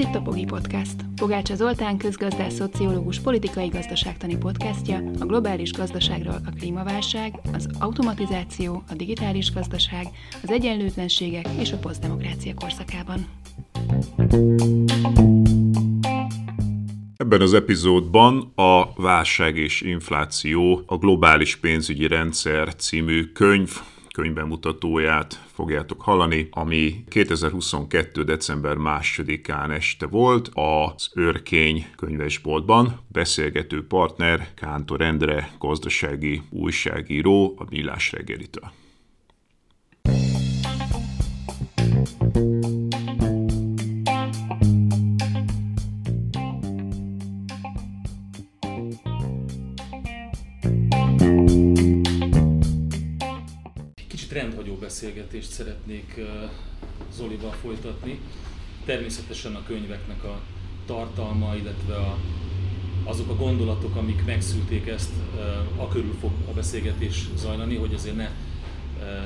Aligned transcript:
itt 0.00 0.14
a 0.14 0.20
Pogi 0.20 0.44
Podcast. 0.44 0.94
Pogácsa 1.16 1.54
Zoltán 1.54 1.98
közgazdás, 1.98 2.52
szociológus, 2.52 3.20
politikai 3.20 3.68
gazdaságtani 3.68 4.36
podcastja 4.36 4.96
a 5.20 5.24
globális 5.24 5.72
gazdaságról 5.72 6.40
a 6.46 6.50
klímaválság, 6.58 7.34
az 7.52 7.68
automatizáció, 7.78 8.82
a 8.88 8.94
digitális 8.94 9.52
gazdaság, 9.52 10.06
az 10.42 10.50
egyenlőtlenségek 10.50 11.46
és 11.58 11.72
a 11.72 11.76
posztdemokrácia 11.76 12.54
korszakában. 12.54 13.26
Ebben 17.16 17.40
az 17.40 17.54
epizódban 17.54 18.52
a 18.54 18.92
Válság 18.96 19.56
és 19.56 19.80
infláció, 19.80 20.82
a 20.86 20.96
globális 20.96 21.56
pénzügyi 21.56 22.06
rendszer 22.06 22.74
című 22.74 23.24
könyv 23.24 23.70
könyvbemutatóját 24.14 25.49
fogjátok 25.60 26.02
hallani, 26.02 26.48
ami 26.50 27.04
2022. 27.08 28.24
december 28.24 28.76
másodikán 28.76 29.70
este 29.70 30.06
volt 30.06 30.50
az 30.54 31.10
Örkény 31.14 31.86
könyvesboltban. 31.96 33.00
Beszélgető 33.08 33.86
partner 33.86 34.48
Kántor 34.54 35.00
Endre, 35.00 35.50
gazdasági 35.58 36.42
újságíró 36.50 37.54
a 37.58 37.64
Millás 37.70 38.12
reggelitől. 38.12 38.79
Beszélgetést 54.90 55.50
szeretnék 55.50 56.20
Zolival 57.12 57.52
folytatni. 57.52 58.20
Természetesen 58.84 59.54
a 59.54 59.62
könyveknek 59.66 60.24
a 60.24 60.40
tartalma, 60.86 61.54
illetve 61.54 61.96
a, 61.96 62.18
azok 63.04 63.28
a 63.28 63.36
gondolatok, 63.36 63.96
amik 63.96 64.24
megszülték 64.24 64.86
ezt, 64.86 65.10
a 65.76 65.88
körül 65.88 66.14
fog 66.20 66.30
a 66.48 66.52
beszélgetés 66.52 67.28
zajlani, 67.36 67.76
hogy 67.76 67.94
azért 67.94 68.16
ne 68.16 68.30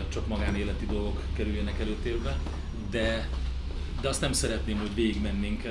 csak 0.09 0.27
magánéleti 0.27 0.87
dolgok 0.87 1.23
kerüljenek 1.33 1.81
előtérbe, 1.81 2.39
de, 2.91 3.29
de 4.01 4.09
azt 4.09 4.21
nem 4.21 4.33
szeretném, 4.33 4.79
hogy 4.79 4.95
végigmennénk 4.95 5.63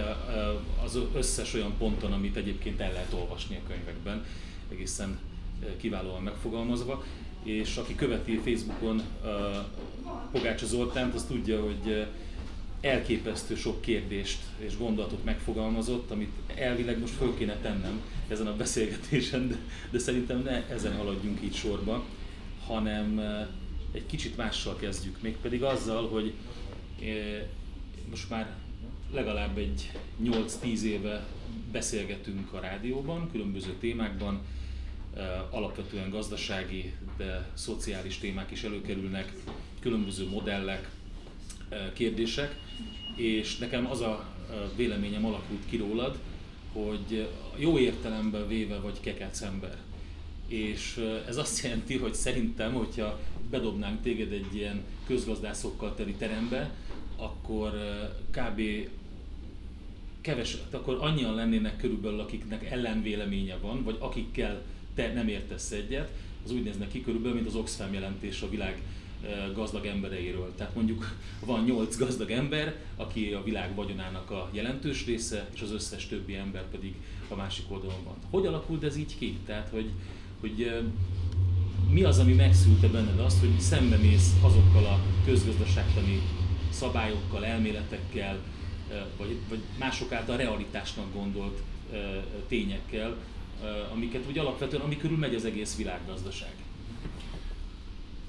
az 0.84 1.00
összes 1.16 1.54
olyan 1.54 1.74
ponton, 1.78 2.12
amit 2.12 2.36
egyébként 2.36 2.80
el 2.80 2.92
lehet 2.92 3.14
olvasni 3.14 3.56
a 3.56 3.68
könyvekben, 3.68 4.26
egészen 4.72 5.20
kiválóan 5.78 6.24
megfogalmazva 6.24 7.04
és 7.44 7.78
aki 7.78 7.96
követi 7.96 8.42
Facebookon 8.46 9.02
uh, 9.24 9.30
Pogácsa 10.32 10.66
Zoltánt, 10.66 11.14
az 11.14 11.24
tudja, 11.24 11.62
hogy 11.62 12.08
elképesztő 12.82 13.56
sok 13.56 13.82
kérdést 13.82 14.40
és 14.58 14.78
gondolatot 14.78 15.24
megfogalmazott, 15.24 16.12
amit 16.12 16.32
elvileg 16.56 17.00
most 17.00 17.14
föl 17.14 17.36
kéne 17.38 17.56
tennem 17.56 18.02
ezen 18.28 18.48
a 18.48 18.56
beszélgetésen, 18.56 19.48
de, 19.48 19.56
de 19.90 20.00
szerintem 20.00 20.42
ne 20.42 20.68
ezen 20.68 20.96
haladjunk 20.98 21.40
így 21.44 21.56
sorba, 21.56 22.04
hanem 22.66 23.18
uh, 23.18 23.48
egy 23.92 24.06
kicsit 24.06 24.38
mással 24.38 24.76
kezdjük, 24.76 25.22
mégpedig 25.22 25.64
azzal, 25.64 26.08
hogy 26.08 26.34
most 28.10 28.30
már 28.30 28.56
legalább 29.14 29.58
egy 29.58 29.92
8-10 30.24 30.82
éve 30.82 31.26
beszélgetünk 31.72 32.54
a 32.54 32.60
rádióban, 32.60 33.32
különböző 33.32 33.74
témákban, 33.80 34.42
alapvetően 35.50 36.10
gazdasági, 36.10 36.94
de 37.18 37.50
szociális 37.54 38.18
témák 38.18 38.52
is 38.52 38.64
előkerülnek, 38.64 39.34
különböző 39.80 40.28
modellek, 40.30 40.90
kérdések, 41.94 42.56
és 43.16 43.58
nekem 43.58 43.90
az 43.90 44.02
a 44.02 44.26
véleményem 44.76 45.26
alakult 45.26 45.66
ki 45.70 45.78
rólad, 45.78 46.18
hogy 46.74 47.28
jó 47.58 47.78
értelemben 47.78 48.48
véve 48.48 48.80
vagy 48.80 49.00
kekec 49.00 49.42
ember. 49.42 49.78
És 50.48 51.06
ez 51.28 51.38
azt 51.38 51.64
jelenti, 51.64 51.98
hogy 51.98 52.14
szerintem, 52.14 52.74
hogyha 52.74 53.20
bedobnánk 53.50 54.02
téged 54.02 54.32
egy 54.32 54.56
ilyen 54.56 54.84
közgazdászokkal 55.08 55.96
teli 55.96 56.14
terembe, 56.14 56.72
akkor 57.16 57.72
kb. 58.32 58.62
keves, 60.22 60.58
akkor 60.72 60.98
annyian 61.00 61.36
lennének 61.36 61.78
körülbelül, 61.78 62.20
akiknek 62.20 62.72
ellenvéleménye 62.72 63.58
van, 63.58 63.84
vagy 63.84 63.98
akikkel 64.00 64.62
te 64.96 65.14
nem 65.14 65.28
értesz 65.28 65.72
egyet, 65.72 66.10
az 66.46 66.52
úgy 66.52 66.64
néznek 66.64 66.92
ki 66.92 67.02
körülbelül, 67.02 67.36
mint 67.36 67.48
az 67.48 67.56
Oxfam 67.56 67.94
jelentés 67.94 68.42
a 68.42 68.50
világ 68.50 68.82
gazdag 69.54 69.86
embereiről. 69.86 70.54
Tehát 70.56 70.76
mondjuk 70.76 71.16
van 71.46 71.64
nyolc 71.64 71.98
gazdag 71.98 72.32
ember, 72.32 72.76
aki 72.96 73.34
a 73.34 73.44
világ 73.44 73.76
vagyonának 73.76 74.32
a 74.32 74.50
jelentős 74.52 75.06
része, 75.06 75.50
és 75.54 75.62
az 75.62 75.72
összes 75.72 76.08
többi 76.08 76.36
ember 76.36 76.64
pedig 76.72 76.96
a 77.28 77.36
másik 77.36 77.66
oldalon 77.72 78.04
van. 78.04 78.16
Hogy 78.30 78.46
alakult 78.46 78.84
ez 78.84 78.96
így 78.96 79.18
ki? 79.18 79.38
Tehát, 79.46 79.70
hogy, 79.70 79.90
hogy 80.40 80.72
mi 81.90 82.04
az, 82.04 82.20
ami 82.20 82.34
megszülte 82.34 82.88
benned 82.88 83.20
azt, 83.20 83.40
hogy 83.40 83.60
szembemész 83.60 84.32
azokkal 84.42 84.86
a 84.86 85.00
közgazdaságtani 85.26 86.22
szabályokkal, 86.70 87.46
elméletekkel, 87.46 88.40
vagy, 89.18 89.38
vagy 89.50 89.60
mások 89.80 90.12
által 90.12 90.38
realitásnak 90.38 91.14
gondolt 91.14 91.62
tényekkel, 92.48 93.18
amiket 93.92 94.24
úgy 94.28 94.38
alapvetően, 94.38 94.82
ami 94.82 94.98
körül 94.98 95.18
megy 95.18 95.36
az 95.36 95.46
egész 95.46 95.78
világgazdaság? 95.78 96.54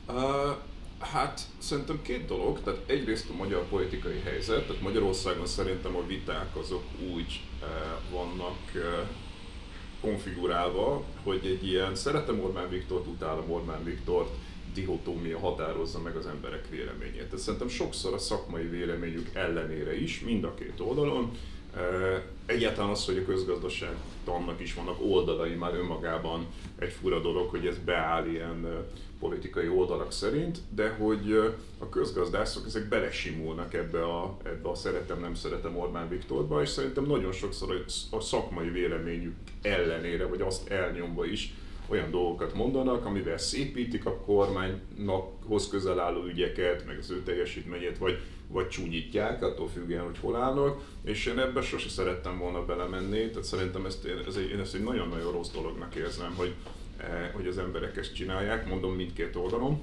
Uh, 0.09 0.57
hát 0.99 1.41
szerintem 1.59 2.03
két 2.03 2.27
dolog, 2.27 2.61
tehát 2.63 2.81
egyrészt 2.87 3.31
a 3.31 3.37
magyar 3.37 3.69
politikai 3.69 4.21
helyzet, 4.25 4.67
tehát 4.67 4.83
Magyarországon 4.83 5.47
szerintem 5.47 5.97
a 5.97 6.07
viták 6.07 6.57
azok 6.57 6.85
úgy 7.15 7.41
uh, 7.61 7.69
vannak 8.11 8.59
uh, 8.75 8.83
konfigurálva, 10.01 11.05
hogy 11.23 11.47
egy 11.47 11.67
ilyen 11.67 11.95
szeretem 11.95 12.41
Orbán 12.41 12.69
Viktort, 12.69 13.07
utálom 13.07 13.51
Orbán 13.51 13.85
Viktort, 13.85 14.31
dihotómia 14.75 15.39
határozza 15.39 16.01
meg 16.01 16.17
az 16.17 16.27
emberek 16.27 16.69
véleményét. 16.69 17.25
Tehát 17.25 17.39
szerintem 17.39 17.69
sokszor 17.69 18.15
a 18.15 18.19
szakmai 18.19 18.67
véleményük 18.67 19.31
ellenére 19.35 20.01
is, 20.01 20.21
mind 20.21 20.45
a 20.45 20.55
két 20.55 20.81
oldalon, 20.81 21.31
Egyáltalán 22.47 22.91
az, 22.91 23.05
hogy 23.05 23.17
a 23.17 23.25
közgazdaság 23.25 23.95
tannak 24.25 24.61
is 24.61 24.75
vannak 24.75 24.97
oldalai 25.01 25.55
már 25.55 25.75
önmagában 25.75 26.47
egy 26.79 26.93
fura 26.93 27.21
dolog, 27.21 27.49
hogy 27.51 27.67
ez 27.67 27.79
beáll 27.79 28.27
ilyen 28.27 28.87
politikai 29.19 29.69
oldalak 29.69 30.13
szerint, 30.13 30.59
de 30.75 30.89
hogy 30.89 31.33
a 31.79 31.89
közgazdászok 31.89 32.67
ezek 32.67 32.89
belesimulnak 32.89 33.75
ebbe 33.75 34.05
a, 34.05 34.37
ebbe 34.43 34.69
a 34.69 34.75
szeretem, 34.75 35.21
nem 35.21 35.35
szeretem 35.35 35.77
Orbán 35.77 36.09
Viktorba, 36.09 36.63
és 36.63 36.69
szerintem 36.69 37.05
nagyon 37.05 37.33
sokszor 37.33 37.85
a 38.11 38.21
szakmai 38.21 38.69
véleményük 38.69 39.35
ellenére, 39.63 40.27
vagy 40.27 40.41
azt 40.41 40.69
elnyomva 40.69 41.25
is 41.27 41.55
olyan 41.89 42.11
dolgokat 42.11 42.55
mondanak, 42.55 43.05
amivel 43.05 43.39
szépítik 43.39 44.07
a 44.07 44.17
kormánynak 44.17 45.45
hoz 45.47 45.69
közel 45.69 46.01
álló 46.01 46.25
ügyeket, 46.25 46.87
meg 46.87 46.99
az 46.99 47.11
ő 47.11 47.23
teljesítményét, 47.23 47.99
vagy 47.99 48.21
vagy 48.49 48.69
csúnyítják, 48.69 49.43
attól 49.43 49.69
függően, 49.69 50.05
hogy 50.05 50.19
hol 50.21 50.37
állnak, 50.37 50.81
és 51.05 51.27
én 51.27 51.39
ebbe 51.39 51.63
sose 51.63 51.89
szerettem 51.89 52.39
volna 52.39 52.65
belemenni, 52.65 53.29
tehát 53.29 53.45
szerintem 53.45 53.87
ezt, 53.87 54.05
ez 54.29 54.37
egy, 54.37 54.51
én 54.51 54.61
ezt 54.61 54.75
egy 54.75 54.83
nagyon-nagyon 54.83 55.33
rossz 55.33 55.51
dolognak 55.51 55.95
érzem, 55.95 56.35
hogy, 56.37 56.55
eh, 56.97 57.31
hogy 57.33 57.47
az 57.47 57.59
emberek 57.59 57.97
ezt 57.97 58.15
csinálják, 58.15 58.69
mondom 58.69 58.95
mindkét 58.95 59.37
oldalon. 59.37 59.83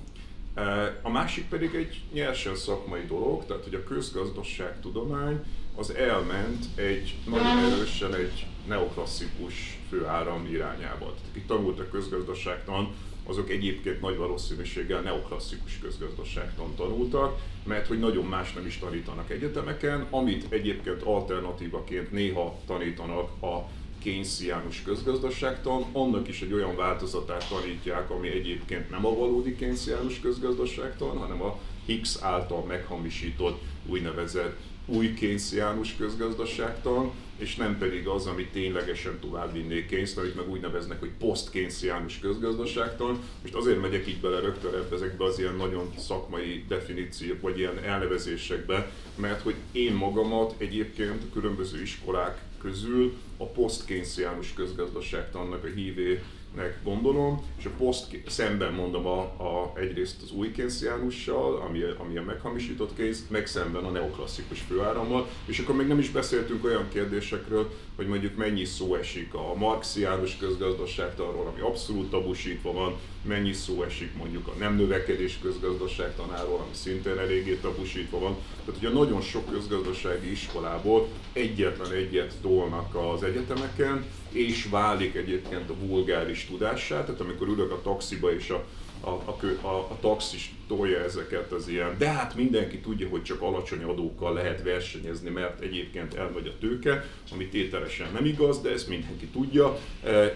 Eh, 0.54 0.94
a 1.02 1.10
másik 1.10 1.50
pedig 1.50 1.74
egy 1.74 2.02
nyersen 2.14 2.56
szakmai 2.56 3.06
dolog, 3.06 3.46
tehát 3.46 3.64
hogy 3.64 3.76
a 3.76 3.84
közgazdaságtudomány 3.84 5.44
az 5.76 5.94
elment 5.94 6.66
egy 6.76 7.16
nagyon 7.26 7.58
erősen 7.58 8.16
egy 8.16 8.46
neoklasszikus 8.68 9.80
főáram 9.90 10.48
irányába. 10.52 11.06
Tehát 11.06 11.30
akik 11.30 11.46
tanultak 11.46 11.90
közgazdaságtan, 11.90 12.94
azok 13.26 13.50
egyébként 13.50 14.02
nagy 14.02 14.18
valószínűséggel 14.18 15.02
neoklasszikus 15.02 15.80
közgazdaságtan 15.82 16.76
tanultak, 16.76 17.40
mert 17.64 17.88
hogy 17.88 18.00
nagyon 18.00 18.26
más 18.26 18.54
nem 18.54 18.66
is 18.66 18.78
tanítanak 18.78 19.30
egyetemeken, 19.30 20.08
amit 20.10 20.46
egyébként 20.50 21.02
alternatívaként 21.02 22.12
néha 22.12 22.60
tanítanak 22.66 23.44
a 23.44 23.70
Keynesiánus 24.04 24.82
közgazdaságtan, 24.82 25.86
annak 25.92 26.28
is 26.28 26.42
egy 26.42 26.54
olyan 26.54 26.76
változatát 26.76 27.50
tanítják, 27.50 28.10
ami 28.10 28.30
egyébként 28.30 28.90
nem 28.90 29.06
a 29.06 29.16
valódi 29.16 29.56
Keynesiánus 29.56 30.20
közgazdaságtan, 30.20 31.18
hanem 31.18 31.42
a 31.42 31.60
Higgs 31.86 32.18
által 32.22 32.64
meghamisított 32.64 33.62
úgynevezett 33.86 34.58
új 34.86 35.14
Keynesiánus 35.14 35.96
közgazdaságtan, 35.96 37.12
és 37.42 37.56
nem 37.56 37.78
pedig 37.78 38.08
az, 38.08 38.28
ami 38.28 38.46
ténylegesen 38.46 39.20
továbbvinné 39.20 39.86
Keynes, 39.86 40.16
amit 40.16 40.36
meg 40.36 40.50
úgy 40.50 40.62
neveznek, 40.62 41.00
hogy 41.00 41.10
post-Keynesiánus 41.20 42.20
közgazdaságtan. 42.20 43.20
Most 43.42 43.56
azért 43.56 43.82
megyek 43.82 44.08
így 44.08 44.20
bele 44.20 44.40
rögtön 44.40 44.74
ebbe, 44.74 44.96
ezekbe 44.96 45.24
az 45.24 45.40
ilyen 45.40 45.56
nagyon 45.56 45.94
szakmai 45.98 46.66
definíciók, 46.68 47.42
vagy 47.42 47.58
ilyen 47.58 47.84
elnevezésekbe, 47.84 48.92
mert 49.16 49.42
hogy 49.42 49.56
én 49.72 49.94
magamat 49.94 50.54
egyébként 50.58 51.32
különböző 51.34 51.82
iskolák 51.82 52.42
közül 52.62 53.14
a 53.38 53.46
post-Keynesiánus 53.46 54.54
közgazdaságtannak 54.54 55.64
a 55.64 55.68
hívé 55.68 56.24
nek 56.56 56.80
gondolom, 56.84 57.42
és 57.58 57.66
a 57.66 57.70
poszt 57.78 58.20
szemben 58.28 58.74
mondom 58.74 59.06
a, 59.06 59.20
a, 59.22 59.74
egyrészt 59.76 60.22
az 60.22 60.32
új 60.32 60.52
Keynesiánussal, 60.52 61.56
ami, 61.56 61.80
ami 61.98 62.18
a 62.18 62.24
meghamisított 62.24 62.96
kész, 62.96 63.26
meg 63.30 63.48
szemben 63.48 63.84
a 63.84 63.90
neoklasszikus 63.90 64.60
főárammal, 64.60 65.28
és 65.46 65.60
akkor 65.60 65.76
még 65.76 65.88
nem 65.88 66.00
is 66.00 66.10
beszéltünk 66.10 66.64
olyan 66.64 66.88
kérdésekről, 66.94 67.72
hogy 67.96 68.08
mondjuk 68.08 68.38
mennyi 68.38 68.66
szó 68.66 68.96
esik 68.96 69.34
a 69.34 69.54
marxiánus 69.56 70.38
közgazdaságtanról, 70.38 71.48
ami 71.48 71.62
abszolút 71.62 72.10
tabusítva 72.10 72.72
van, 72.72 72.96
mennyi 73.22 73.54
szó 73.54 73.84
esik 73.84 74.16
mondjuk 74.16 74.48
a 74.48 74.54
nem 74.60 74.76
növekedés 74.76 75.40
közgazdaságtanáról, 75.42 76.60
ami 76.60 76.74
szintén 76.74 77.18
eléggé 77.18 77.56
tabusítva 77.56 78.20
van. 78.20 78.36
Tehát 78.66 78.82
ugye 78.82 78.90
nagyon 78.90 79.22
sok 79.22 79.52
közgazdasági 79.52 80.32
iskolából 80.32 81.08
egyetlen 81.34 81.92
egyet 81.92 82.34
tolnak 82.42 82.96
az 82.96 83.24
egyetemeken, 83.24 84.06
és 84.30 84.68
válik 84.70 85.16
egyébként 85.16 85.70
a 85.70 85.76
vulgáris 85.86 86.46
tudássá, 86.46 87.04
tehát 87.04 87.22
amikor 87.22 87.48
ülök 87.48 87.72
a 87.72 87.82
taxiba 87.82 88.34
és 88.34 88.50
a 88.50 88.66
a, 89.02 89.10
a, 89.10 89.36
a, 89.62 89.68
a 89.68 89.98
taxis 90.00 90.54
tolja 90.68 91.04
ezeket 91.04 91.52
az 91.52 91.68
ilyen, 91.68 91.96
de 91.98 92.10
hát 92.10 92.36
mindenki 92.36 92.80
tudja, 92.80 93.08
hogy 93.10 93.24
csak 93.24 93.42
alacsony 93.42 93.84
adókkal 93.84 94.34
lehet 94.34 94.64
versenyezni, 94.64 95.30
mert 95.30 95.62
egyébként 95.62 96.14
elmegy 96.14 96.48
a 96.48 96.58
tőke, 96.60 97.06
ami 97.32 97.48
tételesen 97.48 98.12
nem 98.14 98.26
igaz, 98.26 98.62
de 98.62 98.72
ezt 98.72 98.88
mindenki 98.88 99.26
tudja, 99.26 99.78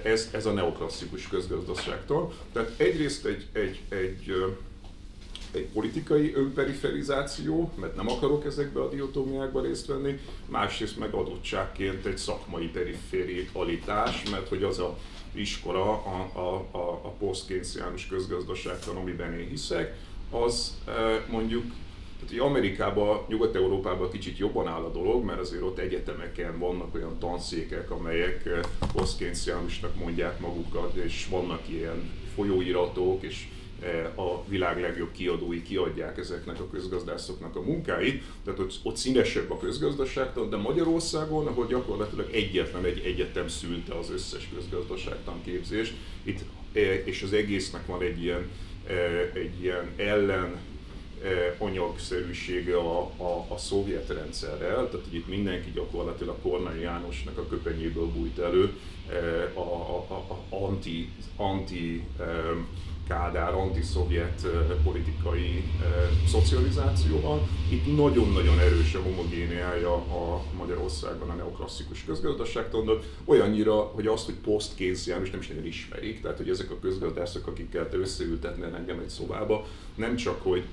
ez, 0.04 0.30
ez 0.34 0.46
a 0.46 0.52
neoklasszikus 0.52 1.28
közgazdaságtól. 1.28 2.34
Tehát 2.54 2.72
egyrészt 2.78 3.26
egy, 3.26 3.46
egy, 3.52 3.80
egy 3.90 4.34
egy 5.56 5.68
politikai 5.74 6.34
önperiferizáció, 6.34 7.72
mert 7.80 7.96
nem 7.96 8.10
akarok 8.10 8.46
ezekbe 8.46 8.82
a 8.82 8.90
diotómiákba 8.90 9.62
részt 9.62 9.86
venni, 9.86 10.20
másrészt 10.46 11.00
meg 11.00 11.14
adottságként 11.14 12.06
egy 12.06 12.18
szakmai 12.18 12.68
periférialitás, 12.68 14.30
mert 14.30 14.48
hogy 14.48 14.64
az 14.64 14.80
a 14.80 14.98
iskola, 15.32 15.92
a, 15.92 16.30
a, 16.40 16.78
a, 16.78 16.92
a 17.04 17.10
posztkénciánus 17.10 18.08
közgazdaságtan, 18.08 18.96
amiben 18.96 19.40
én 19.40 19.48
hiszek, 19.48 19.98
az 20.32 20.78
e, 20.88 21.26
mondjuk 21.30 21.64
tehát, 22.16 22.30
hogy 22.30 22.40
Amerikában, 22.40 23.26
Nyugat-Európában 23.28 24.12
kicsit 24.12 24.38
jobban 24.38 24.68
áll 24.68 24.84
a 24.84 24.92
dolog, 24.92 25.24
mert 25.24 25.40
azért 25.40 25.62
ott 25.62 25.78
egyetemeken 25.78 26.60
vannak 26.60 26.96
olyan 26.96 27.20
tanszékek, 27.20 27.92
amelyek 27.92 28.46
e, 28.46 28.60
posztkénciánusnak 28.94 29.96
mondják 29.96 30.40
magukat, 30.40 30.96
és 30.96 31.28
vannak 31.30 31.70
ilyen 31.70 32.12
folyóiratok, 32.36 33.24
és 33.24 33.48
a 34.16 34.46
világ 34.48 34.80
legjobb 34.82 35.12
kiadói 35.12 35.64
kiadják 35.64 36.18
ezeknek 36.18 36.60
a 36.60 36.70
közgazdászoknak 36.70 37.56
a 37.56 37.62
munkáit, 37.62 38.24
tehát 38.44 38.60
ott, 38.60 38.80
ott 38.84 38.96
színesebb 38.96 39.52
a 39.52 39.58
közgazdaságtan, 39.58 40.50
de 40.50 40.58
Magyarországon, 40.58 41.48
ahol 41.48 41.68
gyakorlatilag 41.68 42.30
egyetlen 42.32 42.86
egy 42.86 43.00
egyetem 43.06 43.48
szülte 43.48 43.94
az 43.94 44.10
összes 44.12 44.50
közgazdaságtan 44.56 45.42
képzést, 45.44 45.94
itt, 46.24 46.40
e, 46.74 46.94
és 46.94 47.22
az 47.22 47.34
egésznek 47.34 47.86
van 47.86 48.02
egy 48.02 48.24
ilyen, 48.24 48.50
e, 48.88 48.94
egy 49.34 49.62
ilyen 49.62 49.92
ellen 49.96 50.56
anyagszerűsége 51.58 52.78
a, 52.78 53.00
a, 53.02 53.46
a 53.48 53.58
szovjet 53.58 54.10
rendszerrel, 54.10 54.90
tehát 54.90 55.06
hogy 55.06 55.16
itt 55.16 55.28
mindenki 55.28 55.72
gyakorlatilag 55.74 56.36
Kornai 56.42 56.82
Jánosnak 56.82 57.38
a 57.38 57.48
köpenyéből 57.48 58.06
bújt 58.06 58.40
elő, 58.40 58.70
a, 59.54 59.60
a, 59.60 60.06
a, 60.08 60.14
a 60.14 60.56
anti, 60.56 61.10
anti 61.36 62.04
Kádár 63.08 63.54
antiszovjet 63.54 64.48
politikai 64.84 65.64
szocializációval. 66.28 67.48
Itt 67.70 67.96
nagyon-nagyon 67.96 68.60
erős 68.60 68.94
a 68.94 69.02
homogéniája 69.02 69.94
a 69.94 70.44
Magyarországon 70.58 71.30
a 71.30 71.34
neoklasszikus 71.34 72.04
közgazdaságtannak, 72.04 73.04
olyannyira, 73.26 73.76
hogy 73.76 74.08
azt, 74.08 74.26
hogy 74.26 74.36
poszt 74.36 74.76
kész 74.76 75.08
János 75.08 75.30
nem 75.30 75.40
is 75.40 75.48
nagyon 75.48 75.66
ismerik, 75.66 76.22
tehát 76.22 76.38
hogy 76.38 76.50
ezek 76.50 76.72
a 76.72 76.80
közgazdászok, 76.80 77.48
akikkel 77.48 77.90
te 77.90 77.98
összeültetnél 77.98 78.76
engem 78.76 79.00
egy 79.00 79.10
szobába, 79.10 79.66
nem 79.96 80.16
csak, 80.16 80.42
hogy, 80.42 80.64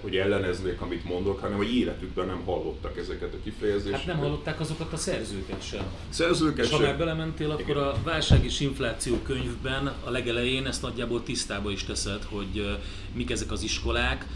hogy 0.00 0.16
elleneznék, 0.16 0.80
amit 0.80 1.04
mondok, 1.04 1.40
hanem 1.40 1.56
hogy 1.56 1.76
életükben 1.76 2.26
nem 2.26 2.42
hallottak 2.44 2.98
ezeket 2.98 3.34
a 3.34 3.36
kifejezéseket. 3.42 3.98
Hát 3.98 4.06
nem 4.06 4.16
hallották 4.16 4.60
azokat 4.60 4.92
a 4.92 4.96
szerzőket 4.96 5.62
sem. 5.62 5.84
Szerzőket 6.08 6.64
és 6.64 6.70
sem. 6.70 6.80
ha 6.80 6.86
már 6.86 6.98
belementél, 6.98 7.50
akkor 7.50 7.76
Igen. 7.76 7.82
a 7.82 7.94
válság 8.04 8.44
és 8.44 8.60
infláció 8.60 9.16
könyvben 9.22 9.92
a 10.04 10.10
legelején 10.10 10.66
ezt 10.66 10.82
nagyjából 10.82 11.22
tisztába 11.22 11.70
is 11.70 11.84
teszed, 11.84 12.22
hogy 12.22 12.78
mik 13.12 13.30
ezek 13.30 13.52
az 13.52 13.62
iskolák, 13.62 14.26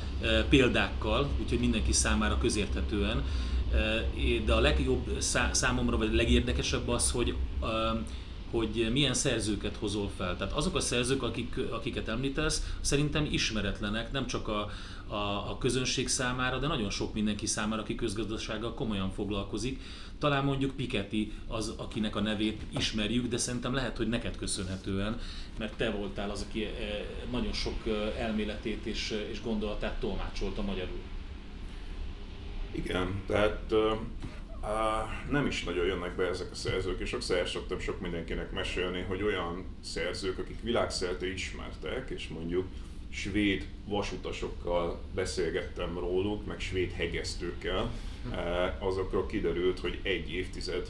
példákkal, 0.49 1.29
úgyhogy 1.43 1.59
mindenki 1.59 1.93
számára 1.93 2.39
közérthetően. 2.39 3.25
De 4.45 4.53
a 4.53 4.61
legjobb 4.61 5.17
számomra, 5.51 5.97
vagy 5.97 6.09
a 6.13 6.17
legérdekesebb 6.17 6.89
az, 6.89 7.11
hogy 7.11 7.35
hogy 8.51 8.89
milyen 8.93 9.15
szerzőket 9.15 9.77
hozol 9.77 10.11
fel. 10.17 10.37
Tehát 10.37 10.53
azok 10.53 10.75
a 10.77 10.81
szerzők, 10.81 11.23
akik, 11.23 11.59
akiket 11.71 12.09
említesz, 12.09 12.63
szerintem 12.81 13.29
ismeretlenek, 13.31 14.13
nem 14.13 14.27
csak 14.27 14.49
a, 14.49 14.71
a, 15.07 15.51
a 15.51 15.57
közönség 15.59 16.09
számára, 16.09 16.59
de 16.59 16.67
nagyon 16.67 16.91
sok 16.91 17.15
mindenki 17.15 17.47
számára, 17.47 17.83
aki 17.83 17.95
közgazdasággal 17.95 18.75
komolyan 18.75 19.11
foglalkozik. 19.11 19.81
Talán 20.19 20.45
mondjuk 20.45 20.77
Piketty 20.77 21.33
az, 21.47 21.75
akinek 21.77 22.17
a 22.17 22.21
nevét 22.21 22.63
ismerjük, 22.79 23.27
de 23.29 23.37
szerintem 23.37 23.75
lehet, 23.75 23.97
hogy 23.97 24.09
neked 24.09 24.37
köszönhetően, 24.37 25.21
mert 25.59 25.77
te 25.77 25.91
voltál 25.91 26.31
az, 26.31 26.47
aki 26.49 26.65
eh, 26.65 26.71
nagyon 27.31 27.53
sok 27.53 27.87
eh, 27.87 28.21
elméletét 28.21 28.87
és, 28.87 29.11
eh, 29.11 29.29
és 29.31 29.43
gondolatát 29.43 30.01
tolmácsolta 30.01 30.63
magyarul. 30.63 31.01
Igen, 32.71 33.23
tehát 33.27 33.75
Uh, 34.69 35.31
nem 35.31 35.47
is 35.47 35.65
nagyon 35.65 35.87
jönnek 35.87 36.17
be 36.17 36.27
ezek 36.27 36.51
a 36.51 36.55
szerzők, 36.55 37.01
és 37.01 37.09
sokszor 37.09 37.37
el 37.37 37.47
szoktam 37.47 37.81
sok 37.81 38.01
mindenkinek 38.01 38.51
mesélni, 38.51 39.01
hogy 39.01 39.23
olyan 39.23 39.65
szerzők, 39.81 40.39
akik 40.39 40.63
világszerte 40.63 41.33
ismertek, 41.33 42.11
és 42.11 42.29
mondjuk 42.29 42.67
svéd 43.11 43.67
vasutasokkal 43.85 45.01
beszélgettem 45.15 45.99
róluk, 45.99 46.47
meg 46.47 46.61
svéd 46.61 46.93
hegesztőkkel, 46.93 47.91
uh, 48.31 48.87
azokról 48.87 49.27
kiderült, 49.27 49.79
hogy 49.79 50.01
egy 50.03 50.33
évtized 50.33 50.89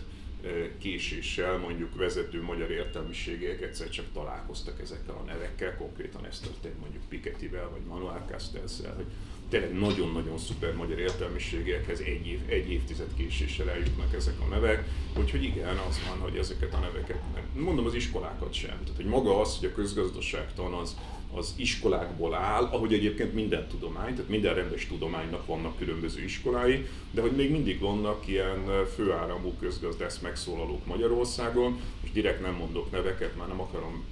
késéssel 0.78 1.56
mondjuk 1.56 1.96
vezető 1.96 2.42
magyar 2.42 2.70
értelmiségek 2.70 3.62
egyszer 3.62 3.88
csak 3.88 4.04
találkoztak 4.12 4.80
ezekkel 4.80 5.14
a 5.14 5.22
nevekkel, 5.22 5.76
konkrétan 5.76 6.26
ez 6.26 6.40
történt 6.40 6.80
mondjuk 6.80 7.02
Pikettyvel 7.08 7.68
vagy 7.70 7.84
Manuel 7.86 8.24
castells 8.30 8.72
hogy 8.96 9.06
tényleg 9.48 9.78
nagyon-nagyon 9.78 10.38
szuper 10.38 10.74
magyar 10.74 10.98
értelmiségekhez 10.98 12.00
egy, 12.00 12.26
év, 12.26 12.40
egy 12.46 12.70
évtized 12.70 13.14
késéssel 13.16 13.70
eljutnak 13.70 14.14
ezek 14.14 14.40
a 14.40 14.48
nevek, 14.48 14.88
úgyhogy 15.18 15.42
igen, 15.42 15.76
az 15.88 16.00
van, 16.08 16.18
hogy 16.18 16.36
ezeket 16.36 16.74
a 16.74 16.78
neveket, 16.78 17.20
mondom 17.54 17.86
az 17.86 17.94
iskolákat 17.94 18.52
sem, 18.52 18.78
tehát 18.82 18.96
hogy 18.96 19.04
maga 19.04 19.40
az, 19.40 19.58
hogy 19.58 19.68
a 19.68 19.74
közgazdaságtan 19.74 20.72
az, 20.72 20.96
az 21.34 21.54
iskolákból 21.56 22.34
áll, 22.34 22.64
ahogy 22.64 22.92
egyébként 22.92 23.34
minden 23.34 23.68
tudomány, 23.68 24.14
tehát 24.14 24.30
minden 24.30 24.54
rendes 24.54 24.86
tudománynak 24.86 25.46
vannak 25.46 25.78
különböző 25.78 26.22
iskolái, 26.22 26.86
de 27.10 27.20
hogy 27.20 27.32
még 27.32 27.50
mindig 27.50 27.80
vannak 27.80 28.28
ilyen 28.28 28.86
főáramú 28.94 29.54
közgazdász 29.60 30.18
megszólalók 30.18 30.86
Magyarországon, 30.86 31.80
és 32.00 32.12
direkt 32.12 32.40
nem 32.40 32.54
mondok 32.54 32.90
neveket, 32.90 33.36
már 33.36 33.48
nem 33.48 33.60
akarom 33.60 34.04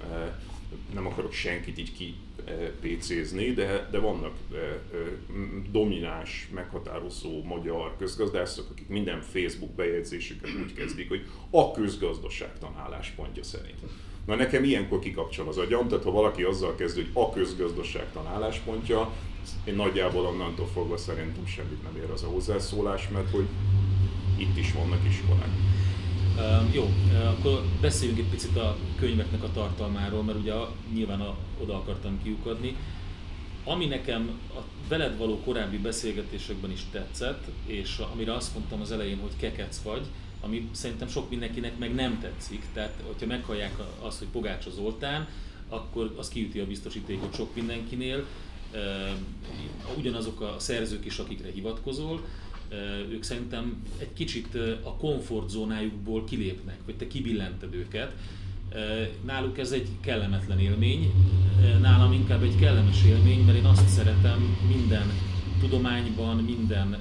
nem 0.93 1.07
akarok 1.07 1.31
senkit 1.31 1.77
így 1.77 1.93
ki 1.93 2.15
PC-zni, 2.81 3.51
de, 3.51 3.87
de 3.91 3.99
vannak 3.99 4.33
domináns, 5.71 6.49
meghatározó 6.53 7.43
magyar 7.43 7.95
közgazdászok, 7.97 8.69
akik 8.71 8.87
minden 8.87 9.21
Facebook 9.21 9.71
bejegyzésüket 9.71 10.49
úgy 10.63 10.73
kezdik, 10.73 11.09
hogy 11.09 11.25
a 11.49 11.71
közgazdaságtan 11.71 12.75
álláspontja 12.77 13.43
szerint. 13.43 13.79
Na 14.25 14.35
nekem 14.35 14.63
ilyenkor 14.63 14.99
kikapcsol 14.99 15.47
az 15.47 15.57
agyam, 15.57 15.87
tehát 15.87 16.03
ha 16.03 16.11
valaki 16.11 16.43
azzal 16.43 16.75
kezd, 16.75 16.95
hogy 16.95 17.09
a 17.13 17.31
közgazdaságtan 17.31 18.27
álláspontja, 18.27 19.13
én 19.65 19.75
nagyjából 19.75 20.25
onnantól 20.25 20.67
fogva 20.67 20.97
szerintem 20.97 21.45
semmit 21.45 21.83
nem 21.83 22.03
ér 22.03 22.09
az 22.11 22.23
a 22.23 22.27
hozzászólás, 22.27 23.07
mert 23.07 23.31
hogy 23.31 23.47
itt 24.37 24.57
is 24.57 24.73
vannak 24.73 24.99
iskolák. 25.09 25.49
Jó, 26.71 26.89
akkor 27.27 27.63
beszéljünk 27.81 28.19
egy 28.19 28.29
picit 28.29 28.57
a 28.57 28.77
könyveknek 28.99 29.43
a 29.43 29.51
tartalmáról, 29.51 30.23
mert 30.23 30.39
ugye 30.39 30.53
nyilván 30.93 31.21
a, 31.21 31.35
oda 31.61 31.75
akartam 31.75 32.23
kiukadni. 32.23 32.75
Ami 33.63 33.85
nekem 33.85 34.39
a 34.55 34.59
veled 34.87 35.17
való 35.17 35.39
korábbi 35.39 35.77
beszélgetésekben 35.77 36.71
is 36.71 36.81
tetszett, 36.91 37.43
és 37.65 38.01
amire 38.13 38.33
azt 38.33 38.53
mondtam 38.53 38.81
az 38.81 38.91
elején, 38.91 39.19
hogy 39.19 39.31
kekec 39.37 39.81
vagy, 39.81 40.05
ami 40.41 40.69
szerintem 40.71 41.07
sok 41.07 41.29
mindenkinek 41.29 41.77
meg 41.77 41.95
nem 41.95 42.19
tetszik. 42.19 42.65
Tehát, 42.73 43.03
hogyha 43.07 43.25
meghallják 43.25 43.73
azt, 43.99 44.19
hogy 44.19 44.27
Pogácsa 44.27 44.69
Zoltán, 44.69 45.27
akkor 45.69 46.13
az 46.17 46.27
kiüti 46.27 46.59
a 46.59 46.67
biztosítékot 46.67 47.35
sok 47.35 47.55
mindenkinél. 47.55 48.25
Ugyanazok 49.97 50.41
a 50.41 50.55
szerzők 50.57 51.05
is, 51.05 51.17
akikre 51.17 51.51
hivatkozol, 51.51 52.25
ők 53.11 53.23
szerintem 53.23 53.83
egy 53.97 54.13
kicsit 54.13 54.55
a 54.83 54.95
komfortzónájukból 54.95 56.23
kilépnek, 56.23 56.77
vagy 56.85 56.95
te 56.95 57.07
kibillented 57.07 57.73
őket. 57.73 58.13
Náluk 59.25 59.57
ez 59.57 59.71
egy 59.71 59.87
kellemetlen 60.01 60.59
élmény, 60.59 61.11
nálam 61.81 62.11
inkább 62.11 62.43
egy 62.43 62.55
kellemes 62.59 63.03
élmény, 63.05 63.39
mert 63.39 63.57
én 63.57 63.65
azt 63.65 63.87
szeretem 63.87 64.57
minden 64.67 65.11
tudományban, 65.59 66.37
minden, 66.37 66.97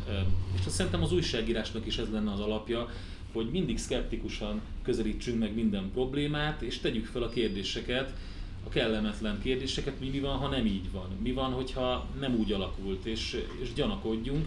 és 0.60 0.66
azt 0.66 0.74
szerintem 0.74 1.02
az 1.02 1.12
újságírásnak 1.12 1.86
is 1.86 1.98
ez 1.98 2.10
lenne 2.12 2.32
az 2.32 2.40
alapja, 2.40 2.88
hogy 3.32 3.48
mindig 3.50 3.78
szkeptikusan 3.78 4.60
közelítsünk 4.82 5.38
meg 5.38 5.54
minden 5.54 5.90
problémát, 5.92 6.62
és 6.62 6.78
tegyük 6.78 7.06
fel 7.06 7.22
a 7.22 7.28
kérdéseket, 7.28 8.14
a 8.66 8.68
kellemetlen 8.68 9.40
kérdéseket, 9.42 10.00
mi, 10.00 10.08
mi 10.08 10.20
van, 10.20 10.36
ha 10.36 10.48
nem 10.48 10.66
így 10.66 10.90
van, 10.92 11.08
mi 11.22 11.32
van, 11.32 11.52
hogyha 11.52 12.06
nem 12.20 12.34
úgy 12.34 12.52
alakult, 12.52 13.04
és, 13.04 13.42
és 13.62 13.72
gyanakodjunk, 13.72 14.46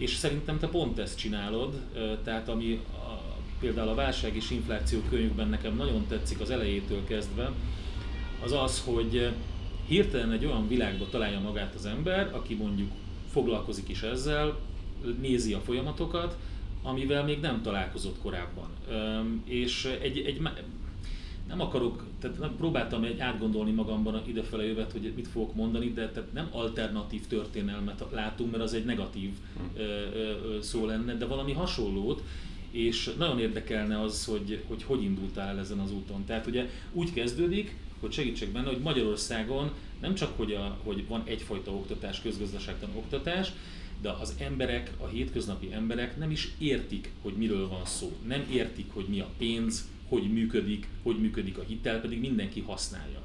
és 0.00 0.14
szerintem 0.14 0.58
te 0.58 0.68
pont 0.68 0.98
ezt 0.98 1.18
csinálod, 1.18 1.80
tehát 2.24 2.48
ami 2.48 2.80
a, 2.92 3.34
például 3.60 3.88
a 3.88 3.94
válság 3.94 4.36
és 4.36 4.50
infláció 4.50 5.00
könyvben 5.08 5.48
nekem 5.48 5.76
nagyon 5.76 6.06
tetszik 6.08 6.40
az 6.40 6.50
elejétől 6.50 7.04
kezdve, 7.04 7.52
az 8.44 8.52
az, 8.52 8.82
hogy 8.84 9.32
hirtelen 9.86 10.32
egy 10.32 10.44
olyan 10.44 10.68
világba 10.68 11.08
találja 11.08 11.40
magát 11.40 11.74
az 11.74 11.86
ember, 11.86 12.34
aki 12.34 12.54
mondjuk 12.54 12.90
foglalkozik 13.30 13.88
is 13.88 14.02
ezzel, 14.02 14.58
nézi 15.20 15.52
a 15.52 15.60
folyamatokat, 15.60 16.36
amivel 16.82 17.24
még 17.24 17.40
nem 17.40 17.62
találkozott 17.62 18.18
korábban. 18.22 18.68
És 19.44 19.84
egy, 20.02 20.18
egy, 20.18 20.40
nem 21.50 21.60
akarok, 21.60 22.04
tehát 22.20 22.38
nem 22.38 22.56
próbáltam 22.56 23.04
egy 23.04 23.20
átgondolni 23.20 23.70
magamban 23.70 24.22
idefele 24.26 24.64
jövet, 24.64 24.92
hogy 24.92 25.12
mit 25.16 25.28
fogok 25.28 25.54
mondani, 25.54 25.92
de 25.92 26.10
tehát 26.10 26.32
nem 26.32 26.48
alternatív 26.50 27.26
történelmet 27.26 28.04
látunk, 28.12 28.50
mert 28.50 28.62
az 28.62 28.74
egy 28.74 28.84
negatív 28.84 29.30
hm. 29.56 30.60
szó 30.60 30.86
lenne, 30.86 31.14
de 31.14 31.26
valami 31.26 31.52
hasonlót, 31.52 32.22
és 32.70 33.14
nagyon 33.18 33.38
érdekelne 33.38 34.00
az, 34.00 34.24
hogy, 34.24 34.62
hogy 34.66 34.82
hogy 34.82 35.02
indultál 35.02 35.48
el 35.48 35.58
ezen 35.58 35.78
az 35.78 35.92
úton. 35.92 36.24
Tehát 36.24 36.46
ugye 36.46 36.68
úgy 36.92 37.12
kezdődik, 37.12 37.76
hogy 38.00 38.12
segítsek 38.12 38.48
benne, 38.48 38.68
hogy 38.68 38.78
Magyarországon 38.78 39.70
nem 40.00 40.14
csak, 40.14 40.36
hogy, 40.36 40.52
a, 40.52 40.76
hogy 40.82 41.06
van 41.08 41.22
egyfajta 41.24 41.70
oktatás, 41.70 42.20
közgazdaságtan 42.20 42.90
oktatás, 42.94 43.52
de 44.00 44.10
az 44.10 44.34
emberek, 44.38 44.92
a 45.00 45.06
hétköznapi 45.06 45.72
emberek 45.72 46.18
nem 46.18 46.30
is 46.30 46.52
értik, 46.58 47.12
hogy 47.22 47.32
miről 47.32 47.68
van 47.68 47.84
szó. 47.84 48.12
Nem 48.26 48.46
értik, 48.52 48.86
hogy 48.92 49.04
mi 49.08 49.20
a 49.20 49.28
pénz, 49.38 49.88
hogy 50.10 50.32
működik, 50.32 50.86
hogy 51.02 51.20
működik 51.20 51.58
a 51.58 51.62
hitel, 51.62 52.00
pedig 52.00 52.20
mindenki 52.20 52.60
használja. 52.60 53.20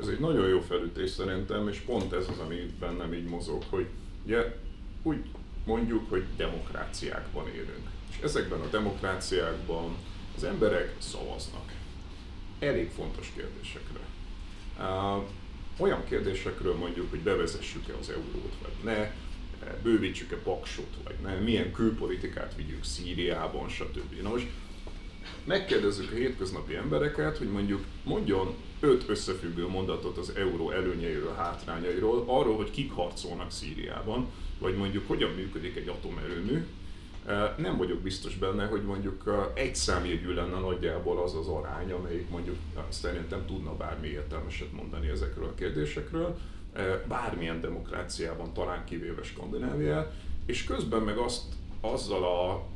Ez 0.00 0.06
egy 0.06 0.20
nagyon 0.20 0.48
jó 0.48 0.60
felütés 0.60 1.10
szerintem, 1.10 1.68
és 1.68 1.78
pont 1.78 2.12
ez 2.12 2.28
az, 2.28 2.38
ami 2.38 2.56
bennem 2.80 3.12
így 3.12 3.28
mozog, 3.28 3.62
hogy 3.68 3.86
ugye 4.24 4.56
úgy 5.02 5.18
mondjuk, 5.64 6.10
hogy 6.10 6.24
demokráciákban 6.36 7.48
élünk. 7.48 7.88
És 8.10 8.16
ezekben 8.22 8.60
a 8.60 8.68
demokráciákban 8.68 9.96
az 10.36 10.44
emberek 10.44 10.94
szavaznak. 10.98 11.72
Elég 12.58 12.90
fontos 12.90 13.32
kérdésekre. 13.36 14.00
Olyan 15.78 16.04
kérdésekről 16.04 16.74
mondjuk, 16.74 17.10
hogy 17.10 17.20
bevezessük-e 17.20 17.92
az 18.00 18.10
eurót, 18.10 18.54
vagy 18.62 18.84
ne, 18.84 19.12
bővítsük-e 19.82 20.36
paksot, 20.36 20.96
vagy 21.04 21.16
nem, 21.22 21.42
milyen 21.42 21.72
külpolitikát 21.72 22.54
vigyük 22.56 22.84
Szíriában, 22.84 23.68
stb. 23.68 24.22
Na 24.22 24.28
most 24.28 24.46
megkérdezzük 25.46 26.12
a 26.12 26.14
hétköznapi 26.14 26.74
embereket, 26.74 27.38
hogy 27.38 27.50
mondjuk 27.50 27.84
mondjon 28.04 28.54
öt 28.80 29.08
összefüggő 29.08 29.68
mondatot 29.68 30.16
az 30.16 30.32
euró 30.36 30.70
előnyeiről, 30.70 31.34
hátrányairól, 31.34 32.24
arról, 32.26 32.56
hogy 32.56 32.70
kik 32.70 32.92
harcolnak 32.92 33.50
Szíriában, 33.50 34.26
vagy 34.58 34.76
mondjuk 34.76 35.08
hogyan 35.08 35.30
működik 35.30 35.76
egy 35.76 35.88
atomerőmű, 35.88 36.66
nem 37.56 37.76
vagyok 37.76 37.98
biztos 37.98 38.36
benne, 38.36 38.66
hogy 38.66 38.82
mondjuk 38.82 39.50
egy 39.54 39.74
számjegyű 39.74 40.34
lenne 40.34 40.58
nagyjából 40.58 41.22
az 41.22 41.34
az 41.34 41.46
arány, 41.46 41.92
amelyik 41.92 42.28
mondjuk 42.28 42.56
szerintem 42.88 43.46
tudna 43.46 43.76
bármi 43.76 44.08
értelmeset 44.08 44.72
mondani 44.72 45.08
ezekről 45.08 45.44
a 45.44 45.54
kérdésekről. 45.54 46.38
Bármilyen 47.08 47.60
demokráciában, 47.60 48.52
talán 48.52 48.84
kivéve 48.84 49.22
Skandináviát, 49.22 50.12
és 50.46 50.64
közben 50.64 51.02
meg 51.02 51.16
azt, 51.16 51.42
azzal 51.80 52.24
a 52.24 52.66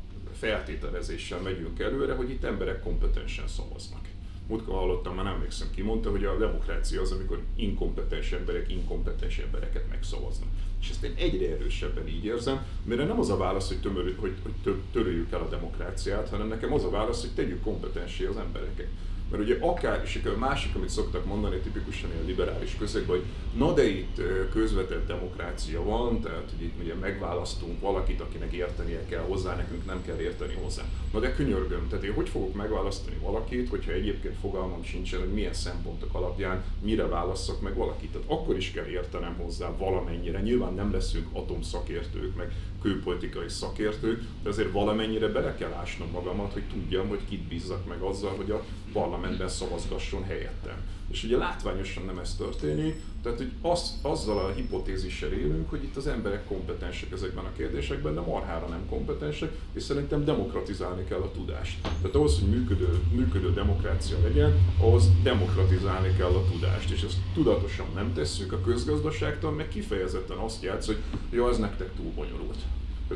feltételezéssel 0.41 1.41
megyünk 1.41 1.81
előre, 1.81 2.15
hogy 2.15 2.31
itt 2.31 2.45
emberek 2.45 2.83
kompetensen 2.83 3.49
szavaznak. 3.49 4.09
Múltkor 4.47 4.75
hallottam, 4.75 5.15
már 5.15 5.25
nem 5.25 5.35
emlékszem 5.35 5.69
ki, 5.75 5.83
mondta, 5.83 6.11
hogy 6.11 6.25
a 6.25 6.39
demokrácia 6.39 7.01
az, 7.01 7.13
amikor 7.13 7.43
inkompetens 7.57 8.33
emberek 8.33 8.71
inkompetens 8.71 9.39
embereket 9.39 9.89
megszavaznak. 9.89 10.49
És 10.81 10.91
ezt 10.91 11.05
én 11.05 11.15
egyre 11.17 11.51
erősebben 11.51 12.09
így 12.09 12.25
érzem, 12.25 12.67
mert 12.85 13.07
nem 13.07 13.19
az 13.19 13.31
a 13.31 13.37
válasz, 13.37 13.69
hogy, 13.69 13.81
tömör, 13.81 14.15
hogy, 14.19 14.35
hogy 14.43 14.77
töröljük 14.93 15.33
el 15.33 15.41
a 15.41 15.49
demokráciát, 15.49 16.29
hanem 16.29 16.49
nekem 16.49 16.73
az 16.73 16.85
a 16.85 16.91
válasz, 16.91 17.21
hogy 17.21 17.35
tegyük 17.35 17.63
kompetensé 17.63 18.25
az 18.25 18.37
embereket. 18.37 18.89
Mert 19.31 19.43
ugye 19.43 19.57
akár, 19.61 20.01
és 20.05 20.21
a 20.25 20.39
másik, 20.39 20.75
amit 20.75 20.89
szoktak 20.89 21.25
mondani 21.25 21.57
tipikusan 21.57 22.11
ilyen 22.13 22.25
liberális 22.25 22.77
közegben, 22.79 23.17
hogy 23.17 23.25
na 23.59 23.73
de 23.73 23.89
itt 23.89 24.21
közvetett 24.53 25.07
demokrácia 25.07 25.83
van, 25.83 26.21
tehát 26.21 26.51
hogy 26.51 26.65
itt 26.65 26.83
ugye 26.83 26.95
megválasztunk 26.95 27.81
valakit, 27.81 28.21
akinek 28.21 28.53
értenie 28.53 29.05
kell 29.09 29.23
hozzá, 29.23 29.57
nekünk 29.57 29.87
nem 29.87 30.03
kell 30.05 30.19
érteni 30.19 30.55
hozzá. 30.63 30.83
Na 31.13 31.19
de 31.19 31.35
könyörgöm, 31.35 31.89
tehát 31.89 32.05
én 32.05 32.13
hogy 32.13 32.29
fogok 32.29 32.55
megválasztani 32.55 33.17
valakit, 33.23 33.69
hogyha 33.69 33.93
egyébként 33.93 34.37
fogalmam 34.41 34.83
sincsen, 34.83 35.21
hogy 35.21 35.33
milyen 35.33 35.55
szempontok 35.55 36.15
alapján 36.15 36.65
mire 36.83 37.07
válasszak 37.07 37.61
meg 37.61 37.75
valakit. 37.75 38.11
Tehát 38.11 38.31
akkor 38.31 38.57
is 38.57 38.71
kell 38.71 38.87
értenem 38.87 39.35
hozzá 39.35 39.77
valamennyire. 39.77 40.41
Nyilván 40.41 40.75
nem 40.75 40.93
leszünk 40.93 41.27
atomszakértők, 41.33 42.37
meg 42.37 42.53
külpolitikai 42.83 43.49
szakértők, 43.49 44.23
de 44.43 44.49
azért 44.49 44.73
valamennyire 44.73 45.29
bele 45.29 45.55
kell 45.55 45.73
ásnom 45.73 46.11
magamat, 46.11 46.53
hogy 46.53 46.63
tudjam, 46.63 47.09
hogy 47.09 47.21
kit 47.29 47.43
bízzak 47.43 47.87
meg 47.87 48.01
azzal, 48.01 48.37
hogy 48.37 48.51
a 48.51 48.65
parlamentben 48.93 49.49
szavazgasson 49.49 50.25
helyettem. 50.25 50.77
És 51.11 51.25
ugye 51.25 51.37
látványosan 51.37 52.05
nem 52.05 52.19
ez 52.19 52.35
történik, 52.35 53.03
tehát 53.23 53.39
hogy 53.39 53.51
az, 53.61 53.99
azzal 54.03 54.39
a 54.39 54.53
hipotézissel 54.53 55.33
élünk, 55.33 55.71
hogy 55.71 55.83
itt 55.83 55.97
az 55.97 56.07
emberek 56.07 56.45
kompetensek 56.45 57.13
ezekben 57.13 57.45
a 57.45 57.53
kérdésekben, 57.57 58.15
de 58.15 58.21
marhára 58.21 58.67
nem 58.67 58.87
kompetensek, 58.89 59.53
és 59.73 59.83
szerintem 59.83 60.25
demokratizálni 60.25 61.05
kell 61.05 61.21
a 61.21 61.31
tudást. 61.31 61.83
Tehát 61.83 62.15
ahhoz, 62.15 62.39
hogy 62.39 62.49
működő, 62.49 63.01
működő 63.13 63.53
demokrácia 63.53 64.19
legyen, 64.23 64.53
ahhoz 64.79 65.09
demokratizálni 65.23 66.15
kell 66.17 66.33
a 66.33 66.45
tudást, 66.51 66.91
és 66.91 67.03
ezt 67.03 67.19
tudatosan 67.35 67.87
nem 67.95 68.13
tesszük 68.13 68.53
a 68.53 68.61
közgazdaságtan, 68.61 69.55
meg 69.55 69.69
kifejezetten 69.69 70.37
azt 70.37 70.63
játsz, 70.63 70.87
hogy 70.87 70.99
jó, 71.31 71.45
az 71.45 71.59
nektek 71.59 71.95
túl 71.97 72.13
bonyolult 72.15 72.59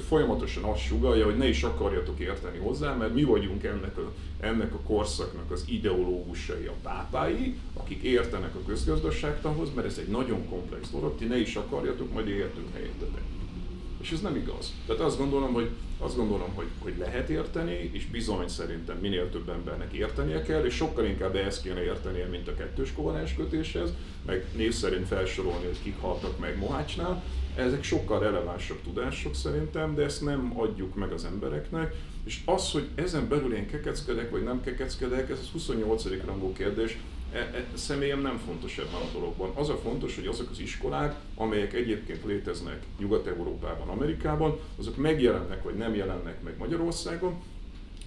folyamatosan 0.03 0.63
azt 0.63 0.81
sugalja, 0.81 1.25
hogy 1.25 1.37
ne 1.37 1.49
is 1.49 1.63
akarjatok 1.63 2.19
érteni 2.19 2.59
hozzá, 2.59 2.95
mert 2.95 3.15
mi 3.15 3.25
vagyunk 3.25 3.65
ennek 3.65 3.99
a, 3.99 4.13
ennek 4.41 4.75
a 4.75 4.81
korszaknak 4.87 5.51
az 5.51 5.65
ideológusai, 5.69 6.67
a 6.67 6.75
pápái, 6.83 7.57
akik 7.75 8.03
értenek 8.03 8.55
a 8.55 8.67
közgazdaságtanhoz, 8.67 9.75
mert 9.75 9.87
ez 9.87 9.99
egy 9.99 10.09
nagyon 10.09 10.49
komplex 10.49 10.91
dolog, 10.91 11.17
ti 11.19 11.25
ne 11.25 11.37
is 11.37 11.57
akarjatok, 11.57 12.13
majd 12.13 12.29
értünk 12.29 12.75
helyettetek. 12.75 13.34
És 14.05 14.11
ez 14.11 14.21
nem 14.21 14.37
igaz. 14.37 14.73
Tehát 14.87 15.03
azt 15.03 15.19
gondolom, 15.19 15.53
hogy, 15.53 15.69
azt 15.99 16.17
gondolom, 16.17 16.55
hogy, 16.55 16.67
hogy 16.79 16.95
lehet 16.99 17.29
érteni, 17.29 17.91
és 17.93 18.07
bizony 18.07 18.49
szerintem 18.49 18.97
minél 18.97 19.31
több 19.31 19.49
embernek 19.49 19.93
értenie 19.93 20.43
kell, 20.43 20.65
és 20.65 20.75
sokkal 20.75 21.05
inkább 21.05 21.37
ehhez 21.37 21.61
kéne 21.61 21.83
értenie, 21.83 22.27
mint 22.27 22.49
a 22.49 22.55
kettős 22.55 22.93
kovalens 22.93 23.35
kötéshez, 23.35 23.91
meg 24.27 24.47
név 24.57 24.73
szerint 24.73 25.07
felsorolni, 25.07 25.65
hogy 25.65 25.83
kik 25.83 26.01
haltak 26.01 26.39
meg 26.39 26.59
Mohácsnál, 26.59 27.23
ezek 27.57 27.83
sokkal 27.83 28.19
relevánsabb 28.19 28.83
tudások 28.83 29.35
szerintem, 29.35 29.95
de 29.95 30.03
ezt 30.03 30.25
nem 30.25 30.53
adjuk 30.57 30.95
meg 30.95 31.13
az 31.13 31.25
embereknek. 31.25 31.95
És 32.25 32.41
az, 32.45 32.71
hogy 32.71 32.89
ezen 32.95 33.29
belül 33.29 33.55
én 33.55 33.67
kekeckedek 33.67 34.31
vagy 34.31 34.43
nem 34.43 34.63
kekeckedek, 34.63 35.31
ez 35.31 35.39
az 35.39 35.49
28. 35.53 36.05
rangú 36.25 36.53
kérdés, 36.53 36.99
személyem 37.75 38.21
nem 38.21 38.39
fontos 38.39 38.79
ebben 38.79 39.01
a 39.01 39.13
dologban. 39.13 39.51
Az 39.55 39.69
a 39.69 39.77
fontos, 39.77 40.15
hogy 40.15 40.27
azok 40.27 40.51
az 40.51 40.61
iskolák, 40.61 41.17
amelyek 41.35 41.73
egyébként 41.73 42.25
léteznek 42.25 42.83
Nyugat-Európában, 42.99 43.89
Amerikában, 43.89 44.59
azok 44.79 44.97
megjelennek 44.97 45.63
vagy 45.63 45.75
nem 45.75 45.95
jelennek 45.95 46.43
meg 46.43 46.55
Magyarországon, 46.59 47.43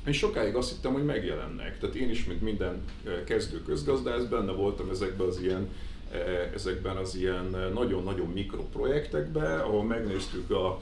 én 0.07 0.13
sokáig 0.13 0.55
azt 0.55 0.69
hittem, 0.69 0.93
hogy 0.93 1.05
megjelennek. 1.05 1.79
Tehát 1.79 1.96
én 1.96 2.10
is, 2.10 2.25
mint 2.25 2.41
minden 2.41 2.84
e, 3.05 3.24
kezdő 3.24 3.62
közgazdász, 3.62 4.24
benne 4.24 4.51
voltam 4.51 4.89
ezekben 4.89 5.27
az 5.27 5.41
ilyen 5.41 5.69
E, 6.12 6.50
ezekben 6.53 6.98
az 6.98 7.15
ilyen 7.15 7.55
nagyon-nagyon 7.74 8.27
mikroprojektekben, 8.27 9.60
ahol 9.60 9.84
megnéztük 9.84 10.51
a 10.51 10.79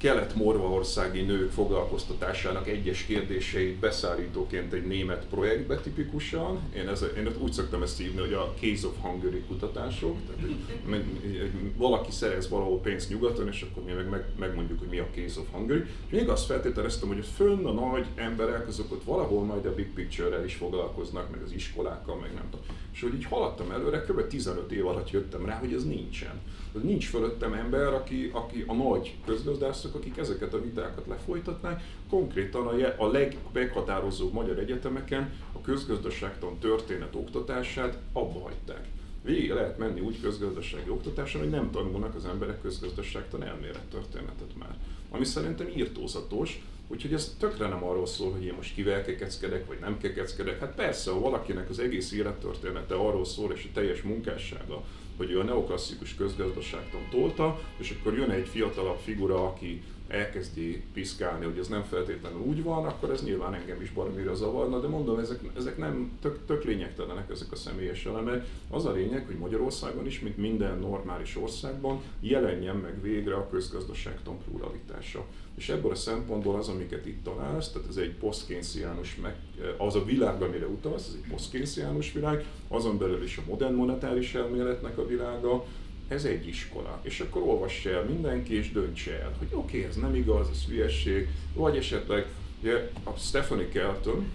kelet-morvaországi 0.00 1.20
nők 1.20 1.50
foglalkoztatásának 1.50 2.68
egyes 2.68 3.04
kérdéseit 3.04 3.78
beszállítóként 3.78 4.72
egy 4.72 4.86
német 4.86 5.26
projektbe 5.30 5.76
tipikusan. 5.76 6.60
Én, 6.76 6.88
ez, 6.88 7.04
én 7.16 7.28
úgy 7.38 7.52
szoktam 7.52 7.82
ezt 7.82 7.98
hívni, 7.98 8.20
hogy 8.20 8.32
a 8.32 8.54
Case 8.60 8.86
of 8.86 8.94
Hungary 9.00 9.42
kutatások. 9.48 10.16
Tehát, 10.26 10.42
hogy 10.42 11.50
valaki 11.76 12.10
szerez 12.10 12.48
valahol 12.48 12.80
pénzt 12.80 13.10
nyugaton, 13.10 13.48
és 13.48 13.62
akkor 13.70 13.82
mi 13.82 13.92
meg, 13.92 14.08
meg 14.08 14.24
megmondjuk, 14.38 14.78
hogy 14.78 14.88
mi 14.88 14.98
a 14.98 15.06
Case 15.14 15.40
of 15.40 15.46
Hungary. 15.52 15.80
És 15.80 16.18
még 16.18 16.28
azt 16.28 16.46
feltételeztem, 16.46 17.08
hogy 17.08 17.26
fönn 17.36 17.64
a 17.64 17.72
nagy 17.72 18.06
emberek, 18.14 18.68
azok 18.68 18.92
ott 18.92 19.04
valahol 19.04 19.44
majd 19.44 19.66
a 19.66 19.74
big 19.74 19.92
picture-rel 19.92 20.44
is 20.44 20.54
foglalkoznak, 20.54 21.30
meg 21.30 21.42
az 21.42 21.52
iskolákkal, 21.52 22.16
meg 22.16 22.34
nem 22.34 22.48
tudom. 22.50 22.66
És 22.92 23.00
hogy 23.00 23.14
így 23.14 23.24
haladtam 23.24 23.70
előre, 23.70 24.00
kb. 24.02 24.26
15 24.26 24.72
év 24.72 24.86
alatt 24.86 25.10
jöttem 25.10 25.46
rá, 25.46 25.58
hogy 25.58 25.72
ez 25.72 25.84
nincsen. 25.84 26.40
Nincs 26.82 27.08
fölöttem 27.08 27.52
ember, 27.52 27.94
aki, 27.94 28.30
aki 28.32 28.64
a 28.66 28.74
nagy 28.74 29.14
közgazdászok, 29.26 29.89
akik 29.94 30.16
ezeket 30.16 30.54
a 30.54 30.62
vitákat 30.62 31.06
lefolytatnák, 31.06 31.82
konkrétan 32.08 32.66
a, 32.66 33.04
a 33.04 33.10
legmeghatározóbb 33.10 34.32
magyar 34.32 34.58
egyetemeken 34.58 35.32
a 35.52 35.60
közgazdaságtan 35.60 36.58
történet 36.58 37.14
oktatását 37.14 37.98
abba 38.12 38.40
hagyták. 38.40 38.88
végig 39.22 39.50
lehet 39.50 39.78
menni 39.78 40.00
úgy 40.00 40.20
közgazdasági 40.20 40.90
oktatáson, 40.90 41.40
hogy 41.40 41.50
nem 41.50 41.70
tanulnak 41.70 42.14
az 42.14 42.24
emberek 42.24 42.60
közgazdaságtan 42.60 43.42
elmélettörténetet 43.42 44.56
már. 44.58 44.76
Ami 45.10 45.24
szerintem 45.24 45.68
írtózatos, 45.76 46.62
Úgyhogy 46.92 47.12
ez 47.12 47.36
tökre 47.38 47.68
nem 47.68 47.84
arról 47.84 48.06
szól, 48.06 48.32
hogy 48.32 48.44
én 48.44 48.54
most 48.56 48.74
kivel 48.74 49.04
kekeckedek, 49.04 49.66
vagy 49.66 49.78
nem 49.80 49.98
kekeckedek. 49.98 50.58
Hát 50.60 50.74
persze, 50.74 51.10
ha 51.10 51.20
valakinek 51.20 51.70
az 51.70 51.78
egész 51.78 52.12
élettörténete 52.12 52.94
arról 52.94 53.24
szól, 53.24 53.52
és 53.52 53.64
a 53.68 53.72
teljes 53.74 54.02
munkássága, 54.02 54.84
hogy 55.20 55.30
ő 55.30 55.38
a 55.38 55.44
neoklasszikus 55.44 56.14
közgazdaságtan 56.14 57.00
tolta, 57.10 57.60
és 57.76 57.96
akkor 57.98 58.14
jön 58.18 58.30
egy 58.30 58.48
fiatalabb 58.48 58.98
figura, 58.98 59.46
aki 59.46 59.82
elkezdi 60.08 60.82
piszkálni, 60.92 61.44
hogy 61.44 61.58
ez 61.58 61.68
nem 61.68 61.82
feltétlenül 61.82 62.40
úgy 62.40 62.62
van, 62.62 62.86
akkor 62.86 63.10
ez 63.10 63.24
nyilván 63.24 63.54
engem 63.54 63.82
is 63.82 63.90
baromira 63.90 64.34
zavarna, 64.34 64.80
de 64.80 64.88
mondom, 64.88 65.18
ezek, 65.18 65.40
ezek 65.56 65.76
nem 65.78 66.18
tök, 66.20 66.38
tök 66.46 66.64
lényegtelenek 66.64 67.30
ezek 67.30 67.52
a 67.52 67.56
személyes 67.56 68.06
elemek. 68.06 68.46
Az 68.70 68.84
a 68.84 68.92
lényeg, 68.92 69.26
hogy 69.26 69.36
Magyarországon 69.36 70.06
is, 70.06 70.20
mint 70.20 70.36
minden 70.36 70.78
normális 70.78 71.36
országban, 71.36 72.00
jelenjen 72.20 72.76
meg 72.76 73.02
végre 73.02 73.34
a 73.34 73.48
közgazdaságtan 73.48 74.38
pluralitása. 74.38 75.24
És 75.60 75.68
ebből 75.68 75.90
a 75.90 75.94
szempontból 75.94 76.56
az, 76.56 76.68
amiket 76.68 77.06
itt 77.06 77.24
találsz, 77.24 77.70
tehát 77.70 77.88
ez 77.88 77.96
egy 77.96 78.14
posztkénsziánus, 78.14 79.16
meg, 79.22 79.34
az 79.76 79.94
a 79.94 80.04
világ, 80.04 80.42
amire 80.42 80.66
utalsz, 80.66 81.06
ez 81.06 81.16
egy 81.22 81.30
posztkénsziánus 81.30 82.12
világ, 82.12 82.44
azon 82.68 82.98
belül 82.98 83.22
is 83.22 83.36
a 83.36 83.42
modern 83.48 83.74
monetáris 83.74 84.34
elméletnek 84.34 84.98
a 84.98 85.06
világa, 85.06 85.64
ez 86.08 86.24
egy 86.24 86.46
iskola. 86.46 87.00
És 87.02 87.20
akkor 87.20 87.42
olvassa 87.42 87.90
el 87.90 88.04
mindenki, 88.04 88.54
és 88.54 88.72
döntse 88.72 89.20
el, 89.20 89.34
hogy 89.38 89.48
oké, 89.52 89.76
okay, 89.76 89.88
ez 89.88 89.96
nem 89.96 90.14
igaz, 90.14 90.48
ez 90.52 90.64
hülyesség, 90.68 91.28
vagy 91.54 91.76
esetleg 91.76 92.26
ugye, 92.60 92.90
a 93.04 93.10
Stephanie 93.16 93.68
Kelton, 93.68 94.26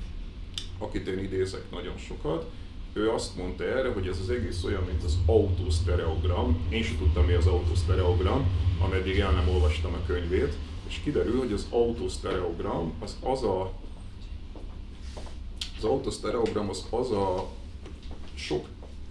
akit 0.78 1.08
én 1.08 1.20
idézek 1.20 1.64
nagyon 1.72 1.98
sokat, 1.98 2.50
ő 2.94 3.10
azt 3.10 3.38
mondta 3.38 3.64
erre, 3.64 3.92
hogy 3.92 4.08
ez 4.08 4.20
az 4.20 4.30
egész 4.30 4.64
olyan, 4.64 4.84
mint 4.84 5.04
az 5.04 5.18
autosztereogram. 5.26 6.68
Én 6.70 6.84
sem 6.84 6.98
tudtam, 6.98 7.26
mi 7.26 7.34
az 7.34 7.46
autosztereogram, 7.46 8.48
ameddig 8.80 9.20
el 9.20 9.32
nem 9.32 9.50
olvastam 9.50 9.94
a 9.94 10.06
könyvét, 10.06 10.54
és 10.88 11.00
kiderül, 11.04 11.40
hogy 11.40 11.52
az 11.52 11.68
autosztereogram 11.70 12.94
az 13.00 13.18
az 13.24 13.44
a 13.44 13.74
az 15.78 15.84
autosztereogram 15.84 16.70
az 16.70 16.88
az 16.90 17.12
a 17.12 17.48
sok 18.34 18.66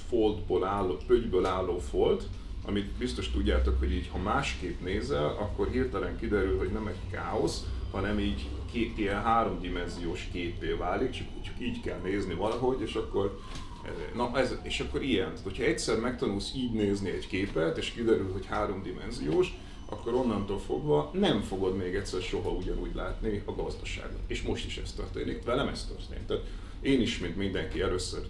foltból 0.09 0.65
álló, 0.65 0.97
pögyből 1.07 1.47
álló 1.47 1.79
folt, 1.79 2.29
amit 2.67 2.91
biztos 2.91 3.31
tudjátok, 3.31 3.79
hogy 3.79 3.93
így 3.93 4.09
ha 4.09 4.19
másképp 4.19 4.81
nézel, 4.81 5.27
akkor 5.27 5.71
hirtelen 5.71 6.19
kiderül, 6.19 6.59
hogy 6.59 6.73
nem 6.73 6.87
egy 6.87 7.11
káosz, 7.11 7.65
hanem 7.91 8.19
így 8.19 8.49
két 8.73 8.99
ilyen 8.99 9.23
háromdimenziós 9.23 10.29
képé 10.33 10.73
válik, 10.73 11.11
csak, 11.11 11.27
csak 11.45 11.55
így 11.61 11.81
kell 11.81 11.99
nézni 11.99 12.35
valahogy, 12.35 12.81
és 12.81 12.95
akkor 12.95 13.39
Na, 14.15 14.31
ez, 14.35 14.55
és 14.63 14.81
akkor 14.81 15.03
ilyen, 15.03 15.33
hogyha 15.43 15.63
egyszer 15.63 15.99
megtanulsz 15.99 16.53
így 16.57 16.73
nézni 16.73 17.11
egy 17.11 17.27
képet, 17.27 17.79
és 17.79 17.91
kiderül, 17.91 18.33
hogy 18.33 18.47
háromdimenziós, 18.47 19.55
akkor 19.95 20.15
onnantól 20.15 20.59
fogva 20.59 21.11
nem 21.13 21.41
fogod 21.41 21.77
még 21.77 21.95
egyszer 21.95 22.23
soha 22.23 22.51
ugyanúgy 22.51 22.95
látni 22.95 23.43
a 23.45 23.53
gazdaságot. 23.53 24.21
És 24.27 24.43
most 24.43 24.67
is 24.67 24.77
ez 24.77 24.93
történik, 24.93 25.45
velem 25.45 25.69
ez 25.69 25.85
történik. 25.85 26.27
Tehát 26.27 26.45
én 26.81 27.01
is, 27.01 27.19
mint 27.19 27.37
mindenki, 27.37 27.81
először 27.81 28.27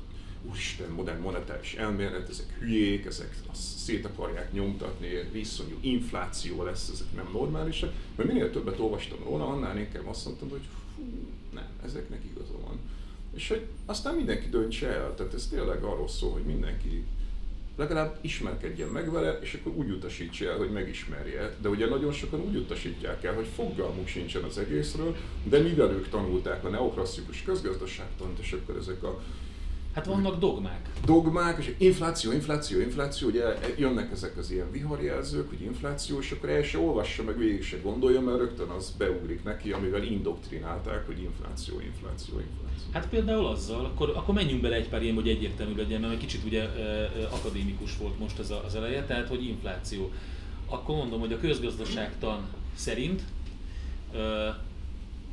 úristen, 0.49 0.91
modern 0.91 1.21
monetáris 1.21 1.75
elmélet, 1.75 2.29
ezek 2.29 2.57
hülyék, 2.59 3.05
ezek 3.05 3.35
szét 3.53 4.05
akarják 4.05 4.53
nyomtatni, 4.53 5.09
viszonyú 5.33 5.79
infláció 5.81 6.63
lesz, 6.63 6.91
ezek 6.93 7.15
nem 7.15 7.29
normálisak. 7.33 7.93
Mert 8.17 8.29
minél 8.29 8.51
többet 8.51 8.79
olvastam 8.79 9.19
róla, 9.25 9.47
annál 9.47 9.79
inkább 9.79 10.07
azt 10.07 10.25
mondtam, 10.25 10.49
hogy 10.49 10.63
fú, 10.97 11.03
nem, 11.53 11.69
ezeknek 11.85 12.21
igaza 12.25 12.59
van. 12.65 12.79
És 13.35 13.49
hogy 13.49 13.67
aztán 13.87 14.15
mindenki 14.15 14.49
döntse 14.49 14.89
el, 14.89 15.15
tehát 15.15 15.35
ez 15.35 15.47
tényleg 15.47 15.83
arról 15.83 16.09
szól, 16.09 16.33
hogy 16.33 16.45
mindenki 16.45 17.05
legalább 17.77 18.19
ismerkedjen 18.21 18.89
meg 18.89 19.13
vele, 19.13 19.39
és 19.43 19.55
akkor 19.55 19.73
úgy 19.73 19.91
utasítsa 19.91 20.51
el, 20.51 20.57
hogy 20.57 20.71
megismerje. 20.71 21.55
De 21.61 21.69
ugye 21.69 21.89
nagyon 21.89 22.13
sokan 22.13 22.41
úgy 22.41 22.57
utasítják 22.57 23.25
el, 23.25 23.35
hogy 23.35 23.47
fogalmuk 23.55 24.07
sincsen 24.07 24.43
az 24.43 24.59
egészről, 24.59 25.17
de 25.43 25.59
mivel 25.59 25.91
ők 25.91 26.09
tanulták 26.09 26.65
a 26.65 26.69
neoklasszikus 26.69 27.43
közgazdaságtant, 27.43 28.39
és 28.39 28.53
akkor 28.53 28.77
ezek 28.77 29.03
a 29.03 29.23
Hát 29.95 30.07
vannak 30.07 30.39
dogmák. 30.39 30.89
Dogmák, 31.05 31.59
és 31.59 31.75
infláció, 31.79 32.33
infláció, 32.33 32.81
infláció, 32.81 33.29
ugye 33.29 33.45
jönnek 33.79 34.11
ezek 34.11 34.37
az 34.37 34.51
ilyen 34.51 34.71
viharjelzők, 34.71 35.49
hogy 35.49 35.63
infláció, 35.63 36.19
és 36.19 36.31
akkor 36.31 36.49
el 36.49 36.63
se 36.63 36.79
olvassa, 36.79 37.23
meg 37.23 37.39
végig 37.39 37.63
se 37.63 37.77
gondolja, 37.83 38.21
mert 38.21 38.39
rögtön 38.39 38.69
az 38.69 38.95
beugrik 38.99 39.45
neki, 39.45 39.73
amivel 39.73 40.03
indoktrinálták, 40.03 41.07
hogy 41.07 41.23
infláció, 41.23 41.81
infláció, 41.81 42.39
infláció. 42.39 42.89
Hát 42.93 43.09
például 43.09 43.47
azzal, 43.47 43.85
akkor, 43.85 44.13
akkor 44.17 44.35
menjünk 44.35 44.61
bele 44.61 44.77
egy 44.77 44.89
pár 44.89 45.03
ilyen, 45.03 45.15
hogy 45.15 45.29
egyértelmű 45.29 45.77
legyen, 45.77 46.01
mert 46.01 46.13
egy 46.13 46.19
kicsit 46.19 46.45
ugye 46.45 46.63
akadémikus 47.31 47.97
volt 47.97 48.19
most 48.19 48.39
ez 48.39 48.53
az 48.67 48.75
eleje, 48.75 49.05
tehát 49.05 49.29
hogy 49.29 49.45
infláció. 49.45 50.11
Akkor 50.69 50.97
mondom, 50.97 51.21
hogy 51.21 51.33
a 51.33 51.39
közgazdaságtan 51.39 52.49
szerint, 52.75 53.23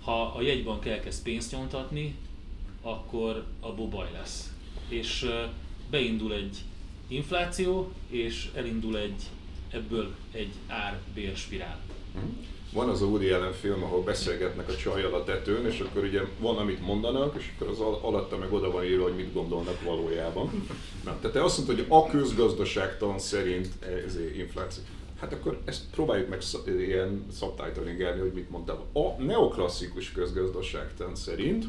ha 0.04 0.22
a 0.22 0.42
jegybank 0.42 0.86
elkezd 0.86 1.24
pénzt 1.24 1.52
nyomtatni, 1.52 2.16
akkor 2.82 3.46
abból 3.60 3.88
baj 3.88 4.10
lesz 4.14 4.52
és 4.92 5.30
beindul 5.90 6.34
egy 6.34 6.58
infláció, 7.08 7.92
és 8.10 8.50
elindul 8.56 8.98
egy, 8.98 9.24
ebből 9.70 10.16
egy 10.32 10.52
ár-bér 10.68 11.36
spirál. 11.36 11.80
Mhm. 12.14 12.26
Van 12.74 12.90
az 12.90 13.02
a 13.02 13.06
Woody 13.06 13.30
Allen 13.30 13.54
film, 13.54 13.84
ahol 13.84 14.04
beszélgetnek 14.04 14.70
a 14.70 14.76
csajjal 14.76 15.14
a 15.14 15.24
tetőn, 15.24 15.66
és 15.66 15.80
akkor 15.80 16.04
ugye 16.04 16.22
van, 16.40 16.58
amit 16.58 16.86
mondanak, 16.86 17.36
és 17.38 17.52
akkor 17.56 17.68
az 17.68 17.80
alatta 17.80 18.38
meg 18.38 18.54
oda 18.54 18.72
van 18.72 18.84
írva, 18.84 19.04
hogy 19.04 19.16
mit 19.16 19.34
gondolnak 19.34 19.82
valójában. 19.84 20.68
Na, 21.04 21.18
tehát 21.20 21.32
te 21.32 21.44
azt 21.44 21.58
mondtad, 21.58 21.78
hogy 21.78 21.86
a 21.90 22.10
közgazdaságtan 22.10 23.20
szerint 23.20 23.68
ez 24.06 24.18
infláció. 24.38 24.84
Hát 25.20 25.34
akkor 25.34 25.62
ezt 25.66 25.84
próbáljuk 25.92 26.30
meg 26.30 26.42
ilyen 26.66 27.26
subtitlingelni, 27.40 28.20
hogy 28.20 28.34
mit 28.34 28.50
mondtam. 28.50 28.78
A 28.94 29.22
neoklasszikus 29.22 30.12
közgazdaságtan 30.12 31.16
szerint 31.16 31.66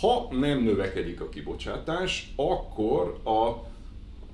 ha 0.00 0.28
nem 0.30 0.62
növekedik 0.62 1.20
a 1.20 1.28
kibocsátás, 1.28 2.32
akkor 2.36 3.20
a 3.24 3.72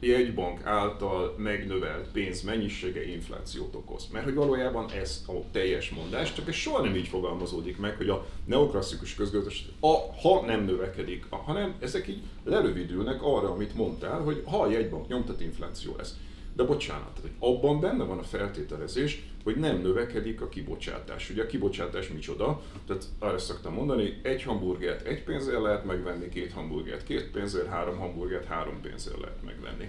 jegybank 0.01 0.67
által 0.67 1.35
megnövelt 1.39 2.09
pénz 2.13 2.43
mennyisége 2.43 3.09
inflációt 3.09 3.75
okoz. 3.75 4.09
Mert 4.13 4.25
hogy 4.25 4.35
valójában 4.35 4.91
ez 4.91 5.25
a 5.27 5.33
teljes 5.53 5.91
mondás, 5.91 6.33
csak 6.33 6.49
ez 6.49 6.55
soha 6.55 6.83
nem 6.83 6.97
így 6.97 7.09
fogalmazódik 7.09 7.79
meg, 7.79 7.97
hogy 7.97 8.09
a 8.09 8.27
neoklasszikus 8.45 9.15
közgazdaság, 9.15 9.69
a, 9.81 9.97
ha 10.23 10.43
nem 10.47 10.65
növekedik, 10.65 11.27
hanem 11.31 11.75
ezek 11.81 12.09
így 12.09 12.23
lerövidülnek 12.45 13.23
arra, 13.23 13.51
amit 13.51 13.75
mondtál, 13.75 14.21
hogy 14.21 14.43
ha 14.47 14.61
a 14.61 14.71
jegybank 14.71 15.09
nyomtat, 15.09 15.41
infláció 15.41 15.95
lesz. 15.97 16.15
De 16.53 16.63
bocsánat, 16.63 17.19
hogy 17.21 17.31
abban 17.39 17.81
benne 17.81 18.05
van 18.05 18.19
a 18.19 18.23
feltételezés, 18.23 19.23
hogy 19.45 19.57
nem 19.57 19.81
növekedik 19.81 20.41
a 20.41 20.49
kibocsátás. 20.49 21.31
Ugye 21.31 21.43
a 21.43 21.47
kibocsátás 21.47 22.09
micsoda? 22.09 22.63
Tehát 22.87 23.05
arra 23.19 23.39
szoktam 23.39 23.75
mondani, 23.75 24.21
egy 24.23 24.43
hamburgert 24.43 25.07
egy 25.07 25.25
pénzért 25.25 25.63
lehet 25.63 25.85
megvenni, 25.85 26.29
két 26.29 26.53
hamburgert 26.53 27.05
két 27.05 27.31
pénzért, 27.31 27.67
három 27.67 27.99
hamburgert 27.99 28.47
három 28.47 28.81
pénzért 28.81 29.21
lehet 29.21 29.43
megvenni. 29.45 29.89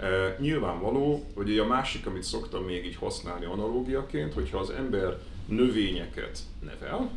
E, 0.00 0.36
nyilvánvaló, 0.40 1.24
hogy 1.34 1.58
a 1.58 1.66
másik, 1.66 2.06
amit 2.06 2.22
szoktam 2.22 2.64
még 2.64 2.86
így 2.86 2.96
használni 2.96 3.44
analógiaként, 3.44 4.34
hogyha 4.34 4.58
az 4.58 4.70
ember 4.70 5.18
növényeket 5.46 6.38
nevel, 6.64 7.10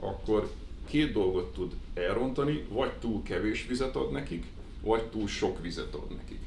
akkor 0.00 0.50
két 0.88 1.12
dolgot 1.12 1.52
tud 1.52 1.72
elrontani, 1.94 2.64
vagy 2.68 2.92
túl 2.92 3.22
kevés 3.22 3.66
vizet 3.66 3.96
ad 3.96 4.12
nekik, 4.12 4.46
vagy 4.80 5.02
túl 5.02 5.28
sok 5.28 5.62
vizet 5.62 5.94
ad 5.94 6.10
nekik. 6.16 6.40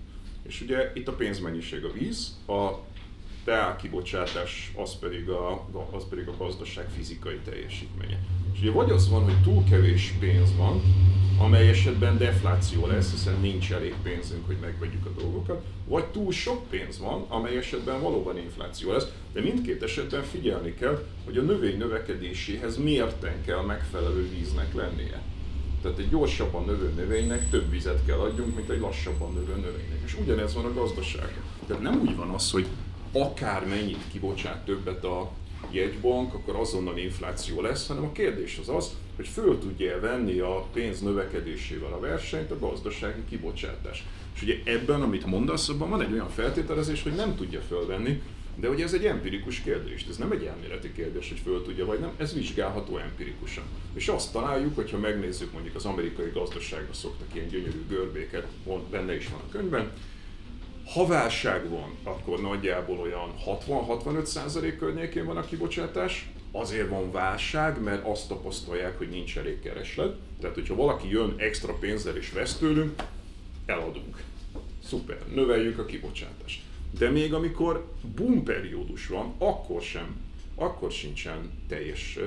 És 0.51 0.61
ugye 0.61 0.91
itt 0.93 1.07
a 1.07 1.13
pénzmennyiség 1.13 1.83
a 1.83 1.91
víz, 1.91 2.37
a 2.47 2.69
teálkibocsátás 3.43 4.71
az 4.75 4.99
pedig 4.99 5.29
a, 5.29 5.67
az 5.91 6.03
pedig 6.09 6.27
a 6.27 6.37
gazdaság 6.37 6.89
fizikai 6.95 7.39
teljesítménye. 7.45 8.19
És 8.53 8.59
ugye 8.61 8.71
vagy 8.71 8.89
az 8.89 9.09
van, 9.09 9.23
hogy 9.23 9.41
túl 9.41 9.63
kevés 9.63 10.13
pénz 10.19 10.55
van, 10.57 10.81
amely 11.39 11.69
esetben 11.69 12.17
defláció 12.17 12.87
lesz, 12.87 13.11
hiszen 13.11 13.39
nincs 13.41 13.71
elég 13.71 13.95
pénzünk, 14.03 14.45
hogy 14.45 14.57
megvegyük 14.61 15.05
a 15.05 15.21
dolgokat, 15.21 15.63
vagy 15.87 16.05
túl 16.05 16.31
sok 16.31 16.69
pénz 16.69 16.99
van, 16.99 17.25
amely 17.27 17.57
esetben 17.57 18.01
valóban 18.01 18.37
infláció 18.37 18.91
lesz, 18.91 19.07
de 19.33 19.41
mindkét 19.41 19.83
esetben 19.83 20.23
figyelni 20.23 20.73
kell, 20.73 21.05
hogy 21.25 21.37
a 21.37 21.41
növény 21.41 21.77
növekedéséhez 21.77 22.77
mérten 22.77 23.43
kell 23.45 23.61
megfelelő 23.61 24.29
víznek 24.29 24.73
lennie. 24.73 25.21
Tehát 25.81 25.97
egy 25.97 26.09
gyorsabban 26.09 26.65
növő 26.65 26.93
növénynek 26.95 27.49
több 27.49 27.69
vizet 27.69 28.05
kell 28.05 28.17
adjunk, 28.17 28.55
mint 28.55 28.69
egy 28.69 28.79
lassabban 28.79 29.33
növő 29.33 29.55
növénynek. 29.55 30.01
És 30.05 30.17
ugyanez 30.21 30.53
van 30.53 30.65
a 30.65 30.73
gazdaságban. 30.73 31.43
Tehát 31.67 31.81
nem 31.81 31.99
úgy 31.99 32.15
van 32.15 32.29
az, 32.29 32.51
hogy 32.51 32.67
akár 33.11 33.67
mennyit 33.67 34.03
kibocsát 34.11 34.65
többet 34.65 35.03
a 35.03 35.31
jegybank, 35.69 36.33
akkor 36.33 36.55
azonnal 36.55 36.97
infláció 36.97 37.61
lesz, 37.61 37.87
hanem 37.87 38.03
a 38.03 38.11
kérdés 38.11 38.57
az 38.61 38.69
az, 38.69 38.91
hogy 39.15 39.27
föl 39.27 39.59
tudja 39.59 39.99
venni 39.99 40.39
a 40.39 40.65
pénz 40.73 41.01
növekedésével 41.01 41.93
a 41.93 41.99
versenyt 41.99 42.51
a 42.51 42.59
gazdasági 42.59 43.21
kibocsátás. 43.29 44.03
És 44.35 44.41
ugye 44.41 44.55
ebben, 44.63 45.01
amit 45.01 45.25
mondasz, 45.25 45.69
abban 45.69 45.89
van 45.89 46.01
egy 46.01 46.11
olyan 46.11 46.29
feltételezés, 46.29 47.03
hogy 47.03 47.15
nem 47.15 47.35
tudja 47.35 47.61
fölvenni, 47.61 48.21
de 48.55 48.69
ugye 48.69 48.83
ez 48.83 48.93
egy 48.93 49.05
empirikus 49.05 49.59
kérdés, 49.59 50.05
ez 50.09 50.17
nem 50.17 50.31
egy 50.31 50.43
elméleti 50.43 50.91
kérdés, 50.91 51.29
hogy 51.29 51.39
föl 51.39 51.63
tudja 51.63 51.85
vagy 51.85 51.99
nem, 51.99 52.11
ez 52.17 52.33
vizsgálható 52.33 52.97
empirikusan. 52.97 53.63
És 53.93 54.07
azt 54.07 54.31
találjuk, 54.31 54.75
hogyha 54.75 54.97
megnézzük 54.97 55.51
mondjuk 55.51 55.75
az 55.75 55.85
amerikai 55.85 56.29
gazdaságban 56.33 56.93
szoktak 56.93 57.27
ilyen 57.33 57.47
gyönyörű 57.47 57.85
görbéket, 57.87 58.47
benne 58.89 59.15
is 59.15 59.27
van 59.27 59.39
a 59.39 59.51
könyvben, 59.51 59.91
Ha 60.93 61.05
válság 61.05 61.69
van, 61.69 61.95
akkor 62.03 62.41
nagyjából 62.41 62.99
olyan 62.99 63.33
60-65% 63.45 64.75
környékén 64.79 65.25
van 65.25 65.37
a 65.37 65.45
kibocsátás. 65.45 66.29
Azért 66.51 66.89
van 66.89 67.11
válság, 67.11 67.81
mert 67.81 68.05
azt 68.05 68.27
tapasztalják, 68.27 68.97
hogy 68.97 69.09
nincs 69.09 69.37
elég 69.37 69.59
kereslet. 69.59 70.15
Tehát, 70.39 70.55
hogyha 70.55 70.75
valaki 70.75 71.09
jön 71.09 71.33
extra 71.37 71.73
pénzzel 71.73 72.15
és 72.15 72.31
vesz 72.31 72.57
tőlünk, 72.57 73.03
eladunk. 73.65 74.23
Szuper, 74.83 75.17
növeljük 75.33 75.79
a 75.79 75.85
kibocsátást. 75.85 76.61
De 77.01 77.09
még 77.09 77.33
amikor 77.33 77.93
boom 78.15 78.43
periódus 78.43 79.07
van, 79.07 79.33
akkor 79.37 79.81
sem 79.81 80.15
akkor 80.55 80.91
sincsen 80.91 81.51
teljes 81.71 82.19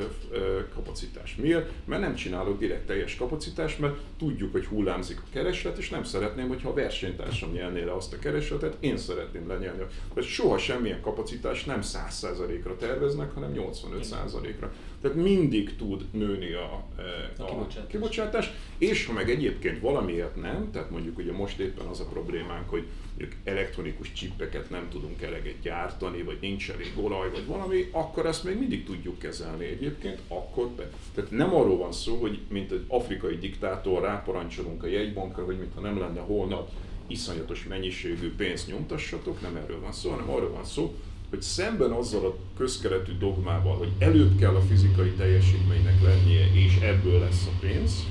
kapacitás. 0.74 1.36
Miért? 1.36 1.70
Mert 1.84 2.02
nem 2.02 2.14
csinálok 2.14 2.58
direkt 2.58 2.86
teljes 2.86 3.16
kapacitást, 3.16 3.78
mert 3.78 3.94
tudjuk, 4.18 4.52
hogy 4.52 4.64
hullámzik 4.64 5.18
a 5.18 5.28
kereslet, 5.32 5.78
és 5.78 5.90
nem 5.90 6.04
szeretném, 6.04 6.48
hogyha 6.48 6.68
a 6.68 6.74
versenytársam 6.74 7.52
nyelné 7.52 7.82
le 7.82 7.94
azt 7.94 8.12
a 8.12 8.18
keresletet, 8.18 8.76
én 8.80 8.96
szeretném 8.96 9.48
lenyelni. 9.48 9.82
Tehát 10.14 10.30
soha 10.30 10.58
semmilyen 10.58 11.00
kapacitás 11.00 11.64
nem 11.64 11.80
100%-ra 11.82 12.76
terveznek, 12.76 13.34
hanem 13.34 13.52
85%-ra. 13.54 14.72
Tehát 15.00 15.16
mindig 15.16 15.76
tud 15.76 16.04
nőni 16.10 16.52
a, 16.52 16.84
a, 17.38 17.42
a 17.42 17.44
kibocsátás. 17.44 17.90
kibocsátás, 17.90 18.52
és 18.78 19.06
ha 19.06 19.12
meg 19.12 19.30
egyébként 19.30 19.80
valamiért 19.80 20.36
nem, 20.36 20.70
tehát 20.72 20.90
mondjuk 20.90 21.18
ugye 21.18 21.32
most 21.32 21.58
éppen 21.58 21.86
az 21.86 22.00
a 22.00 22.04
problémánk, 22.04 22.68
hogy 22.68 22.86
elektronikus 23.44 24.12
csippeket 24.12 24.70
nem 24.70 24.88
tudunk 24.90 25.22
eleget 25.22 25.60
gyártani, 25.62 26.22
vagy 26.22 26.38
nincs 26.40 26.70
elég 26.70 26.92
olaj, 26.96 27.30
vagy 27.30 27.46
valami, 27.46 27.88
akkor 27.90 28.26
ezt 28.26 28.44
még 28.44 28.58
mindig 28.58 28.84
tudjuk 28.84 29.18
kezelni 29.18 29.33
egyébként, 29.40 30.18
akkor 30.28 30.66
be. 30.66 30.90
Tehát 31.14 31.30
nem 31.30 31.54
arról 31.54 31.76
van 31.76 31.92
szó, 31.92 32.16
hogy 32.16 32.38
mint 32.48 32.70
egy 32.70 32.84
afrikai 32.88 33.36
diktátor 33.36 34.02
ráparancsolunk 34.02 34.82
a 34.82 34.86
jegybankra, 34.86 35.44
hogy 35.44 35.58
mintha 35.58 35.80
nem 35.80 35.98
lenne 35.98 36.20
holnap 36.20 36.70
iszonyatos 37.06 37.66
mennyiségű 37.68 38.34
pénzt 38.34 38.66
nyomtassatok, 38.66 39.40
nem 39.40 39.56
erről 39.56 39.80
van 39.80 39.92
szó, 39.92 40.10
hanem 40.10 40.30
arról 40.30 40.50
van 40.50 40.64
szó, 40.64 40.94
hogy 41.30 41.42
szemben 41.42 41.90
azzal 41.90 42.26
a 42.26 42.36
közkeretű 42.56 43.12
dogmával, 43.18 43.76
hogy 43.76 43.90
előbb 43.98 44.38
kell 44.38 44.54
a 44.54 44.60
fizikai 44.60 45.10
teljesítménynek 45.10 46.02
lennie, 46.02 46.46
és 46.54 46.76
ebből 46.76 47.20
lesz 47.20 47.46
a 47.46 47.58
pénz, 47.60 48.06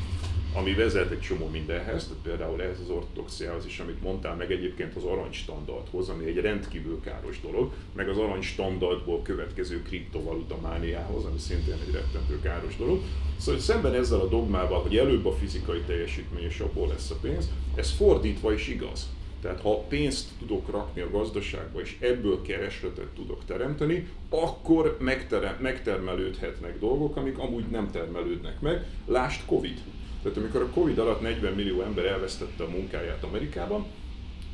ami 0.54 0.74
vezet 0.74 1.12
egy 1.12 1.20
csomó 1.20 1.48
mindenhez, 1.48 2.04
tehát 2.04 2.24
például 2.24 2.62
ehhez 2.62 2.80
az 2.80 2.90
ortodoxiához 2.90 3.66
is, 3.66 3.80
amit 3.80 4.02
mondtál, 4.02 4.36
meg 4.36 4.52
egyébként 4.52 4.96
az 4.96 5.04
aranystandardhoz, 5.04 6.10
ami 6.10 6.26
egy 6.26 6.38
rendkívül 6.38 7.00
káros 7.02 7.42
dolog, 7.42 7.72
meg 7.96 8.10
az 8.10 8.18
aranystandardból 8.18 9.22
következő 9.22 9.82
kriptovaluta 9.82 10.58
mániához, 10.62 11.26
ami 11.26 11.40
szintén 11.40 11.78
egy 11.88 11.94
rettentő 11.94 12.40
káros 12.40 12.78
dolog. 12.78 13.02
Szóval 13.38 13.62
szemben 13.62 13.94
ezzel 13.94 14.20
a 14.20 14.28
dogmával, 14.28 14.82
hogy 14.82 14.98
előbb 14.98 15.26
a 15.26 15.34
fizikai 15.34 15.80
teljesítmény 15.80 16.44
és 16.44 16.60
abból 16.60 16.88
lesz 16.88 17.10
a 17.10 17.16
pénz, 17.22 17.50
ez 17.76 17.92
fordítva 17.92 18.54
is 18.54 18.68
igaz. 18.68 19.10
Tehát 19.42 19.62
ha 19.62 19.78
pénzt 19.78 20.30
tudok 20.40 20.72
rakni 20.72 21.02
a 21.02 21.10
gazdaságba, 21.10 21.82
és 21.82 21.98
ebből 22.00 22.42
keresletet 22.42 23.08
tudok 23.16 23.46
teremteni, 23.46 24.08
akkor 24.30 24.98
megterem, 25.00 25.58
megtermelődhetnek 25.60 26.80
dolgok, 26.80 27.16
amik 27.16 27.38
amúgy 27.38 27.66
nem 27.72 27.92
termelődnek 27.92 28.60
meg. 28.60 28.86
Lást 29.06 29.46
Covid. 29.46 29.80
Tehát 30.24 30.38
amikor 30.38 30.62
a 30.62 30.70
Covid 30.70 30.98
alatt 30.98 31.22
40 31.22 31.54
millió 31.54 31.82
ember 31.82 32.06
elvesztette 32.06 32.64
a 32.64 32.70
munkáját 32.70 33.24
Amerikában, 33.24 33.86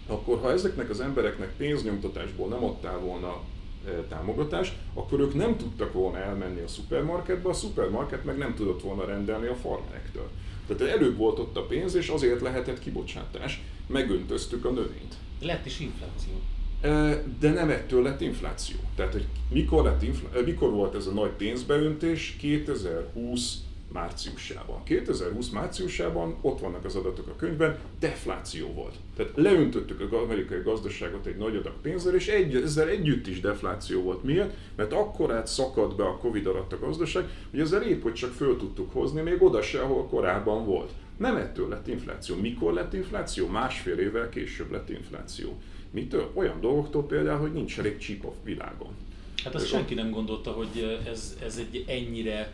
akkor 0.08 0.40
ha 0.40 0.52
ezeknek 0.52 0.90
az 0.90 1.00
embereknek 1.00 1.54
pénznyomtatásból 1.58 2.48
nem 2.48 2.64
adtál 2.64 3.00
volna 3.00 3.42
e, 3.86 3.90
támogatást, 3.90 4.74
akkor 4.94 5.20
ők 5.20 5.34
nem 5.34 5.58
tudtak 5.58 5.94
volna 5.94 6.18
elmenni 6.18 6.62
a 6.62 6.68
szupermarketbe, 6.68 7.50
a 7.50 7.54
szupermarket 7.54 8.26
meg 8.26 8.38
nem 8.38 8.56
tudott 8.56 8.82
volna 8.82 9.06
rendelni 9.06 9.48
a 9.48 9.56
farmerektől. 9.56 10.30
Tehát 10.68 10.94
előbb 10.94 11.18
volt 11.18 11.40
ott 11.40 11.58
a 11.58 11.66
pénz, 11.66 11.96
és 11.96 12.08
azért 12.08 12.42
lehetett 12.42 12.80
kibocsátás. 12.80 13.62
Megöntöztük 13.88 14.66
a 14.66 14.72
növényt. 14.72 15.16
Lett 15.42 15.66
is 15.66 15.80
infláció. 15.80 16.34
E, 16.82 17.24
de 17.40 17.52
nem 17.52 17.70
ettől 17.70 18.04
lett 18.04 18.22
infláció. 18.22 18.78
Tehát, 18.96 19.12
hogy 19.12 19.26
mikor, 19.50 19.84
lett 19.84 20.04
infla- 20.04 20.46
mikor 20.46 20.72
volt 20.72 20.96
ez 20.96 21.08
a 21.08 21.12
nagy 21.12 21.32
pénzbeöntés? 21.32 22.36
2020 22.40 23.58
márciusában. 23.92 24.84
2020 24.84 25.50
márciusában 25.50 26.38
ott 26.42 26.60
vannak 26.60 26.86
az 26.86 26.96
adatok 26.96 27.28
a 27.28 27.36
könyvben, 27.36 27.80
defláció 28.00 28.68
volt. 28.68 28.96
Tehát 29.16 29.32
leöntöttük 29.36 30.02
az 30.02 30.12
amerikai 30.12 30.62
gazdaságot 30.64 31.26
egy 31.26 31.38
nagy 31.38 31.56
adag 31.56 31.74
pénzzel, 31.82 32.16
és 32.16 32.28
egy, 32.28 32.56
ezzel 32.56 32.88
együtt 32.88 33.28
is 33.28 33.40
defláció 33.40 34.02
volt. 34.02 34.24
Miért? 34.24 34.56
Mert 34.76 34.94
akkorát 34.94 35.48
szakadt 35.48 35.96
be 35.96 36.04
a 36.04 36.18
Covid 36.18 36.46
alatt 36.46 36.74
a 36.74 36.80
gazdaság, 36.80 37.30
hogy 37.50 37.60
ezzel 37.60 37.82
épp, 37.82 38.02
hogy 38.02 38.14
csak 38.14 38.34
föl 38.34 38.58
tudtuk 38.58 38.94
hozni, 38.94 39.22
még 39.22 39.44
oda 39.44 39.62
se, 39.62 39.82
ahol 39.82 40.08
korábban 40.08 40.66
volt. 40.66 40.92
Nem 41.18 41.36
ettől 41.36 41.70
lett 41.70 41.88
infláció. 41.88 42.36
Mikor 42.36 42.74
lett 42.74 42.94
infláció? 42.94 43.48
Másfél 43.48 43.98
évvel 43.98 44.30
később 44.30 44.72
lett 44.72 44.90
infláció. 44.90 45.58
Mitől? 45.92 46.32
Olyan 46.34 46.62
dolgoktól 46.62 47.06
például, 47.06 47.40
hogy 47.40 47.54
nincs 47.54 47.80
elég 47.80 47.98
csíp 47.98 48.26
a 48.26 48.34
világon. 48.44 48.96
Hát 49.44 49.56
azt 49.56 49.68
senki 49.68 49.94
nem 49.94 50.12
gondolta, 50.12 50.52
hogy 50.52 51.00
ez, 51.06 51.38
ez 51.44 51.58
egy 51.58 51.86
ennyire 51.88 52.54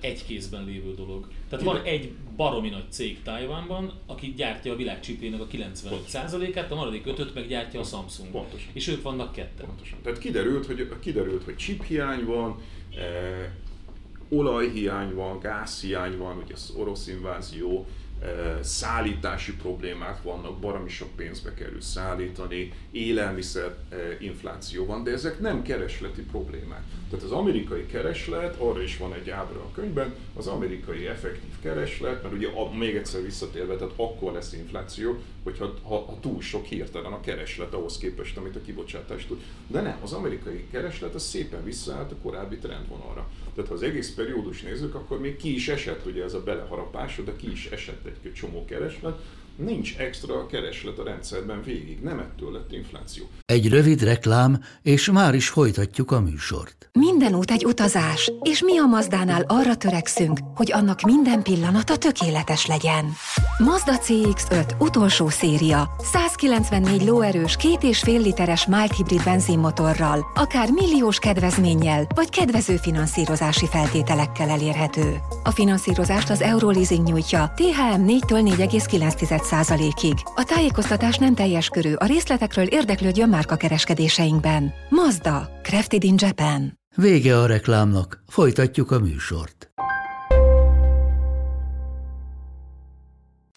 egy 0.00 0.24
kézben 0.26 0.64
lévő 0.64 0.94
dolog. 0.94 1.28
Tehát 1.48 1.64
van 1.64 1.82
egy 1.82 2.12
baromi 2.36 2.68
nagy 2.68 2.90
cég 2.90 3.22
Tajvánban, 3.22 3.92
aki 4.06 4.34
gyártja 4.36 4.72
a 4.72 4.76
világ 4.76 5.00
csipének 5.00 5.40
a 5.40 5.46
95%-át, 5.46 6.70
a 6.70 6.74
maradék 6.74 7.06
5 7.06 7.34
meg 7.34 7.48
gyártja 7.48 7.80
a 7.80 7.84
Samsung. 7.84 8.30
Pontosan. 8.30 8.70
És 8.72 8.88
ők 8.88 9.02
vannak 9.02 9.32
ketten. 9.32 9.66
Pontosan. 9.66 9.98
Tehát 10.02 10.18
kiderült, 10.18 10.66
hogy, 10.66 10.88
kiderült, 11.00 11.44
hogy 11.44 11.56
chiphiány 11.56 12.24
van, 12.24 12.62
eh, 12.96 13.50
olajhiány 14.28 15.14
van, 15.14 15.38
gázhiány 15.38 16.16
van, 16.16 16.36
ugye 16.36 16.54
az 16.54 16.72
orosz 16.76 17.08
invázió, 17.08 17.86
szállítási 18.60 19.54
problémák 19.54 20.22
vannak, 20.22 20.58
baromi 20.58 20.88
sok 20.88 21.16
pénzbe 21.16 21.54
kerül 21.54 21.80
szállítani, 21.80 22.72
élelmiszer 22.90 23.76
infláció 24.20 24.86
van, 24.86 25.04
de 25.04 25.10
ezek 25.10 25.40
nem 25.40 25.62
keresleti 25.62 26.22
problémák. 26.22 26.82
Tehát 27.10 27.24
az 27.24 27.32
amerikai 27.32 27.86
kereslet, 27.86 28.56
arra 28.60 28.82
is 28.82 28.96
van 28.96 29.14
egy 29.14 29.30
ábra 29.30 29.60
a 29.60 29.72
könyvben, 29.72 30.14
az 30.34 30.46
amerikai 30.46 31.06
effektív 31.06 31.52
kereslet, 31.62 32.22
mert 32.22 32.34
ugye 32.34 32.48
még 32.78 32.96
egyszer 32.96 33.22
visszatérve, 33.22 33.76
tehát 33.76 33.92
akkor 33.96 34.32
lesz 34.32 34.52
infláció, 34.52 35.18
hogyha 35.44 35.74
ha, 35.82 35.96
ha 35.96 36.18
túl 36.20 36.40
sok 36.40 36.64
hirtelen 36.64 37.12
a 37.12 37.20
kereslet 37.20 37.74
ahhoz 37.74 37.98
képest, 37.98 38.36
amit 38.36 38.56
a 38.56 38.60
kibocsátás 38.60 39.26
tud. 39.26 39.40
De 39.66 39.80
nem, 39.80 39.98
az 40.02 40.12
amerikai 40.12 40.66
kereslet 40.70 41.14
az 41.14 41.22
szépen 41.22 41.64
visszaállt 41.64 42.12
a 42.12 42.16
korábbi 42.22 42.56
trendvonalra. 42.56 43.28
Tehát 43.54 43.68
ha 43.68 43.74
az 43.74 43.82
egész 43.82 44.14
periódus 44.14 44.62
nézzük, 44.62 44.94
akkor 44.94 45.20
még 45.20 45.36
ki 45.36 45.54
is 45.54 45.68
esett 45.68 46.06
ugye 46.06 46.24
ez 46.24 46.34
a 46.34 46.42
beleharapás, 46.42 47.20
de 47.24 47.36
ki 47.36 47.50
is 47.50 47.66
esett 47.66 48.06
egy 48.06 48.32
csomó 48.32 48.64
kereslet, 48.64 49.18
nincs 49.56 49.96
extra 49.98 50.46
kereslet 50.46 50.98
a 50.98 51.04
rendszerben 51.04 51.62
végig, 51.62 52.00
nem 52.02 52.18
ettől 52.18 52.52
lett 52.52 52.72
infláció. 52.72 53.24
Egy 53.46 53.68
rövid 53.68 54.02
reklám, 54.02 54.62
és 54.82 55.10
már 55.10 55.34
is 55.34 55.48
folytatjuk 55.48 56.10
a 56.10 56.20
műsort. 56.20 56.88
Minden 56.92 57.34
út 57.34 57.50
egy 57.50 57.64
utazás, 57.64 58.32
és 58.42 58.62
mi 58.62 58.78
a 58.78 58.86
Mazdánál 58.86 59.44
arra 59.46 59.76
törekszünk, 59.76 60.38
hogy 60.54 60.72
annak 60.72 61.00
minden 61.00 61.42
pillanata 61.42 61.96
tökéletes 61.96 62.66
legyen. 62.66 63.04
Mazda 63.58 63.98
CX-5 63.98 64.70
utolsó 64.78 65.28
széria, 65.28 65.90
194 65.98 67.04
lóerős, 67.04 67.56
két 67.56 67.82
és 67.82 67.98
fél 67.98 68.20
literes 68.20 68.66
mild 68.66 68.92
hibrid 68.92 69.24
benzinmotorral, 69.24 70.26
akár 70.34 70.70
milliós 70.70 71.18
kedvezménnyel, 71.18 72.06
vagy 72.14 72.30
kedvező 72.30 72.76
finanszírozási 72.76 73.66
feltételekkel 73.66 74.48
elérhető. 74.48 75.16
A 75.42 75.50
finanszírozást 75.50 76.30
az 76.30 76.40
Euroleasing 76.40 77.06
nyújtja, 77.06 77.52
THM 77.56 78.02
4-től 78.06 78.54
4,9 78.56 79.14
ig 80.02 80.14
A 80.34 80.44
tájékoztatás 80.46 81.16
nem 81.16 81.34
teljes 81.34 81.68
körű, 81.68 81.92
a 81.92 82.06
részletekről 82.06 82.66
érdeklődjön 82.66 83.28
márka 83.28 83.56
kereskedéseinkben. 83.56 84.72
Mazda, 84.88 85.48
Crafted 85.62 86.04
in 86.04 86.14
Japan. 86.18 86.78
Vége 86.96 87.38
a 87.38 87.46
reklámnak, 87.46 88.22
folytatjuk 88.28 88.90
a 88.90 88.98
műsort. 88.98 89.72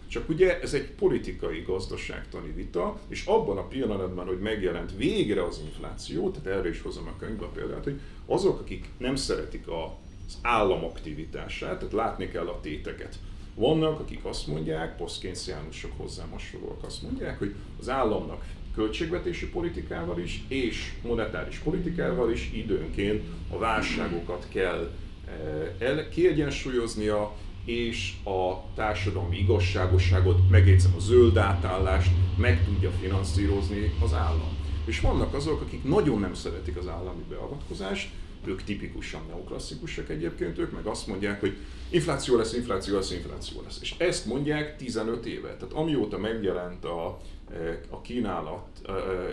Csak 0.08 0.30
ugye 0.30 0.60
ez 0.60 0.73
egy 0.73 0.91
politikai 0.91 1.63
gazdaságtani 1.67 2.52
vita, 2.52 3.00
és 3.08 3.26
abban 3.26 3.58
a 3.58 3.67
pillanatban, 3.67 4.26
hogy 4.26 4.39
megjelent 4.39 4.95
végre 4.95 5.43
az 5.43 5.62
infláció, 5.65 6.30
tehát 6.30 6.60
erre 6.60 6.69
is 6.69 6.82
hozom 6.82 7.08
a 7.08 7.19
könyvbe 7.19 7.45
példát, 7.54 7.84
hogy 7.84 8.00
azok, 8.26 8.60
akik 8.60 8.89
nem 8.97 9.15
szeretik 9.15 9.67
az 9.67 10.38
állam 10.41 10.84
aktivitását, 10.84 11.78
tehát 11.78 11.93
látni 11.93 12.28
kell 12.28 12.47
a 12.47 12.60
téteket. 12.62 13.19
Vannak, 13.58 14.00
akik 14.00 14.26
azt 14.26 14.48
mondják, 14.48 14.96
posztkénciánusok 14.96 15.91
hozzám 15.98 16.30
hasonlóak 16.32 16.84
azt 16.84 17.02
mondják, 17.02 17.39
hogy 17.39 17.56
az 17.80 17.89
államnak 17.89 18.46
költségvetési 18.76 19.50
politikával 19.50 20.20
is 20.20 20.43
és 20.48 20.93
monetáris 21.04 21.58
politikával 21.58 22.32
is 22.32 22.52
időnként 22.54 23.24
a 23.50 23.58
válságokat 23.58 24.48
kell 24.50 24.91
eh, 25.28 25.88
el, 25.88 26.10
kiegyensúlyoznia, 26.10 27.36
és 27.65 28.13
a 28.24 28.74
társadalmi 28.76 29.38
igazságosságot, 29.38 30.50
megjegyzem 30.50 30.93
a 30.96 31.00
zöld 31.00 31.38
átállást 31.38 32.12
meg 32.38 32.65
tudja 32.65 32.91
finanszírozni 32.91 33.93
az 34.04 34.13
állam. 34.13 34.58
És 34.86 35.00
vannak 35.00 35.34
azok, 35.34 35.62
akik 35.62 35.84
nagyon 35.84 36.20
nem 36.20 36.34
szeretik 36.34 36.78
az 36.78 36.88
állami 36.88 37.24
beavatkozást, 37.30 38.10
ők 38.45 38.63
tipikusan 38.63 39.21
neoklasszikusak 39.28 40.10
egyébként, 40.10 40.58
ők 40.58 40.71
meg 40.71 40.86
azt 40.86 41.08
mondják, 41.08 41.39
hogy 41.39 41.58
infláció 41.89 42.38
lesz, 42.38 42.54
infláció 42.54 42.95
lesz, 42.95 43.12
infláció 43.12 43.62
lesz. 43.63 43.78
És 43.82 43.95
ezt 43.97 44.26
mondják 44.26 44.78
15 44.78 45.26
éve. 45.26 45.56
Tehát 45.56 45.73
amióta 45.73 46.17
megjelent 46.17 46.86
a, 46.86 47.21
a 47.89 48.02
kínálat, 48.02 48.88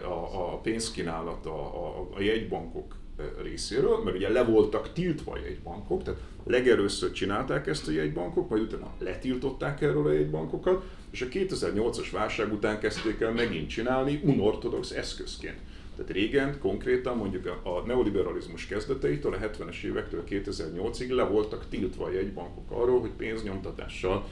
a, 0.04 0.52
a 0.52 0.58
pénzkínálat 0.58 1.46
a, 1.46 1.86
a, 1.86 2.08
a 2.14 2.20
jegybankok 2.20 2.96
részéről, 3.42 4.02
mert 4.04 4.16
ugye 4.16 4.28
le 4.28 4.44
voltak 4.44 4.92
tiltva 4.92 5.32
a 5.32 5.38
jegybankok, 5.38 6.02
tehát 6.02 6.20
legelőször 6.44 7.12
csinálták 7.12 7.66
ezt 7.66 7.88
a 7.88 7.90
jegybankok, 7.90 8.48
majd 8.48 8.62
utána 8.62 8.94
letiltották 8.98 9.80
erről 9.80 10.06
a 10.06 10.12
jegybankokat, 10.12 10.84
és 11.10 11.22
a 11.22 11.26
2008-as 11.26 12.08
válság 12.12 12.52
után 12.52 12.78
kezdték 12.80 13.20
el 13.20 13.32
megint 13.32 13.68
csinálni 13.68 14.20
unortodox 14.24 14.90
eszközként. 14.90 15.58
Tehát 15.96 16.11
régen 16.11 16.59
konkrétan 16.59 17.16
mondjuk 17.16 17.46
a 17.62 17.83
neoliberalizmus 17.87 18.66
kezdeteitől, 18.66 19.33
a 19.33 19.38
70-es 19.38 19.83
évektől 19.83 20.24
2008-ig 20.28 21.09
le 21.09 21.22
voltak 21.22 21.68
tiltva 21.68 22.04
a 22.04 22.12
jegybankok 22.12 22.70
arról, 22.70 23.00
hogy 23.00 23.11
pénznyomtatással, 23.16 24.28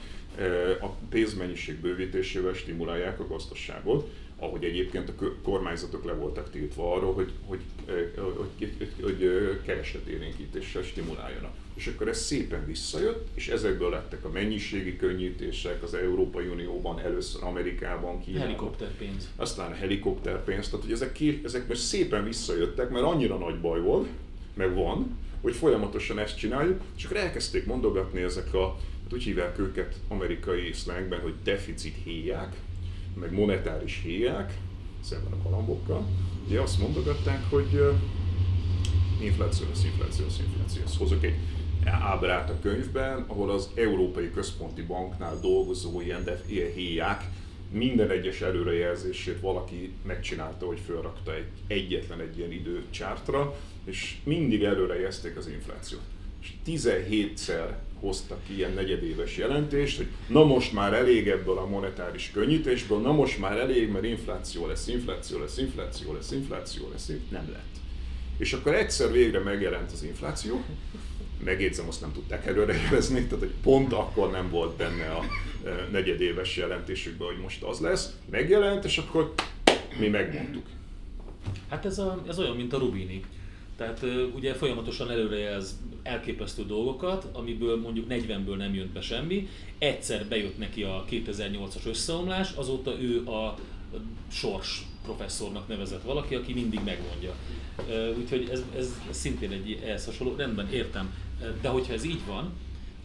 a 0.81 0.87
pénzmennyiség 1.09 1.75
bővítésével 1.79 2.53
stimulálják 2.53 3.19
a 3.19 3.27
gazdaságot 3.27 4.09
ahogy 4.37 4.63
egyébként 4.63 5.09
a 5.09 5.33
kormányzatok 5.43 6.05
le 6.05 6.13
voltak 6.13 6.49
tiltva 6.49 6.93
arról, 6.93 7.13
hogy, 7.13 7.31
hogy, 7.45 7.61
hogy, 8.57 8.73
hogy, 8.77 8.91
hogy 9.01 9.29
keresletélénkítéssel 9.65 10.83
stimuláljanak. 10.83 11.62
És 11.75 11.87
akkor 11.87 12.07
ez 12.07 12.21
szépen 12.21 12.65
visszajött, 12.65 13.27
és 13.33 13.47
ezekből 13.47 13.89
lettek 13.89 14.25
a 14.25 14.29
mennyiségi 14.29 14.95
könnyítések 14.95 15.83
az 15.83 15.93
Európai 15.93 16.47
Unióban, 16.47 16.99
először 16.99 17.43
Amerikában, 17.43 18.19
Kínában. 18.19 18.45
Helikopterpénz. 18.47 19.29
Aztán 19.35 19.71
a 19.71 19.75
helikopterpénz, 19.75 20.69
tehát 20.69 20.85
hogy 20.85 20.93
ezek, 20.93 21.11
két, 21.11 21.45
ezek 21.45 21.67
most 21.67 21.81
szépen 21.81 22.23
visszajöttek, 22.23 22.89
mert 22.89 23.05
annyira 23.05 23.37
nagy 23.37 23.59
baj 23.59 23.81
volt, 23.81 24.07
meg 24.53 24.73
van, 24.73 25.17
hogy 25.41 25.55
folyamatosan 25.55 26.19
ezt 26.19 26.37
csináljuk, 26.37 26.81
és 26.97 27.03
akkor 27.03 27.17
elkezdték 27.17 27.65
mondogatni 27.65 28.21
ezek 28.21 28.53
a, 28.53 28.77
hát 29.03 29.13
úgy 29.13 29.23
hívják 29.23 29.59
őket 29.59 29.95
amerikai 30.07 30.73
szlengben, 30.73 31.19
hogy 31.19 31.33
deficit 31.43 31.95
héják, 32.03 32.55
meg 33.19 33.31
monetáris 33.31 34.01
héják, 34.03 34.53
szemben 35.01 35.31
a 35.31 35.43
kalambokkal, 35.43 36.07
ugye 36.47 36.59
azt 36.59 36.79
mondogatták, 36.79 37.43
hogy 37.49 37.81
infláció 39.21 39.65
lesz, 39.69 39.83
infláció 39.83 40.25
lesz, 40.25 40.39
infláció 40.39 40.81
lesz. 40.81 40.97
Hozok 40.97 41.23
egy 41.23 41.35
ábrát 41.85 42.49
a 42.49 42.59
könyvben, 42.61 43.25
ahol 43.27 43.51
az 43.51 43.69
Európai 43.75 44.31
Központi 44.31 44.81
Banknál 44.81 45.39
dolgozó 45.41 46.01
ilyen, 46.01 46.23
de, 46.23 46.41
ilyen 46.47 46.71
héják 46.71 47.23
minden 47.73 48.09
egyes 48.09 48.41
előrejelzését 48.41 49.39
valaki 49.39 49.93
megcsinálta, 50.05 50.65
hogy 50.65 50.79
felrakta 50.85 51.35
egy, 51.35 51.47
egyetlen 51.67 52.19
egy 52.19 52.37
ilyen 52.37 52.51
időcsártra, 52.51 53.55
és 53.85 54.17
mindig 54.23 54.63
előrejelzték 54.63 55.37
az 55.37 55.47
inflációt. 55.47 56.01
És 56.41 56.51
17-szer 56.65 57.75
hoztak 57.99 58.43
ki 58.47 58.55
ilyen 58.55 58.73
negyedéves 58.73 59.37
jelentést, 59.37 59.97
hogy 59.97 60.07
na 60.27 60.43
most 60.43 60.73
már 60.73 60.93
elég 60.93 61.27
ebből 61.27 61.57
a 61.57 61.67
monetáris 61.67 62.31
könnyítésből, 62.33 62.99
na 62.99 63.11
most 63.11 63.39
már 63.39 63.57
elég, 63.57 63.91
mert 63.91 64.05
infláció 64.05 64.67
lesz, 64.67 64.87
infláció 64.87 65.39
lesz, 65.39 65.57
infláció 65.57 66.13
lesz, 66.13 66.31
infláció 66.31 66.89
lesz, 66.91 67.11
nem 67.29 67.49
lett. 67.51 67.75
És 68.37 68.53
akkor 68.53 68.75
egyszer 68.75 69.11
végre 69.11 69.39
megjelent 69.39 69.91
az 69.91 70.03
infláció, 70.03 70.63
megjegyzem, 71.43 71.87
azt 71.87 72.01
nem 72.01 72.11
tudták 72.11 72.45
előrejelezni, 72.45 73.23
tehát 73.23 73.39
hogy 73.39 73.53
pont 73.63 73.93
akkor 73.93 74.31
nem 74.31 74.49
volt 74.49 74.75
benne 74.75 75.11
a 75.11 75.23
e, 75.65 75.87
negyedéves 75.91 76.57
jelentésükben, 76.57 77.27
hogy 77.27 77.41
most 77.41 77.63
az 77.63 77.79
lesz, 77.79 78.15
megjelent, 78.29 78.85
és 78.85 78.97
akkor 78.97 79.33
mi 79.99 80.07
megmondtuk. 80.07 80.65
Hát 81.69 81.85
ez, 81.85 81.99
a, 81.99 82.23
ez 82.27 82.39
olyan, 82.39 82.55
mint 82.55 82.73
a 82.73 82.77
Rubini 82.77 83.23
tehát 83.77 84.05
ugye 84.35 84.53
folyamatosan 84.53 85.11
előrejelz 85.11 85.79
elképesztő 86.03 86.65
dolgokat, 86.65 87.27
amiből 87.33 87.79
mondjuk 87.79 88.05
40-ből 88.09 88.57
nem 88.57 88.73
jött 88.73 88.91
be 88.91 89.01
semmi. 89.01 89.47
Egyszer 89.77 90.25
bejött 90.25 90.57
neki 90.57 90.83
a 90.83 91.05
2008-as 91.09 91.85
összeomlás, 91.87 92.51
azóta 92.51 93.01
ő 93.01 93.25
a 93.27 93.55
sors 94.31 94.81
professzornak 95.03 95.67
nevezett 95.67 96.03
valaki, 96.03 96.35
aki 96.35 96.53
mindig 96.53 96.79
megmondja. 96.85 97.33
Úgyhogy 98.17 98.49
ez, 98.51 98.63
ez 98.77 98.99
szintén 99.09 99.51
egy 99.51 99.81
ehhez 99.85 100.05
hasonló, 100.05 100.35
rendben 100.35 100.71
értem. 100.71 101.13
De 101.61 101.69
hogyha 101.69 101.93
ez 101.93 102.03
így 102.03 102.25
van, 102.27 102.53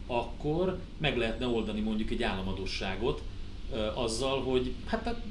akkor 0.07 0.79
meg 0.97 1.17
lehetne 1.17 1.47
oldani 1.47 1.79
mondjuk 1.79 2.09
egy 2.09 2.23
államadosságot 2.23 3.21
azzal, 3.93 4.41
hogy 4.41 4.73
hát, 4.85 5.03
hát 5.03 5.21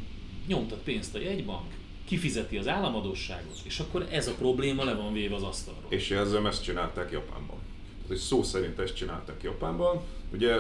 nyomtat 0.47 0.79
pénzt 0.79 1.15
a 1.15 1.19
jegybank, 1.19 1.73
kifizeti 2.05 2.57
az 2.57 2.69
államadósságot, 2.69 3.61
és 3.65 3.79
akkor 3.79 4.07
ez 4.11 4.27
a 4.27 4.35
probléma 4.35 4.85
le 4.85 4.95
van 4.95 5.13
véve 5.13 5.35
az 5.35 5.43
asztalról. 5.43 5.87
És 5.89 6.11
ezzel 6.11 6.47
ezt 6.47 6.63
csinálták 6.63 7.11
Japánban. 7.11 7.59
Tehát, 8.07 8.23
szó 8.23 8.43
szerint 8.43 8.79
ezt 8.79 8.95
csinálták 8.95 9.43
Japánban. 9.43 10.01
Ugye 10.33 10.57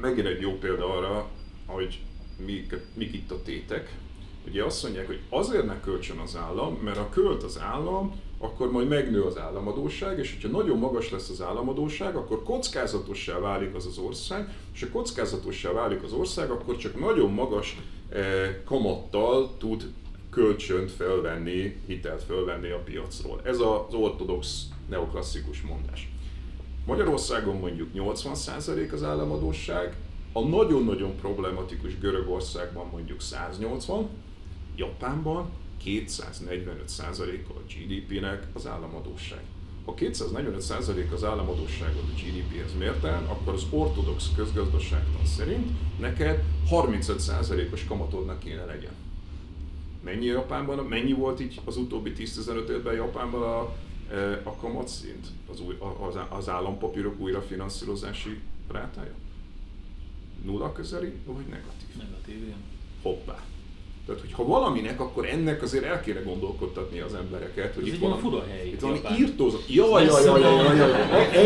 megint 0.00 0.26
egy 0.26 0.40
jó 0.40 0.58
példa 0.58 0.96
arra, 0.96 1.28
hogy 1.66 1.98
mik, 2.44 2.74
mik 2.94 3.14
itt 3.14 3.30
a 3.30 3.42
tétek. 3.42 3.96
Ugye 4.46 4.64
azt 4.64 4.82
mondják, 4.82 5.06
hogy 5.06 5.20
azért 5.28 5.66
ne 5.66 5.80
költsön 5.80 6.18
az 6.18 6.36
állam, 6.36 6.74
mert 6.74 6.96
ha 6.96 7.08
költ 7.08 7.42
az 7.42 7.60
állam, 7.60 8.20
akkor 8.44 8.70
majd 8.70 8.88
megnő 8.88 9.22
az 9.22 9.38
államadóság, 9.38 10.18
és 10.18 10.32
hogyha 10.32 10.58
nagyon 10.58 10.78
magas 10.78 11.10
lesz 11.10 11.28
az 11.28 11.42
államadóság, 11.42 12.16
akkor 12.16 12.42
kockázatossá 12.42 13.38
válik 13.38 13.74
az 13.74 13.86
az 13.86 13.98
ország, 13.98 14.54
és 14.74 14.80
ha 14.80 14.88
kockázatossá 14.88 15.72
válik 15.72 16.02
az 16.02 16.12
ország, 16.12 16.50
akkor 16.50 16.76
csak 16.76 17.00
nagyon 17.00 17.30
magas 17.30 17.78
eh, 18.08 18.56
kamattal 18.64 19.56
tud 19.58 19.92
kölcsönt 20.30 20.90
felvenni, 20.90 21.76
hitelt 21.86 22.22
felvenni 22.22 22.70
a 22.70 22.82
piacról. 22.84 23.40
Ez 23.44 23.58
az 23.58 23.94
ortodox 23.94 24.62
neoklasszikus 24.88 25.62
mondás. 25.62 26.12
Magyarországon 26.86 27.56
mondjuk 27.56 27.88
80% 27.94 28.92
az 28.92 29.02
államadóság, 29.02 29.96
a 30.32 30.40
nagyon-nagyon 30.40 31.16
problematikus 31.16 31.98
Görögországban 31.98 32.86
mondjuk 32.92 33.20
180, 33.20 34.08
Japánban 34.76 35.50
245% 35.84 37.46
a 37.48 37.60
GDP-nek 37.68 38.46
az 38.52 38.66
államadóság. 38.66 39.42
Ha 39.84 39.94
245% 39.94 41.12
az 41.12 41.24
államadóságot 41.24 42.02
a 42.02 42.20
GDP-hez 42.20 42.74
mérten, 42.78 43.24
akkor 43.24 43.54
az 43.54 43.66
ortodox 43.70 44.30
közgazdaságtan 44.36 45.26
szerint 45.26 45.70
neked 46.00 46.44
35%-os 46.70 47.84
kamatodnak 47.84 48.38
kéne 48.38 48.64
legyen. 48.64 48.92
Mennyi 50.04 50.24
Japánban, 50.24 50.86
mennyi 50.86 51.12
volt 51.12 51.40
így 51.40 51.60
az 51.64 51.76
utóbbi 51.76 52.12
10-15 52.16 52.68
évben 52.68 52.94
Japánban 52.94 53.42
a, 53.42 53.76
e, 54.14 54.40
a 54.44 54.56
kamatszint, 54.56 55.26
az, 55.50 55.60
új, 55.60 55.76
az, 56.08 56.18
az 56.28 56.48
állampapírok 56.48 57.20
újrafinanszírozási 57.20 58.40
rátája? 58.68 59.14
Nulla 60.44 60.72
közeli, 60.72 61.12
vagy 61.24 61.46
negatív? 61.46 61.96
Negatív, 61.96 62.42
igen. 62.42 62.62
Hoppá. 63.02 63.42
Tehát, 64.06 64.20
hogy 64.20 64.32
ha 64.32 64.44
valaminek, 64.44 65.00
akkor 65.00 65.26
ennek 65.26 65.62
azért 65.62 65.84
el 65.84 66.00
kéne 66.00 66.20
gondolkodtatni 66.20 67.00
az 67.00 67.14
embereket, 67.14 67.74
hogy 67.74 67.88
Ez 67.88 67.94
itt 67.94 68.00
valami, 68.00 68.20
fura 68.20 68.44
hely. 68.48 68.66
Itt 68.66 68.80
valami 68.80 69.00
írtózat. 69.18 69.62
Jaj, 69.68 70.04
jaj, 70.04 70.24
jaj, 70.24 70.40
jaj, 70.40 70.76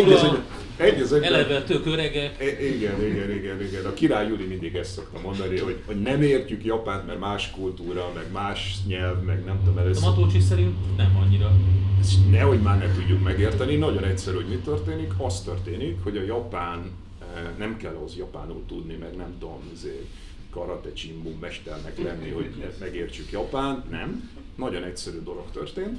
jaj. 0.09 0.43
Egy 0.77 1.01
az 1.01 1.13
Eleve 1.13 1.63
tök 1.63 1.87
öregek. 1.87 2.41
E, 2.41 2.65
igen, 2.67 3.05
igen, 3.05 3.31
igen, 3.31 3.63
igen. 3.63 3.85
A 3.85 3.95
király 3.95 4.29
Júli 4.29 4.45
mindig 4.45 4.75
ezt 4.75 4.93
szokta 4.93 5.21
mondani, 5.21 5.59
hogy, 5.59 5.83
hogy 5.87 6.03
nem 6.03 6.23
értjük 6.23 6.65
Japánt, 6.65 7.07
mert 7.07 7.19
más 7.19 7.51
kultúra, 7.51 8.13
meg 8.15 8.27
más 8.33 8.77
nyelv, 8.87 9.23
meg 9.23 9.45
nem 9.45 9.59
tudom 9.65 9.79
először. 9.79 10.07
A 10.07 10.11
Matócsi 10.11 10.41
szerint 10.41 10.97
nem 10.97 11.17
annyira. 11.25 11.53
Ezt 12.01 12.31
nehogy 12.31 12.61
már 12.61 12.79
ne 12.79 12.93
tudjuk 12.93 13.23
megérteni, 13.23 13.77
nagyon 13.77 14.05
egyszerű, 14.05 14.37
hogy 14.37 14.49
mi 14.49 14.57
történik. 14.57 15.13
Az 15.17 15.41
történik, 15.41 15.99
hogy 16.03 16.17
a 16.17 16.23
japán, 16.23 16.91
e, 17.21 17.55
nem 17.59 17.77
kell 17.77 17.95
ahhoz 17.95 18.17
japánul 18.17 18.63
tudni, 18.69 18.95
meg 18.95 19.17
nem 19.17 19.35
tudom, 19.39 19.59
azért 19.75 20.05
karate 20.51 20.93
csimbum 20.93 21.39
mesternek 21.39 21.99
lenni, 21.99 22.31
hogy 22.31 22.75
megértsük 22.81 23.31
Japánt. 23.31 23.91
Nem. 23.91 24.31
Nagyon 24.55 24.85
egyszerű 24.85 25.19
dolog 25.19 25.51
történt. 25.51 25.99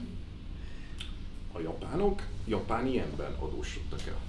A 1.52 1.60
japánok 1.60 2.22
japán 2.48 2.88
ilyenben 2.88 3.34
adósodtak 3.40 4.02
el. 4.08 4.20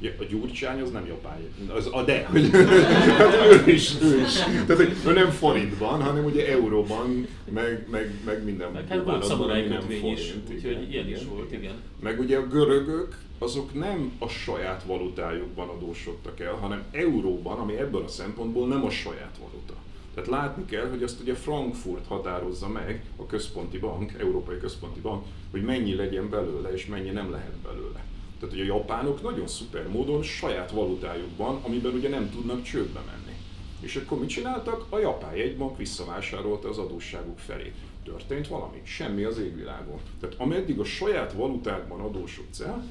A 0.00 0.24
Gyurcsány 0.28 0.80
az 0.80 0.90
nem 0.90 1.06
japán, 1.06 1.38
az 1.68 1.88
a 1.92 2.02
de, 2.02 2.26
hogy 2.26 2.50
hát 3.18 3.66
ő 3.66 3.70
is, 3.72 3.94
ő 4.02 4.20
is. 4.20 4.34
Tehát, 4.34 4.76
hogy 4.76 4.96
ő 5.06 5.12
nem 5.12 5.30
forintban, 5.30 6.02
hanem 6.02 6.24
ugye 6.24 6.48
euróban, 6.48 7.26
meg, 7.50 7.86
meg, 7.90 8.10
meg 8.24 8.44
minden. 8.44 8.72
Meg 8.72 8.88
hát 8.88 9.04
volt 9.04 9.24
szamuráj 9.24 9.66
kötvény 9.68 10.12
is, 10.12 10.34
úgyhogy 10.50 10.86
ilyen 10.90 11.08
is 11.08 11.24
volt, 11.24 11.52
igen. 11.52 11.74
Meg 12.00 12.20
ugye 12.20 12.36
a 12.36 12.46
görögök, 12.46 13.18
azok 13.38 13.74
nem 13.74 14.12
a 14.18 14.28
saját 14.28 14.82
valutájukban 14.82 15.68
adósodtak 15.68 16.40
el, 16.40 16.54
hanem 16.54 16.84
euróban, 16.92 17.58
ami 17.58 17.76
ebből 17.76 18.02
a 18.02 18.08
szempontból 18.08 18.68
nem 18.68 18.84
a 18.84 18.90
saját 18.90 19.38
valuta. 19.40 19.74
Tehát 20.14 20.30
látni 20.30 20.64
kell, 20.64 20.88
hogy 20.88 21.02
azt 21.02 21.20
ugye 21.20 21.34
Frankfurt 21.34 22.06
határozza 22.06 22.68
meg, 22.68 23.04
a 23.16 23.26
központi 23.26 23.78
bank, 23.78 24.12
Európai 24.18 24.58
Központi 24.58 25.00
Bank, 25.00 25.24
hogy 25.50 25.62
mennyi 25.62 25.94
legyen 25.94 26.30
belőle 26.30 26.72
és 26.72 26.86
mennyi 26.86 27.10
nem 27.10 27.30
lehet 27.30 27.56
belőle. 27.62 28.04
Tehát, 28.40 28.54
hogy 28.54 28.60
a 28.64 28.74
japánok 28.74 29.22
nagyon 29.22 29.46
szuper 29.46 29.88
módon 29.88 30.22
saját 30.22 30.70
valutájukban, 30.70 31.60
amiben 31.62 31.92
ugye 31.92 32.08
nem 32.08 32.30
tudnak 32.30 32.62
csődbe 32.62 33.00
menni. 33.00 33.36
És 33.80 33.96
akkor 33.96 34.18
mit 34.18 34.28
csináltak? 34.28 34.86
A 34.88 34.98
japán 34.98 35.36
jegybank 35.36 35.76
visszavásárolta 35.76 36.68
az 36.68 36.78
adósságuk 36.78 37.38
felé. 37.38 37.72
Történt 38.04 38.48
valami? 38.48 38.80
Semmi 38.84 39.22
az 39.22 39.38
égvilágon. 39.38 40.00
Tehát 40.20 40.36
ameddig 40.38 40.78
a 40.78 40.84
saját 40.84 41.32
valutádban 41.32 42.00
adósodsz 42.00 42.60
el, 42.60 42.84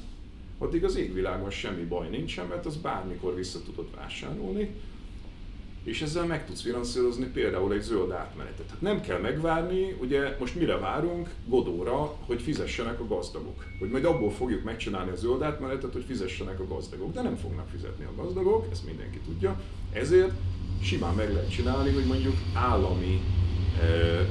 addig 0.58 0.84
az 0.84 0.96
égvilágon 0.96 1.50
semmi 1.50 1.84
baj 1.84 2.10
nincsen, 2.10 2.48
mert 2.48 2.66
az 2.66 2.76
bármikor 2.76 3.36
vissza 3.36 3.62
tudod 3.62 3.96
vásárolni, 3.96 4.70
és 5.86 6.02
ezzel 6.02 6.26
meg 6.26 6.46
tudsz 6.46 6.62
finanszírozni 6.62 7.26
például 7.26 7.74
egy 7.74 7.82
zöld 7.82 8.12
átmenetet. 8.12 8.66
Tehát 8.66 8.82
nem 8.82 9.02
kell 9.02 9.20
megvárni, 9.20 9.96
ugye 10.02 10.36
most 10.40 10.56
mire 10.56 10.78
várunk? 10.78 11.30
Godóra, 11.46 12.16
hogy 12.26 12.42
fizessenek 12.42 13.00
a 13.00 13.08
gazdagok. 13.08 13.66
Hogy 13.80 13.90
majd 13.90 14.06
abból 14.06 14.32
fogjuk 14.32 14.64
megcsinálni 14.64 15.12
a 15.12 15.16
zöld 15.16 15.42
átmenetet, 15.42 15.94
hogy 15.94 16.04
fizessenek 16.04 16.60
a 16.60 16.68
gazdagok. 16.68 17.14
De 17.14 17.22
nem 17.22 17.36
fognak 17.36 17.68
fizetni 17.70 18.06
a 18.06 18.22
gazdagok, 18.22 18.68
ezt 18.72 18.86
mindenki 18.86 19.20
tudja. 19.26 19.62
Ezért 19.92 20.32
simán 20.82 21.16
meg 21.16 21.34
lehet 21.34 21.52
csinálni, 21.52 21.94
hogy 21.94 22.06
mondjuk 22.06 22.36
állami 22.54 23.22
e, 23.82 24.28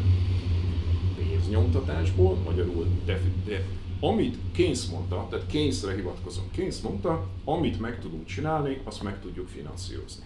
pénznyomtatásból, 1.16 2.34
magyarul 2.44 2.86
de, 3.04 3.20
de 3.44 3.64
amit 4.00 4.36
Keynes 4.52 4.86
mondta, 4.86 5.26
tehát 5.30 5.46
Keynesre 5.46 5.94
hivatkozom, 5.94 6.44
Keynes 6.50 6.80
mondta, 6.80 7.26
amit 7.44 7.80
meg 7.80 8.00
tudunk 8.00 8.26
csinálni, 8.26 8.80
azt 8.84 9.02
meg 9.02 9.20
tudjuk 9.20 9.48
finanszírozni. 9.48 10.24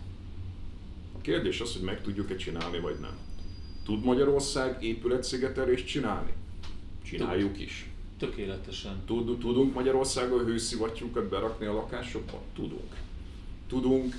Kérdés 1.29 1.61
az, 1.61 1.73
hogy 1.73 1.83
meg 1.83 2.03
tudjuk-e 2.03 2.37
csinálni, 2.37 2.79
vagy 2.79 2.99
nem. 3.01 3.17
Tud 3.85 4.05
Magyarország 4.05 4.83
épületszigetelést 4.85 5.87
csinálni? 5.87 6.33
Csináljuk 7.03 7.61
is. 7.61 7.91
Tökéletesen. 8.19 9.03
Tud, 9.07 9.39
tudunk 9.39 9.75
Magyarországon 9.75 10.45
hőszivattyúkat 10.45 11.29
berakni 11.29 11.67
a 11.67 11.73
lakásokba? 11.73 12.43
Tudunk. 12.55 12.97
Tudunk 13.67 14.15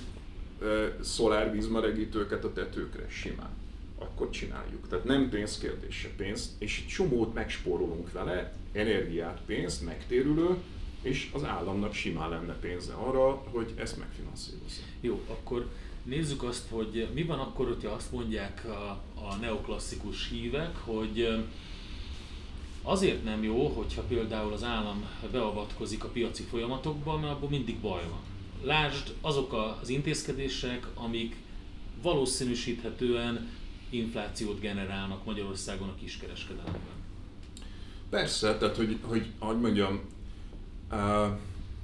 e, 0.62 0.66
szolárvízmelegítőket 1.02 2.44
a 2.44 2.54
tetőkre? 2.54 3.06
Simán. 3.10 3.50
Akkor 3.98 4.30
csináljuk. 4.30 4.88
Tehát 4.88 5.06
nem 5.06 5.30
pénz 5.30 5.58
kérdése, 5.58 6.10
pénz, 6.18 6.56
és 6.60 6.80
egy 6.80 6.88
csomót 6.88 7.34
megspórolunk 7.34 8.12
vele, 8.12 8.54
energiát, 8.72 9.42
pénzt, 9.46 9.86
megtérülő, 9.86 10.58
és 11.02 11.30
az 11.34 11.44
államnak 11.44 11.94
simán 11.94 12.30
lenne 12.30 12.54
pénze 12.54 12.94
arra, 12.94 13.30
hogy 13.30 13.74
ezt 13.76 13.98
megfinanszírozza. 13.98 14.82
Jó, 15.02 15.22
akkor 15.28 15.70
nézzük 16.10 16.44
azt, 16.44 16.68
hogy 16.70 17.08
mi 17.14 17.24
van 17.24 17.40
akkor, 17.40 17.68
hogyha 17.68 17.92
azt 17.92 18.12
mondják 18.12 18.66
a, 18.66 19.02
a 19.28 19.36
neoklasszikus 19.42 20.30
hívek, 20.30 20.78
hogy 20.78 21.46
azért 22.84 23.24
nem 23.24 23.44
jó, 23.44 23.68
hogyha 23.68 24.02
például 24.02 24.54
az 24.54 24.64
állam 24.64 25.06
beavatkozik 25.32 26.04
a 26.04 26.08
piaci 26.08 26.44
folyamatokba, 26.44 27.18
mert 27.18 27.34
abból 27.34 27.50
mindig 27.50 27.80
baj 27.80 28.04
van. 28.10 28.20
Lásd 28.64 29.14
azok 29.22 29.54
az 29.82 29.90
intézkedések, 29.90 30.88
amik 30.96 31.36
valószínűsíthetően 32.02 33.50
inflációt 33.90 34.60
generálnak 34.60 35.26
Magyarországon 35.26 35.90
a 35.90 35.96
kiskereskedelemben. 35.96 36.98
Persze, 38.10 38.58
tehát 38.58 38.76
hogy, 38.76 38.98
hogy 39.02 39.26
ahogy 39.40 39.60
mondjam, 39.60 40.02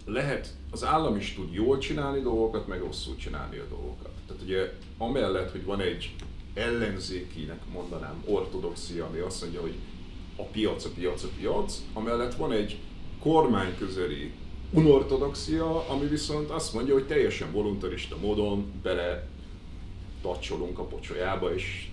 lehet, 0.05 0.55
az 0.71 0.83
állam 0.83 1.15
is 1.15 1.33
tud 1.33 1.53
jól 1.53 1.77
csinálni 1.77 2.21
dolgokat, 2.21 2.67
meg 2.67 2.79
rosszul 2.79 3.15
csinálni 3.15 3.57
a 3.57 3.67
dolgokat. 3.69 4.14
Tehát 4.35 4.49
ugye 4.49 4.71
amellett, 4.97 5.51
hogy 5.51 5.65
van 5.65 5.79
egy 5.81 6.15
ellenzékinek 6.53 7.59
mondanám 7.73 8.23
ortodoxia, 8.25 9.05
ami 9.05 9.19
azt 9.19 9.41
mondja, 9.41 9.61
hogy 9.61 9.75
a 10.35 10.43
piac, 10.43 10.85
a 10.85 10.89
piac, 10.95 11.23
a 11.23 11.27
piac, 11.39 11.81
amellett 11.93 12.35
van 12.35 12.51
egy 12.51 12.79
kormányközeli 13.19 14.31
unortodoxia, 14.71 15.89
ami 15.89 16.07
viszont 16.07 16.49
azt 16.49 16.73
mondja, 16.73 16.93
hogy 16.93 17.07
teljesen 17.07 17.51
voluntarista 17.51 18.17
módon 18.17 18.71
bele 18.83 19.27
tacsolunk 20.21 20.79
a 20.79 20.83
pocsolyába, 20.83 21.53
és 21.53 21.89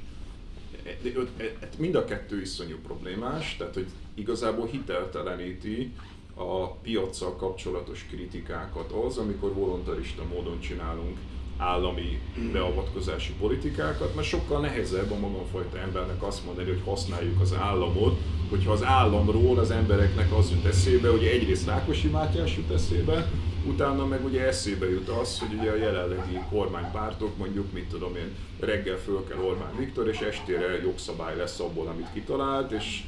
mind 1.78 1.94
a 1.94 2.04
kettő 2.04 2.40
iszonyú 2.40 2.76
problémás, 2.76 3.56
tehát 3.56 3.74
hogy 3.74 3.86
igazából 4.14 4.66
hitelteleníti 4.66 5.92
a 6.34 6.70
piaccal 6.70 7.36
kapcsolatos 7.36 8.06
kritikákat 8.10 8.92
az, 8.92 9.16
amikor 9.18 9.54
voluntarista 9.54 10.24
módon 10.24 10.60
csinálunk 10.60 11.18
állami 11.62 12.20
beavatkozási 12.52 13.32
politikákat, 13.40 14.14
mert 14.14 14.26
sokkal 14.26 14.60
nehezebb 14.60 15.10
a 15.10 15.18
magamfajta 15.18 15.78
embernek 15.78 16.22
azt 16.22 16.44
mondani, 16.44 16.68
hogy 16.68 16.82
használjuk 16.84 17.40
az 17.40 17.54
államot, 17.60 18.18
hogyha 18.50 18.72
az 18.72 18.84
államról 18.84 19.58
az 19.58 19.70
embereknek 19.70 20.36
az 20.36 20.50
jut 20.50 20.64
eszébe, 20.64 21.08
hogy 21.08 21.24
egyrészt 21.24 21.66
Rákosi 21.66 22.08
Mátyás 22.08 22.56
jut 22.56 22.70
eszébe, 22.70 23.30
utána 23.66 24.06
meg 24.06 24.24
ugye 24.24 24.46
eszébe 24.46 24.90
jut 24.90 25.08
az, 25.08 25.38
hogy 25.38 25.58
ugye 25.58 25.70
a 25.70 25.76
jelenlegi 25.76 26.38
kormánypártok 26.50 27.36
mondjuk, 27.36 27.72
mit 27.72 27.88
tudom 27.88 28.16
én, 28.16 28.36
reggel 28.60 28.96
föl 28.96 29.24
kell 29.28 29.38
Orbán 29.38 29.76
Viktor, 29.78 30.08
és 30.08 30.18
estére 30.18 30.80
jogszabály 30.82 31.36
lesz 31.36 31.60
abból, 31.60 31.86
amit 31.86 32.12
kitalált, 32.12 32.70
és 32.70 33.02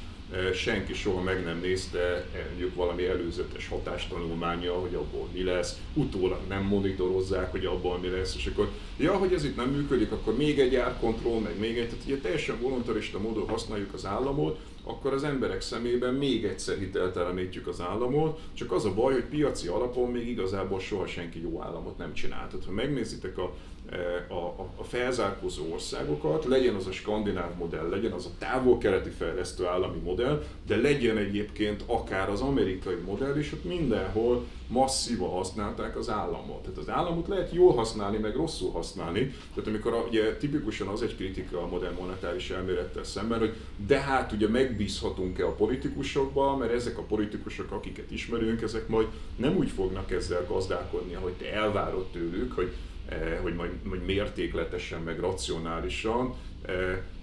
senki 0.54 0.94
soha 0.94 1.22
meg 1.22 1.44
nem 1.44 1.58
nézte 1.60 2.26
mondjuk 2.48 2.74
valami 2.74 3.04
előzetes 3.06 3.68
hatástanulmánya, 3.68 4.72
hogy 4.72 4.94
abból 4.94 5.28
mi 5.32 5.42
lesz, 5.42 5.78
utólag 5.94 6.40
nem 6.48 6.62
monitorozzák, 6.62 7.50
hogy 7.50 7.64
abból 7.64 7.98
mi 7.98 8.08
lesz, 8.08 8.34
és 8.36 8.46
akkor, 8.46 8.70
ja, 8.96 9.12
hogy 9.12 9.32
ez 9.32 9.44
itt 9.44 9.56
nem 9.56 9.70
működik, 9.70 10.12
akkor 10.12 10.36
még 10.36 10.58
egy 10.58 10.74
árkontroll, 10.74 11.40
meg 11.40 11.58
még 11.58 11.78
egy, 11.78 11.88
tehát 11.88 12.04
ugye 12.04 12.18
teljesen 12.18 12.60
voluntarista 12.60 13.18
módon 13.18 13.48
használjuk 13.48 13.94
az 13.94 14.06
államot, 14.06 14.58
akkor 14.84 15.12
az 15.12 15.24
emberek 15.24 15.60
szemében 15.60 16.14
még 16.14 16.44
egyszer 16.44 16.78
hiteltelenítjük 16.78 17.66
az 17.66 17.80
államot, 17.80 18.40
csak 18.52 18.72
az 18.72 18.84
a 18.84 18.94
baj, 18.94 19.12
hogy 19.12 19.24
piaci 19.24 19.68
alapon 19.68 20.10
még 20.10 20.28
igazából 20.28 20.80
soha 20.80 21.06
senki 21.06 21.42
jó 21.42 21.62
államot 21.62 21.98
nem 21.98 22.12
csinált. 22.14 22.50
Tehát 22.50 22.64
ha 22.64 22.72
megnézitek 22.72 23.38
a 23.38 23.54
E, 23.90 24.26
a, 24.34 24.68
a 24.76 24.84
felzárkózó 24.84 25.72
országokat, 25.72 26.44
legyen 26.44 26.74
az 26.74 26.86
a 26.86 26.92
skandináv 26.92 27.56
modell, 27.58 27.88
legyen 27.88 28.12
az 28.12 28.26
a 28.26 28.38
távol-keleti 28.38 29.10
fejlesztő 29.10 29.66
állami 29.66 29.98
modell, 29.98 30.42
de 30.66 30.76
legyen 30.76 31.16
egyébként 31.16 31.82
akár 31.86 32.30
az 32.30 32.40
amerikai 32.40 32.96
modell, 33.06 33.34
és 33.34 33.52
ott 33.52 33.64
mindenhol 33.64 34.44
masszívan 34.74 35.30
használták 35.30 35.96
az 35.96 36.10
államot. 36.10 36.62
Tehát 36.62 36.78
az 36.78 36.88
államot 36.88 37.28
lehet 37.28 37.52
jól 37.52 37.74
használni, 37.74 38.18
meg 38.18 38.36
rosszul 38.36 38.70
használni. 38.70 39.34
Tehát 39.54 39.68
amikor 39.68 40.06
ugye 40.08 40.36
tipikusan 40.36 40.86
az 40.86 41.02
egy 41.02 41.16
kritika 41.16 41.62
a 41.62 41.66
modern 41.66 41.94
monetáris 42.00 42.50
elmélettel 42.50 43.04
szemben, 43.04 43.38
hogy 43.38 43.54
de 43.86 44.00
hát 44.00 44.32
ugye 44.32 44.48
megbízhatunk-e 44.48 45.46
a 45.46 45.54
politikusokba, 45.54 46.56
mert 46.56 46.72
ezek 46.72 46.98
a 46.98 47.02
politikusok, 47.02 47.70
akiket 47.70 48.10
ismerünk, 48.10 48.62
ezek 48.62 48.88
majd 48.88 49.06
nem 49.36 49.56
úgy 49.56 49.70
fognak 49.70 50.10
ezzel 50.10 50.46
gazdálkodni, 50.48 51.14
ahogy 51.14 51.32
te 51.32 51.52
elvárod 51.52 52.06
tőlük, 52.12 52.52
hogy 52.52 52.72
Eh, 53.08 53.38
hogy 53.42 53.54
majd, 53.54 53.70
majd 53.82 54.04
mértékletesen, 54.04 55.00
meg 55.00 55.20
racionálisan. 55.20 56.34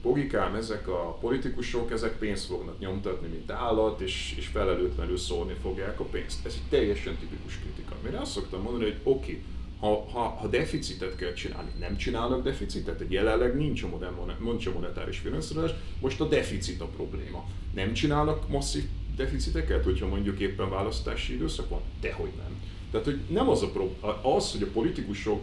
Pogikám, 0.01 0.55
ezek 0.55 0.87
a 0.87 1.17
politikusok, 1.21 1.91
ezek 1.91 2.17
pénzt 2.17 2.45
fognak 2.45 2.79
nyomtatni, 2.79 3.27
mint 3.27 3.51
állat, 3.51 3.99
és, 3.99 4.35
és 4.37 4.47
felelőtlenül 4.47 5.17
szólni 5.17 5.53
fogják 5.61 5.99
a 5.99 6.03
pénzt. 6.03 6.45
Ez 6.45 6.53
egy 6.53 6.69
teljesen 6.69 7.15
tipikus 7.15 7.59
kritika. 7.59 7.95
Mire 8.03 8.19
azt 8.19 8.31
szoktam 8.31 8.61
mondani, 8.61 8.83
hogy 8.83 8.99
oké, 9.03 9.31
okay, 9.31 9.43
ha, 9.79 10.05
ha, 10.11 10.19
ha 10.19 10.47
deficitet 10.47 11.15
kell 11.15 11.33
csinálni, 11.33 11.69
nem 11.79 11.97
csinálnak 11.97 12.43
deficitet, 12.43 13.01
egy 13.01 13.11
jelenleg 13.11 13.55
nincs 13.55 13.83
a, 13.83 13.87
modern, 13.87 14.15
nincs 14.39 14.69
monetáris 14.69 15.17
finanszírozás, 15.17 15.71
most 16.01 16.21
a 16.21 16.27
deficit 16.27 16.81
a 16.81 16.85
probléma. 16.85 17.45
Nem 17.73 17.93
csinálnak 17.93 18.49
masszív 18.49 18.83
deficiteket, 19.15 19.83
hogyha 19.83 20.07
mondjuk 20.07 20.39
éppen 20.39 20.69
választási 20.69 21.33
időszak 21.33 21.69
van? 21.69 21.81
Dehogy 22.01 22.31
nem. 22.37 22.61
Tehát, 22.91 23.05
hogy 23.05 23.19
nem 23.29 23.49
az 23.49 23.63
a 23.63 23.69
probléma, 23.69 24.35
az, 24.35 24.51
hogy 24.51 24.61
a 24.61 24.71
politikusok 24.73 25.41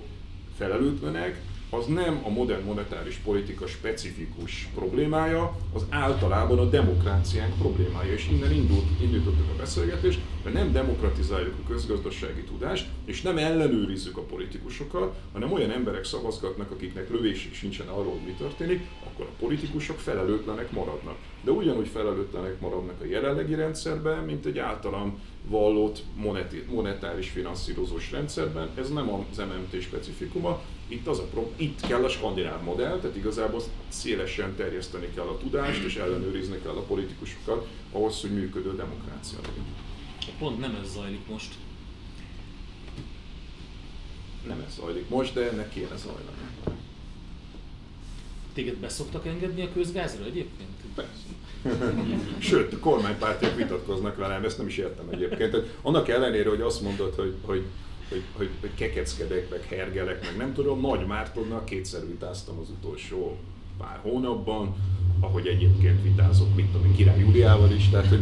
felelőtlenek, 0.56 1.40
az 1.70 1.86
nem 1.86 2.20
a 2.24 2.28
modern 2.28 2.64
monetáris 2.64 3.16
politika 3.16 3.66
specifikus 3.66 4.68
problémája, 4.74 5.56
az 5.72 5.82
általában 5.88 6.58
a 6.58 6.64
demokráciánk 6.64 7.58
problémája, 7.58 8.12
és 8.12 8.28
innen 8.30 8.52
indult, 8.52 8.84
indítottuk 9.00 9.48
a 9.52 9.56
beszélgetést, 9.56 10.20
mert 10.44 10.56
nem 10.56 10.72
demokratizáljuk 10.72 11.54
a 11.64 11.68
közgazdasági 11.68 12.42
tudást, 12.42 12.88
és 13.04 13.22
nem 13.22 13.38
ellenőrizzük 13.38 14.16
a 14.16 14.22
politikusokat, 14.22 15.16
hanem 15.32 15.52
olyan 15.52 15.70
emberek 15.70 16.04
szavazgatnak, 16.04 16.70
akiknek 16.70 17.10
lövésük 17.10 17.54
sincsen 17.54 17.88
arról, 17.88 18.12
hogy 18.12 18.26
mi 18.26 18.34
történik, 18.38 18.86
akkor 19.06 19.26
a 19.26 19.38
politikusok 19.38 19.98
felelőtlenek 19.98 20.70
maradnak. 20.70 21.16
De 21.42 21.50
ugyanúgy 21.50 21.88
felelőtlenek 21.88 22.60
maradnak 22.60 23.00
a 23.00 23.04
jelenlegi 23.04 23.54
rendszerben, 23.54 24.24
mint 24.24 24.46
egy 24.46 24.58
általam 24.58 25.20
vallott 25.48 26.02
monetáris 26.66 27.28
finanszírozós 27.30 28.10
rendszerben. 28.10 28.70
Ez 28.74 28.90
nem 28.90 29.10
az 29.10 29.36
MMT 29.36 29.82
specifikuma, 29.82 30.60
itt, 30.88 31.06
az 31.06 31.18
a 31.18 31.24
pro, 31.24 31.50
itt 31.56 31.80
kell 31.80 32.04
a 32.04 32.08
skandináv 32.08 32.62
modell, 32.62 32.98
tehát 32.98 33.16
igazából 33.16 33.62
szélesen 33.88 34.54
terjeszteni 34.56 35.08
kell 35.14 35.26
a 35.26 35.38
tudást, 35.38 35.84
és 35.84 35.96
ellenőrizni 35.96 36.60
kell 36.62 36.76
a 36.76 36.82
politikusokat 36.82 37.68
ahhoz, 37.92 38.20
hogy 38.20 38.30
működő 38.30 38.76
demokrácia 38.76 39.38
legyen. 39.40 39.64
Pont 40.38 40.58
nem 40.58 40.78
ez 40.82 40.92
zajlik 40.92 41.26
most. 41.28 41.54
Nem 44.46 44.64
ez 44.66 44.74
zajlik 44.74 45.08
most, 45.08 45.34
de 45.34 45.50
ennek 45.50 45.68
kéne 45.68 45.96
zajlani. 45.96 46.36
Téged 48.52 48.76
beszoktak 48.76 49.26
engedni 49.26 49.62
a 49.62 49.72
közgázra 49.72 50.24
egyébként? 50.24 50.70
Persze. 50.94 51.37
Sőt, 52.38 52.72
a 52.72 52.78
kormánypártiak 52.78 53.56
vitatkoznak 53.56 54.16
velem, 54.16 54.44
ezt 54.44 54.58
nem 54.58 54.66
is 54.66 54.76
értem 54.76 55.08
egyébként. 55.10 55.50
Tehát 55.50 55.76
annak 55.82 56.08
ellenére, 56.08 56.48
hogy 56.48 56.60
azt 56.60 56.82
mondod, 56.82 57.14
hogy, 57.14 57.34
hogy 57.42 57.64
hogy, 58.08 58.22
hogy, 58.36 58.50
hogy 58.60 58.74
kekeckedek, 58.74 59.50
meg 59.50 59.62
hergelek, 59.62 60.22
meg 60.24 60.36
nem 60.36 60.52
tudom, 60.54 60.80
Nagy 60.80 61.06
Mártonnal 61.06 61.64
kétszer 61.64 62.06
vitáztam 62.06 62.58
az 62.58 62.68
utolsó 62.70 63.36
pár 63.78 63.98
hónapban, 64.02 64.74
ahogy 65.20 65.46
egyébként 65.46 66.02
vitázok, 66.02 66.54
mit 66.54 66.72
Király 66.98 67.18
Júliával 67.18 67.70
is, 67.70 67.88
tehát 67.88 68.06
hogy 68.06 68.20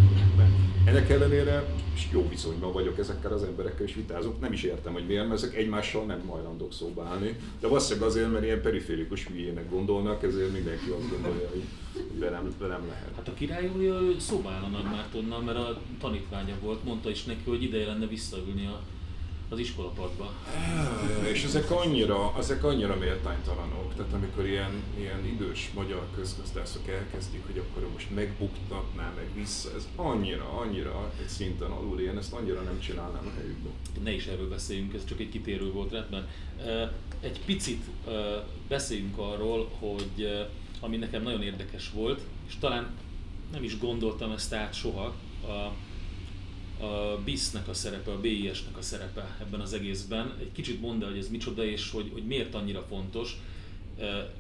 ennek 0.85 1.11
ellenére 1.11 1.64
és 1.95 2.07
jó 2.12 2.29
viszonyban 2.29 2.72
vagyok 2.72 2.99
ezekkel 2.99 3.33
az 3.33 3.43
emberekkel, 3.43 3.87
és 3.87 3.95
vitázok. 3.95 4.41
Nem 4.41 4.53
is 4.53 4.62
értem, 4.62 4.93
hogy 4.93 5.07
miért, 5.07 5.29
mert 5.29 5.43
ezek 5.43 5.57
egymással 5.57 6.05
nem 6.05 6.27
hajlandók 6.29 6.72
szóba 6.72 7.05
állni. 7.05 7.37
De 7.61 7.68
valószínűleg 7.68 8.09
azért, 8.09 8.33
mert 8.33 8.45
ilyen 8.45 8.61
periférikus 8.61 9.27
hülyének 9.27 9.70
gondolnak, 9.70 10.22
ezért 10.22 10.53
mindenki 10.53 10.91
azt 10.91 11.11
gondolja, 11.11 11.49
hogy 11.49 11.62
velem, 12.18 12.55
velem 12.59 12.87
lehet. 12.89 13.12
Hát 13.16 13.29
a 13.29 13.35
király 13.35 13.64
Júlia 13.64 14.20
szóba 14.20 14.51
áll 14.51 14.62
a 14.62 14.68
Nagy 14.68 14.85
Mártonnal, 14.85 15.41
mert 15.41 15.59
a 15.59 15.81
tanítványa 16.01 16.55
volt, 16.62 16.85
mondta 16.85 17.11
is 17.11 17.24
neki, 17.24 17.51
hogy 17.51 17.62
ideje 17.62 17.87
lenne 17.87 18.07
visszaülni 18.07 18.66
a 18.66 18.81
az 19.49 19.59
iskolapadba. 19.59 20.32
És 21.32 21.44
ezek 21.44 21.70
annyira, 21.70 22.34
ezek 22.38 22.64
annyira 22.64 22.97
méltánytalanok, 22.97 23.94
tehát 23.97 24.12
amikor 24.12 24.47
ilyen, 24.47 24.82
ilyen 24.99 25.26
idős 25.26 25.70
magyar 25.74 26.07
közgazdászok 26.14 26.88
elkezdik, 26.88 27.47
hogy 27.47 27.59
akkor 27.59 27.88
most 27.92 28.14
megbuktatná, 28.14 29.12
meg 29.16 29.34
vissza, 29.34 29.70
ez 29.76 29.88
annyira, 29.97 30.59
annyira 30.59 31.12
egy 31.20 31.28
szinten 31.28 31.70
alul, 31.70 32.01
én 32.01 32.16
ezt 32.18 32.32
annyira 32.32 32.61
nem 32.61 32.80
csinálnám 32.80 33.26
a 33.26 33.36
helyükben. 33.36 33.72
Ne 34.03 34.12
is 34.12 34.26
erről 34.26 34.49
beszéljünk, 34.49 34.94
ez 34.94 35.05
csak 35.05 35.20
egy 35.20 35.28
kitérő 35.28 35.72
volt 35.72 35.92
rendben. 35.92 36.28
Egy 37.20 37.40
picit 37.44 37.84
beszéljünk 38.68 39.18
arról, 39.18 39.68
hogy 39.78 40.47
ami 40.80 40.97
nekem 40.97 41.22
nagyon 41.22 41.42
érdekes 41.42 41.90
volt, 41.90 42.20
és 42.47 42.55
talán 42.61 42.90
nem 43.53 43.62
is 43.62 43.78
gondoltam 43.78 44.30
ezt 44.30 44.53
át 44.55 44.74
soha, 44.74 45.14
a 45.42 45.72
a 46.81 47.20
BIS-nek 47.24 47.68
a 47.68 47.74
szerepe, 47.74 48.11
a 48.11 48.20
BIS-nek 48.20 48.77
a 48.77 48.83
szerepe 48.83 49.37
ebben 49.41 49.61
az 49.61 49.72
egészben. 49.72 50.35
Egy 50.41 50.53
kicsit 50.53 50.81
mondd 50.81 51.03
el, 51.03 51.09
hogy 51.09 51.18
ez 51.18 51.29
micsoda, 51.29 51.64
és 51.64 51.91
hogy, 51.91 52.11
hogy 52.12 52.27
miért 52.27 52.55
annyira 52.55 52.83
fontos. 52.89 53.37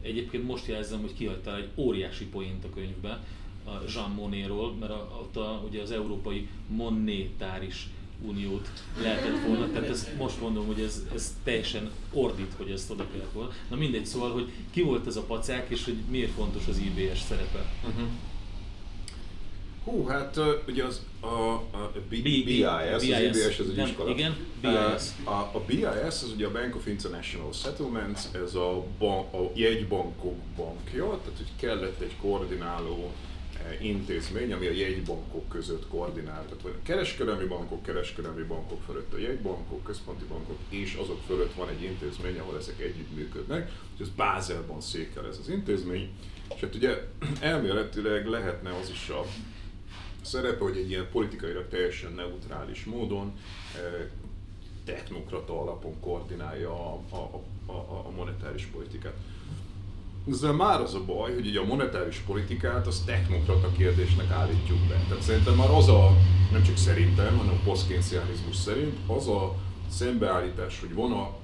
Egyébként 0.02 0.44
most 0.44 0.66
jelzem, 0.66 1.00
hogy 1.00 1.14
kihagytál 1.14 1.56
egy 1.56 1.68
óriási 1.74 2.24
poént 2.24 2.64
a 2.64 2.70
könyvbe, 2.74 3.24
a 3.64 3.70
Jean 3.94 4.10
Monnéról, 4.10 4.74
mert 4.74 4.92
a, 4.92 5.18
ott 5.20 5.36
a, 5.36 5.62
ugye 5.68 5.82
az 5.82 5.90
Európai 5.90 6.48
Monétáris 6.68 7.86
Uniót 8.22 8.68
lehetett 9.02 9.46
volna, 9.46 9.70
tehát 9.70 9.88
ezt 9.88 10.16
most 10.18 10.40
mondom, 10.40 10.66
hogy 10.66 10.80
ez, 10.80 11.06
ez 11.14 11.36
teljesen 11.44 11.90
ordít, 12.12 12.52
hogy 12.56 12.70
ezt 12.70 12.90
oda 12.90 13.06
kellett 13.12 13.32
volna. 13.32 13.50
Na 13.70 13.76
mindegy, 13.76 14.06
szóval, 14.06 14.32
hogy 14.32 14.50
ki 14.70 14.82
volt 14.82 15.06
ez 15.06 15.16
a 15.16 15.22
pacák, 15.22 15.70
és 15.70 15.84
hogy 15.84 15.96
miért 16.10 16.32
fontos 16.32 16.66
az 16.66 16.78
IBS 16.78 17.20
szerepe. 17.20 17.72
Uh-huh. 17.86 18.08
Hú, 19.86 20.06
hát 20.06 20.40
ugye 20.68 20.84
az 20.84 21.00
a, 21.20 21.52
a 21.52 21.92
BIS, 22.08 22.62
az 22.94 23.02
IBS, 23.02 23.58
az 23.58 23.68
egy 23.68 23.78
iskola. 23.78 24.10
Igen, 24.10 24.36
BIS. 24.60 25.02
A, 25.24 25.30
a 25.30 25.62
BIS 25.66 25.86
az 26.04 26.32
ugye 26.34 26.46
a 26.46 26.50
Bank 26.50 26.76
of 26.76 26.86
International 26.86 27.52
Settlements, 27.52 28.20
ez 28.44 28.54
a, 28.54 28.84
ban, 28.98 29.18
a 29.18 29.50
jegybankok 29.54 30.36
bankja, 30.56 31.04
tehát 31.04 31.36
hogy 31.36 31.50
kellett 31.56 32.00
egy 32.00 32.16
koordináló 32.20 33.12
e, 33.64 33.84
intézmény, 33.84 34.52
ami 34.52 34.66
a 34.66 34.72
jegybankok 34.72 35.48
között 35.48 35.88
koordinál. 35.88 36.44
Tehát 36.44 36.76
a 36.76 36.82
kereskedelmi 36.82 37.46
bankok, 37.46 37.82
kereskedelmi 37.82 38.42
bankok 38.42 38.82
fölött 38.86 39.12
a 39.12 39.18
jegybankok, 39.18 39.84
központi 39.84 40.24
bankok, 40.24 40.58
és 40.68 40.94
azok 40.94 41.20
fölött 41.26 41.54
van 41.54 41.68
egy 41.68 41.82
intézmény, 41.82 42.38
ahol 42.38 42.56
ezek 42.56 42.80
együtt 42.80 43.14
működnek. 43.14 43.72
És 43.94 44.00
ez 44.00 44.08
Bázelban 44.16 44.80
székel 44.80 45.26
ez 45.26 45.38
az 45.40 45.48
intézmény. 45.48 46.10
És 46.54 46.60
hát 46.60 46.74
ugye 46.74 47.06
elméletileg 47.40 48.26
lehetne 48.26 48.70
az 48.82 48.90
is 48.90 49.08
a 49.08 49.24
szerepe, 50.26 50.64
hogy 50.64 50.76
egy 50.76 50.90
ilyen 50.90 51.08
politikailag 51.12 51.68
teljesen 51.68 52.12
neutrális 52.12 52.84
módon 52.84 53.32
eh, 53.74 54.06
technokrata 54.84 55.60
alapon 55.60 56.00
koordinálja 56.00 56.70
a, 56.70 57.00
a, 57.10 57.42
a, 57.72 57.72
a 58.06 58.10
monetáris 58.16 58.64
politikát. 58.64 59.14
Ezzel 60.28 60.52
már 60.52 60.80
az 60.80 60.94
a 60.94 61.04
baj, 61.04 61.34
hogy 61.34 61.46
ugye 61.46 61.60
a 61.60 61.64
monetáris 61.64 62.18
politikát 62.18 62.86
az 62.86 63.02
technokrata 63.04 63.72
kérdésnek 63.72 64.30
állítjuk 64.30 64.78
be. 64.88 65.04
Tehát 65.08 65.22
szerintem 65.22 65.54
már 65.54 65.70
az 65.70 65.88
a, 65.88 66.16
nem 66.52 66.62
csak 66.62 66.76
szerintem, 66.76 67.38
hanem 67.38 67.54
a 67.54 67.64
posztkénciánizmus 67.64 68.56
szerint, 68.56 68.98
az 69.06 69.28
a 69.28 69.54
szembeállítás, 69.88 70.80
hogy 70.80 70.94
van 70.94 71.12
a 71.12 71.36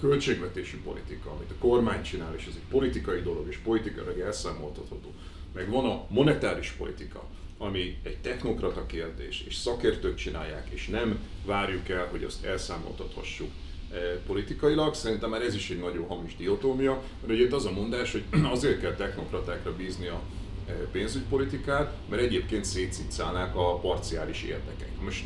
költségvetési 0.00 0.76
politika, 0.76 1.30
amit 1.30 1.50
a 1.50 1.58
kormány 1.58 2.02
csinál, 2.02 2.34
és 2.34 2.46
ez 2.46 2.54
egy 2.54 2.68
politikai 2.70 3.20
dolog, 3.20 3.46
és 3.48 3.56
politikailag 3.56 4.18
elszámoltatható. 4.18 5.12
Meg 5.54 5.70
van 5.70 5.84
a 5.84 6.04
monetáris 6.08 6.70
politika, 6.70 7.24
ami 7.64 7.96
egy 8.02 8.18
technokrata 8.18 8.86
kérdés, 8.86 9.44
és 9.48 9.54
szakértők 9.54 10.14
csinálják, 10.14 10.68
és 10.70 10.86
nem 10.86 11.18
várjuk 11.44 11.88
el, 11.88 12.06
hogy 12.06 12.24
azt 12.24 12.44
elszámoltathassuk 12.44 13.50
eh, 13.92 13.98
politikailag, 14.26 14.94
szerintem 14.94 15.30
már 15.30 15.42
ez 15.42 15.54
is 15.54 15.70
egy 15.70 15.78
nagyon 15.78 16.06
hamis 16.06 16.36
diotómia, 16.36 17.02
mert 17.20 17.32
ugye 17.32 17.44
itt 17.44 17.52
az 17.52 17.64
a 17.64 17.70
mondás, 17.70 18.12
hogy 18.12 18.24
azért 18.54 18.80
kell 18.80 18.94
technokratákra 18.94 19.76
bízni 19.76 20.06
a 20.06 20.20
eh, 20.66 20.74
pénzügypolitikát, 20.92 21.96
mert 22.08 22.22
egyébként 22.22 22.64
szétszicálnák 22.64 23.56
a 23.56 23.78
parciális 23.78 24.42
érdekek. 24.42 25.00
Most 25.00 25.24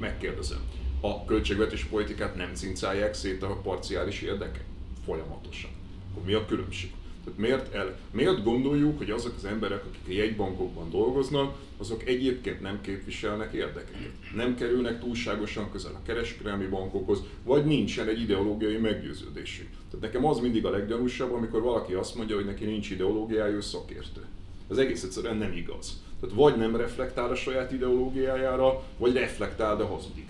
megkérdezem, 0.00 0.60
a 1.00 1.24
költségvetés 1.24 1.84
politikát 1.84 2.36
nem 2.36 2.54
cincálják 2.54 3.14
szét 3.14 3.42
a 3.42 3.60
parciális 3.62 4.22
érdekek? 4.22 4.64
Folyamatosan. 5.04 5.70
Akkor 6.10 6.24
mi 6.24 6.32
a 6.32 6.46
különbség? 6.46 6.92
Tehát 7.30 7.50
miért, 7.50 7.74
el, 7.74 7.96
miért 8.10 8.44
gondoljuk, 8.44 8.98
hogy 8.98 9.10
azok 9.10 9.32
az 9.36 9.44
emberek, 9.44 9.84
akik 9.84 10.08
a 10.08 10.20
jegybankokban 10.20 10.90
dolgoznak, 10.90 11.56
azok 11.76 12.06
egyébként 12.08 12.60
nem 12.60 12.80
képviselnek 12.80 13.52
érdekeket? 13.52 14.12
Nem 14.34 14.54
kerülnek 14.54 15.00
túlságosan 15.00 15.70
közel 15.70 15.92
a 15.94 16.02
kereskedelmi 16.06 16.66
bankokhoz, 16.66 17.22
vagy 17.44 17.64
nincsen 17.64 18.08
egy 18.08 18.20
ideológiai 18.20 18.76
meggyőződésük. 18.76 19.68
Tehát 19.70 20.00
nekem 20.00 20.24
az 20.24 20.38
mindig 20.38 20.64
a 20.64 20.70
leggyanúsabb, 20.70 21.32
amikor 21.32 21.62
valaki 21.62 21.92
azt 21.92 22.14
mondja, 22.14 22.36
hogy 22.36 22.44
neki 22.44 22.64
nincs 22.64 22.90
ideológiája, 22.90 23.54
ő 23.54 23.60
szakértő. 23.60 24.24
Ez 24.70 24.76
egész 24.76 25.02
egyszerűen 25.02 25.36
nem 25.36 25.52
igaz. 25.52 26.02
Tehát 26.20 26.36
vagy 26.36 26.56
nem 26.56 26.76
reflektál 26.76 27.30
a 27.30 27.34
saját 27.34 27.72
ideológiájára, 27.72 28.82
vagy 28.96 29.12
reflektál, 29.12 29.76
de 29.76 29.84
hazudik 29.84 30.28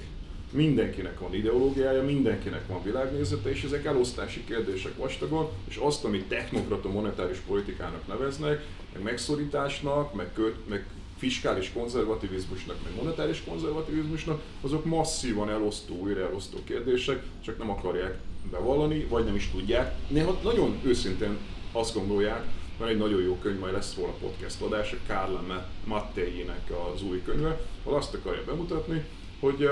mindenkinek 0.52 1.18
van 1.18 1.34
ideológiája, 1.34 2.02
mindenkinek 2.02 2.66
van 2.66 2.82
világnézete, 2.82 3.50
és 3.50 3.62
ezek 3.62 3.84
elosztási 3.84 4.44
kérdések 4.44 4.96
vastagon, 4.96 5.48
és 5.68 5.76
azt, 5.76 6.04
amit 6.04 6.28
technokrata 6.28 6.88
monetáris 6.88 7.38
politikának 7.38 8.06
neveznek, 8.06 8.64
meg 8.92 9.02
megszorításnak, 9.02 10.14
meg, 10.14 10.32
köt, 10.32 10.68
meg 10.68 10.86
fiskális 11.16 11.72
konzervativizmusnak, 11.72 12.76
meg 12.84 12.92
monetáris 13.02 13.42
konzervativizmusnak, 13.48 14.42
azok 14.60 14.84
masszívan 14.84 15.50
elosztó, 15.50 15.94
újra 15.94 16.20
elosztó 16.20 16.58
kérdések, 16.64 17.22
csak 17.44 17.58
nem 17.58 17.70
akarják 17.70 18.18
bevallani, 18.50 19.06
vagy 19.08 19.24
nem 19.24 19.34
is 19.34 19.50
tudják. 19.50 19.94
Néha 20.08 20.38
nagyon 20.42 20.78
őszintén 20.82 21.36
azt 21.72 21.94
gondolják, 21.94 22.44
mert 22.78 22.90
egy 22.90 22.98
nagyon 22.98 23.22
jó 23.22 23.38
könyv, 23.42 23.58
majd 23.58 23.72
lesz 23.72 23.96
róla 23.96 24.12
podcast 24.20 24.62
adás, 24.62 24.92
a 24.92 24.96
Carla 25.06 25.66
Matteinek 25.84 26.72
az 26.94 27.02
új 27.02 27.22
könyve, 27.22 27.60
ahol 27.84 27.98
azt 27.98 28.14
akarja 28.14 28.44
bemutatni, 28.44 29.04
hogy 29.40 29.68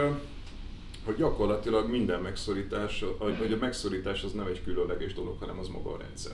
hogy 1.08 1.16
gyakorlatilag 1.16 1.90
minden 1.90 2.20
megszorítás, 2.20 3.04
hogy 3.18 3.52
a 3.52 3.56
megszorítás 3.60 4.22
az 4.22 4.32
nem 4.32 4.46
egy 4.46 4.62
különleges 4.64 5.14
dolog, 5.14 5.36
hanem 5.38 5.58
az 5.58 5.68
maga 5.68 5.92
a 5.92 5.98
rendszer. 5.98 6.32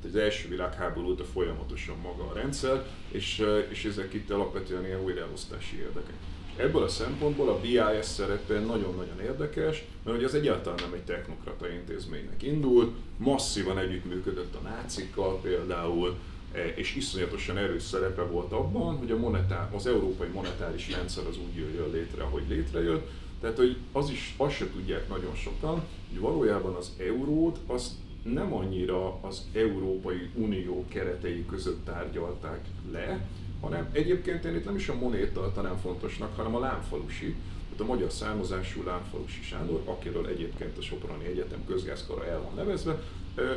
Tehát 0.00 0.16
az 0.16 0.22
első 0.22 0.48
világháború 0.48 1.08
óta 1.08 1.24
folyamatosan 1.24 1.96
maga 2.02 2.30
a 2.30 2.34
rendszer, 2.34 2.86
és, 3.08 3.46
és 3.68 3.84
ezek 3.84 4.14
itt 4.14 4.30
alapvetően 4.30 4.84
ilyen 4.84 5.02
újraelosztási 5.04 5.76
érdekek. 5.76 6.14
Ebből 6.56 6.82
a 6.82 6.88
szempontból 6.88 7.48
a 7.48 7.60
BIS 7.60 8.04
szerepe 8.06 8.60
nagyon-nagyon 8.60 9.20
érdekes, 9.20 9.84
mert 10.04 10.16
ugye 10.16 10.26
az 10.26 10.34
egyáltalán 10.34 10.78
nem 10.82 10.92
egy 10.92 11.04
technokrata 11.04 11.68
intézménynek 11.68 12.42
indult, 12.42 12.94
masszívan 13.16 13.78
együttműködött 13.78 14.54
a 14.54 14.68
nácikkal 14.68 15.40
például, 15.40 16.16
e, 16.52 16.66
és 16.66 16.96
iszonyatosan 16.96 17.58
erős 17.58 17.82
szerepe 17.82 18.22
volt 18.22 18.52
abban, 18.52 18.96
hogy 18.96 19.10
a 19.10 19.16
monetár, 19.16 19.68
az 19.74 19.86
európai 19.86 20.28
monetáris 20.28 20.90
rendszer 20.90 21.26
az 21.26 21.36
úgy 21.38 21.56
jöjjön 21.56 21.90
létre, 21.90 22.22
ahogy 22.22 22.44
létrejött, 22.48 23.08
tehát, 23.40 23.56
hogy 23.56 23.76
az 23.92 24.10
is, 24.10 24.34
azt 24.36 24.54
se 24.54 24.70
tudják 24.70 25.08
nagyon 25.08 25.34
sokan, 25.34 25.82
hogy 26.08 26.20
valójában 26.20 26.74
az 26.74 26.92
eurót 26.98 27.58
azt 27.66 27.90
nem 28.22 28.54
annyira 28.54 29.18
az 29.20 29.46
Európai 29.52 30.30
Unió 30.34 30.84
keretei 30.88 31.46
között 31.46 31.84
tárgyalták 31.84 32.64
le, 32.92 33.26
hanem 33.60 33.88
egyébként 33.92 34.44
én 34.44 34.54
itt 34.54 34.64
nem 34.64 34.76
is 34.76 34.88
a 34.88 34.94
monéta 34.94 35.40
tartanám 35.40 35.76
fontosnak, 35.76 36.36
hanem 36.36 36.54
a 36.54 36.58
lámfalusi, 36.60 37.34
tehát 37.64 37.80
a 37.80 37.94
magyar 37.94 38.12
származású 38.12 38.82
Lámfalusi 38.84 39.42
Sándor, 39.42 39.82
akiről 39.84 40.26
egyébként 40.26 40.78
a 40.78 40.82
Soproni 40.82 41.24
Egyetem 41.24 41.64
közgázkara 41.66 42.26
el 42.26 42.40
van 42.42 42.54
nevezve, 42.54 43.02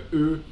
ő 0.09 0.43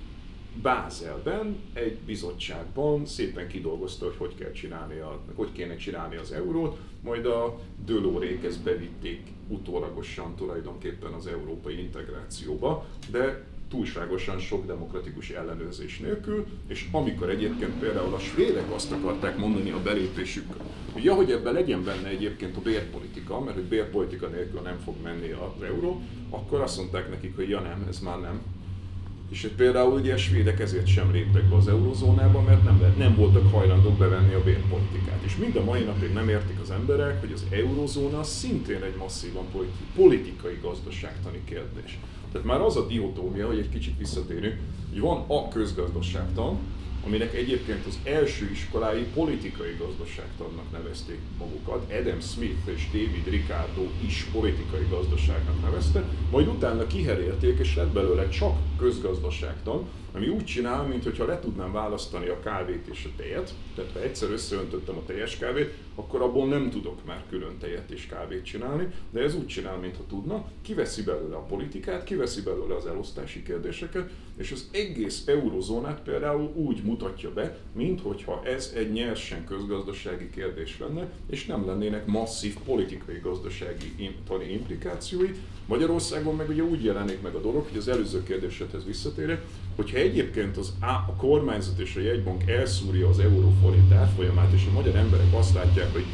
Bázelben 0.62 1.58
egy 1.74 1.98
bizottságban 1.98 3.06
szépen 3.06 3.48
kidolgozta, 3.48 4.06
hogy 4.06 4.16
hogy 4.18 4.36
kell 4.36 4.52
csinálni, 4.52 5.00
a, 5.00 5.20
hogy 5.36 5.52
kéne 5.52 5.76
csinálni 5.76 6.16
az 6.16 6.32
eurót, 6.32 6.78
majd 7.08 7.26
a 7.26 7.60
Dölórék 7.86 8.44
ezt 8.44 8.64
bevitték 8.64 9.22
utólagosan 9.48 10.36
tulajdonképpen 10.36 11.14
az 11.14 11.28
európai 11.28 11.80
integrációba, 11.80 12.86
de 13.12 13.46
túlságosan 13.70 14.40
sok 14.40 14.66
demokratikus 14.66 15.30
ellenőrzés 15.30 16.00
nélkül, 16.00 16.46
és 16.68 16.88
amikor 16.92 17.30
egyébként 17.30 17.80
például 17.80 18.14
a 18.14 18.20
svédek 18.20 18.72
azt 18.74 18.92
akarták 18.92 19.38
mondani 19.38 19.70
a 19.72 19.82
belépésükről, 19.82 20.68
hogy 20.94 21.04
ja, 21.04 21.14
hogy 21.14 21.32
ebben 21.32 21.54
legyen 21.54 21.84
benne 21.84 22.08
egyébként 22.08 22.58
a 22.58 22.62
bérpolitika, 22.62 23.40
mert 23.40 23.56
hogy 23.56 23.66
bérpolitika 23.66 24.28
nélkül 24.28 24.62
nem 24.62 24.78
fog 24.78 24.96
menni 25.04 25.32
az 25.32 25.64
euró, 25.64 26.02
akkor 26.30 26.62
azt 26.62 26.78
mondták 26.78 27.10
nekik, 27.10 27.36
hogy 27.36 27.50
ja 27.50 27.60
nem, 27.60 27.86
ez 27.90 28.00
már 28.00 28.20
nem, 28.20 28.42
és 29.30 29.42
hogy 29.42 29.52
például 29.52 29.94
ugye 29.94 30.14
a 30.14 30.18
svédek 30.18 30.60
ezért 30.60 30.88
sem 30.88 31.12
léptek 31.12 31.44
be 31.50 31.56
az 31.56 31.68
eurozónába, 31.68 32.42
mert 32.42 32.64
nem, 32.64 32.94
nem 32.98 33.16
voltak 33.16 33.52
hajlandók 33.52 33.98
bevenni 33.98 34.34
a 34.34 34.44
bérpolitikát. 34.44 35.22
És 35.24 35.36
mind 35.36 35.56
a 35.56 35.64
mai 35.64 35.84
napig 35.84 36.14
nem 36.14 36.30
értik 36.30 36.60
az 36.62 36.72
emberek, 36.72 37.20
hogy 37.20 37.32
az 37.32 37.46
eurozóna 37.50 38.24
szintén 38.24 38.84
egy 38.84 38.96
masszívan 38.98 39.46
politikai 39.96 40.60
gazdaságtani 40.62 41.42
kérdés. 41.46 42.00
Tehát 42.32 42.48
már 42.48 42.62
az 42.62 42.78
a 42.78 42.86
diotómia, 42.86 43.48
hogy 43.48 43.60
egy 43.60 43.70
kicsit 43.70 43.98
visszatérünk, 43.98 44.56
hogy 44.90 45.00
van 45.00 45.24
a 45.28 45.48
közgazdaságtan, 45.48 46.58
aminek 47.08 47.34
egyébként 47.34 47.86
az 47.86 48.00
első 48.04 48.50
iskolái 48.52 49.06
politikai 49.14 49.76
gazdaságtannak 49.80 50.72
nevezték 50.72 51.20
magukat. 51.38 51.92
Adam 51.92 52.20
Smith 52.20 52.68
és 52.76 52.86
David 52.86 53.28
Ricardo 53.30 53.82
is 54.06 54.28
politikai 54.32 54.86
gazdaságnak 54.90 55.62
nevezte, 55.62 56.04
majd 56.32 56.48
utána 56.48 56.88
kiherélték, 56.88 57.60
és 57.60 57.76
lett 57.76 57.92
belőle 57.92 58.30
csak 58.30 58.58
közgazdaságtan, 58.78 59.88
ami 60.14 60.28
úgy 60.28 60.46
csinál, 60.46 60.84
mintha 60.84 61.26
le 61.26 61.40
tudnám 61.40 61.72
választani 61.72 62.28
a 62.28 62.40
kávét 62.40 62.88
és 62.92 63.06
a 63.06 63.16
tejet, 63.18 63.54
tehát 63.76 63.92
ha 63.92 64.02
egyszer 64.02 64.30
összeöntöttem 64.30 64.98
a 64.98 65.06
teljes 65.06 65.38
kávét, 65.38 65.74
akkor 65.96 66.22
abból 66.22 66.48
nem 66.48 66.70
tudok 66.70 67.06
már 67.06 67.24
külön 67.30 67.58
tejet 67.58 67.92
és 67.92 68.06
kávét 68.06 68.44
csinálni, 68.44 68.88
de 69.10 69.22
ez 69.22 69.36
úgy 69.36 69.48
csinál, 69.48 69.78
mintha 69.78 70.04
tudna, 70.10 70.46
kiveszi 70.62 71.04
belőle 71.04 71.36
a 71.36 71.46
politikát, 71.46 72.04
kiveszi 72.04 72.42
belőle 72.42 72.76
az 72.76 72.86
elosztási 72.86 73.44
kérdéseket, 73.44 74.10
és 74.38 74.52
az 74.52 74.68
egész 74.72 75.24
eurozónát 75.26 76.02
például 76.02 76.52
úgy 76.56 76.84
mutatja 76.84 77.34
be, 77.34 77.58
minthogyha 77.76 78.42
ez 78.46 78.74
egy 78.76 78.92
nyersen 78.92 79.46
közgazdasági 79.46 80.30
kérdés 80.30 80.80
lenne, 80.80 81.12
és 81.30 81.46
nem 81.46 81.66
lennének 81.66 82.06
masszív 82.06 82.58
politikai 82.66 83.20
gazdasági 83.20 83.94
implikációi. 84.52 85.30
Magyarországon 85.66 86.36
meg 86.36 86.50
ugye 86.50 86.64
úgy 86.64 86.84
jelenik 86.84 87.22
meg 87.22 87.36
a 87.36 87.42
dolog, 87.42 87.68
hogy 87.70 87.78
az 87.78 87.88
előző 87.88 88.24
kérdésedhez 88.24 88.86
visszatérek, 88.86 89.42
hogyha 89.76 89.98
egyébként 89.98 90.58
az 90.58 90.74
a, 90.82 90.86
a 90.86 91.14
kormányzat 91.18 91.80
és 91.80 91.96
a 91.96 92.00
jegybank 92.00 92.50
elszúrja 92.50 93.08
az 93.08 93.20
euróforint 93.20 93.92
árfolyamát, 93.92 94.54
és 94.54 94.66
a 94.70 94.74
magyar 94.74 94.96
emberek 94.96 95.34
azt 95.34 95.54
látják, 95.54 95.92
hogy, 95.94 96.06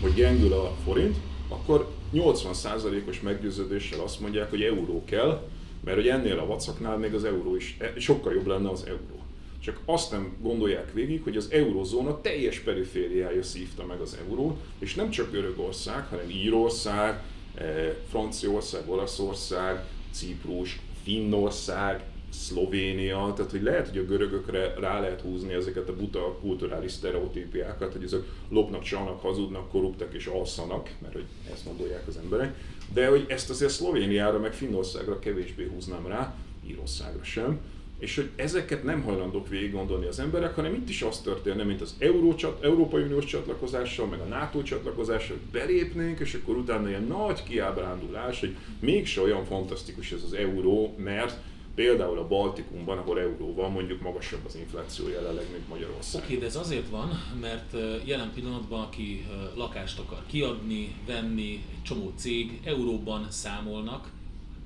hogy 0.00 0.14
gyengül 0.14 0.52
a 0.52 0.76
forint, 0.84 1.16
akkor 1.48 1.90
80%-os 2.14 3.20
meggyőződéssel 3.20 4.00
azt 4.00 4.20
mondják, 4.20 4.50
hogy 4.50 4.62
euró 4.62 5.04
kell, 5.04 5.42
mert 5.84 5.96
hogy 5.96 6.08
ennél 6.08 6.38
a 6.38 6.46
vacaknál 6.46 6.96
még 6.96 7.14
az 7.14 7.24
euró 7.24 7.56
is 7.56 7.76
e, 7.78 7.92
sokkal 7.96 8.32
jobb 8.32 8.46
lenne 8.46 8.70
az 8.70 8.84
euró. 8.86 9.20
Csak 9.60 9.80
azt 9.84 10.10
nem 10.10 10.36
gondolják 10.40 10.92
végig, 10.92 11.22
hogy 11.22 11.36
az 11.36 11.48
eurozóna 11.50 12.20
teljes 12.20 12.58
perifériája 12.58 13.42
szívta 13.42 13.86
meg 13.86 14.00
az 14.00 14.18
eurót, 14.26 14.60
és 14.78 14.94
nem 14.94 15.10
csak 15.10 15.30
Görögország, 15.30 16.06
hanem 16.06 16.30
Írország, 16.30 17.22
e, 17.54 17.62
Franciaország, 18.08 18.88
Olaszország, 18.88 19.84
Ciprus, 20.10 20.80
Finnország, 21.02 22.04
Szlovénia, 22.32 23.32
tehát 23.36 23.50
hogy 23.50 23.62
lehet, 23.62 23.88
hogy 23.88 23.98
a 23.98 24.04
görögökre 24.04 24.74
rá 24.80 25.00
lehet 25.00 25.20
húzni 25.20 25.52
ezeket 25.52 25.88
a 25.88 25.96
buta 25.96 26.38
kulturális 26.40 26.92
sztereotípiákat, 26.92 27.92
hogy 27.92 28.04
ezek 28.04 28.20
lopnak, 28.48 28.82
csalnak, 28.82 29.20
hazudnak, 29.20 29.68
korruptak 29.68 30.14
és 30.14 30.26
alszanak, 30.26 30.90
mert 31.02 31.12
hogy 31.12 31.24
ezt 31.52 31.64
gondolják 31.64 32.06
az 32.08 32.16
emberek, 32.16 32.56
de 32.92 33.08
hogy 33.08 33.24
ezt 33.28 33.50
azért 33.50 33.72
Szlovéniára 33.72 34.38
meg 34.38 34.52
Finnországra 34.52 35.18
kevésbé 35.18 35.68
húznám 35.74 36.06
rá, 36.06 36.34
Írországra 36.66 37.24
sem, 37.24 37.60
és 37.98 38.16
hogy 38.16 38.30
ezeket 38.36 38.84
nem 38.84 39.02
hajlandók 39.02 39.48
végig 39.48 39.72
gondolni 39.72 40.06
az 40.06 40.18
emberek, 40.18 40.54
hanem 40.54 40.74
itt 40.74 40.88
is 40.88 41.02
az 41.02 41.20
történne, 41.20 41.62
mint 41.62 41.80
az 41.80 41.94
Euró, 41.98 42.34
Európai 42.62 43.02
Uniós 43.02 43.24
csatlakozással, 43.24 44.06
meg 44.06 44.20
a 44.20 44.24
NATO 44.24 44.62
csatlakozással, 44.62 45.36
hogy 45.36 45.60
belépnénk, 45.60 46.18
és 46.18 46.34
akkor 46.34 46.56
utána 46.56 46.88
ilyen 46.88 47.04
nagy 47.04 47.42
kiábrándulás, 47.42 48.40
hogy 48.40 48.56
mégse 48.80 49.20
olyan 49.20 49.44
fantasztikus 49.44 50.12
ez 50.12 50.22
az 50.22 50.32
euró, 50.32 50.94
mert 50.98 51.40
Például 51.74 52.18
a 52.18 52.26
Baltikumban, 52.26 52.98
ahol 52.98 53.20
euró 53.20 53.54
van, 53.54 53.70
mondjuk 53.70 54.00
magasabb 54.00 54.44
az 54.46 54.56
infláció 54.56 55.08
jelenleg, 55.08 55.44
mint 55.52 55.68
Magyarország. 55.68 56.22
Oké, 56.22 56.36
de 56.36 56.46
ez 56.46 56.56
azért 56.56 56.88
van, 56.88 57.10
mert 57.40 57.76
jelen 58.04 58.30
pillanatban, 58.34 58.80
aki 58.80 59.26
lakást 59.54 59.98
akar 59.98 60.22
kiadni, 60.26 60.94
venni, 61.06 61.52
egy 61.52 61.82
csomó 61.82 62.12
cég 62.16 62.60
euróban 62.64 63.26
számolnak, 63.30 64.10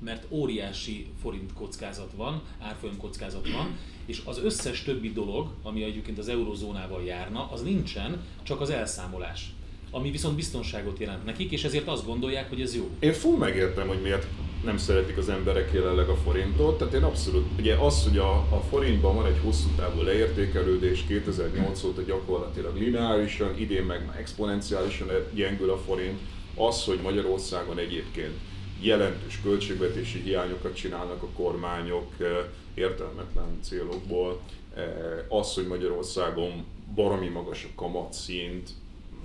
mert 0.01 0.27
óriási 0.31 1.07
forint 1.21 1.53
kockázat 1.53 2.13
van, 2.17 2.43
árfolyam 2.59 2.97
kockázat 2.97 3.51
van, 3.51 3.79
és 4.07 4.23
az 4.25 4.39
összes 4.39 4.83
többi 4.83 5.13
dolog, 5.13 5.49
ami 5.63 5.83
egyébként 5.83 6.19
az 6.19 6.29
eurozónával 6.29 7.05
járna, 7.05 7.51
az 7.51 7.63
nincsen, 7.63 8.25
csak 8.43 8.61
az 8.61 8.71
elszámolás 8.71 9.56
ami 9.97 10.11
viszont 10.11 10.37
biztonságot 10.37 10.99
jelent 10.99 11.25
nekik, 11.25 11.51
és 11.53 11.65
ezért 11.65 11.89
azt 11.89 12.07
gondolják, 12.07 12.49
hogy 12.49 12.61
ez 12.61 12.75
jó. 12.75 12.91
Én 12.99 13.13
full 13.13 13.37
megértem, 13.37 13.89
hogy 13.89 14.01
miért 14.01 14.27
nem 14.65 14.77
szeretik 14.77 15.17
az 15.17 15.29
emberek 15.29 15.73
jelenleg 15.73 16.09
a 16.09 16.17
forintot. 16.17 16.79
Tehát 16.79 16.95
én 16.95 17.03
abszolút, 17.03 17.47
ugye 17.59 17.75
az, 17.75 18.03
hogy 18.03 18.19
a, 18.19 18.31
a 18.31 18.63
forintban 18.71 19.15
van 19.15 19.27
egy 19.27 19.41
hosszú 19.45 19.69
távú 19.77 20.03
leértékelődés, 20.03 21.05
2008 21.07 21.85
óta 21.85 22.03
gyakorlatilag 22.03 22.77
lineárisan, 22.77 23.59
idén 23.59 23.83
meg 23.85 24.07
már 24.07 24.19
exponenciálisan 24.19 25.09
gyengül 25.35 25.71
a 25.71 25.79
forint, 25.79 26.19
az, 26.55 26.85
hogy 26.85 26.99
Magyarországon 27.03 27.79
egyébként 27.79 28.35
jelentős 28.81 29.41
költségvetési 29.43 30.21
hiányokat 30.21 30.75
csinálnak 30.75 31.23
a 31.23 31.29
kormányok 31.37 32.13
eh, 32.19 32.27
értelmetlen 32.75 33.59
célokból, 33.63 34.41
eh, 34.75 34.85
az, 35.29 35.55
hogy 35.55 35.67
Magyarországon 35.67 36.65
baromi 36.95 37.29
magas 37.29 37.65
a 37.65 37.81
kamatszint, 37.81 38.71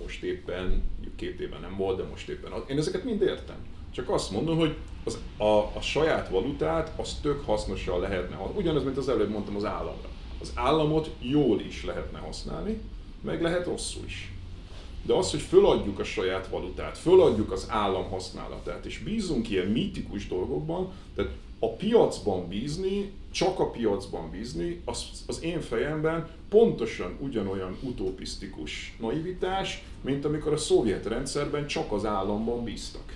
most 0.01 0.23
éppen, 0.23 0.83
két 1.15 1.39
éve 1.39 1.57
nem 1.57 1.75
volt, 1.77 1.97
de 1.97 2.03
most 2.03 2.29
éppen. 2.29 2.51
Én 2.67 2.77
ezeket 2.77 3.03
mind 3.03 3.21
értem. 3.21 3.55
Csak 3.91 4.09
azt 4.09 4.31
mondom, 4.31 4.57
hogy 4.57 4.75
az, 5.03 5.19
a, 5.37 5.57
a 5.75 5.81
saját 5.81 6.29
valutát 6.29 6.99
az 6.99 7.19
tök 7.21 7.45
hasznosan 7.45 7.99
lehetne, 7.99 8.35
ugyanaz, 8.55 8.83
mint 8.83 8.97
az 8.97 9.09
előbb 9.09 9.29
mondtam 9.29 9.55
az 9.55 9.65
államra. 9.65 10.09
Az 10.41 10.51
államot 10.55 11.09
jól 11.19 11.59
is 11.59 11.85
lehetne 11.85 12.19
használni, 12.19 12.81
meg 13.21 13.41
lehet 13.41 13.65
rosszul 13.65 14.03
is. 14.05 14.31
De 15.03 15.13
az, 15.13 15.31
hogy 15.31 15.39
föladjuk 15.39 15.99
a 15.99 16.03
saját 16.03 16.47
valutát, 16.47 16.97
föladjuk 16.97 17.51
az 17.51 17.65
állam 17.69 18.09
használatát, 18.09 18.85
és 18.85 18.97
bízunk 18.97 19.49
ilyen 19.49 19.67
mítikus 19.67 20.27
dolgokban, 20.27 20.91
tehát 21.15 21.31
a 21.63 21.75
piacban 21.75 22.47
bízni, 22.47 23.11
csak 23.31 23.59
a 23.59 23.69
piacban 23.69 24.29
bízni, 24.29 24.81
az, 24.85 25.05
az 25.27 25.43
én 25.43 25.61
fejemben 25.61 26.29
pontosan 26.49 27.17
ugyanolyan 27.19 27.77
utopisztikus 27.81 28.95
naivitás, 28.99 29.83
mint 30.01 30.25
amikor 30.25 30.53
a 30.53 30.57
szovjet 30.57 31.05
rendszerben 31.05 31.67
csak 31.67 31.91
az 31.91 32.05
államban 32.05 32.63
bíztak. 32.63 33.15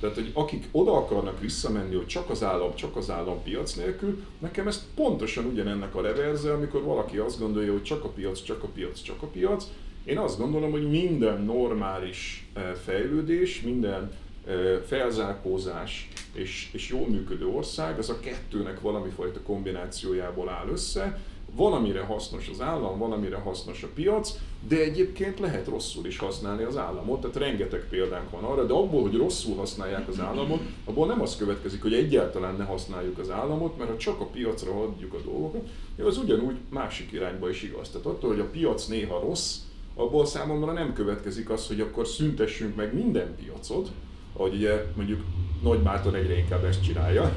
Tehát, 0.00 0.16
hogy 0.16 0.30
akik 0.32 0.68
oda 0.70 0.92
akarnak 0.92 1.40
visszamenni, 1.40 1.94
hogy 1.94 2.06
csak 2.06 2.30
az 2.30 2.42
állam, 2.42 2.74
csak 2.74 2.96
az 2.96 3.10
állam 3.10 3.42
piac 3.42 3.74
nélkül, 3.74 4.24
nekem 4.38 4.66
ez 4.66 4.86
pontosan 4.94 5.44
ugyanennek 5.44 5.94
a 5.94 6.02
reverze, 6.02 6.52
amikor 6.52 6.82
valaki 6.82 7.16
azt 7.16 7.38
gondolja, 7.38 7.72
hogy 7.72 7.82
csak 7.82 8.04
a 8.04 8.08
piac, 8.08 8.42
csak 8.42 8.62
a 8.62 8.66
piac, 8.66 9.02
csak 9.02 9.22
a 9.22 9.26
piac. 9.26 9.66
Én 10.04 10.18
azt 10.18 10.38
gondolom, 10.38 10.70
hogy 10.70 10.90
minden 10.90 11.42
normális 11.42 12.48
eh, 12.52 12.62
fejlődés, 12.84 13.60
minden 13.60 14.12
felzárkózás 14.86 16.08
és, 16.32 16.68
és 16.72 16.88
jól 16.88 17.08
működő 17.08 17.46
ország, 17.46 17.98
az 17.98 18.10
a 18.10 18.20
kettőnek 18.20 18.80
valami 18.80 19.10
fajta 19.10 19.40
kombinációjából 19.40 20.48
áll 20.48 20.68
össze, 20.68 21.18
valamire 21.56 22.00
hasznos 22.00 22.48
az 22.48 22.60
állam, 22.60 22.98
valamire 22.98 23.36
hasznos 23.36 23.82
a 23.82 23.88
piac, 23.94 24.32
de 24.68 24.76
egyébként 24.76 25.38
lehet 25.38 25.66
rosszul 25.66 26.06
is 26.06 26.18
használni 26.18 26.62
az 26.62 26.76
államot, 26.76 27.20
tehát 27.20 27.36
rengeteg 27.36 27.86
példánk 27.90 28.30
van 28.30 28.44
arra, 28.44 28.64
de 28.64 28.72
abból, 28.72 29.02
hogy 29.02 29.16
rosszul 29.16 29.56
használják 29.56 30.08
az 30.08 30.20
államot, 30.20 30.60
abból 30.84 31.06
nem 31.06 31.20
az 31.20 31.36
következik, 31.36 31.82
hogy 31.82 31.94
egyáltalán 31.94 32.56
ne 32.56 32.64
használjuk 32.64 33.18
az 33.18 33.30
államot, 33.30 33.78
mert 33.78 33.90
ha 33.90 33.96
csak 33.96 34.20
a 34.20 34.24
piacra 34.24 34.82
adjuk 34.82 35.14
a 35.14 35.20
dolgokat, 35.24 35.68
az 36.04 36.18
ugyanúgy 36.18 36.56
másik 36.68 37.12
irányba 37.12 37.50
is 37.50 37.62
igaz. 37.62 37.88
Tehát 37.88 38.06
attól, 38.06 38.30
hogy 38.30 38.40
a 38.40 38.50
piac 38.50 38.86
néha 38.86 39.20
rossz, 39.20 39.56
abból 39.94 40.26
számomra 40.26 40.72
nem 40.72 40.92
következik 40.92 41.50
az, 41.50 41.66
hogy 41.66 41.80
akkor 41.80 42.06
szüntessünk 42.06 42.76
meg 42.76 42.94
minden 42.94 43.34
piacot, 43.36 43.90
ahogy 44.36 44.54
ugye 44.54 44.84
mondjuk 44.94 45.20
nagy 45.62 45.82
Márton 45.82 46.14
egyre 46.14 46.38
inkább 46.38 46.64
ezt 46.64 46.82
csinálja, 46.82 47.32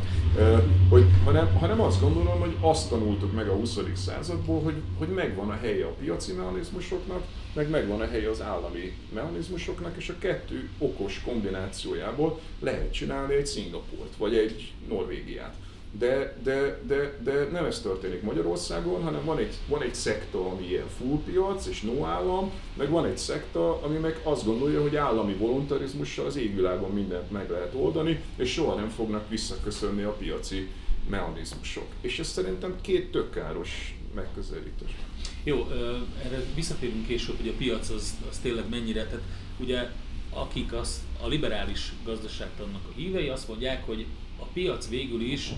hogy, 0.89 1.05
hanem, 1.23 1.55
hanem 1.55 1.81
azt 1.81 2.01
gondolom, 2.01 2.39
hogy 2.39 2.55
azt 2.59 2.89
tanultuk 2.89 3.33
meg 3.33 3.47
a 3.47 3.53
20. 3.53 3.79
századból, 3.93 4.61
hogy, 4.61 4.75
hogy 4.97 5.07
megvan 5.07 5.49
a 5.49 5.57
helye 5.61 5.85
a 5.85 5.95
piaci 5.99 6.33
mechanizmusoknak, 6.33 7.23
meg 7.53 7.69
megvan 7.69 8.01
a 8.01 8.07
helye 8.07 8.29
az 8.29 8.41
állami 8.41 8.97
mechanizmusoknak, 9.13 9.95
és 9.97 10.09
a 10.09 10.17
kettő 10.19 10.69
okos 10.77 11.21
kombinációjából 11.25 12.39
lehet 12.59 12.93
csinálni 12.93 13.33
egy 13.33 13.45
Szingapurt, 13.45 14.15
vagy 14.17 14.35
egy 14.35 14.73
Norvégiát 14.89 15.55
de, 15.99 16.37
de, 16.43 16.79
de, 16.87 17.19
de 17.23 17.47
nem 17.51 17.65
ez 17.65 17.81
történik 17.81 18.21
Magyarországon, 18.21 19.03
hanem 19.03 19.25
van 19.25 19.37
egy, 19.37 19.53
van 19.67 19.81
egy 19.81 19.95
szekta, 19.95 20.49
ami 20.49 20.67
ilyen 20.67 20.87
full 20.97 21.19
piac 21.25 21.65
és 21.65 21.81
no 21.81 22.03
állam, 22.03 22.51
meg 22.73 22.89
van 22.89 23.05
egy 23.05 23.17
szekta, 23.17 23.81
ami 23.81 23.97
meg 23.97 24.19
azt 24.23 24.45
gondolja, 24.45 24.81
hogy 24.81 24.95
állami 24.95 25.33
voluntarizmussal 25.33 26.25
az 26.25 26.35
égvilágon 26.35 26.91
mindent 26.91 27.31
meg 27.31 27.49
lehet 27.49 27.73
oldani, 27.73 28.21
és 28.35 28.51
soha 28.51 28.75
nem 28.75 28.89
fognak 28.89 29.29
visszaköszönni 29.29 30.03
a 30.03 30.11
piaci 30.11 30.69
mechanizmusok. 31.09 31.87
És 32.01 32.19
ez 32.19 32.27
szerintem 32.27 32.75
két 32.81 33.11
tök 33.11 33.43
megközelítés. 34.15 34.89
Jó, 35.43 35.67
erre 36.23 36.43
visszatérünk 36.55 37.07
később, 37.07 37.37
hogy 37.37 37.47
a 37.47 37.57
piac 37.57 37.89
az, 37.89 38.15
az 38.29 38.37
tényleg 38.37 38.69
mennyire, 38.69 39.05
tehát 39.05 39.23
ugye 39.59 39.89
akik 40.29 40.73
az, 40.73 41.03
a 41.21 41.27
liberális 41.27 41.93
gazdaságtannak 42.03 42.81
a 42.89 42.93
hívei 42.95 43.27
azt 43.27 43.47
mondják, 43.47 43.85
hogy 43.85 44.05
a 44.39 44.45
piac 44.45 44.89
végül 44.89 45.21
is 45.21 45.51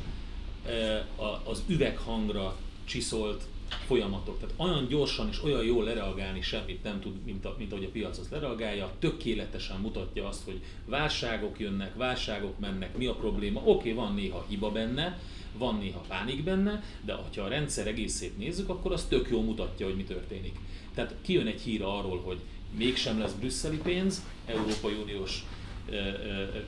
az 1.44 1.64
üveghangra 1.68 2.56
csiszolt 2.86 3.44
folyamatok. 3.86 4.40
Tehát 4.40 4.56
olyan 4.58 4.88
gyorsan 4.88 5.28
és 5.32 5.44
olyan 5.44 5.64
jól 5.64 5.84
lereagálni 5.84 6.42
semmit 6.42 6.84
nem 6.84 7.00
tud, 7.00 7.24
mint, 7.26 7.46
a, 7.46 7.56
mint 7.58 7.72
ahogy 7.72 7.84
a 7.84 7.90
piac 7.90 8.18
azt 8.18 8.32
lereagálja. 8.32 8.92
Tökéletesen 9.00 9.80
mutatja 9.80 10.28
azt, 10.28 10.44
hogy 10.44 10.62
válságok 10.86 11.60
jönnek, 11.60 11.96
válságok 11.96 12.60
mennek, 12.60 12.98
mi 12.98 13.06
a 13.06 13.14
probléma. 13.14 13.60
Oké, 13.60 13.70
okay, 13.70 13.94
van 13.94 14.14
néha 14.14 14.46
hiba 14.50 14.72
benne, 14.72 15.20
van 15.58 15.78
néha 15.78 16.04
pánik 16.08 16.44
benne, 16.44 16.84
de 17.06 17.14
ha 17.14 17.42
a 17.42 17.48
rendszer 17.48 17.88
egészét 17.88 18.38
nézzük, 18.38 18.70
akkor 18.70 18.92
az 18.92 19.06
tök 19.10 19.30
jól 19.30 19.44
mutatja, 19.44 19.86
hogy 19.86 19.96
mi 19.96 20.04
történik. 20.04 20.60
Tehát 20.94 21.16
kijön 21.22 21.48
egy 21.48 21.62
hír 21.62 21.82
arról, 21.82 22.22
hogy 22.22 22.40
mégsem 22.78 23.20
lesz 23.20 23.34
brüsszeli 23.34 23.78
pénz, 23.78 24.26
Európai 24.46 24.94
Uniós 24.94 25.46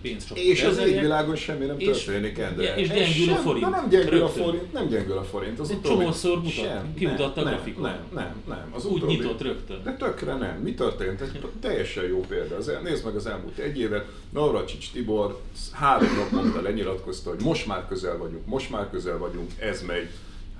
pénzt 0.01 0.27
csak 0.27 0.39
És 0.39 0.63
az 0.63 0.77
égvilágon 0.77 1.35
semmi 1.35 1.65
nem 1.65 1.77
történik, 1.77 2.37
Endre. 2.37 2.75
És 2.75 2.87
gyengül 2.87 3.33
a 3.33 3.37
forint. 3.37 3.69
Nem 3.69 3.89
gyengül 3.89 4.21
a 4.21 4.27
forint, 4.27 4.73
nem 4.73 4.87
gyengül 4.87 5.17
a 5.17 5.23
forint. 5.23 5.59
Az 5.59 5.69
utóbbi... 5.69 5.87
Csomószor 5.87 6.35
mutat, 6.35 6.51
sem, 6.51 6.93
kimutatta 6.93 7.43
nem, 7.43 7.53
a 7.53 7.55
grafikon. 7.55 7.81
Nem, 7.81 7.99
nem, 8.13 8.43
nem. 8.47 8.69
Az 8.71 8.85
Úgy 8.85 8.91
utóbbi... 8.91 9.13
nyitott 9.13 9.41
rögtön. 9.41 9.81
De 9.83 9.95
tökre 9.95 10.35
nem. 10.35 10.59
Mi 10.63 10.73
történt? 10.73 11.21
Ez 11.21 11.31
teljesen 11.59 12.07
jó 12.07 12.19
példa. 12.27 12.55
Az, 12.55 12.71
nézd 12.83 13.05
meg 13.05 13.15
az 13.15 13.25
elmúlt 13.25 13.57
egy 13.57 13.79
évet. 13.79 14.05
Navracsics 14.29 14.91
Tibor 14.91 15.41
három 15.71 16.15
naponta 16.15 16.61
lenyilatkozta, 16.61 17.29
hogy 17.29 17.41
most 17.43 17.67
már 17.67 17.87
közel 17.87 18.17
vagyunk, 18.17 18.45
most 18.45 18.69
már 18.69 18.89
közel 18.89 19.17
vagyunk, 19.17 19.51
ez 19.59 19.81
megy 19.81 20.09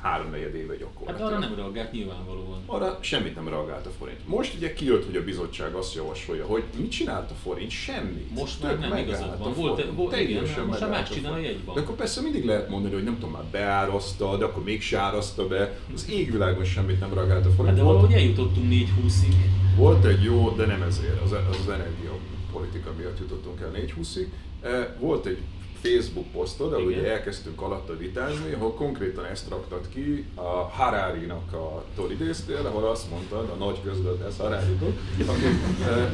háromnegyed 0.02 0.56
éve 0.56 0.76
gyakorlatilag. 0.76 1.32
Hát 1.32 1.32
arra 1.32 1.39
nem 1.39 1.56
reagált 1.56 1.91
nyilvánvalóan. 1.91 2.64
Arra 2.66 2.97
semmit 3.02 3.36
nem 3.36 3.47
reagált 3.47 3.86
a 3.86 3.89
forint. 3.89 4.28
Most 4.28 4.56
ugye 4.56 4.74
kijött, 4.74 5.06
hogy 5.06 5.16
a 5.16 5.24
bizottság 5.24 5.74
azt 5.74 5.95
javasolja, 5.95 6.45
hogy 6.45 6.64
mit 6.78 6.91
csinált 6.91 7.32
a 7.32 7.34
forint? 7.34 7.72
Semmi. 7.72 8.28
Most 8.36 8.64
már 8.64 8.80
nem 8.80 8.97
igazad 8.97 9.39
van. 9.39 9.54
Volt, 9.54 9.86
volt, 9.95 10.20
igen, 10.20 10.41
most 10.41 10.80
már 10.80 10.89
megcsinál 10.89 11.34
a 11.34 11.38
jegybank. 11.38 11.78
De 11.78 11.84
akkor 11.84 11.95
persze 11.95 12.22
mindig 12.22 12.45
lehet 12.45 12.70
mondani, 12.70 12.93
hogy 12.93 13.04
nem 13.04 13.14
tudom, 13.14 13.32
már 13.32 13.43
beáraszta, 13.52 14.38
de 14.38 14.45
akkor 14.45 14.64
még 14.64 14.84
áraszta 14.95 15.47
be. 15.47 15.80
Az 15.93 16.10
égvilágon 16.10 16.64
semmit 16.64 17.00
nem 17.00 17.14
reagált 17.14 17.45
a 17.45 17.50
forint. 17.50 17.68
Hát 17.68 17.76
de 17.76 17.84
valahogy 17.84 18.14
eljutottunk 18.14 18.72
4-20-ig. 18.72 19.36
Volt 19.76 20.06
egy 20.06 20.24
jó, 20.24 20.50
de 20.50 20.66
nem 20.66 20.82
ezért, 20.82 21.22
az, 21.22 21.32
az, 21.32 21.58
az 21.62 21.70
energiapolitika 21.70 22.93
miatt 22.97 23.20
jutottunk 23.20 23.62
el 23.62 23.72
4-20-ig. 23.76 24.28
Eh, 24.62 24.88
volt 25.00 25.26
egy 25.26 25.38
Facebook 25.82 26.27
posztod, 26.32 26.73
ahol 26.73 26.86
ugye 26.86 27.11
elkezdtünk 27.11 27.61
alatta 27.61 27.97
vitázni, 27.97 28.53
ahol 28.53 28.73
konkrétan 28.73 29.25
ezt 29.25 29.49
raktad 29.49 29.89
ki 29.93 30.25
a 30.36 30.69
Harari-nak 30.71 31.53
a 31.53 31.84
idéztél, 32.09 32.65
ahol 32.65 32.86
azt 32.89 33.09
mondtad, 33.09 33.49
a 33.49 33.63
nagy 33.63 33.82
közgazdász 33.84 34.38
harari 34.38 34.77
aki, 35.25 35.45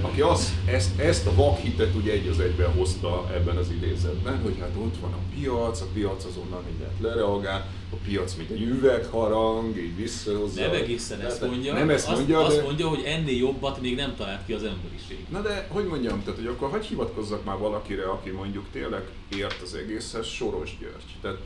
aki 0.02 0.22
azt, 0.22 0.50
ezt, 0.66 1.00
ezt 1.00 1.28
a 1.28 1.36
vakhitet 1.36 1.96
ugye 1.96 2.12
egy 2.12 2.28
az 2.28 2.40
egyben 2.40 2.72
hozta 2.72 3.30
ebben 3.34 3.58
az 3.58 3.70
idézetben, 3.70 4.42
hogy 4.42 4.56
hát 4.60 4.72
ott 4.78 4.98
van 5.02 5.14
a 5.14 5.36
piac, 5.40 5.82
a 5.82 5.86
piac 5.94 6.26
azonnal 6.26 6.64
mindent 6.70 7.00
lereagál, 7.02 7.70
a 7.96 8.08
piac 8.08 8.36
mint 8.36 8.50
egy 8.50 8.62
üvegharang, 8.62 9.78
így 9.78 9.96
visszahozza. 9.96 10.62
Nem 10.62 10.74
egészen 10.74 11.22
ezt 11.22 11.42
mondja, 11.42 11.74
nem 11.74 11.90
ezt 11.90 12.10
mondja 12.10 12.40
azt, 12.40 12.48
de... 12.48 12.56
azt 12.56 12.66
mondja, 12.66 12.88
hogy 12.88 13.04
ennél 13.06 13.38
jobbat 13.38 13.82
még 13.82 13.96
nem 13.96 14.16
talált 14.16 14.46
ki 14.46 14.54
az 14.54 14.64
emberiség. 14.64 15.26
Na 15.30 15.42
de, 15.42 15.68
hogy 15.70 15.86
mondjam, 15.86 16.24
tehát 16.24 16.40
hogy 16.40 16.48
akkor 16.48 16.70
hogy 16.70 16.86
hivatkozzak 16.86 17.44
már 17.44 17.58
valakire, 17.58 18.06
aki 18.06 18.30
mondjuk 18.30 18.66
tényleg 18.72 19.04
ért 19.36 19.62
az 19.62 19.76
egészhez, 19.76 20.26
Soros 20.26 20.78
György. 20.80 21.16
Tehát 21.22 21.38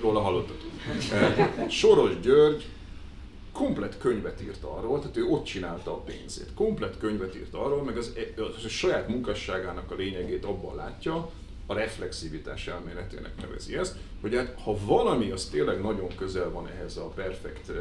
róla 0.00 0.20
hallottatok. 0.20 0.70
Eh, 1.12 1.68
Soros 1.68 2.20
György 2.20 2.64
komplet 3.52 3.98
könyvet 3.98 4.42
írt 4.42 4.64
arról, 4.64 4.98
tehát 5.00 5.16
ő 5.16 5.24
ott 5.24 5.44
csinálta 5.44 5.92
a 5.92 5.96
pénzét. 5.96 6.54
Komplet 6.54 6.98
könyvet 6.98 7.36
írt 7.36 7.54
arról, 7.54 7.82
meg 7.82 7.96
az, 7.96 8.12
az 8.36 8.64
a 8.64 8.68
saját 8.68 9.08
munkasságának 9.08 9.90
a 9.90 9.94
lényegét 9.94 10.44
abban 10.44 10.76
látja, 10.76 11.30
a 11.70 11.74
reflexivitás 11.74 12.66
elméletének 12.66 13.32
nevezi 13.40 13.76
ezt, 13.76 13.96
hogy 14.20 14.34
hát, 14.34 14.60
ha 14.60 14.76
valami 14.86 15.30
az 15.30 15.44
tényleg 15.44 15.80
nagyon 15.80 16.16
közel 16.16 16.50
van 16.50 16.68
ehhez 16.68 16.96
a 16.96 17.08
perfekt, 17.14 17.72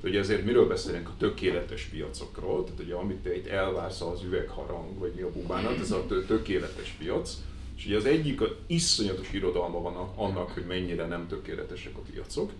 hogy 0.00 0.16
ezért 0.16 0.44
miről 0.44 0.68
beszélünk 0.68 1.08
a 1.08 1.14
tökéletes 1.18 1.84
piacokról, 1.84 2.64
tehát 2.64 2.80
ugye 2.80 2.94
amit 2.94 3.16
te 3.16 3.36
itt 3.36 3.46
elvársz 3.46 4.00
az 4.00 4.22
üvegharang, 4.22 4.98
vagy 4.98 5.12
mi 5.14 5.22
a 5.22 5.30
bubánat, 5.30 5.78
ez 5.80 5.90
a 5.90 6.06
tökéletes 6.26 6.96
piac, 6.98 7.36
és 7.76 7.86
ugye 7.86 7.96
az 7.96 8.04
egyik 8.04 8.40
a 8.40 8.56
iszonyatos 8.66 9.32
irodalma 9.32 9.80
van 9.80 10.12
annak, 10.16 10.50
hogy 10.50 10.64
mennyire 10.66 11.06
nem 11.06 11.26
tökéletesek 11.28 11.96
a 11.96 12.02
piacok, 12.10 12.52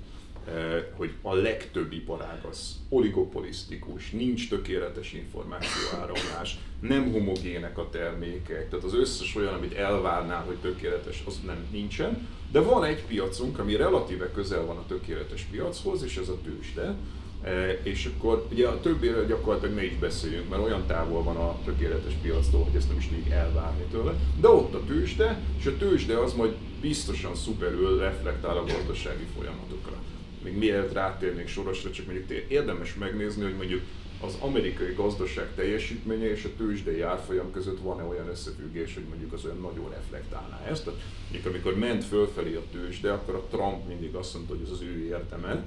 hogy 0.96 1.10
a 1.22 1.34
legtöbb 1.34 1.92
iparág 1.92 2.44
az 2.50 2.76
oligopolisztikus, 2.88 4.10
nincs 4.10 4.48
tökéletes 4.48 5.12
információáramlás, 5.12 6.58
nem 6.80 7.12
homogének 7.12 7.78
a 7.78 7.88
termékek, 7.90 8.68
tehát 8.68 8.84
az 8.84 8.94
összes 8.94 9.36
olyan, 9.36 9.54
amit 9.54 9.74
elvárnál, 9.74 10.42
hogy 10.44 10.56
tökéletes, 10.56 11.22
az 11.26 11.40
nem 11.46 11.66
nincsen. 11.70 12.28
De 12.52 12.60
van 12.60 12.84
egy 12.84 13.04
piacunk, 13.04 13.58
ami 13.58 13.76
relatíve 13.76 14.30
közel 14.30 14.64
van 14.64 14.76
a 14.76 14.86
tökéletes 14.86 15.42
piachoz, 15.50 16.02
és 16.02 16.16
ez 16.16 16.28
a 16.28 16.38
tőzsde. 16.44 16.94
E, 17.42 17.70
és 17.82 18.10
akkor 18.14 18.46
ugye 18.50 18.68
a 18.68 18.80
többéről 18.80 19.26
gyakorlatilag 19.26 19.74
ne 19.74 19.84
is 19.84 19.98
beszéljünk, 19.98 20.48
mert 20.48 20.62
olyan 20.62 20.86
távol 20.86 21.22
van 21.22 21.36
a 21.36 21.58
tökéletes 21.64 22.12
piactól, 22.22 22.64
hogy 22.64 22.76
ezt 22.76 22.88
nem 22.88 22.98
is 22.98 23.06
tudjuk 23.08 23.30
elvárni 23.30 23.84
tőle. 23.90 24.14
De 24.40 24.48
ott 24.48 24.74
a 24.74 24.84
tőzsde, 24.86 25.40
és 25.58 25.66
a 25.66 25.76
tőzsde 25.76 26.18
az 26.18 26.32
majd 26.32 26.54
biztosan 26.80 27.34
szuperül 27.34 27.98
reflektál 27.98 28.56
a 28.56 28.64
gazdasági 28.64 29.26
folyamatokra 29.36 29.96
még 30.42 30.56
mielőtt 30.56 30.92
rátérnék 30.92 31.48
sorosra, 31.48 31.90
csak 31.90 32.06
mondjuk 32.06 32.30
érdemes 32.48 32.94
megnézni, 32.94 33.42
hogy 33.42 33.56
mondjuk 33.56 33.82
az 34.20 34.36
amerikai 34.40 34.94
gazdaság 34.94 35.54
teljesítménye 35.54 36.30
és 36.30 36.44
a 36.44 36.48
tőzsdei 36.56 37.00
árfolyam 37.00 37.50
között 37.52 37.80
van-e 37.80 38.02
olyan 38.02 38.28
összefüggés, 38.28 38.94
hogy 38.94 39.04
mondjuk 39.08 39.32
az 39.32 39.44
olyan 39.44 39.60
nagyon 39.60 39.90
reflektálná 39.90 40.66
ezt. 40.70 40.84
Tehát 41.30 41.46
amikor 41.46 41.78
ment 41.78 42.04
fölfelé 42.04 42.54
a 42.54 42.62
tőzsde, 42.72 43.12
akkor 43.12 43.34
a 43.34 43.46
Trump 43.50 43.88
mindig 43.88 44.14
azt 44.14 44.34
mondta, 44.34 44.54
hogy 44.54 44.64
ez 44.64 44.70
az 44.70 44.80
ő 44.80 45.04
érdeme, 45.04 45.64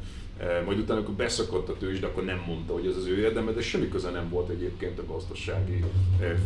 majd 0.65 0.79
utána, 0.79 0.99
amikor 0.99 1.15
beszakadt 1.15 1.69
a 1.69 1.77
tőzsde, 1.77 2.07
akkor 2.07 2.23
nem 2.23 2.43
mondta, 2.47 2.73
hogy 2.73 2.85
ez 2.87 2.95
az 2.95 3.05
ő 3.05 3.17
érdeme, 3.17 3.51
de 3.51 3.61
semmi 3.61 3.89
köze 3.89 4.09
nem 4.09 4.29
volt 4.29 4.49
egyébként 4.49 4.99
a 4.99 5.05
gazdasági 5.05 5.83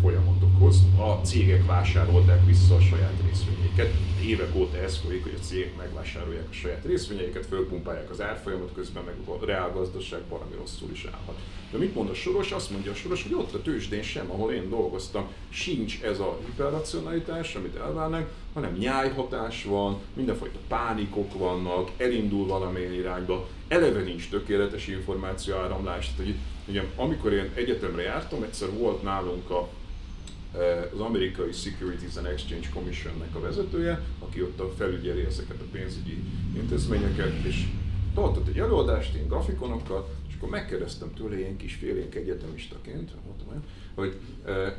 folyamatokhoz. 0.01 0.77
A 0.97 1.25
cégek 1.25 1.65
vásárolták 1.65 2.45
vissza 2.45 2.75
a 2.75 2.79
saját 2.79 3.13
részvényeiket. 3.25 3.93
Évek 4.25 4.55
óta 4.55 4.77
ez 4.77 4.97
folyik, 4.97 5.23
hogy 5.23 5.37
a 5.39 5.43
cégek 5.43 5.77
megvásárolják 5.77 6.47
a 6.49 6.53
saját 6.53 6.85
részvényeiket, 6.85 7.45
fölpumpálják 7.45 8.09
az 8.09 8.21
árfolyamot, 8.21 8.73
közben 8.75 9.03
meg 9.03 9.15
a 9.25 9.45
reálgazdaság 9.45 10.21
valami 10.29 10.55
rosszul 10.57 10.89
is 10.91 11.05
állhat. 11.05 11.39
De 11.71 11.77
mit 11.77 11.95
mond 11.95 12.09
a 12.09 12.13
Soros? 12.13 12.51
Azt 12.51 12.71
mondja 12.71 12.91
a 12.91 12.95
Soros, 12.95 13.23
hogy 13.23 13.33
ott 13.33 13.53
a 13.53 13.61
tőzsdén 13.61 14.01
sem, 14.01 14.31
ahol 14.31 14.51
én 14.51 14.69
dolgoztam, 14.69 15.27
sincs 15.49 16.01
ez 16.01 16.19
a 16.19 16.39
hiperracionalitás, 16.45 17.55
amit 17.55 17.75
elvárnak, 17.75 18.29
hanem 18.53 18.73
nyájhatás 18.73 19.63
van, 19.63 19.97
mindenfajta 20.13 20.59
pánikok 20.67 21.33
vannak, 21.33 21.91
elindul 21.97 22.47
valamilyen 22.47 22.93
irányba, 22.93 23.47
eleve 23.68 24.01
nincs 24.01 24.30
tökéletes 24.30 24.88
információáramlás. 24.88 26.13
Tehát, 26.16 26.32
hogy, 26.32 26.36
ugye, 26.68 26.84
amikor 26.95 27.34
én 27.34 27.49
egyetemre 27.53 28.01
jártam, 28.01 28.43
egyszer 28.43 28.72
volt 28.72 29.03
nálunk 29.03 29.49
a, 29.49 29.70
e, 30.57 30.89
az 30.93 30.99
amerikai 30.99 31.51
Securities 31.51 32.16
and 32.16 32.26
Exchange 32.26 32.68
Commissionnek 32.74 33.36
a 33.36 33.39
vezetője, 33.39 34.01
aki 34.20 34.41
ott 34.41 34.59
a 34.59 34.74
felügyeli 34.78 35.22
ezeket 35.22 35.61
a 35.61 35.70
pénzügyi 35.72 36.24
intézményeket, 36.55 37.43
és 37.43 37.66
tartott 38.13 38.47
egy 38.47 38.59
előadást 38.59 39.16
én 39.16 39.28
grafikonokkal, 39.28 40.09
akkor 40.45 40.59
megkérdeztem 40.59 41.13
tőle 41.13 41.38
ilyen 41.38 41.57
kis 41.57 41.74
félénk 41.74 42.16
egyetemistaként, 42.16 43.11
mondtam, 43.26 43.63
hogy, 43.95 44.18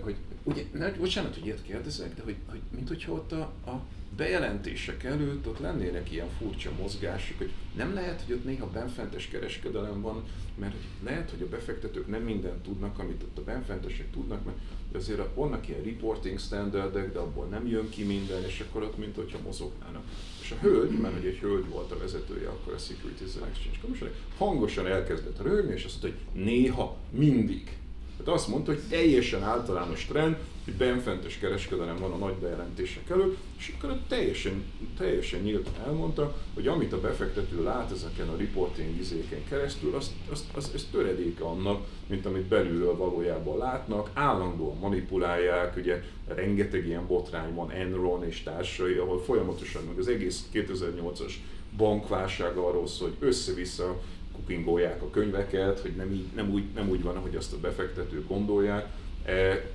hogy 0.00 0.16
ugye, 0.42 0.62
ne, 0.72 0.90
bocsánat, 0.90 1.34
hogy 1.34 1.46
ilyet 1.46 1.62
kérdezek, 1.62 2.14
de 2.14 2.22
hogy, 2.22 2.36
hogy 2.48 2.60
mint 2.74 2.88
hogyha 2.88 3.12
ott 3.12 3.32
a, 3.32 3.52
a 3.66 3.80
bejelentések 4.16 5.04
előtt 5.04 5.46
ott 5.46 5.58
lennének 5.58 6.12
ilyen 6.12 6.28
furcsa 6.38 6.70
mozgások, 6.80 7.38
hogy 7.38 7.50
nem 7.76 7.94
lehet, 7.94 8.22
hogy 8.26 8.34
ott 8.34 8.44
néha 8.44 8.66
benfentes 8.66 9.28
kereskedelem 9.28 10.00
van, 10.00 10.24
mert 10.58 10.74
lehet, 11.04 11.30
hogy 11.30 11.42
a 11.42 11.48
befektetők 11.48 12.06
nem 12.06 12.22
mindent 12.22 12.62
tudnak, 12.62 12.98
amit 12.98 13.22
ott 13.22 13.38
a 13.38 13.44
benfentesek 13.44 14.10
tudnak, 14.10 14.44
mert 14.44 14.56
azért 14.94 15.34
vannak 15.34 15.68
ilyen 15.68 15.82
reporting 15.82 16.38
standardek, 16.38 17.12
de 17.12 17.18
abból 17.18 17.46
nem 17.46 17.66
jön 17.66 17.88
ki 17.88 18.04
minden, 18.04 18.44
és 18.44 18.64
akkor 18.68 18.82
ott 18.82 18.98
mint 18.98 19.16
hogyha 19.16 19.38
mozognának. 19.44 20.02
És 20.42 20.50
a 20.50 20.60
hölgy, 20.60 20.98
mert 20.98 21.14
hogy 21.14 21.26
egy 21.26 21.38
hölgy 21.38 21.68
volt 21.68 21.92
a 21.92 21.98
vezetője 21.98 22.48
akkor 22.48 22.72
a 22.72 22.78
Securities 22.78 23.34
and 23.34 23.46
Exchange 23.48 23.78
Commission, 23.82 24.10
hangosan 24.38 24.86
elkezdett 24.86 25.42
rögni, 25.42 25.72
és 25.72 25.84
azt 25.84 26.02
mondta, 26.02 26.20
hogy 26.32 26.42
néha, 26.44 26.96
mindig. 27.10 27.78
Tehát 28.16 28.32
azt 28.32 28.48
mondta, 28.48 28.72
hogy 28.72 28.82
teljesen 28.88 29.42
általános 29.42 30.04
trend, 30.04 30.36
hogy 30.66 30.74
benfentes 30.74 31.38
kereskedelem 31.38 31.96
van 31.98 32.12
a 32.12 32.16
nagy 32.16 32.34
bejelentések 32.34 33.10
előtt, 33.10 33.36
és 33.58 33.74
akkor 33.76 33.98
teljesen, 34.08 34.64
teljesen 34.98 35.40
nyíltan 35.40 35.72
elmondta, 35.86 36.36
hogy 36.54 36.66
amit 36.66 36.92
a 36.92 37.00
befektető 37.00 37.62
lát 37.62 37.90
ezeken 37.90 38.28
a 38.28 38.36
reporting 38.36 38.98
izéken 39.00 39.44
keresztül, 39.48 39.94
az, 39.94 40.14
az, 40.30 40.44
az, 40.54 40.70
az 40.74 40.86
töredéke 40.90 41.44
annak, 41.44 41.86
mint 42.06 42.26
amit 42.26 42.42
belülről 42.42 42.96
valójában 42.96 43.58
látnak, 43.58 44.10
állandóan 44.14 44.78
manipulálják, 44.78 45.76
ugye 45.76 46.02
rengeteg 46.28 46.86
ilyen 46.86 47.06
botrány 47.06 47.54
van, 47.54 47.70
Enron 47.70 48.24
és 48.24 48.42
társai, 48.42 48.94
ahol 48.94 49.22
folyamatosan 49.22 49.84
meg 49.84 49.98
az 49.98 50.08
egész 50.08 50.48
2008-as 50.52 51.32
bankválság 51.76 52.56
arról 52.56 52.86
szól, 52.86 53.08
hogy 53.08 53.28
össze-vissza 53.28 54.00
kupingolják 54.32 55.02
a 55.02 55.10
könyveket, 55.10 55.80
hogy 55.80 55.96
nem, 55.96 56.30
nem, 56.34 56.50
úgy, 56.50 56.64
nem 56.74 56.88
úgy 56.88 57.02
van, 57.02 57.16
ahogy 57.16 57.36
azt 57.36 57.52
a 57.52 57.60
befektetők 57.60 58.28
gondolják. 58.28 58.88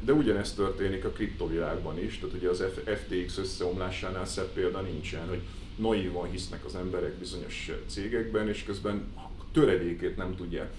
De 0.02 0.14
ugyanezt 0.14 0.56
történik 0.56 1.06
a 1.06 1.10
kriptovilágban 1.10 2.00
is, 2.00 2.20
tehát 2.20 2.36
ugye 2.36 2.50
az 2.50 2.64
FTX 2.86 3.38
összeomlásánál 3.38 4.26
szebb 4.26 4.48
példa 4.54 4.82
nincsen, 4.82 5.28
hogy 5.28 5.42
naívan 5.76 6.30
hisznek 6.30 6.66
az 6.66 6.76
emberek 6.76 7.14
bizonyos 7.14 7.72
cégekben, 7.88 8.48
és 8.48 8.64
közben 8.64 9.14
töredékét 9.52 10.18
nem 10.18 10.36
tudják. 10.36 10.72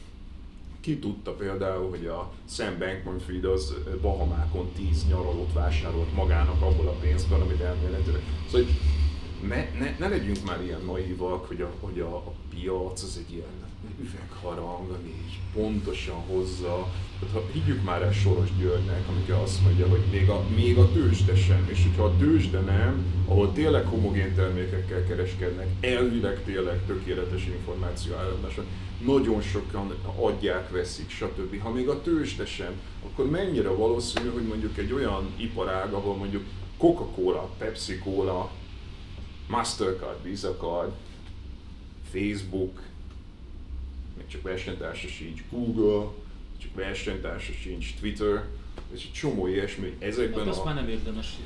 Ki 0.80 0.98
tudta 0.98 1.34
például, 1.34 1.90
hogy 1.90 2.06
a 2.06 2.32
Sam 2.48 2.78
Bankman-Fried 2.78 3.44
az 3.44 3.74
Bahamákon 4.00 4.72
10 4.72 5.06
nyaralót 5.08 5.52
vásárolt 5.52 6.14
magának 6.14 6.62
abból 6.62 6.88
a 6.88 6.98
pénzből, 7.00 7.40
amit 7.40 7.60
elméletileg. 7.60 8.22
Szóval 8.50 8.66
ne, 9.48 9.70
ne, 9.78 9.96
ne 9.98 10.08
legyünk 10.08 10.44
már 10.44 10.62
ilyen 10.62 10.80
naívak, 10.86 11.46
hogy 11.46 11.60
a, 11.60 11.72
hogy 11.80 12.00
a, 12.00 12.16
a 12.16 12.32
piac 12.50 13.02
az 13.02 13.20
egy 13.26 13.32
ilyen 13.34 13.70
üvegharang, 14.00 14.90
ami 14.90 15.14
pontosan 15.54 16.20
hozza. 16.20 16.92
Tehát 17.22 17.36
ha 17.36 17.52
higgyük 17.52 17.84
már 17.84 18.02
el 18.02 18.12
Soros 18.12 18.48
Györgynek, 18.58 19.08
amikor 19.08 19.42
azt 19.42 19.62
mondja, 19.62 19.88
hogy 19.88 20.02
még 20.10 20.28
a, 20.28 20.44
még 20.54 20.78
a 20.78 20.92
tőzsde 20.92 21.36
sem, 21.36 21.68
és 21.70 21.82
hogyha 21.82 22.04
a 22.04 22.16
tőzsde 22.16 22.60
nem, 22.60 23.04
ahol 23.26 23.52
tényleg 23.52 23.86
homogén 23.86 24.34
termékekkel 24.34 25.06
kereskednek, 25.06 25.66
elvileg 25.80 26.44
tényleg 26.44 26.86
tökéletes 26.86 27.46
információ 27.46 28.14
áramlás, 28.14 28.54
nagyon 29.04 29.40
sokan 29.40 29.94
adják, 30.16 30.70
veszik, 30.70 31.10
stb. 31.10 31.60
Ha 31.60 31.70
még 31.70 31.88
a 31.88 32.02
tőzsde 32.02 32.46
sem, 32.46 32.80
akkor 33.04 33.30
mennyire 33.30 33.68
valószínű, 33.68 34.28
hogy 34.28 34.46
mondjuk 34.46 34.78
egy 34.78 34.92
olyan 34.92 35.26
iparág, 35.36 35.92
ahol 35.92 36.16
mondjuk 36.16 36.44
Coca-Cola, 36.76 37.50
Pepsi-Cola, 37.58 38.50
Mastercard, 39.48 40.22
Visa 40.22 40.56
Card, 40.56 40.92
Facebook, 42.12 42.80
még 44.16 44.26
csak 44.26 44.42
versenytársa 44.42 45.08
sincs, 45.08 45.42
Google, 45.50 46.10
csak 46.62 46.74
versenytársa 46.74 47.52
sincs, 47.52 47.94
Twitter, 48.00 48.44
és 48.94 49.04
egy 49.04 49.12
csomó 49.12 49.46
ilyesmi. 49.46 49.96
Ezekben 49.98 50.44
hát 50.44 50.56
a... 50.56 50.64
már 50.64 50.74
nem 50.74 50.88
érdemes 50.88 51.36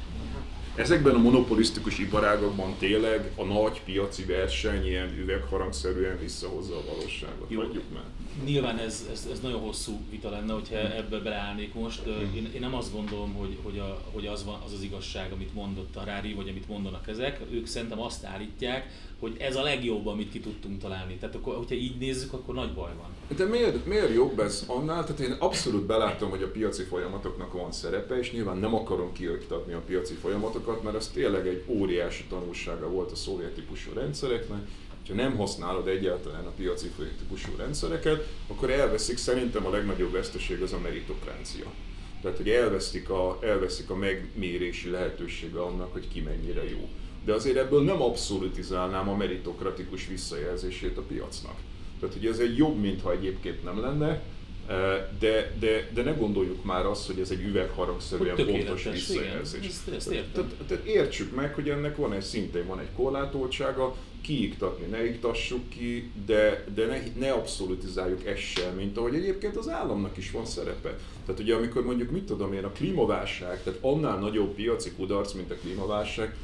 Ezekben 0.75 1.15
a 1.15 1.19
monopolisztikus 1.19 1.99
iparágokban 1.99 2.75
tényleg 2.79 3.31
a 3.35 3.45
nagy 3.45 3.83
piaci 3.85 4.25
verseny 4.25 4.87
ilyen 4.87 5.19
üvegharangszerűen 5.19 6.19
visszahozza 6.19 6.77
a 6.77 6.85
valóságot. 6.87 7.51
Jó, 7.51 7.61
már. 7.93 8.03
Nyilván 8.45 8.79
ez, 8.79 9.07
ez, 9.13 9.29
ez, 9.33 9.41
nagyon 9.41 9.61
hosszú 9.61 10.01
vita 10.11 10.31
lenne, 10.31 10.53
hogyha 10.53 10.77
ebbe 10.77 11.19
beleállnék 11.19 11.75
most. 11.75 12.03
Hmm. 12.03 12.35
Én, 12.35 12.51
én 12.55 12.61
nem 12.61 12.75
azt 12.75 12.93
gondolom, 12.93 13.35
hogy, 13.35 13.59
hogy, 13.63 13.79
a, 13.79 14.03
hogy 14.13 14.27
az, 14.27 14.45
van, 14.45 14.61
az 14.65 14.73
az 14.73 14.83
igazság, 14.83 15.33
amit 15.33 15.55
mondott 15.55 15.97
a 15.97 16.05
Rári, 16.05 16.35
vagy 16.35 16.49
amit 16.49 16.69
mondanak 16.69 17.09
ezek. 17.09 17.41
Ők 17.51 17.67
szerintem 17.67 18.01
azt 18.01 18.25
állítják, 18.25 18.91
hogy 19.19 19.37
ez 19.39 19.57
a 19.57 19.63
legjobb, 19.63 20.07
amit 20.07 20.31
ki 20.31 20.41
tudtunk 20.41 20.81
találni. 20.81 21.15
Tehát 21.15 21.35
akkor, 21.35 21.57
hogyha 21.57 21.75
így 21.75 21.99
nézzük, 21.99 22.33
akkor 22.33 22.55
nagy 22.55 22.73
baj 22.73 22.93
van. 22.99 23.37
De 23.37 23.45
miért, 23.45 23.87
miért 23.87 24.15
jobb 24.15 24.41
ez 24.41 24.65
annál? 24.67 25.05
Tehát 25.05 25.21
én 25.21 25.37
abszolút 25.39 25.87
belátom, 25.87 26.31
hogy 26.31 26.43
a 26.43 26.51
piaci 26.51 26.83
folyamatoknak 26.83 27.53
van 27.53 27.73
szerepe, 27.73 28.19
és 28.19 28.33
nyilván 28.33 28.57
nem 28.57 28.75
akarom 28.75 29.13
kioktatni 29.13 29.73
a 29.73 29.83
piaci 29.87 30.15
folyamatokat, 30.15 30.83
mert 30.83 30.97
ez 30.97 31.09
tényleg 31.09 31.47
egy 31.47 31.65
óriási 31.67 32.25
tanulsága 32.25 32.89
volt 32.89 33.11
a 33.11 33.17
szovjet 33.17 33.53
típusú 33.53 33.93
rendszereknek, 33.93 34.69
ha 35.09 35.15
nem 35.15 35.37
használod 35.37 35.89
egyáltalán 35.89 36.47
a 36.47 36.53
piaci 36.57 36.91
típusú 37.19 37.51
rendszereket, 37.57 38.27
akkor 38.47 38.71
elveszik, 38.71 39.17
szerintem 39.17 39.67
a 39.67 39.71
legnagyobb 39.71 40.13
veszteség 40.13 40.63
az 40.63 40.73
a 40.73 40.79
meritokrácia. 40.79 41.67
Tehát, 42.23 42.37
hogy 42.37 42.49
elveszik 42.49 43.11
a, 43.11 43.39
elveszik 43.43 43.91
a 43.91 43.97
megmérési 43.97 44.91
lehetősége 44.91 45.61
annak, 45.61 45.93
hogy 45.93 46.09
ki 46.09 46.21
mennyire 46.21 46.71
jó 46.71 46.89
de 47.27 47.33
azért 47.33 47.57
ebből 47.57 47.83
nem 47.83 48.03
abszolutizálnám 48.03 49.09
a 49.09 49.17
meritokratikus 49.17 50.07
visszajelzését 50.07 50.99
a 50.99 51.03
piacnak. 51.03 51.57
Tehát 52.01 52.15
ugye 52.15 52.31
ez 52.31 52.39
egy 52.39 52.57
jobb, 52.57 52.81
mintha 52.81 53.13
egyébként 53.13 53.65
nem 53.65 53.81
lenne, 53.81 54.23
de, 55.19 55.55
de, 55.59 55.91
de 55.95 56.03
ne 56.03 56.13
gondoljuk 56.13 56.65
már 56.65 56.87
azt, 56.87 57.07
hogy 57.07 57.21
ez 57.21 57.31
egy 57.31 57.43
üvegharangszerűen 57.43 58.37
pontos 58.37 58.85
visszajelzés. 58.85 59.75
Tehát, 60.33 60.55
tehát 60.67 60.85
értsük 60.85 61.35
meg, 61.35 61.55
hogy 61.55 61.69
ennek 61.69 61.97
van 61.97 62.13
egy 62.13 62.23
szintén 62.23 62.67
van 62.67 62.81
egy 62.81 62.91
korlátoltsága, 62.97 63.97
kiiktatni 64.27 64.87
ne 64.87 65.05
iktassuk 65.05 65.69
ki, 65.69 66.11
de, 66.27 66.65
de 66.75 66.87
ne, 66.87 66.99
ne 67.19 67.33
abszolutizáljuk 67.33 68.27
ezt 68.27 68.41
sem, 68.41 68.75
mint 68.75 68.97
ahogy 68.97 69.15
egyébként 69.15 69.57
az 69.57 69.69
államnak 69.69 70.17
is 70.17 70.31
van 70.31 70.47
szerepe. 70.47 70.99
Tehát 71.27 71.41
ugye 71.41 71.55
amikor 71.55 71.85
mondjuk, 71.85 72.11
mit 72.11 72.25
tudom 72.25 72.53
én, 72.53 72.65
a 72.65 72.71
klímaválság, 72.71 73.63
tehát 73.63 73.79
annál 73.83 74.19
nagyobb 74.19 74.55
piaci 74.55 74.91
kudarc, 74.97 75.33
mint 75.33 75.51
a 75.51 75.55
klímaválság, 75.55 76.37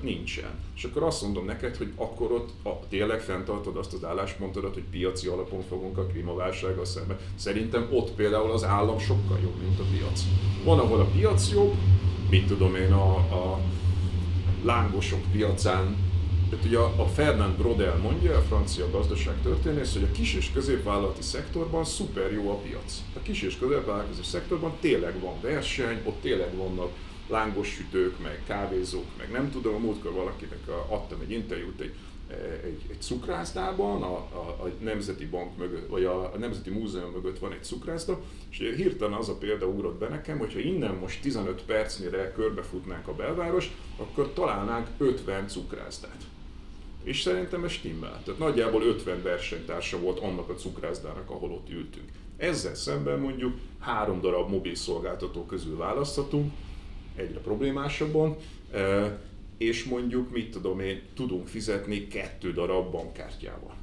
nincsen. 0.00 0.50
És 0.76 0.84
akkor 0.84 1.02
azt 1.02 1.22
mondom 1.22 1.44
neked, 1.44 1.76
hogy 1.76 1.92
akkor 1.96 2.32
ott 2.32 2.50
a, 2.62 2.88
tényleg 2.88 3.20
fenntartod 3.20 3.76
azt 3.76 3.92
az 3.92 4.04
álláspontodat, 4.04 4.74
hogy 4.74 4.84
piaci 4.90 5.28
alapon 5.28 5.62
fogunk 5.62 5.98
a 5.98 6.06
klímaválsággal 6.06 6.84
szemben. 6.84 7.18
Szerintem 7.34 7.88
ott 7.90 8.10
például 8.10 8.50
az 8.50 8.64
állam 8.64 8.98
sokkal 8.98 9.38
jobb, 9.42 9.60
mint 9.60 9.78
a 9.78 9.84
piac. 9.92 10.22
Van, 10.64 10.78
ahol 10.78 11.00
a 11.00 11.04
piac 11.04 11.50
jobb, 11.52 11.74
mit 12.30 12.46
tudom 12.46 12.74
én, 12.74 12.92
a, 12.92 13.14
a 13.16 13.60
lángosok 14.64 15.20
piacán 15.32 16.08
tehát 16.50 16.64
ugye 16.64 16.78
a 16.78 17.06
Fernand 17.06 17.56
Brodel 17.56 17.96
mondja, 17.96 18.36
a 18.36 18.40
francia 18.40 18.90
gazdaság 18.90 19.34
történész, 19.42 19.92
hogy 19.92 20.02
a 20.02 20.12
kis 20.12 20.34
és 20.34 20.50
középvállalati 20.52 21.22
szektorban 21.22 21.84
szuper 21.84 22.32
jó 22.32 22.50
a 22.50 22.54
piac. 22.54 23.02
A 23.16 23.18
kis 23.22 23.42
és 23.42 23.58
középvállalati 23.58 24.22
szektorban 24.22 24.72
tényleg 24.80 25.20
van 25.20 25.34
verseny, 25.40 26.00
ott 26.04 26.20
tényleg 26.20 26.56
vannak 26.56 26.90
lángos 27.30 27.68
sütők, 27.68 28.22
meg 28.22 28.42
kávézók, 28.46 29.06
meg 29.18 29.30
nem 29.30 29.50
tudom, 29.50 29.74
a 29.74 29.78
múltkor 29.78 30.12
valakinek 30.12 30.58
adtam 30.88 31.20
egy 31.20 31.30
interjút 31.30 31.80
egy, 31.80 31.94
egy, 32.64 32.80
egy 32.90 33.00
cukrászdában, 33.00 34.02
a, 34.02 34.14
a, 34.16 34.56
a 34.62 34.70
Nemzeti 34.80 35.26
Bank 35.26 35.56
mögött, 35.56 35.88
vagy 35.88 36.04
a, 36.04 36.32
a 36.34 36.38
Nemzeti 36.38 36.70
Múzeum 36.70 37.10
mögött 37.10 37.38
van 37.38 37.52
egy 37.52 37.64
cukrászda, 37.64 38.20
és 38.50 38.58
hirtelen 38.76 39.18
az 39.18 39.28
a 39.28 39.36
példa 39.36 39.66
ugrott 39.66 39.98
be 39.98 40.08
nekem, 40.08 40.38
hogyha 40.38 40.58
innen 40.58 40.94
most 40.94 41.22
15 41.22 41.62
percnyire 41.62 42.32
körbefutnánk 42.32 43.08
a 43.08 43.14
belváros, 43.14 43.70
akkor 43.96 44.32
találnánk 44.32 44.86
50 44.98 45.48
cukrászdát. 45.48 46.22
És 47.02 47.20
szerintem 47.20 47.64
ez 47.64 47.70
stimmel. 47.70 48.22
Tehát 48.24 48.40
nagyjából 48.40 48.82
50 48.82 49.22
versenytársa 49.22 49.98
volt 49.98 50.18
annak 50.18 50.48
a 50.48 50.54
cukrászdának, 50.54 51.30
ahol 51.30 51.50
ott 51.50 51.70
ültünk. 51.70 52.08
Ezzel 52.36 52.74
szemben 52.74 53.18
mondjuk 53.18 53.58
három 53.78 54.20
darab 54.20 54.50
mobil 54.50 54.74
szolgáltató 54.74 55.44
közül 55.46 55.76
választhatunk, 55.76 56.52
egyre 57.16 57.38
problémásabban, 57.38 58.36
és 59.58 59.84
mondjuk, 59.84 60.30
mit 60.30 60.50
tudom 60.50 60.80
én, 60.80 61.02
tudunk 61.14 61.46
fizetni 61.46 62.08
kettő 62.08 62.52
darab 62.52 62.90
bankkártyával. 62.90 63.74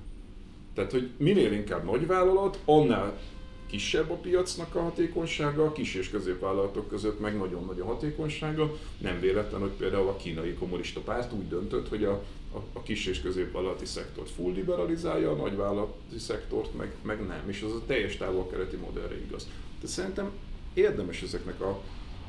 Tehát, 0.73 0.91
hogy 0.91 1.09
minél 1.17 1.51
inkább 1.51 1.85
nagyvállalat, 1.85 2.59
annál 2.65 3.19
kisebb 3.67 4.09
a 4.09 4.15
piacnak 4.15 4.75
a 4.75 4.81
hatékonysága, 4.81 5.63
a 5.63 5.71
kis 5.71 5.95
és 5.95 6.09
középvállalatok 6.09 6.87
között 6.87 7.19
meg 7.19 7.37
nagyon 7.37 7.65
nagy 7.65 7.79
a 7.79 7.85
hatékonysága. 7.85 8.77
Nem 8.97 9.19
véletlen, 9.19 9.61
hogy 9.61 9.69
például 9.69 10.07
a 10.07 10.15
kínai 10.15 10.53
kommunista 10.53 10.99
párt 10.99 11.33
úgy 11.33 11.47
döntött, 11.47 11.87
hogy 11.87 12.03
a, 12.03 12.23
a, 12.53 12.57
a 12.73 12.83
kis 12.83 13.05
és 13.05 13.21
középvállalati 13.21 13.85
szektort 13.85 14.29
full 14.29 14.53
liberalizálja, 14.53 15.31
a 15.31 15.35
nagyvállalati 15.35 16.17
szektort 16.17 16.77
meg, 16.77 16.91
meg 17.01 17.27
nem, 17.27 17.43
és 17.47 17.61
az 17.61 17.71
a 17.71 17.85
teljes 17.85 18.17
távol-keleti 18.17 18.75
modellre 18.75 19.17
igaz. 19.25 19.47
De 19.81 19.87
szerintem 19.87 20.29
érdemes 20.73 21.21
ezeknek 21.21 21.61
a 21.61 21.81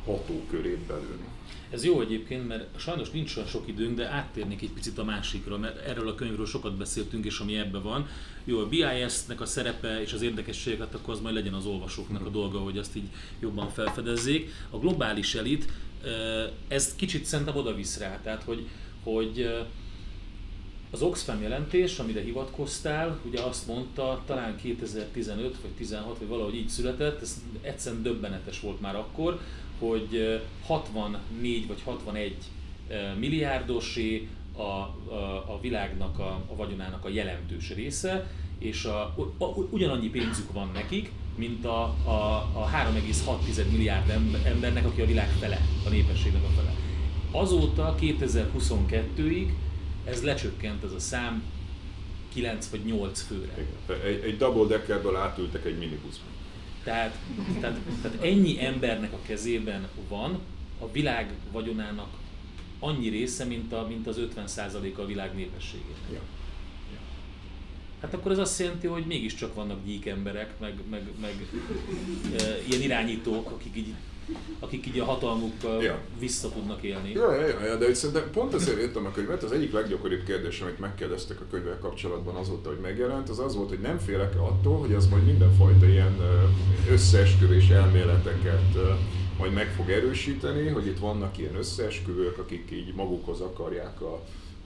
hatókörét 0.09 0.79
belülni. 0.79 1.27
Ez 1.71 1.85
jó 1.85 2.01
egyébként, 2.01 2.49
mert 2.49 2.81
sajnos 2.81 3.11
nincs 3.11 3.37
olyan 3.37 3.49
sok 3.49 3.69
időnk, 3.69 3.97
de 3.97 4.09
áttérnék 4.09 4.63
egy 4.63 4.73
picit 4.73 4.99
a 4.99 5.05
másikra, 5.05 5.59
mert 5.59 5.87
erről 5.87 6.09
a 6.09 6.15
könyvről 6.15 6.47
sokat 6.47 6.77
beszéltünk, 6.77 7.25
és 7.25 7.39
ami 7.39 7.57
ebben 7.57 7.83
van. 7.83 8.07
Jó, 8.45 8.59
a 8.59 8.69
BIS-nek 8.69 9.41
a 9.41 9.47
szerepe 9.47 10.01
és 10.01 10.13
az 10.13 10.23
érdekességeket, 10.23 10.95
akkor 10.95 11.15
az 11.15 11.21
majd 11.21 11.35
legyen 11.35 11.55
az 11.55 11.67
olvasóknak 11.67 12.27
a 12.27 12.31
dolga, 12.31 12.59
hogy 12.59 12.79
azt 12.79 12.97
így 12.97 13.09
jobban 13.41 13.69
felfedezzék. 13.69 14.51
A 14.71 14.79
globális 14.79 15.35
elit, 15.35 15.69
ez 16.69 16.95
kicsit 16.97 17.25
szerintem 17.25 17.57
oda 17.57 17.75
visz 17.75 17.99
rá, 17.99 18.21
tehát 18.23 18.43
hogy, 18.43 18.67
hogy 19.03 19.51
az 20.91 21.03
Oxfam 21.03 21.43
jelentés, 21.43 21.99
amire 21.99 22.21
hivatkoztál, 22.21 23.21
ugye 23.25 23.41
azt 23.41 23.67
mondta, 23.67 24.23
talán 24.27 24.57
2015 24.57 25.57
vagy 25.63 25.71
16 25.71 26.19
vagy 26.19 26.29
valahogy 26.29 26.55
így 26.55 26.69
született, 26.69 27.23
ez 27.23 27.43
egyszerűen 27.61 28.03
döbbenetes 28.03 28.61
volt 28.61 28.81
már 28.81 28.97
akkor, 28.97 29.41
hogy 29.79 30.41
64 30.67 31.67
vagy 31.67 31.83
61 31.85 32.37
milliárdosé 33.19 34.29
a, 34.57 34.61
a, 34.61 35.45
a 35.47 35.59
világnak 35.61 36.19
a, 36.19 36.45
a 36.53 36.57
vagyonának 36.57 37.05
a 37.05 37.09
jelentős 37.09 37.75
része, 37.75 38.31
és 38.59 38.85
a, 38.85 39.03
a, 39.39 39.45
ugyanannyi 39.71 40.09
pénzük 40.09 40.53
van 40.53 40.71
nekik, 40.75 41.13
mint 41.37 41.65
a, 41.65 41.83
a, 42.05 42.49
a 42.53 42.71
3,6 42.93 43.71
milliárd 43.71 44.11
embernek, 44.45 44.87
aki 44.87 45.01
a 45.01 45.07
világ 45.07 45.29
fele, 45.29 45.61
a 45.87 45.89
népességnek 45.89 46.43
a 46.43 46.49
fele. 46.57 46.75
Azóta 47.31 47.95
2022-ig 48.01 49.53
ez 50.05 50.23
lecsökkent 50.23 50.85
ez 50.85 50.93
a 50.93 50.99
szám 50.99 51.43
9 52.33 52.69
vagy 52.71 52.85
8 52.85 53.21
főre. 53.21 53.55
Egy, 54.05 54.21
egy 54.25 54.37
double 54.37 54.77
deckerből 54.77 55.17
átültek 55.17 55.65
egy 55.65 55.79
minibuszba. 55.79 56.25
Tehát, 56.89 57.19
tehát, 57.61 57.79
tehát 58.03 58.25
ennyi 58.25 58.65
embernek 58.65 59.13
a 59.13 59.19
kezében 59.27 59.89
van 60.09 60.39
a 60.79 60.91
világ 60.91 61.33
vagyonának 61.53 62.09
annyi 62.79 63.09
része, 63.09 63.45
mint, 63.45 63.73
a, 63.73 63.87
mint 63.89 64.07
az 64.07 64.21
50% 64.37 64.97
a 64.97 65.05
világ 65.05 65.35
népességének. 65.35 65.97
Ja. 66.13 66.21
Hát 68.01 68.15
akkor 68.15 68.33
ez 68.33 68.39
azt 68.39 68.59
jelenti, 68.59 68.87
hogy 68.87 69.07
mégiscsak 69.07 69.55
vannak 69.55 69.85
gyík 69.85 70.07
emberek, 70.07 70.59
meg, 70.61 70.75
meg, 70.91 71.03
meg 71.21 71.49
e, 72.39 72.43
ilyen 72.69 72.83
irányítók, 72.83 73.51
akik 73.51 73.77
így 73.77 73.95
akik 74.61 74.87
így 74.87 74.99
a 74.99 75.05
hatalmukkal 75.05 75.83
ja. 75.83 75.99
vissza 76.19 76.49
tudnak 76.49 76.83
élni. 76.83 77.13
Ja, 77.13 77.35
ja, 77.35 77.47
ja, 77.47 77.65
ja 77.65 77.77
de 77.77 77.95
szerintem 77.95 78.31
pont 78.33 78.55
azért 78.55 78.81
írtam 78.81 79.07
a 79.07 79.11
könyvet, 79.11 79.43
az 79.43 79.53
egyik 79.53 79.73
leggyakoribb 79.73 80.25
kérdés, 80.25 80.61
amit 80.61 80.79
megkérdeztek 80.79 81.41
a 81.41 81.45
könyvvel 81.51 81.79
kapcsolatban 81.79 82.35
azóta, 82.35 82.69
hogy 82.69 82.79
megjelent, 82.79 83.29
az 83.29 83.39
az 83.39 83.57
volt, 83.57 83.69
hogy 83.69 83.81
nem 83.81 83.99
félek 83.99 84.41
attól, 84.41 84.79
hogy 84.79 84.95
az 84.95 85.09
majd 85.09 85.25
mindenfajta 85.25 85.87
ilyen 85.87 86.17
összeesküvés 86.91 87.69
elméleteket 87.69 88.77
majd 89.39 89.53
meg 89.53 89.73
fog 89.77 89.91
erősíteni, 89.91 90.69
hogy 90.69 90.87
itt 90.87 90.99
vannak 90.99 91.39
ilyen 91.39 91.57
összeesküvők, 91.57 92.39
akik 92.39 92.71
így 92.73 92.95
magukhoz 92.95 93.41
akarják 93.41 94.01
a 94.01 94.25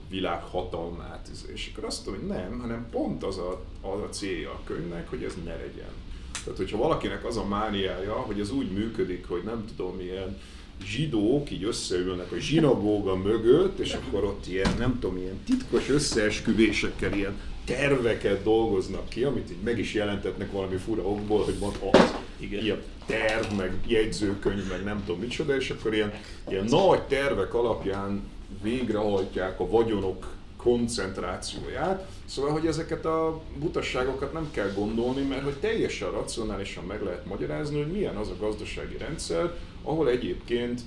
világ 0.09 0.43
hatalmát, 0.43 1.29
és 1.53 1.71
akkor 1.71 1.83
azt 1.83 2.05
mondom, 2.05 2.27
hogy 2.27 2.35
nem, 2.37 2.59
hanem 2.59 2.87
pont 2.91 3.23
az 3.23 3.37
a, 3.37 3.61
az 3.81 4.01
a 4.01 4.09
célja 4.09 4.49
a 4.49 4.61
könyvnek, 4.63 5.09
hogy 5.09 5.23
ez 5.23 5.33
ne 5.45 5.55
legyen. 5.55 5.91
Tehát, 6.43 6.57
hogyha 6.57 6.77
valakinek 6.77 7.25
az 7.25 7.37
a 7.37 7.45
mániája, 7.45 8.13
hogy 8.13 8.39
ez 8.39 8.51
úgy 8.51 8.71
működik, 8.71 9.27
hogy 9.27 9.41
nem 9.43 9.65
tudom, 9.75 9.95
milyen 9.95 10.37
zsidók 10.85 11.51
így 11.51 11.63
összeülnek 11.63 12.31
a 12.31 12.39
zsinagóga 12.39 13.15
mögött, 13.15 13.79
és 13.79 13.93
akkor 13.93 14.23
ott 14.23 14.47
ilyen, 14.47 14.73
nem 14.77 14.99
tudom, 14.99 15.17
ilyen 15.17 15.39
titkos 15.45 15.89
összeesküvésekkel 15.89 17.13
ilyen 17.13 17.39
terveket 17.65 18.43
dolgoznak 18.43 19.09
ki, 19.09 19.23
amit 19.23 19.51
így 19.51 19.63
meg 19.63 19.79
is 19.79 19.93
jelentetnek 19.93 20.51
valami 20.51 20.75
fura 20.75 21.01
okból, 21.01 21.43
hogy 21.43 21.59
van 21.59 21.73
az, 21.91 22.13
Igen. 22.39 22.63
ilyen 22.63 22.81
terv, 23.05 23.53
meg 23.57 23.73
jegyzőkönyv, 23.87 24.69
meg 24.69 24.83
nem 24.83 25.03
tudom 25.05 25.21
micsoda, 25.21 25.55
és 25.55 25.69
akkor 25.69 25.93
ilyen, 25.93 26.13
ilyen 26.49 26.65
nagy 26.69 27.01
tervek 27.01 27.53
alapján 27.53 28.21
végrehajtják 28.61 29.59
a 29.59 29.69
vagyonok 29.69 30.27
koncentrációját. 30.63 32.07
Szóval, 32.25 32.51
hogy 32.51 32.67
ezeket 32.67 33.05
a 33.05 33.41
butasságokat 33.59 34.33
nem 34.33 34.51
kell 34.51 34.71
gondolni, 34.75 35.21
mert 35.21 35.43
hogy 35.43 35.57
teljesen 35.59 36.11
racionálisan 36.11 36.83
meg 36.83 37.03
lehet 37.03 37.25
magyarázni, 37.25 37.77
hogy 37.77 37.91
milyen 37.91 38.15
az 38.15 38.29
a 38.29 38.37
gazdasági 38.39 38.97
rendszer, 38.97 39.53
ahol 39.83 40.09
egyébként 40.09 40.81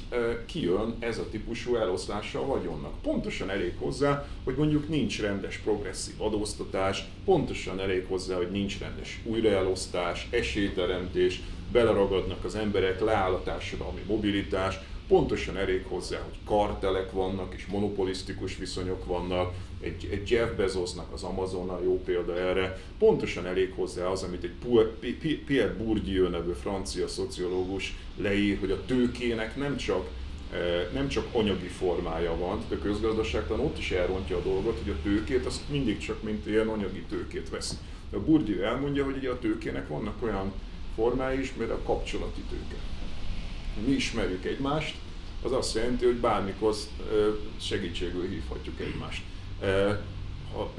kijön 0.47 0.97
ez 0.99 1.18
a 1.18 1.29
típusú 1.31 1.77
eloszlása 1.77 2.41
a 2.41 2.47
vagyonnak. 2.47 3.03
Pontosan 3.03 3.51
elég 3.51 3.74
hozzá, 3.79 4.27
hogy 4.45 4.55
mondjuk 4.57 4.89
nincs 4.89 5.20
rendes 5.20 5.57
progresszív 5.57 6.14
adóztatás, 6.18 7.05
pontosan 7.24 7.81
elég 7.81 8.07
hozzá, 8.09 8.37
hogy 8.37 8.51
nincs 8.51 8.79
rendes 8.79 9.20
újraelosztás, 9.24 10.29
esélyteremtés, 10.31 11.41
beleragadnak 11.72 12.45
az 12.45 12.55
emberek, 12.55 13.01
leáll 13.01 13.33
a 13.33 13.43
társadalmi 13.43 14.01
mobilitás, 14.07 14.79
pontosan 15.09 15.57
elég 15.57 15.84
hozzá, 15.88 16.18
hogy 16.18 16.38
kartelek 16.44 17.12
vannak 17.12 17.54
és 17.54 17.66
monopolisztikus 17.66 18.57
viszonyok 18.57 19.04
vannak, 19.04 19.54
egy, 19.80 20.09
egy 20.11 20.30
Jeff 20.30 20.50
Bezosnak 20.57 21.12
az 21.12 21.22
Amazon 21.22 21.68
a 21.68 21.80
jó 21.82 22.02
példa 22.04 22.38
erre, 22.38 22.80
pontosan 22.98 23.46
elég 23.46 23.72
hozzá 23.74 24.07
az, 24.07 24.22
amit 24.22 24.44
egy 24.44 25.40
Pierre 25.46 25.74
Bourdieu 25.74 26.28
nevű 26.28 26.52
francia 26.52 27.09
szociológus 27.09 27.96
leír, 28.16 28.59
hogy 28.59 28.70
a 28.70 28.84
tőkének 28.84 29.57
nem 29.57 29.76
csak 29.76 30.09
e, 30.52 30.90
nem 30.92 31.09
csak 31.09 31.26
anyagi 31.32 31.66
formája 31.66 32.36
van, 32.36 32.59
tehát 32.59 32.72
a 32.72 32.88
közgazdaságtan 32.88 33.61
ott 33.61 33.78
is 33.78 33.90
elrontja 33.90 34.36
a 34.36 34.42
dolgot, 34.42 34.78
hogy 34.82 34.92
a 34.92 35.02
tőkét 35.02 35.46
azt 35.46 35.61
mindig 35.70 35.98
csak 35.98 36.22
mint 36.22 36.46
ilyen 36.46 36.68
anyagi 36.68 37.04
tőkét 37.09 37.50
vesz. 37.50 37.80
A 38.12 38.18
Bourdieu 38.18 38.62
elmondja, 38.62 39.04
hogy 39.04 39.16
ugye 39.16 39.30
a 39.30 39.38
tőkének 39.38 39.88
vannak 39.88 40.22
olyan 40.22 40.52
formái 40.94 41.40
is, 41.40 41.54
mint 41.54 41.70
a 41.70 41.82
kapcsolati 41.84 42.40
tőke 42.50 42.76
mi 43.85 43.93
ismerjük 43.93 44.45
egymást, 44.45 44.95
az 45.43 45.53
azt 45.53 45.74
jelenti, 45.74 46.05
hogy 46.05 46.16
bármikor 46.16 46.74
segítségül 47.61 48.29
hívhatjuk 48.29 48.81
egymást. 48.81 49.22
Ha 50.53 50.72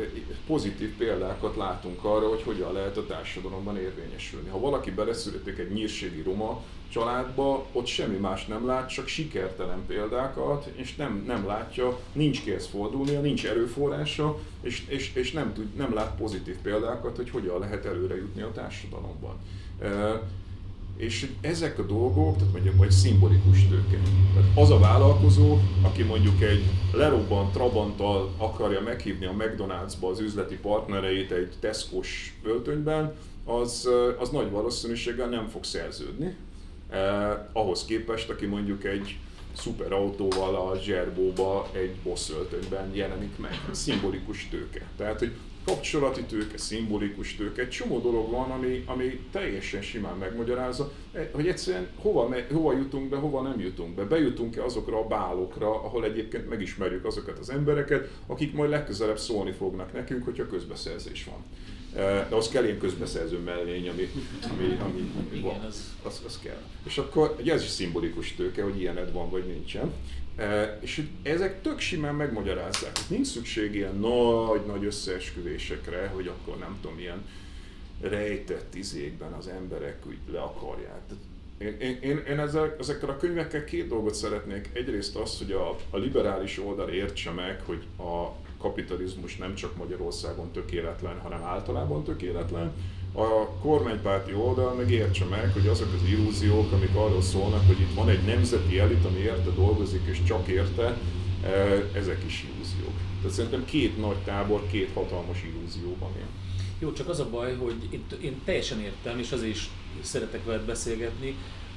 pozitív 0.48 0.96
példákat 0.98 1.56
látunk 1.56 2.04
arra, 2.04 2.30
hogy 2.30 2.44
hogyan 2.44 2.74
lehet 2.74 2.98
a 2.98 3.06
társadalomban 3.06 3.78
érvényesülni. 3.78 4.50
Ha 4.50 4.60
valaki 4.60 4.92
beleszületik 4.92 5.58
egy 5.58 5.72
nyírségi 5.72 6.22
roma 6.22 6.64
családba, 6.90 7.66
ott 7.72 7.86
semmi 7.86 8.18
más 8.18 8.46
nem 8.46 8.66
lát, 8.66 8.90
csak 8.90 9.08
sikertelen 9.08 9.86
példákat, 9.88 10.66
és 10.76 10.96
nem, 10.96 11.24
nem 11.28 11.46
látja, 11.46 12.00
nincs 12.14 12.44
kihez 12.44 12.68
fordulnia, 12.68 13.22
nincs 13.22 13.46
erőforrása, 13.46 14.40
és, 14.62 14.86
és, 14.88 15.12
és 15.14 15.32
nem, 15.32 15.54
tud, 15.54 15.76
nem 15.76 15.94
lát 15.94 16.16
pozitív 16.18 16.56
példákat, 16.56 17.16
hogy 17.16 17.30
hogyan 17.30 17.60
lehet 17.60 17.86
előre 17.86 18.16
jutni 18.16 18.42
a 18.42 18.52
társadalomban. 18.52 19.38
És 20.98 21.32
ezek 21.42 21.80
a 21.80 21.86
dolgok, 21.86 22.38
tehát 22.38 22.52
mondjuk 22.54 22.78
vagy 22.78 22.92
szimbolikus 22.92 23.68
tőke. 23.68 23.98
Tehát 24.34 24.50
az 24.56 24.70
a 24.70 24.80
vállalkozó, 24.80 25.58
aki 25.82 26.04
mondjuk 26.04 26.42
egy 26.42 26.64
lerobbant 26.94 27.52
Trabanttal 27.52 28.34
akarja 28.38 28.82
meghívni 28.82 29.26
a 29.26 29.34
McDonald'sba 29.38 30.10
az 30.10 30.20
üzleti 30.20 30.56
partnereit 30.56 31.32
egy 31.32 31.54
Tesco-s 31.60 32.34
öltönyben, 32.44 33.14
az, 33.46 33.90
az 34.20 34.30
nagy 34.30 34.52
valószínűséggel 34.52 35.30
nem 35.30 35.48
fog 35.48 35.64
szerződni. 35.64 36.36
Eh, 36.90 37.38
ahhoz 37.54 37.86
képest, 37.86 38.30
aki 38.30 38.46
mondjuk 38.46 38.84
egy 38.84 39.18
szuperautóval 39.54 40.56
a 40.56 40.80
zserbóba 40.80 41.70
egy 41.72 41.96
boss 42.04 42.30
öltönyben 42.30 42.96
jelenik 42.96 43.38
meg. 43.38 43.62
Szimbolikus 43.72 44.48
tőke. 44.50 44.86
Tehát, 44.98 45.20
hogy 45.20 45.32
kapcsolati 45.68 46.22
tőke, 46.22 46.58
szimbolikus 46.58 47.36
tőke, 47.36 47.62
egy 47.62 47.70
csomó 47.70 48.00
dolog 48.00 48.32
van, 48.32 48.52
ami, 48.52 48.84
ami 48.86 49.20
teljesen 49.32 49.82
simán 49.82 50.18
megmagyarázza, 50.18 50.92
eh, 51.12 51.28
hogy 51.32 51.48
egyszerűen 51.48 51.88
hova, 52.02 52.36
hova 52.52 52.74
jutunk 52.74 53.10
be, 53.10 53.18
hova 53.18 53.42
nem 53.42 53.60
jutunk 53.60 53.96
be. 53.96 54.04
Bejutunk-e 54.04 54.64
azokra 54.64 55.00
a 55.00 55.08
bálokra, 55.08 55.70
ahol 55.70 56.06
egyébként 56.06 56.50
megismerjük 56.50 57.06
azokat 57.06 57.38
az 57.40 57.50
embereket, 57.50 58.10
akik 58.28 58.54
majd 58.54 58.70
legközelebb 58.70 59.20
szólni 59.20 59.52
fognak 59.52 59.94
nekünk, 59.94 60.24
hogyha 60.24 60.48
közbeszerzés 60.48 61.24
van. 61.24 61.44
Eh, 62.04 62.26
de 62.30 62.36
az 62.36 62.50
kell 62.50 62.64
ilyen 62.64 62.80
közbeszerző 62.80 63.38
mellény, 63.40 63.90
ami, 63.90 64.10
ami, 64.50 64.80
ami 64.80 65.40
van. 65.42 65.60
Az, 66.04 66.24
az 66.26 66.40
kell. 66.44 66.62
És 66.84 66.98
akkor 66.98 67.36
ez 67.46 67.64
is 67.64 67.70
szimbolikus 67.70 68.36
tőke, 68.36 68.64
hogy 68.64 68.80
ilyened 68.80 69.12
van 69.12 69.30
vagy 69.30 69.46
nincsen. 69.46 69.94
És 70.80 71.08
ezek 71.24 71.62
tök 71.62 71.80
simán 71.80 72.16
megmagyarázzák. 72.16 73.00
Nincs 73.08 73.28
szükség 73.28 73.76
ilyen 73.76 73.96
nagy-nagy 73.96 74.86
összeesküvésekre, 74.86 76.08
hogy 76.08 76.28
akkor 76.28 76.58
nem 76.58 76.78
tudom, 76.82 77.00
ilyen 77.00 77.26
rejtett 78.02 78.76
izékben 78.76 79.32
az 79.32 79.48
emberek 79.48 80.06
úgy 80.08 80.18
le 80.32 80.40
akarják. 80.40 81.02
Én, 81.58 81.78
én, 81.80 81.98
én, 82.02 82.18
én 82.18 82.40
ezzel, 82.40 82.76
ezekkel 82.80 83.10
a 83.10 83.18
könyvekkel 83.18 83.64
két 83.64 83.88
dolgot 83.88 84.14
szeretnék. 84.14 84.70
Egyrészt 84.74 85.16
az, 85.16 85.38
hogy 85.38 85.52
a, 85.52 85.78
a 85.90 85.98
liberális 85.98 86.60
oldal 86.60 86.90
értse 86.90 87.32
meg, 87.32 87.62
hogy 87.66 87.84
a 87.98 88.32
kapitalizmus 88.58 89.38
nem 89.38 89.56
csak 89.56 89.76
Magyarországon 89.76 90.52
tökéletlen, 90.52 91.20
hanem 91.20 91.44
általában 91.44 92.04
tökéletlen 92.04 92.74
a 93.18 93.50
kormánypárti 93.62 94.34
oldal 94.34 94.74
meg 94.74 94.92
értse 94.92 95.26
meg, 95.26 95.52
hogy 95.54 95.68
azok 95.68 95.94
az 95.94 96.10
illúziók, 96.10 96.72
amik 96.72 96.96
arról 96.96 97.22
szólnak, 97.22 97.68
hogy 97.68 97.80
itt 97.80 97.94
van 97.94 98.10
egy 98.10 98.24
nemzeti 98.24 98.80
elit, 98.80 99.06
ami 99.06 99.20
érte 99.20 99.50
dolgozik 99.50 100.02
és 100.06 100.24
csak 100.24 100.48
érte, 100.48 100.98
e, 101.44 101.48
ezek 101.94 102.24
is 102.26 102.44
illúziók. 102.44 102.98
Tehát 103.22 103.36
szerintem 103.36 103.66
két 103.66 103.98
nagy 103.98 104.18
tábor, 104.18 104.68
két 104.68 104.90
hatalmas 104.94 105.44
illúzióban 105.44 106.12
él. 106.18 106.28
Jó, 106.80 106.94
csak 106.94 107.10
az 107.10 107.20
a 107.20 107.30
baj, 107.30 107.56
hogy 107.56 107.76
én, 107.90 108.04
én 108.22 108.42
teljesen 108.46 108.80
értem, 108.80 109.20
és 109.20 109.32
azért 109.32 109.52
is 109.52 109.70
szeretek 110.02 110.46
veled 110.46 110.66
beszélgetni, 110.66 111.36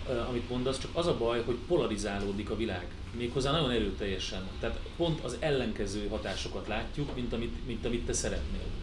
e, 0.08 0.20
amit 0.28 0.50
mondasz, 0.50 0.78
csak 0.78 0.90
az 0.92 1.06
a 1.06 1.16
baj, 1.18 1.42
hogy 1.44 1.56
polarizálódik 1.68 2.50
a 2.50 2.56
világ. 2.56 2.86
Méghozzá 3.18 3.50
nagyon 3.50 3.70
erőteljesen. 3.70 4.48
Tehát 4.60 4.80
pont 4.96 5.20
az 5.24 5.36
ellenkező 5.38 6.08
hatásokat 6.08 6.68
látjuk, 6.68 7.14
mint 7.14 7.32
amit, 7.32 7.66
mint 7.66 7.86
amit 7.86 8.06
te 8.06 8.12
szeretnél 8.12 8.79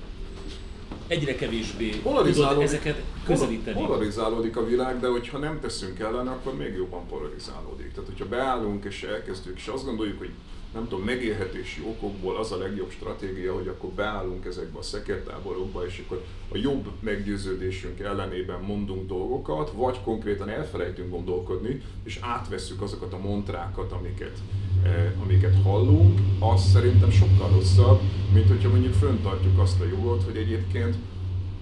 egyre 1.07 1.35
kevésbé 1.35 1.89
tudod 1.89 2.61
ezeket 2.61 3.03
közelíteni. 3.25 3.85
Polarizálódik 3.85 4.57
a 4.57 4.65
világ, 4.65 4.99
de 4.99 5.07
hogyha 5.07 5.37
nem 5.37 5.59
teszünk 5.59 5.99
ellen, 5.99 6.27
akkor 6.27 6.55
még 6.55 6.75
jobban 6.75 7.07
polarizálódik. 7.07 7.91
Tehát, 7.91 8.09
hogyha 8.09 8.25
beállunk 8.25 8.85
és 8.85 9.03
elkezdjük, 9.03 9.57
és 9.57 9.67
azt 9.67 9.85
gondoljuk, 9.85 10.17
hogy 10.17 10.31
nem 10.77 10.87
tudom, 10.87 11.05
megélhetési 11.05 11.81
okokból 11.87 12.37
az 12.37 12.51
a 12.51 12.57
legjobb 12.57 12.91
stratégia, 12.91 13.53
hogy 13.53 13.67
akkor 13.67 13.89
beállunk 13.89 14.45
ezekbe 14.45 14.79
a 14.79 14.81
szekértáborokba, 14.81 15.85
és 15.85 16.03
akkor 16.05 16.23
a 16.51 16.57
jobb 16.57 16.89
meggyőződésünk 16.99 17.99
ellenében 17.99 18.61
mondunk 18.61 19.07
dolgokat, 19.07 19.71
vagy 19.71 20.01
konkrétan 20.03 20.49
elfelejtünk 20.49 21.09
gondolkodni, 21.09 21.81
és 22.03 22.19
átvesszük 22.21 22.81
azokat 22.81 23.13
a 23.13 23.17
montrákat, 23.17 23.91
amiket, 23.91 24.37
eh, 24.83 25.11
amiket 25.23 25.61
hallunk, 25.63 26.19
az 26.39 26.61
szerintem 26.71 27.11
sokkal 27.11 27.49
rosszabb, 27.49 28.01
mint 28.33 28.47
hogyha 28.47 28.69
mondjuk 28.69 28.93
föntartjuk 28.93 29.59
azt 29.59 29.81
a 29.81 29.85
jogot, 29.85 30.23
hogy 30.23 30.37
egyébként 30.37 30.95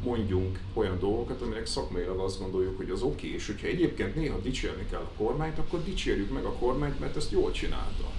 mondjunk 0.04 0.60
olyan 0.74 1.00
dolgokat, 1.00 1.42
amelyek 1.42 1.66
szakmailag 1.66 2.20
azt 2.20 2.40
gondoljuk, 2.40 2.78
hogy 2.78 2.90
az 2.90 3.02
oké, 3.02 3.28
okay. 3.28 3.34
és 3.34 3.46
hogyha 3.46 3.68
egyébként 3.68 4.16
néha 4.16 4.40
dicsérni 4.40 4.86
kell 4.90 5.00
a 5.00 5.24
kormányt, 5.24 5.58
akkor 5.58 5.84
dicsérjük 5.84 6.34
meg 6.34 6.44
a 6.44 6.54
kormányt, 6.54 7.00
mert 7.00 7.16
ezt 7.16 7.32
jól 7.32 7.52
csinálta. 7.52 8.15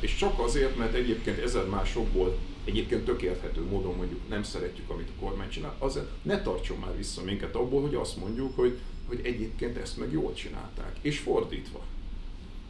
És 0.00 0.16
csak 0.16 0.38
azért, 0.38 0.76
mert 0.76 0.94
egyébként 0.94 1.38
ezer 1.38 1.66
másokból 1.66 2.38
egyébként 2.64 3.04
tök 3.04 3.22
érthető 3.22 3.64
módon 3.64 3.94
mondjuk 3.96 4.28
nem 4.28 4.42
szeretjük, 4.42 4.90
amit 4.90 5.08
a 5.08 5.20
kormány 5.24 5.48
csinál, 5.48 5.74
azért 5.78 6.06
ne 6.22 6.42
tartson 6.42 6.78
már 6.78 6.96
vissza 6.96 7.22
minket 7.22 7.54
abból, 7.54 7.80
hogy 7.80 7.94
azt 7.94 8.16
mondjuk, 8.16 8.56
hogy, 8.56 8.78
hogy 9.08 9.20
egyébként 9.22 9.76
ezt 9.76 9.98
meg 9.98 10.12
jól 10.12 10.32
csinálták, 10.32 10.96
és 11.00 11.18
fordítva. 11.18 11.80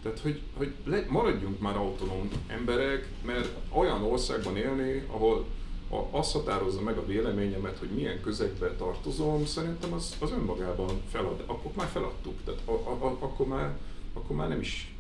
Tehát, 0.03 0.19
hogy, 0.19 0.41
hogy 0.57 0.73
le, 0.85 1.05
maradjunk 1.09 1.61
már 1.61 1.77
autonóm 1.77 2.29
emberek, 2.47 3.09
mert 3.25 3.49
olyan 3.71 4.03
országban 4.03 4.57
élni, 4.57 5.05
ahol 5.07 5.47
a, 5.91 6.19
azt 6.19 6.33
határozza 6.33 6.81
meg 6.81 6.97
a 6.97 7.07
véleményemet, 7.07 7.79
hogy 7.79 7.89
milyen 7.89 8.21
közegbe 8.21 8.75
tartozom, 8.75 9.47
szerintem 9.47 9.93
az, 9.93 10.17
az 10.21 10.31
önmagában 10.31 11.01
felad, 11.11 11.43
akkor 11.47 11.71
már 11.77 11.89
feladtuk, 11.89 12.35
tehát 12.45 12.61
a, 12.65 12.71
a, 12.71 13.05
a, 13.05 13.17
akkor, 13.21 13.47
már, 13.47 13.79
akkor 14.13 14.37
már 14.37 14.49
nem 14.49 14.61
is 14.61 14.92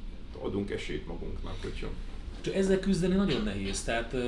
adunk 0.43 0.71
esélyt 0.71 1.07
magunknak, 1.07 1.57
hogyha 1.63 1.89
csak 2.43 2.55
ezzel 2.55 2.79
küzdeni 2.79 3.15
nagyon 3.15 3.43
nehéz. 3.43 3.83
Tehát 3.83 4.13
uh, 4.13 4.21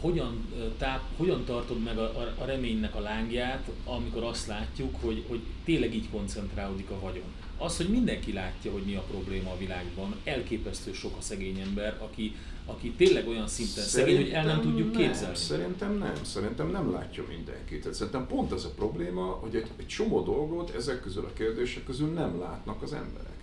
hogyan, 0.00 0.46
táp, 0.78 1.02
hogyan 1.16 1.44
tartod 1.44 1.82
meg 1.82 1.98
a, 1.98 2.34
a, 2.38 2.44
reménynek 2.44 2.94
a 2.94 3.00
lángját, 3.00 3.70
amikor 3.84 4.22
azt 4.22 4.46
látjuk, 4.46 4.94
hogy, 5.00 5.24
hogy 5.28 5.40
tényleg 5.64 5.94
így 5.94 6.10
koncentrálódik 6.10 6.90
a 6.90 7.00
vagyon. 7.00 7.24
Az, 7.58 7.76
hogy 7.76 7.88
mindenki 7.88 8.32
látja, 8.32 8.72
hogy 8.72 8.82
mi 8.82 8.94
a 8.94 9.00
probléma 9.00 9.50
a 9.50 9.58
világban, 9.58 10.14
elképesztő 10.24 10.92
sok 10.92 11.16
a 11.18 11.20
szegény 11.20 11.60
ember, 11.60 11.96
aki, 12.02 12.36
aki 12.66 12.90
tényleg 12.90 13.28
olyan 13.28 13.48
szinten 13.48 13.84
szerintem 13.84 14.14
szegény, 14.14 14.32
hogy 14.32 14.32
el 14.32 14.54
nem 14.54 14.60
tudjuk 14.60 14.92
nem, 14.92 15.02
képzelni. 15.02 15.36
Szerintem 15.36 15.98
nem, 15.98 16.14
szerintem 16.22 16.70
nem 16.70 16.92
látja 16.92 17.24
mindenki. 17.28 17.78
Tehát 17.78 17.94
szerintem 17.94 18.26
pont 18.26 18.52
ez 18.52 18.64
a 18.64 18.70
probléma, 18.70 19.24
hogy 19.24 19.54
egy, 19.54 19.66
egy 19.76 19.86
csomó 19.86 20.22
dolgot 20.22 20.74
ezek 20.74 21.00
közül 21.00 21.24
a 21.24 21.32
kérdések 21.32 21.84
közül 21.84 22.08
nem 22.08 22.40
látnak 22.40 22.82
az 22.82 22.92
emberek. 22.92 23.35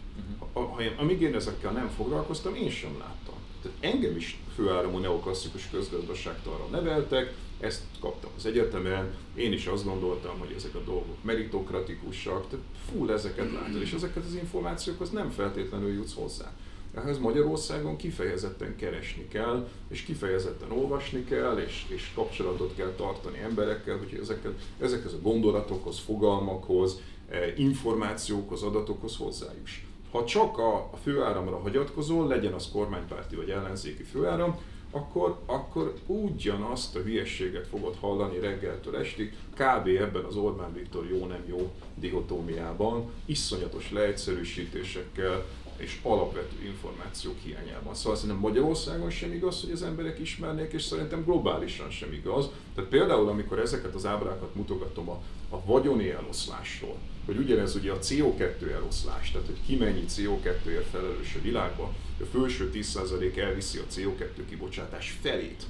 Uh-huh. 0.54 0.74
Ha 0.76 0.82
én, 0.82 0.94
amíg 0.98 1.22
én 1.22 1.36
ezekkel 1.36 1.72
nem 1.72 1.90
foglalkoztam, 1.90 2.56
én 2.56 2.70
sem 2.70 2.98
láttam. 3.00 3.36
Tehát 3.62 3.78
engem 3.80 4.16
is 4.16 4.40
főáramú 4.56 4.98
neoklasszikus 4.98 5.70
közgazdaságtanra 5.70 6.66
neveltek, 6.72 7.34
ezt 7.64 7.82
kaptam 8.00 8.32
az 8.38 8.46
egyetemen, 8.46 9.14
én 9.36 9.54
is 9.54 9.66
azt 9.66 9.86
gondoltam, 9.86 10.40
hogy 10.40 10.54
ezek 10.56 10.76
a 10.76 10.84
dolgok 10.86 11.24
meritokratikusak, 11.24 12.50
tehát 12.50 12.66
full 12.92 13.12
ezeket 13.12 13.52
látod, 13.52 13.82
és 13.82 13.94
ezeket 13.94 14.26
az 14.26 14.36
információkhoz 14.36 15.10
nem 15.10 15.30
feltétlenül 15.30 15.94
jutsz 15.94 16.14
hozzá. 16.14 16.54
Ehhez 16.94 17.18
Magyarországon 17.18 17.96
kifejezetten 17.96 18.76
keresni 18.76 19.28
kell, 19.28 19.70
és 19.88 20.02
kifejezetten 20.02 20.72
olvasni 20.72 21.24
kell, 21.24 21.58
és, 21.58 21.86
és 21.88 22.12
kapcsolatot 22.16 22.76
kell 22.76 22.94
tartani 22.98 23.40
emberekkel, 23.40 23.98
hogy 23.98 24.20
ezeket, 24.22 24.54
ezekhez 24.80 25.14
a 25.14 25.22
gondolatokhoz, 25.22 26.00
fogalmakhoz, 26.00 27.00
eh, 27.30 27.54
információkhoz, 27.60 28.64
adatokhoz 28.64 29.18
hozzájuss. 29.18 29.84
Ha 30.14 30.26
csak 30.26 30.58
a, 30.58 30.90
főáramra 31.04 31.60
hagyatkozol, 31.60 32.28
legyen 32.28 32.54
az 32.54 32.70
kormánypárti 32.72 33.36
vagy 33.36 33.50
ellenzéki 33.50 34.04
főáram, 34.04 34.58
akkor, 34.92 35.40
akkor 35.46 35.94
ugyanazt 36.06 36.96
a 36.96 37.00
hülyességet 37.00 37.68
fogod 37.68 37.96
hallani 38.00 38.40
reggeltől 38.40 38.98
estig, 38.98 39.34
kb. 39.54 39.88
ebben 39.88 40.24
az 40.24 40.36
Orbán 40.36 40.74
Viktor 40.74 41.10
jó-nem 41.10 41.44
jó 41.46 41.72
dihotómiában, 41.96 43.12
iszonyatos 43.26 43.92
leegyszerűsítésekkel, 43.92 45.46
és 45.78 46.00
alapvető 46.02 46.66
információk 46.66 47.38
hiányában. 47.44 47.96
Szóval 47.96 48.16
szerintem 48.16 48.40
Magyarországon 48.40 49.10
sem 49.10 49.34
igaz, 49.34 49.62
hogy 49.62 49.72
az 49.72 49.84
emberek 49.84 50.20
ismernék, 50.20 50.72
és 50.72 50.82
szerintem 50.82 51.24
globálisan 51.24 51.90
sem 51.90 52.14
igaz. 52.14 52.50
Tehát 52.76 52.90
például, 52.90 53.28
amikor 53.28 53.60
ezeket 53.60 53.96
az 53.96 54.06
ábrákat 54.06 54.56
mutogatom 54.56 55.10
a, 55.10 55.22
a 55.50 55.66
vagyoni 55.66 56.10
eloszlásról, 56.10 56.98
hogy 57.26 57.38
ugyanez 57.38 57.76
ugye 57.76 57.92
a 57.92 58.00
CO2 58.00 58.72
eloszlás, 58.72 59.32
tehát 59.32 59.48
hogy 59.48 59.60
ki 59.66 59.76
mennyi 59.76 60.06
CO2-ért 60.10 60.90
felelős 60.92 61.36
a 61.36 61.42
világban, 61.42 61.94
a 62.20 62.38
felső 62.38 62.72
10% 62.74 63.38
elviszi 63.38 63.78
a 63.78 63.94
CO2 63.96 64.42
kibocsátás 64.50 65.18
felét, 65.22 65.64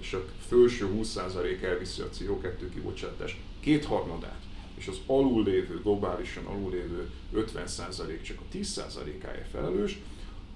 és 0.00 0.12
a 0.12 0.24
felső 0.48 0.88
20% 0.94 1.62
elviszi 1.62 2.00
a 2.00 2.08
CO2 2.18 2.54
kibocsátás 2.74 3.40
kétharmadát, 3.60 4.40
és 4.74 4.88
az 4.88 5.00
alullévő, 5.06 5.80
globálisan 5.82 6.44
alullévő 6.44 7.10
50% 7.34 8.22
csak 8.22 8.40
a 8.40 8.56
10%-áért 8.56 9.48
felelős, 9.50 9.98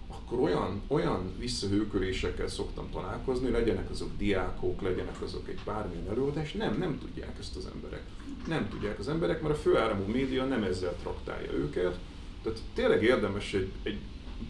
akkor 0.09 0.39
olyan, 0.39 0.83
olyan 0.87 1.35
visszahőkölésekkel 1.39 2.49
szoktam 2.49 2.91
találkozni, 2.91 3.51
legyenek 3.51 3.91
azok 3.91 4.11
diákok, 4.19 4.83
legyenek 4.83 5.23
azok 5.23 5.49
egy 5.49 5.59
bármilyen 5.64 6.09
előadás, 6.09 6.53
nem, 6.53 6.79
nem 6.79 6.99
tudják 6.99 7.37
ezt 7.39 7.57
az 7.57 7.69
emberek. 7.75 8.03
Nem 8.47 8.69
tudják 8.69 8.99
az 8.99 9.09
emberek, 9.09 9.43
mert 9.43 9.55
a 9.55 9.59
főáramú 9.59 10.07
média 10.07 10.45
nem 10.45 10.62
ezzel 10.62 10.97
traktálja 11.01 11.53
őket. 11.53 11.99
Tehát 12.43 12.59
tényleg 12.75 13.03
érdemes 13.03 13.55
egy, 13.55 13.71
egy 13.83 13.99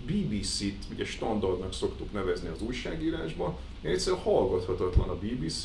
BBC-t, 0.06 0.84
ugye 0.92 1.04
standardnak 1.04 1.72
szoktuk 1.72 2.12
nevezni 2.12 2.48
az 2.48 2.62
újságírásban, 2.62 3.56
egyszerűen 3.80 4.22
hallgathatatlan 4.22 5.08
a 5.08 5.18
BBC, 5.18 5.64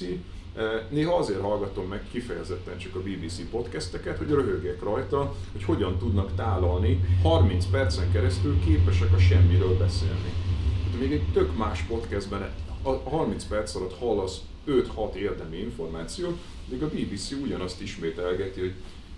néha 0.90 1.16
azért 1.16 1.42
hallgatom 1.42 1.86
meg 1.86 2.02
kifejezetten 2.12 2.78
csak 2.78 2.96
a 2.96 3.00
BBC 3.00 3.50
podcasteket, 3.50 4.18
hogy 4.18 4.30
röhögjek 4.30 4.84
rajta, 4.84 5.36
hogy 5.52 5.64
hogyan 5.64 5.98
tudnak 5.98 6.36
tálalni 6.36 7.06
30 7.24 7.66
percen 7.66 8.12
keresztül 8.12 8.60
képesek 8.66 9.14
a 9.14 9.18
semmiről 9.18 9.78
beszélni. 9.78 10.34
Hát 10.92 11.00
még 11.00 11.12
egy 11.12 11.32
tök 11.34 11.58
más 11.58 11.82
podcastben 11.82 12.50
a 12.82 12.92
30 13.10 13.44
perc 13.44 13.76
alatt 13.76 13.98
hallasz 13.98 14.42
5-6 14.68 15.14
érdemi 15.14 15.58
információt, 15.58 16.38
még 16.70 16.84
a 16.84 16.88
BBC 16.88 17.32
ugyanazt 17.32 17.82
ismételgeti, 17.82 18.60
hogy 18.60 18.74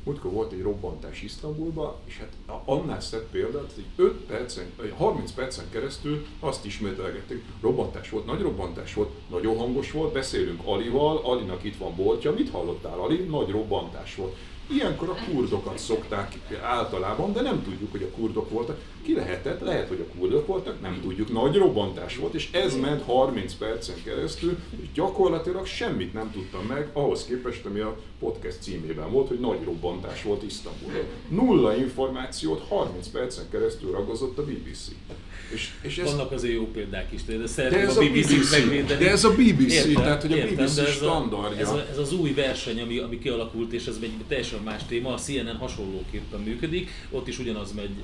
múltkor 0.06 0.32
volt 0.32 0.52
egy 0.52 0.62
robbantás 0.62 1.22
Isztambulba, 1.22 2.00
és 2.06 2.18
hát 2.18 2.62
annál 2.66 3.02
szett 3.02 3.30
példát, 3.32 3.72
hogy 3.76 3.86
5 3.96 4.14
percen, 4.14 4.66
30 4.98 5.32
percen 5.32 5.66
keresztül 5.70 6.26
azt 6.40 6.66
ismételgették, 6.66 7.44
robbantás 7.62 8.10
volt, 8.10 8.26
nagy 8.26 8.42
robbantás 8.42 8.94
volt, 8.94 9.10
nagyon 9.30 9.58
hangos 9.58 9.92
volt, 9.92 10.14
beszélünk 10.14 10.62
Alival, 10.66 11.18
Alinak 11.18 11.64
itt 11.64 11.78
van 11.78 11.96
boltja, 11.96 12.34
mit 12.34 12.50
hallottál 12.50 13.00
Ali? 13.00 13.18
Nagy 13.18 13.50
robbantás 13.50 14.16
volt. 14.16 14.36
Ilyenkor 14.68 15.10
a 15.10 15.32
kurdokat 15.32 15.78
szokták 15.78 16.38
általában, 16.62 17.34
de 17.34 17.42
nem 17.42 17.64
tudjuk, 17.64 17.92
hogy 17.92 18.02
a 18.02 18.16
kurdok 18.16 18.50
voltak. 18.50 18.80
Ki 19.04 19.14
lehetett? 19.14 19.62
Lehet, 19.62 19.88
hogy 19.88 20.06
a 20.10 20.18
kurdok 20.20 20.48
voltak, 20.48 20.82
nem 20.82 21.00
tudjuk. 21.02 21.32
Nagy 21.32 21.56
robbantás 21.56 22.18
volt, 22.18 22.34
és 22.34 22.52
ez 22.52 22.76
ment 22.76 23.04
30 23.04 23.54
percen 23.54 23.96
keresztül, 24.04 24.58
és 24.82 24.92
gyakorlatilag 24.94 25.66
semmit 25.66 26.14
nem 26.14 26.32
tudtam 26.32 26.66
meg, 26.66 26.90
ahhoz 26.94 27.26
képest, 27.26 27.66
ami 27.66 27.80
a 27.80 27.98
podcast 28.20 28.62
címében 28.62 29.12
volt, 29.12 29.28
hogy 29.28 29.40
nagy 29.40 29.64
robbantás 29.64 30.24
volt 30.24 30.44
Isztambulban. 30.44 31.04
Nulla 31.30 31.76
információt 31.76 32.66
30 32.68 33.08
percen 33.08 33.46
keresztül 33.50 33.92
ragozott 33.92 34.38
a 34.38 34.44
BBC. 34.44 34.88
És, 35.56 35.70
és 35.82 35.98
ez... 35.98 36.12
Vannak 36.12 36.32
azért 36.32 36.54
jó 36.54 36.72
példák 36.72 37.12
is, 37.12 37.24
de 37.24 37.48
szeretném 37.48 37.88
ez 37.88 37.98
a 37.98 38.02
BBC-t 38.02 38.52
megvédeni. 38.52 39.04
De 39.04 39.10
ez 39.10 39.24
a 39.24 39.32
BBC, 39.32 39.72
értem, 39.72 39.94
tehát 39.94 40.22
hogy 40.22 40.32
a 40.32 40.36
értem, 40.36 40.66
BBC 40.66 40.90
standardja. 40.90 41.60
Ez, 41.60 41.70
a, 41.70 41.88
ez 41.92 41.98
az 41.98 42.14
új 42.14 42.34
verseny, 42.34 42.82
ami, 42.82 42.98
ami 42.98 43.20
kialakult, 43.20 43.74
és 43.74 43.86
ez 43.86 43.98
egy 44.02 44.12
teljesen 44.28 44.60
más 44.60 44.86
téma, 44.88 45.14
a 45.14 45.18
CNN 45.18 45.56
hasonlóképpen 45.56 46.40
működik, 46.40 46.90
ott 47.10 47.28
is 47.28 47.40
ugyanaz 47.40 47.74
megy 47.74 47.96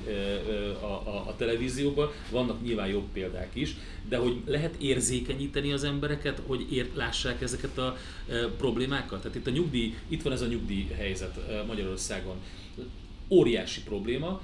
a, 0.80 0.84
a, 0.84 1.24
a 1.28 1.34
televízióban, 1.36 2.10
vannak 2.30 2.62
nyilván 2.62 2.88
jobb 2.88 3.06
példák 3.12 3.50
is, 3.52 3.76
de 4.08 4.16
hogy 4.16 4.36
lehet 4.46 4.74
érzékenyíteni 4.78 5.72
az 5.72 5.84
embereket, 5.84 6.42
hogy 6.46 6.66
ért, 6.72 6.96
lássák 6.96 7.42
ezeket 7.42 7.78
a 7.78 7.96
e, 8.28 8.34
problémákat? 8.58 9.20
Tehát 9.20 9.36
itt 9.36 9.46
a 9.46 9.50
nyugdíj, 9.50 9.94
itt 10.08 10.22
van 10.22 10.32
ez 10.32 10.40
a 10.40 10.46
nyugdíj 10.46 10.86
helyzet 10.96 11.38
Magyarországon. 11.66 12.36
Óriási 13.28 13.82
probléma, 13.82 14.40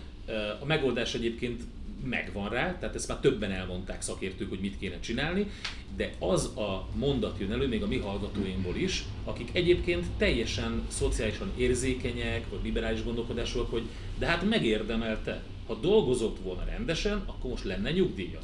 a 0.61 0.65
megoldás 0.65 1.15
egyébként 1.15 1.63
megvan 2.05 2.49
rá, 2.49 2.79
tehát 2.79 2.95
ezt 2.95 3.09
már 3.09 3.19
többen 3.19 3.51
elmondták 3.51 4.03
szakértők, 4.03 4.49
hogy 4.49 4.61
mit 4.61 4.79
kéne 4.79 5.01
csinálni, 5.01 5.51
de 5.97 6.13
az 6.19 6.45
a 6.45 6.89
mondat 6.95 7.39
jön 7.39 7.53
elő 7.53 7.69
még 7.69 7.83
a 7.83 7.87
mi 7.87 7.99
hallgatóinkból 7.99 8.77
is, 8.77 9.05
akik 9.25 9.49
egyébként 9.53 10.07
teljesen 10.17 10.83
szociálisan 10.89 11.53
érzékenyek, 11.57 12.51
vagy 12.51 12.61
liberális 12.63 13.05
gondolkodásúak, 13.05 13.71
hogy 13.71 13.83
de 14.19 14.27
hát 14.27 14.49
megérdemelte, 14.49 15.43
ha 15.67 15.75
dolgozott 15.75 16.39
volna 16.39 16.65
rendesen, 16.65 17.23
akkor 17.27 17.51
most 17.51 17.65
lenne 17.65 17.91
nyugdíja. 17.91 18.41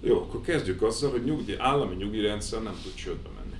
Jó, 0.00 0.20
akkor 0.20 0.40
kezdjük 0.40 0.82
azzal, 0.82 1.10
hogy 1.10 1.24
nyugdíj, 1.24 1.54
állami 1.58 1.94
nyugdíjrendszer 1.94 2.62
nem 2.62 2.78
tud 2.82 2.94
csődbe 2.94 3.28
menni. 3.34 3.56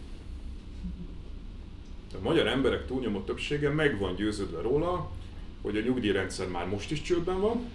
A 2.14 2.22
magyar 2.22 2.46
emberek 2.46 2.86
túlnyomó 2.86 3.20
többsége 3.20 3.70
meg 3.70 3.98
van 3.98 4.14
győződve 4.14 4.60
róla, 4.60 5.10
hogy 5.62 5.76
a 5.76 5.80
nyugdíjrendszer 5.80 6.48
már 6.48 6.68
most 6.68 6.90
is 6.90 7.02
csődben 7.02 7.40
van, 7.40 7.68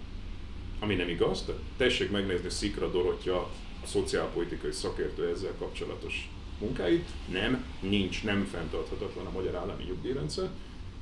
ami 0.80 0.94
nem 0.94 1.08
igaz, 1.08 1.44
de 1.46 1.52
tessék 1.76 2.10
megnézni 2.10 2.50
Szikra 2.50 2.90
Dorottya, 2.90 3.36
a 3.82 3.86
szociálpolitikai 3.86 4.72
szakértő 4.72 5.28
ezzel 5.28 5.54
kapcsolatos 5.58 6.30
munkáit. 6.58 7.08
Nem, 7.32 7.64
nincs, 7.80 8.24
nem 8.24 8.44
fenntarthatatlan 8.44 9.26
a 9.26 9.30
magyar 9.30 9.54
állami 9.54 9.84
nyugdíjrendszer. 9.84 10.48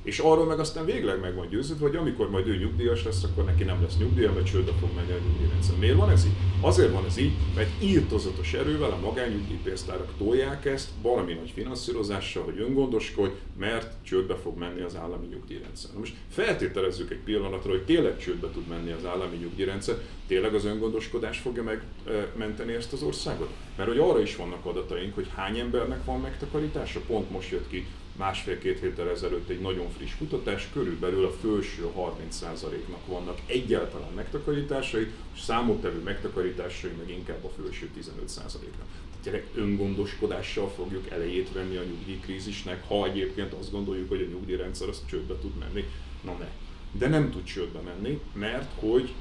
És 0.03 0.19
arról 0.19 0.45
meg 0.45 0.59
aztán 0.59 0.85
végleg 0.85 1.19
meg 1.19 1.35
van 1.35 1.49
győződve, 1.49 1.87
hogy 1.87 1.95
amikor 1.95 2.29
majd 2.29 2.47
ő 2.47 2.57
nyugdíjas 2.57 3.03
lesz, 3.03 3.23
akkor 3.23 3.43
neki 3.43 3.63
nem 3.63 3.81
lesz 3.81 3.97
nyugdíja, 3.97 4.33
mert 4.33 4.45
csődbe 4.45 4.71
fog 4.79 4.89
menni 4.95 5.11
a 5.11 5.17
nyugdíjrendszer. 5.27 5.77
Miért 5.77 5.95
van 5.95 6.09
ez 6.09 6.25
így? 6.25 6.31
Azért 6.61 6.91
van 6.91 7.05
ez 7.05 7.17
így, 7.17 7.31
mert 7.55 7.83
írtozatos 7.83 8.53
erővel 8.53 8.91
a 8.91 8.99
magányugdíjpénztárak 8.99 10.13
tolják 10.17 10.65
ezt 10.65 10.89
valami 11.01 11.33
nagy 11.33 11.49
finanszírozással, 11.49 12.43
hogy 12.43 12.59
öngondoskodj, 12.59 13.33
mert 13.59 13.93
csődbe 14.03 14.35
fog 14.35 14.57
menni 14.57 14.81
az 14.81 14.95
állami 14.95 15.25
nyugdíjrendszer. 15.25 15.89
Na 15.93 15.99
most 15.99 16.15
feltételezzük 16.29 17.11
egy 17.11 17.23
pillanatra, 17.23 17.69
hogy 17.69 17.85
tényleg 17.85 18.17
csődbe 18.17 18.49
tud 18.49 18.67
menni 18.67 18.91
az 18.91 19.05
állami 19.05 19.35
nyugdíjrendszer, 19.35 19.95
tényleg 20.27 20.53
az 20.53 20.65
öngondoskodás 20.65 21.39
fogja 21.39 21.63
megmenteni 21.63 22.73
ezt 22.73 22.93
az 22.93 23.01
országot? 23.01 23.49
Mert 23.75 23.89
hogy 23.89 23.99
arra 23.99 24.21
is 24.21 24.35
vannak 24.35 24.65
adataink, 24.65 25.15
hogy 25.15 25.27
hány 25.35 25.59
embernek 25.59 26.05
van 26.05 26.19
megtakarítása, 26.19 26.99
pont 27.07 27.31
most 27.31 27.51
jött 27.51 27.69
ki 27.69 27.85
másfél-két 28.19 28.79
héttel 28.79 29.09
ezelőtt 29.09 29.49
egy 29.49 29.59
nagyon 29.59 29.89
friss 29.89 30.17
kutatás, 30.17 30.69
körülbelül 30.73 31.25
a 31.25 31.31
felső 31.31 31.89
30%-nak 31.97 33.05
vannak 33.05 33.39
egyáltalán 33.45 34.11
megtakarításai, 34.15 35.07
és 35.35 35.41
számottevő 35.41 35.99
megtakarításai 35.99 36.91
meg 36.97 37.09
inkább 37.09 37.43
a 37.43 37.49
felső 37.49 37.89
15%-nak. 37.99 38.87
Tehát 39.23 39.43
öngondoskodással 39.55 40.69
fogjuk 40.69 41.09
elejét 41.09 41.51
venni 41.53 41.75
a 41.75 41.83
nyugdíjkrízisnek, 41.83 42.87
ha 42.87 43.05
egyébként 43.05 43.53
azt 43.53 43.71
gondoljuk, 43.71 44.09
hogy 44.09 44.21
a 44.21 44.31
nyugdíjrendszer 44.31 44.89
az 44.89 45.01
csődbe 45.05 45.35
tud 45.41 45.57
menni. 45.59 45.83
Na 46.23 46.33
ne. 46.33 46.47
De 46.91 47.07
nem 47.07 47.31
tud 47.31 47.43
csődbe 47.43 47.79
menni, 47.79 48.21
mert 48.33 48.71
hogy 48.79 49.13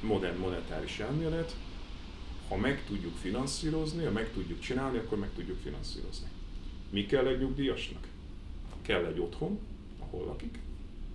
modern 0.00 0.38
monetáris 0.38 0.98
elmélet, 0.98 1.56
ha 2.48 2.56
meg 2.56 2.84
tudjuk 2.86 3.16
finanszírozni, 3.16 4.04
ha 4.04 4.10
meg 4.10 4.30
tudjuk 4.32 4.60
csinálni, 4.60 4.98
akkor 4.98 5.18
meg 5.18 5.30
tudjuk 5.36 5.58
finanszírozni. 5.62 6.28
Mi 6.90 7.06
kell 7.06 7.26
egy 7.26 7.38
nyugdíjasnak? 7.38 8.12
Kell 8.86 9.04
egy 9.04 9.20
otthon, 9.20 9.58
ahol 9.98 10.24
lakik, 10.26 10.58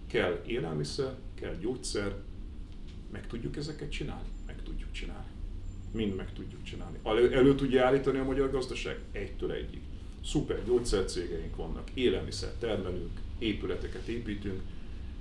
kell 0.07 0.43
élelmiszer, 0.45 1.15
kell 1.36 1.55
gyógyszer, 1.55 2.15
meg 3.11 3.28
tudjuk 3.28 3.57
ezeket 3.57 3.91
csinálni? 3.91 4.28
Meg 4.45 4.55
tudjuk 4.63 4.91
csinálni. 4.91 5.28
Mind 5.91 6.15
meg 6.15 6.34
tudjuk 6.34 6.63
csinálni. 6.63 6.97
Elő, 7.03 7.34
elő 7.34 7.55
tudja 7.55 7.86
állítani 7.86 8.17
a 8.17 8.24
magyar 8.24 8.51
gazdaság? 8.51 8.99
Egytől 9.11 9.51
egyig. 9.51 9.82
Szuper 10.24 10.65
gyógyszercégeink 10.65 11.55
vannak, 11.55 11.89
élelmiszer 11.93 12.51
termelünk, 12.59 13.20
épületeket 13.39 14.07
építünk, 14.07 14.61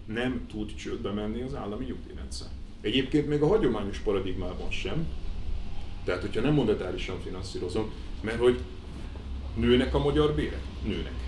nem 0.04 0.46
tud 0.46 0.74
csődbe 0.74 1.10
menni 1.10 1.42
az 1.42 1.54
állami 1.54 1.84
nyugdíjrendszer. 1.84 2.48
Egyébként 2.80 3.28
még 3.28 3.42
a 3.42 3.46
hagyományos 3.46 3.98
paradigmában 3.98 4.70
sem, 4.70 5.06
tehát 6.04 6.20
hogyha 6.20 6.40
nem 6.40 6.54
monetárisan 6.54 7.20
finanszírozom, 7.20 7.92
mert 8.20 8.38
hogy 8.38 8.60
nőnek 9.54 9.94
a 9.94 9.98
magyar 9.98 10.34
bérek? 10.34 10.62
Nőnek. 10.84 11.27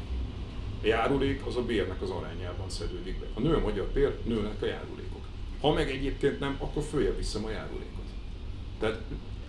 Járulék 0.83 1.47
az 1.47 1.57
a 1.57 1.63
bérnek 1.63 2.03
az 2.03 2.11
arányában 2.11 2.71
szedődik 2.71 3.19
be. 3.19 3.27
Ha 3.35 3.41
nő 3.41 3.55
a 3.55 3.61
magyar 3.61 3.87
bér, 3.87 4.19
nőnek 4.25 4.63
a 4.63 4.67
járulékok. 4.67 5.25
Ha 5.61 5.73
meg 5.73 5.91
egyébként 5.91 6.41
nem, 6.41 6.57
akkor 6.59 6.83
följebb 6.83 7.17
viszem 7.17 7.45
a 7.45 7.51
járulékot. 7.51 8.05
Tehát 8.79 9.01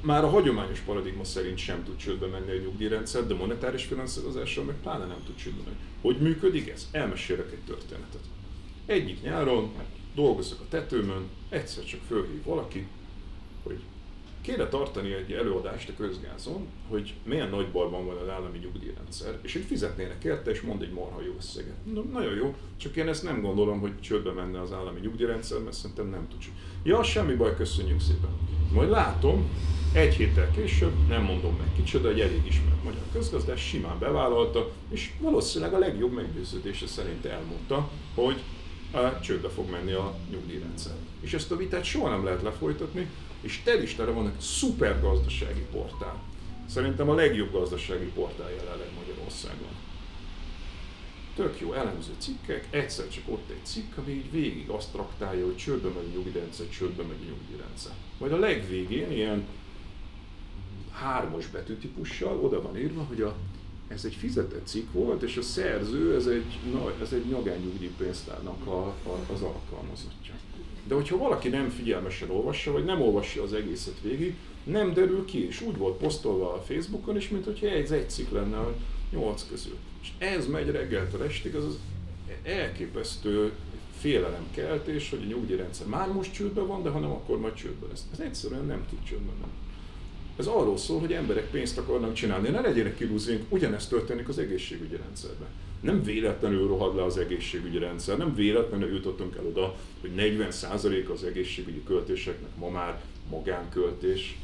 már 0.02 0.24
a 0.24 0.30
hagyományos 0.30 0.80
paradigma 0.80 1.24
szerint 1.24 1.58
sem 1.58 1.84
tud 1.84 1.96
csődbe 1.96 2.28
menni 2.28 2.52
a 2.52 2.62
nyugdíjrendszer, 2.62 3.28
de 3.28 3.34
monetáris 3.34 3.86
finanszírozással 3.86 4.64
meg 4.64 4.76
pláne 4.82 5.06
nem 5.06 5.24
tud 5.26 5.36
csődbe 5.36 5.62
menni. 5.64 5.78
Hogy 6.02 6.18
működik 6.18 6.70
ez? 6.70 6.88
Elmesélek 6.92 7.52
egy 7.52 7.64
történetet. 7.66 8.22
Egyik 8.86 9.22
nyáron 9.22 9.72
dolgozok 10.16 10.60
a 10.60 10.66
tetőmön, 10.70 11.28
egyszer 11.50 11.84
csak 11.84 12.00
fölhív 12.08 12.44
valaki, 12.44 12.88
hogy 13.64 13.80
kéne 14.42 14.68
tartani 14.68 15.14
egy 15.14 15.32
előadást 15.32 15.90
a 15.90 15.94
közgázon, 15.98 16.68
hogy 16.90 17.14
milyen 17.24 17.50
nagy 17.50 17.68
bajban 17.72 18.06
van 18.06 18.18
az 18.18 18.30
állami 18.30 18.58
nyugdíjrendszer, 18.58 19.38
és 19.42 19.54
hogy 19.54 19.64
fizetnének 19.64 20.24
érte, 20.24 20.52
és 20.52 20.62
mond 20.62 20.82
egy 20.82 20.92
marha 20.92 21.22
jó 21.22 21.34
összeget. 21.38 21.86
Na, 21.94 22.02
nagyon 22.02 22.36
jó, 22.36 22.56
csak 22.78 22.96
én 22.96 23.08
ezt 23.08 23.24
nem 23.24 23.42
gondolom, 23.42 23.80
hogy 23.80 24.00
csődbe 24.00 24.32
menne 24.32 24.62
az 24.62 24.74
állami 24.74 25.00
nyugdíjrendszer, 25.00 25.60
mert 25.60 25.76
szerintem 25.76 26.10
nem 26.10 26.28
tud. 26.30 26.40
Ja, 26.84 27.04
semmi 27.04 27.34
baj, 27.34 27.56
köszönjük 27.56 28.02
szépen. 28.02 28.30
Majd 28.74 28.90
látom, 28.90 29.50
egy 29.94 30.14
héttel 30.14 30.52
később, 30.52 31.08
nem 31.08 31.24
mondom 31.24 31.56
meg 31.58 31.68
kicsoda, 31.76 32.10
egy 32.10 32.20
elég 32.20 32.46
ismert 32.46 32.84
magyar 32.84 33.02
közgazdás 33.12 33.68
simán 33.68 34.00
bevállalta, 34.00 34.72
és 34.90 35.12
valószínűleg 35.20 35.74
a 35.74 35.80
legjobb 35.80 36.14
meggyőződése 36.14 36.88
szerint 36.88 37.26
elmondta, 37.26 37.90
hogy 38.16 38.42
a 38.92 39.20
csődbe 39.20 39.50
fog 39.50 39.70
menni 39.70 39.92
a 39.92 40.16
nyugdíjrendszer. 40.32 40.94
És 41.22 41.34
ezt 41.34 41.52
a 41.52 41.56
vitát 41.56 41.84
soha 41.84 42.10
nem 42.10 42.24
lehet 42.24 42.42
lefolytatni, 42.42 43.08
és 43.42 43.62
telistára 43.64 44.14
van 44.14 44.28
egy 44.28 44.40
szuper 44.40 45.02
gazdasági 45.02 45.66
portál. 45.72 46.22
Szerintem 46.70 47.10
a 47.10 47.16
legjobb 47.16 47.52
gazdasági 47.52 48.06
portál 48.06 48.52
jelenleg 48.52 48.88
Magyarországon. 49.00 49.72
Tök 51.36 51.60
jó 51.60 51.74
elemző 51.74 52.12
cikkek, 52.18 52.68
egyszer 52.70 53.08
csak 53.08 53.24
ott 53.28 53.50
egy 53.50 53.66
cikk, 53.66 53.98
ami 53.98 54.12
így 54.12 54.32
végig 54.32 54.70
azt 54.70 54.92
traktálja, 54.92 55.46
hogy 55.46 55.56
csődbe 55.58 55.90
megy 55.90 56.14
nyugdíjrendszer, 56.14 56.70
csődbe 56.70 57.04
megy 57.04 57.28
nyugdíjrendszer. 57.28 57.92
Majd 58.18 58.32
a 58.32 58.38
legvégén 58.38 59.12
ilyen 59.12 59.46
hármas 60.92 61.48
betűtípussal 61.48 62.40
oda 62.40 62.62
van 62.62 62.78
írva, 62.78 63.04
hogy 63.04 63.22
a, 63.22 63.36
ez 63.88 64.06
egy 64.06 64.16
fizetett 64.16 64.68
cikk 64.68 64.92
volt, 64.92 65.22
és 65.22 65.38
a 65.38 65.42
szerző, 65.42 66.16
ez 66.16 66.28
egy, 66.28 66.60
na, 66.72 66.94
ez 67.02 67.14
egy 67.14 67.26
nyagányugdíjpénztárnak 67.26 68.68
a, 68.68 68.86
a, 68.88 69.26
az 69.34 69.42
alkalmazottja. 69.42 70.34
De 70.88 70.96
hogyha 70.96 71.18
valaki 71.18 71.50
nem 71.50 71.70
figyelmesen 71.70 72.30
olvassa, 72.30 72.72
vagy 72.72 72.86
nem 72.86 73.02
olvassa 73.02 73.44
az 73.44 73.54
egészet 73.54 74.02
végig, 74.02 74.36
nem 74.64 74.94
derül 74.94 75.26
ki, 75.26 75.48
és 75.48 75.62
úgy 75.62 75.78
volt 75.78 75.98
posztolva 75.98 76.54
a 76.54 76.62
Facebookon 76.62 77.18
is, 77.18 77.30
mint 77.30 77.46
hogyha 77.46 77.68
ez 77.68 77.92
egy 77.92 78.10
cikk 78.10 78.32
lenne 78.32 78.58
a 78.58 78.76
nyolc 79.12 79.46
közül. 79.50 79.78
És 80.02 80.10
ez 80.18 80.48
megy 80.48 80.70
reggeltől 80.70 81.24
estig, 81.24 81.56
az 81.56 81.66
az 81.66 81.78
elképesztő 82.44 83.52
félelemkeltés, 84.00 85.10
hogy 85.10 85.22
a 85.24 85.28
nyugdíjrendszer 85.28 85.88
már 85.88 86.08
most 86.08 86.34
csődben 86.34 86.68
van, 86.68 86.84
de 86.84 86.90
ha 86.90 87.00
nem, 87.00 87.12
akkor 87.12 87.40
majd 87.40 87.54
csődben 87.54 87.90
lesz. 87.90 88.06
Ez 88.12 88.20
egyszerűen 88.20 88.66
nem 88.66 88.86
tud 88.90 89.04
csődben 89.04 89.36
menni. 89.40 89.52
Ez 90.38 90.48
arról 90.48 90.78
szól, 90.78 91.00
hogy 91.00 91.14
emberek 91.14 91.50
pénzt 91.50 91.78
akarnak 91.78 92.14
csinálni. 92.14 92.50
Ne 92.50 92.62
legyenek 92.62 92.96
kilúzink, 92.96 93.44
ugyanezt 93.50 93.90
történik 93.90 94.30
az 94.30 94.38
egészségügyi 94.38 94.96
rendszerben. 94.96 95.48
Nem 95.82 96.04
véletlenül 96.04 96.68
rohad 96.68 96.96
le 96.96 97.04
az 97.04 97.18
egészségügyi 97.18 97.78
rendszer, 97.78 98.18
nem 98.18 98.36
véletlenül 98.36 98.94
jutottunk 98.94 99.36
el 99.36 99.46
oda, 99.46 99.76
hogy 100.02 100.12
40% 100.18 101.12
az 101.14 101.24
egészségügyi 101.24 101.84
költéseknek 101.84 102.56
ma 102.58 102.70
már 102.70 103.02
magánköltés, 103.30 104.38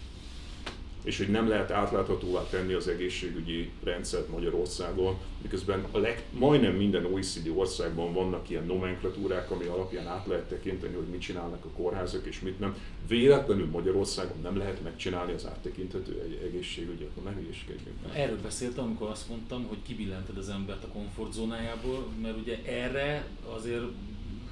és 1.08 1.18
hogy 1.18 1.30
nem 1.30 1.48
lehet 1.48 1.72
átláthatóvá 1.72 2.48
tenni 2.50 2.74
az 2.74 2.88
egészségügyi 2.88 3.72
rendszert 3.84 4.30
Magyarországon, 4.30 5.18
miközben 5.42 5.86
a 5.92 5.98
leg, 5.98 6.24
majdnem 6.32 6.76
minden 6.76 7.06
OECD 7.06 7.52
országban 7.56 8.14
vannak 8.14 8.50
ilyen 8.50 8.66
nomenklatúrák, 8.66 9.52
ami 9.52 9.66
alapján 9.66 10.08
át 10.08 10.28
lehet 10.28 10.50
tekinteni, 10.50 10.96
hogy 10.96 11.08
mit 11.08 11.22
csinálnak 11.22 11.66
a 11.66 11.70
kórházak 11.76 12.26
és 12.26 12.40
mit 12.40 12.60
nem. 12.60 12.76
Véletlenül 13.08 13.66
Magyarországon 13.66 14.42
nem 14.42 14.58
lehet 14.58 14.84
megcsinálni 14.84 15.34
az 15.34 15.46
áttekinthető 15.46 16.22
egy 16.22 16.42
egészségügyet, 16.46 17.24
ne 17.24 17.32
hülyeskedjünk. 17.32 17.98
Erről 18.14 18.42
beszéltem, 18.42 18.84
amikor 18.84 19.10
azt 19.10 19.30
mondtam, 19.30 19.66
hogy 19.68 19.82
kibillented 19.88 20.38
az 20.38 20.50
embert 20.50 20.84
a 20.84 20.88
komfortzónájából, 20.88 22.08
mert 22.22 22.38
ugye 22.38 22.58
erre 22.66 23.28
azért 23.56 23.86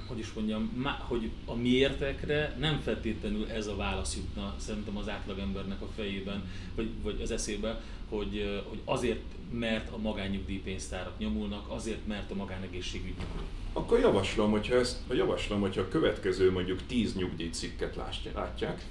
hogy 0.08 0.20
is 0.20 0.34
mondjam, 0.34 0.88
hogy 1.00 1.30
a 1.46 1.56
miértekre 1.56 2.56
nem 2.60 2.80
feltétlenül 2.80 3.50
ez 3.50 3.68
a 3.68 3.76
válasz 3.76 4.16
jutna 4.16 4.56
szerintem 4.58 4.98
az 4.98 5.10
átlagembernek 5.10 5.82
a 5.82 5.88
fejében, 5.96 6.44
vagy, 6.76 6.90
vagy 7.04 7.22
az 7.22 7.32
eszébe, 7.32 7.82
hogy, 8.10 8.62
hogy 8.70 8.82
azért, 8.86 9.22
mert 9.52 9.92
a 9.94 9.98
magánnyugdíjpénztárak 9.98 11.18
nyomulnak, 11.18 11.72
azért, 11.72 12.08
mert 12.08 12.32
a 12.32 12.36
magánegészségügy 12.36 13.14
nyomul. 13.18 13.48
Akkor 13.74 14.00
javaslom, 14.00 14.52
hogyha 14.52 14.76
ezt, 14.76 14.98
javaslom, 15.10 15.60
hogyha 15.60 15.82
a 15.82 15.88
következő 15.88 16.52
mondjuk 16.52 16.86
10 16.86 17.16
nyugdíjcikket 17.16 17.96
látják, 18.34 18.86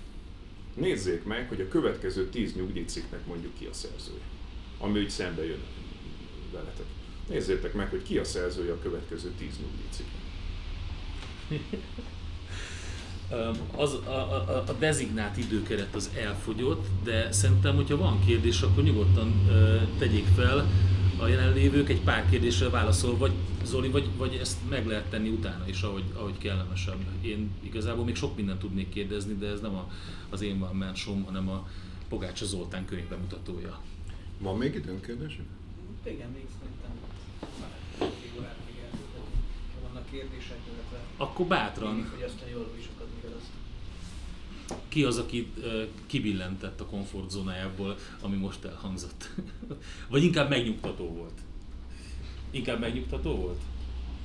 nézzék 0.74 1.24
meg, 1.24 1.48
hogy 1.48 1.60
a 1.60 1.68
következő 1.68 2.28
10 2.28 2.54
nyugdíjcikknek 2.54 3.26
mondjuk 3.26 3.54
ki 3.58 3.64
a 3.64 3.72
szerzője, 3.72 4.22
ami 4.78 5.00
úgy 5.00 5.10
szembe 5.10 5.44
jön 5.44 5.62
veletek. 6.52 6.86
Nézzétek 7.28 7.74
meg, 7.74 7.88
hogy 7.88 8.02
ki 8.02 8.18
a 8.18 8.24
szerzője 8.24 8.72
a 8.72 8.78
következő 8.78 9.32
10 9.38 9.48
nyugdíjcikknek. 9.60 10.23
Az, 13.76 13.94
a, 13.94 14.10
a, 14.10 14.64
a 14.66 14.72
dezignált 14.78 15.36
időkeret 15.36 15.94
az 15.94 16.10
elfogyott, 16.16 16.86
de 17.04 17.32
szerintem, 17.32 17.74
hogyha 17.74 17.96
van 17.96 18.24
kérdés, 18.26 18.60
akkor 18.60 18.82
nyugodtan 18.82 19.28
uh, 19.48 19.98
tegyék 19.98 20.26
fel 20.36 20.68
a 21.18 21.26
jelenlévők 21.26 21.88
egy 21.88 22.00
pár 22.00 22.28
kérdésre 22.30 22.68
válaszol, 22.68 23.16
vagy 23.16 23.32
Zoli, 23.64 23.88
vagy, 23.88 24.08
vagy 24.16 24.34
ezt 24.34 24.58
meg 24.68 24.86
lehet 24.86 25.04
tenni 25.04 25.28
utána 25.28 25.68
is, 25.68 25.82
ahogy, 25.82 26.04
ahogy 26.14 26.38
kellemesebb. 26.38 26.98
Én 27.20 27.50
igazából 27.60 28.04
még 28.04 28.14
sok 28.14 28.36
mindent 28.36 28.58
tudnék 28.58 28.88
kérdezni, 28.88 29.34
de 29.34 29.46
ez 29.46 29.60
nem 29.60 29.74
a, 29.74 29.90
az 30.30 30.42
én 30.42 30.58
van 30.58 30.76
mensom, 30.76 31.24
hanem 31.24 31.48
a 31.48 31.68
Pogácsa 32.08 32.44
Zoltán 32.44 32.84
könyv 32.84 33.08
bemutatója. 33.08 33.80
Van 34.38 34.56
még 34.56 34.74
időnk 34.74 35.06
kérdésük? 35.06 35.46
Igen, 36.04 36.30
még 36.30 36.46
szerintem 36.58 36.90
vannak 39.82 40.10
kérdések, 40.10 40.58
akkor 41.16 41.46
bátran. 41.46 42.12
Ki 44.88 45.04
az, 45.04 45.18
aki 45.18 45.52
kibillentett 46.06 46.80
a 46.80 46.84
komfortzónájából, 46.84 47.96
ami 48.20 48.36
most 48.36 48.64
elhangzott? 48.64 49.30
Vagy 50.10 50.22
inkább 50.22 50.48
megnyugtató 50.48 51.08
volt? 51.08 51.38
Inkább 52.50 52.80
megnyugtató 52.80 53.34
volt? 53.36 53.60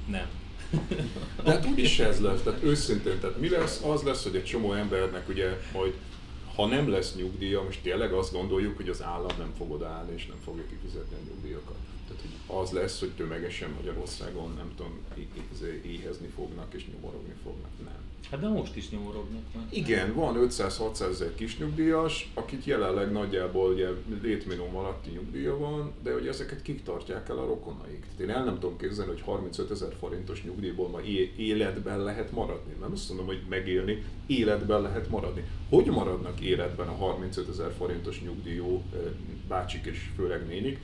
Nem. 0.07 0.27
De 1.43 1.51
hát 1.51 1.65
úgyis 1.65 1.99
ez 1.99 2.19
lesz, 2.19 2.41
tehát 2.41 2.63
őszintén, 2.63 3.19
tehát 3.19 3.39
mi 3.39 3.49
lesz? 3.49 3.83
Az 3.83 4.01
lesz, 4.01 4.23
hogy 4.23 4.35
egy 4.35 4.43
csomó 4.43 4.73
embernek 4.73 5.29
ugye 5.29 5.59
majd 5.73 5.93
ha 6.59 6.65
nem 6.65 6.89
lesz 6.89 7.15
nyugdíja, 7.15 7.63
most 7.63 7.81
tényleg 7.81 8.13
azt 8.13 8.33
gondoljuk, 8.33 8.75
hogy 8.75 8.89
az 8.89 9.03
állam 9.03 9.37
nem 9.37 9.53
fog 9.57 9.71
odaállni 9.71 10.13
és 10.13 10.25
nem 10.25 10.37
fogja 10.43 10.63
kifizetni 10.69 11.15
a 11.15 11.29
nyugdíjakat. 11.29 11.77
Tehát 12.09 12.21
hogy 12.21 12.57
az 12.61 12.71
lesz, 12.71 12.99
hogy 12.99 13.11
tömegesen 13.11 13.69
Magyarországon, 13.75 14.53
nem 14.57 14.71
tudom, 14.75 14.99
éhezni 15.83 16.27
fognak 16.27 16.73
és 16.73 16.85
nyomorogni 16.91 17.33
fognak. 17.43 17.71
Nem. 17.83 18.09
Hát 18.31 18.39
de 18.39 18.47
most 18.47 18.75
is 18.75 18.89
nyomorognak. 18.89 19.41
Igen, 19.69 20.13
van 20.13 20.35
500-600 20.49 21.09
ezer 21.09 21.35
kis 21.35 21.57
nyugdíjas, 21.57 22.31
akik 22.33 22.65
jelenleg 22.65 23.11
nagyjából 23.11 23.73
ugye 23.73 23.87
létminimum 24.21 24.75
alatti 24.75 25.09
nyugdíja 25.09 25.57
van, 25.57 25.91
de 26.03 26.13
hogy 26.13 26.27
ezeket 26.27 26.61
kik 26.61 26.83
tartják 26.83 27.29
el 27.29 27.37
a 27.37 27.45
rokonaik. 27.45 27.99
Tehát 28.01 28.19
én 28.19 28.29
el 28.29 28.43
nem 28.43 28.59
tudom 28.59 28.77
képzelni, 28.77 29.11
hogy 29.11 29.21
35 29.21 29.71
ezer 29.71 29.95
forintos 29.99 30.43
nyugdíjból 30.43 30.87
ma 30.87 31.01
életben 31.35 32.03
lehet 32.03 32.31
maradni. 32.31 32.73
Nem 32.79 32.91
azt 32.91 33.07
mondom, 33.07 33.27
hogy 33.27 33.41
megélni, 33.49 34.03
életben 34.27 34.81
lehet 34.81 35.09
maradni. 35.09 35.43
Hogy 35.69 35.85
maradnak 35.85 36.39
életben 36.39 36.87
a 36.87 36.95
35 36.95 37.49
ezer 37.49 37.71
forintos 37.77 38.21
nyugdíjú 38.21 38.83
eh, 38.93 38.99
bácsik 39.47 39.85
és 39.85 40.09
főleg 40.15 40.47
nénik? 40.47 40.79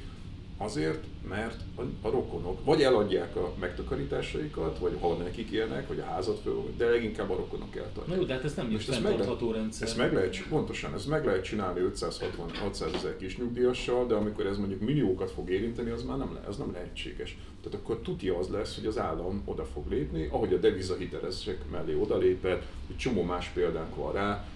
Azért, 0.57 1.03
mert 1.29 1.61
a, 2.01 2.09
rokonok 2.09 2.65
vagy 2.65 2.81
eladják 2.81 3.35
a 3.35 3.53
megtakarításaikat, 3.59 4.79
vagy 4.79 4.97
ha 4.99 5.13
nekik 5.13 5.49
élnek, 5.49 5.87
vagy 5.87 5.99
a 5.99 6.03
házat 6.03 6.39
föl, 6.39 6.73
de 6.77 6.89
leginkább 6.89 7.29
a 7.29 7.35
rokonok 7.35 7.75
eltartják. 7.75 8.17
Jó, 8.17 8.23
de 8.23 8.33
hát 8.33 8.43
ez 8.43 8.53
nem 8.53 8.71
is 8.71 8.85
fenntartható 8.85 9.51
rendszer. 9.51 9.87
Ezt 9.87 9.97
meg 9.97 10.13
lehet, 10.13 10.47
pontosan, 10.49 10.93
ez 10.93 11.05
meg 11.05 11.25
lehet 11.25 11.43
csinálni 11.43 11.79
560-600 11.95 12.95
ezer 12.95 13.17
kis 13.17 13.37
nyugdíjassal, 13.37 14.07
de 14.07 14.15
amikor 14.15 14.45
ez 14.45 14.57
mondjuk 14.57 14.81
milliókat 14.81 15.31
fog 15.31 15.49
érinteni, 15.49 15.89
az 15.89 16.03
már 16.03 16.17
nem, 16.17 16.33
le, 16.33 16.39
az 16.47 16.57
nem 16.57 16.71
lehetséges. 16.71 17.37
Tehát 17.63 17.79
akkor 17.79 17.99
tudja 18.03 18.37
az 18.37 18.47
lesz, 18.47 18.75
hogy 18.75 18.85
az 18.85 18.97
állam 18.97 19.41
oda 19.45 19.65
fog 19.65 19.89
lépni, 19.89 20.27
ahogy 20.31 20.53
a 20.53 20.57
devizahitelezések 20.57 21.69
mellé 21.71 21.93
odalépett, 21.93 22.63
egy 22.89 22.97
csomó 22.97 23.23
más 23.23 23.47
példánk 23.47 23.95
van 23.95 24.11
rá, 24.13 24.47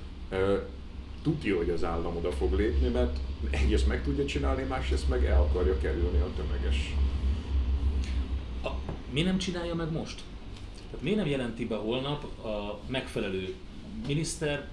tudja, 1.21 1.57
hogy 1.57 1.69
az 1.69 1.83
állam 1.83 2.17
oda 2.17 2.31
fog 2.31 2.53
lépni, 2.53 2.87
mert 2.87 3.19
egyrészt 3.49 3.87
meg 3.87 4.03
tudja 4.03 4.25
csinálni, 4.25 4.63
másrészt 4.63 5.09
meg 5.09 5.25
el 5.25 5.41
akarja 5.41 5.77
kerülni 5.77 6.19
a 6.19 6.29
tömeges. 6.35 6.95
A, 8.63 8.69
mi 9.11 9.21
nem 9.21 9.37
csinálja 9.37 9.75
meg 9.75 9.91
most? 9.91 10.21
Tehát 10.85 11.01
miért 11.01 11.17
nem 11.17 11.27
jelenti 11.27 11.65
be 11.65 11.75
holnap 11.75 12.45
a 12.45 12.79
megfelelő 12.87 13.53
miniszter, 14.07 14.67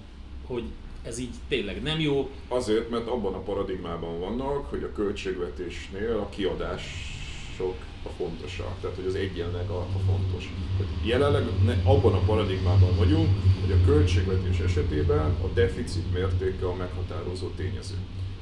hogy 0.45 0.63
ez 1.03 1.17
így 1.17 1.33
tényleg 1.47 1.81
nem 1.81 1.99
jó? 1.99 2.29
Azért, 2.47 2.89
mert 2.89 3.07
abban 3.07 3.33
a 3.33 3.39
paradigmában 3.39 4.19
vannak, 4.19 4.69
hogy 4.69 4.83
a 4.83 4.91
költségvetésnél 4.91 6.17
a 6.17 6.29
kiadások 6.29 7.75
a 8.07 8.13
fontosak, 8.17 8.79
tehát 8.81 8.95
hogy 8.95 9.05
az 9.05 9.15
egyenleg 9.15 9.69
a, 9.69 9.79
a 9.79 9.99
fontos. 10.05 10.53
Tehát 10.77 10.93
jelenleg 11.03 11.43
ne, 11.65 11.73
abban 11.83 12.13
a 12.13 12.25
paradigmában 12.25 12.97
vagyunk, 12.97 13.29
hogy 13.61 13.71
a 13.71 13.85
költségvetés 13.85 14.59
esetében 14.59 15.35
a 15.41 15.47
deficit 15.53 16.13
mértéke 16.13 16.65
a 16.65 16.75
meghatározó 16.75 17.47
tényező. 17.47 17.95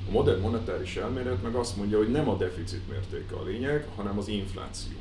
A 0.08 0.12
modern 0.12 0.42
monetáris 0.42 0.96
elmélet 0.96 1.44
meg 1.44 1.56
azt 1.56 1.78
mondja, 1.78 1.98
hogy 1.98 2.12
nem 2.12 2.30
a 2.30 2.38
deficit 2.38 2.90
mértéke 2.90 3.36
a 3.36 3.44
lényeg, 3.44 3.88
hanem 3.96 4.18
az 4.18 4.28
infláció. 4.28 4.98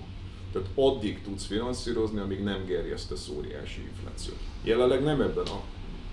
Tehát 0.53 0.69
addig 0.75 1.23
tudsz 1.23 1.47
finanszírozni, 1.47 2.21
amíg 2.21 2.43
nem 2.43 2.65
gerjesztesz 2.65 3.31
óriási 3.37 3.81
inflációt. 3.81 4.39
Jelenleg 4.63 5.03
nem 5.03 5.21
ebben 5.21 5.47
a 5.47 5.63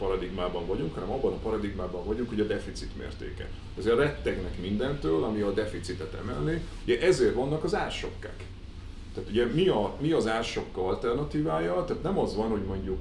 paradigmában 0.02 0.66
vagyunk, 0.66 0.94
hanem 0.94 1.12
abban 1.12 1.34
a 1.34 1.38
paradigmában 1.38 2.06
vagyunk, 2.06 2.30
hogy 2.30 2.40
a 2.40 2.46
deficit 2.46 2.98
mértéke. 2.98 3.48
Ezért 3.78 3.98
rettegnek 3.98 4.62
mindentől, 4.62 5.24
ami 5.24 5.42
a 5.42 5.52
deficitet 5.52 6.14
emelni. 6.14 6.62
Ugye 6.84 7.02
ezért 7.02 7.34
vannak 7.34 7.64
az 7.64 7.76
ársokkák. 7.76 8.46
Tehát 9.14 9.30
ugye 9.30 9.46
mi, 9.46 9.68
a, 9.68 9.96
mi 10.00 10.12
az 10.12 10.28
ársokka 10.28 10.88
alternatívája? 10.88 11.84
Tehát 11.86 12.04
nem 12.04 12.20
az 12.20 12.36
van, 12.36 12.50
hogy 12.50 12.64
mondjuk 12.64 13.00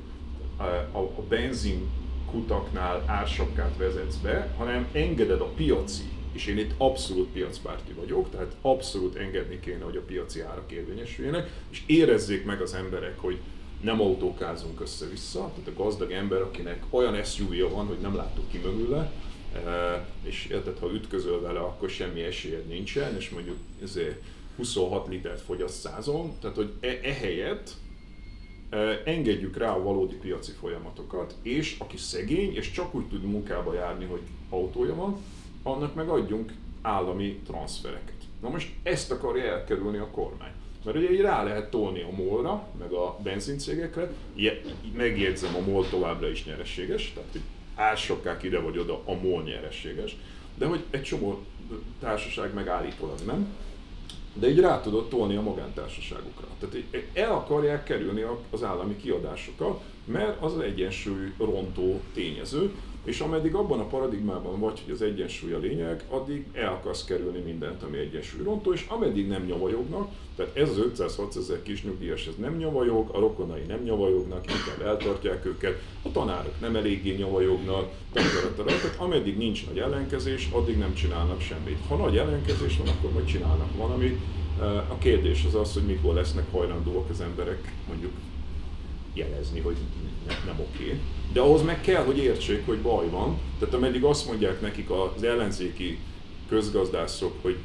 a, 0.57 0.63
a, 0.99 0.99
a 0.99 1.23
benzin 1.29 1.89
kutaknál 2.31 3.05
ársokkát 3.07 3.77
vezetsz 3.77 4.17
be, 4.17 4.55
hanem 4.57 4.89
engeded 4.93 5.41
a 5.41 5.53
piaci, 5.57 6.03
és 6.33 6.47
én 6.47 6.59
itt 6.59 6.75
abszolút 6.77 7.29
piacpárti 7.29 7.93
vagyok, 7.93 8.31
tehát 8.31 8.57
abszolút 8.61 9.17
engedni 9.17 9.61
kéne, 9.61 9.85
hogy 9.85 9.97
a 9.97 10.05
piaci 10.07 10.41
árak 10.41 10.73
érvényesüljenek, 10.73 11.51
és 11.71 11.83
érezzék 11.87 12.45
meg 12.45 12.61
az 12.61 12.75
emberek, 12.75 13.19
hogy 13.19 13.39
nem 13.81 14.01
autókázunk 14.01 14.81
össze-vissza, 14.81 15.53
tehát 15.55 15.71
a 15.79 15.83
gazdag 15.83 16.13
ember, 16.13 16.41
akinek 16.41 16.83
olyan 16.91 17.25
SUV-ja 17.25 17.69
van, 17.69 17.87
hogy 17.87 17.99
nem 17.99 18.17
látok 18.17 18.51
ki 18.51 18.59
mögüle, 18.59 19.13
e, 19.55 20.07
és 20.23 20.47
érted, 20.47 20.79
ha 20.79 20.93
ütközöl 20.93 21.41
vele, 21.41 21.59
akkor 21.61 21.91
semmi 21.91 22.21
esélyed 22.21 22.67
nincsen, 22.67 23.17
és 23.17 23.31
mondjuk 23.31 23.57
ezért 23.83 24.23
26 24.57 25.09
litert 25.09 25.41
fogyaszt 25.41 25.81
százon, 25.81 26.33
tehát 26.41 26.57
hogy 26.57 26.73
e, 26.81 26.99
ehelyett 27.03 27.71
e, 28.71 29.03
engedjük 29.05 29.57
rá 29.57 29.73
a 29.73 29.83
valódi 29.83 30.15
piaci 30.15 30.53
folyamatokat, 30.53 31.35
és 31.43 31.77
aki 31.79 31.97
szegény, 31.97 32.55
és 32.55 32.71
csak 32.71 32.95
úgy 32.95 33.09
tud 33.09 33.23
munkába 33.23 33.75
járni, 33.75 34.05
hogy 34.05 34.23
autója 34.49 34.95
van, 34.95 35.17
annak 35.63 35.95
meg 35.95 36.09
adjunk 36.09 36.53
állami 36.83 37.41
transfereket. 37.47 38.15
Na 38.41 38.49
most 38.49 38.73
ezt 38.83 39.11
akarja 39.11 39.45
elkerülni 39.45 39.99
a 39.99 40.11
kormány. 40.11 40.53
Mert 40.85 40.97
ugye 40.97 41.13
így 41.13 41.21
rá 41.21 41.43
lehet 41.43 41.71
tolni 41.71 42.03
a 42.03 42.25
molra, 42.25 42.69
meg 42.79 42.93
a 42.93 43.19
benzincégekre, 43.23 44.11
megjegyzem, 44.97 45.55
a 45.55 45.71
MOL 45.71 45.89
továbbra 45.89 46.29
is 46.29 46.45
nyereséges, 46.45 47.13
tehát 47.15 47.29
hogy 47.33 47.41
ársokkák 47.75 48.43
ide 48.43 48.59
vagy 48.59 48.79
oda, 48.79 49.03
a 49.05 49.15
MOL 49.15 49.43
nyereséges, 49.43 50.17
de 50.55 50.67
hogy 50.67 50.85
egy 50.91 51.03
csomó 51.03 51.39
társaság 52.01 52.55
meg 52.55 52.69
állítólag 52.69 53.19
nem, 53.27 53.55
de 54.35 54.49
így 54.49 54.61
rá 54.61 54.81
tudod 54.81 55.09
tolni 55.09 55.37
a 55.37 55.43
magántársaságukra. 55.43 56.47
Tehát 56.59 56.77
el 57.13 57.33
akarják 57.33 57.85
kerülni 57.85 58.25
az 58.51 58.63
állami 58.63 58.97
kiadásokat, 58.97 59.83
mert 60.05 60.43
az 60.43 60.59
egyensúly 60.59 61.33
rontó 61.39 62.01
tényező, 62.15 62.75
és 63.05 63.21
ameddig 63.21 63.55
abban 63.55 63.81
a 63.81 63.87
paradigmában 63.87 64.61
vagy, 64.61 64.81
hogy 64.85 64.95
az 64.95 65.03
egyensúly 65.03 65.53
a 65.53 65.59
lényeg, 65.59 66.05
addig 66.09 66.45
el 66.53 66.73
akarsz 66.73 67.05
kerülni 67.05 67.39
mindent, 67.39 67.83
ami 67.83 67.99
egyensúly 67.99 68.43
rontó, 68.43 68.73
és 68.73 68.87
ameddig 68.89 69.29
nem 69.29 69.45
nyavajognak, 69.45 70.09
tehát 70.37 70.57
ez 70.57 70.69
az 70.69 70.79
506 70.79 71.37
ezer 71.37 71.63
kis 71.63 71.83
nyugdíjas, 71.83 72.27
ez 72.27 72.35
nem 72.39 72.57
nyavajog, 72.57 73.09
a 73.13 73.19
rokonai 73.19 73.63
nem 73.69 73.83
nyavajognak, 73.83 74.45
inkább 74.51 74.87
eltartják 74.87 75.47
őket, 75.47 75.83
a 76.03 76.11
tanárok 76.13 76.61
nem 76.61 76.77
eléggé 76.77 77.15
nyavajognak, 77.15 77.91
tehát 78.13 78.95
ameddig 78.97 79.37
nincs 79.37 79.67
nagy 79.67 79.79
ellenkezés, 79.79 80.49
addig 80.53 80.79
nem 80.79 80.95
csinálnak 80.95 81.41
semmit. 81.41 81.79
Ha 81.89 81.97
nagy 81.97 82.17
ellenkezés 82.17 82.77
van, 82.77 82.89
akkor 82.89 83.13
majd 83.13 83.27
csinálnak 83.27 83.77
valamit. 83.77 84.19
A 84.89 84.99
kérdés 84.99 85.45
az 85.47 85.55
az, 85.55 85.73
hogy 85.73 85.83
mikor 85.83 86.15
lesznek 86.15 86.51
hajlandóak 86.51 87.11
az 87.11 87.21
emberek 87.21 87.73
mondjuk 87.89 88.13
jelezni, 89.15 89.61
hogy 89.61 89.77
ne, 90.27 90.35
nem 90.47 90.61
oké. 90.61 91.01
De 91.33 91.41
ahhoz 91.41 91.63
meg 91.63 91.81
kell, 91.81 92.05
hogy 92.05 92.19
értsék, 92.19 92.67
hogy 92.67 92.79
baj 92.79 93.09
van. 93.09 93.39
Tehát 93.59 93.75
ameddig 93.75 94.05
azt 94.05 94.27
mondják 94.27 94.61
nekik 94.61 94.91
az 94.91 95.23
ellenzéki 95.23 95.99
közgazdászok, 96.49 97.43
hogy 97.43 97.57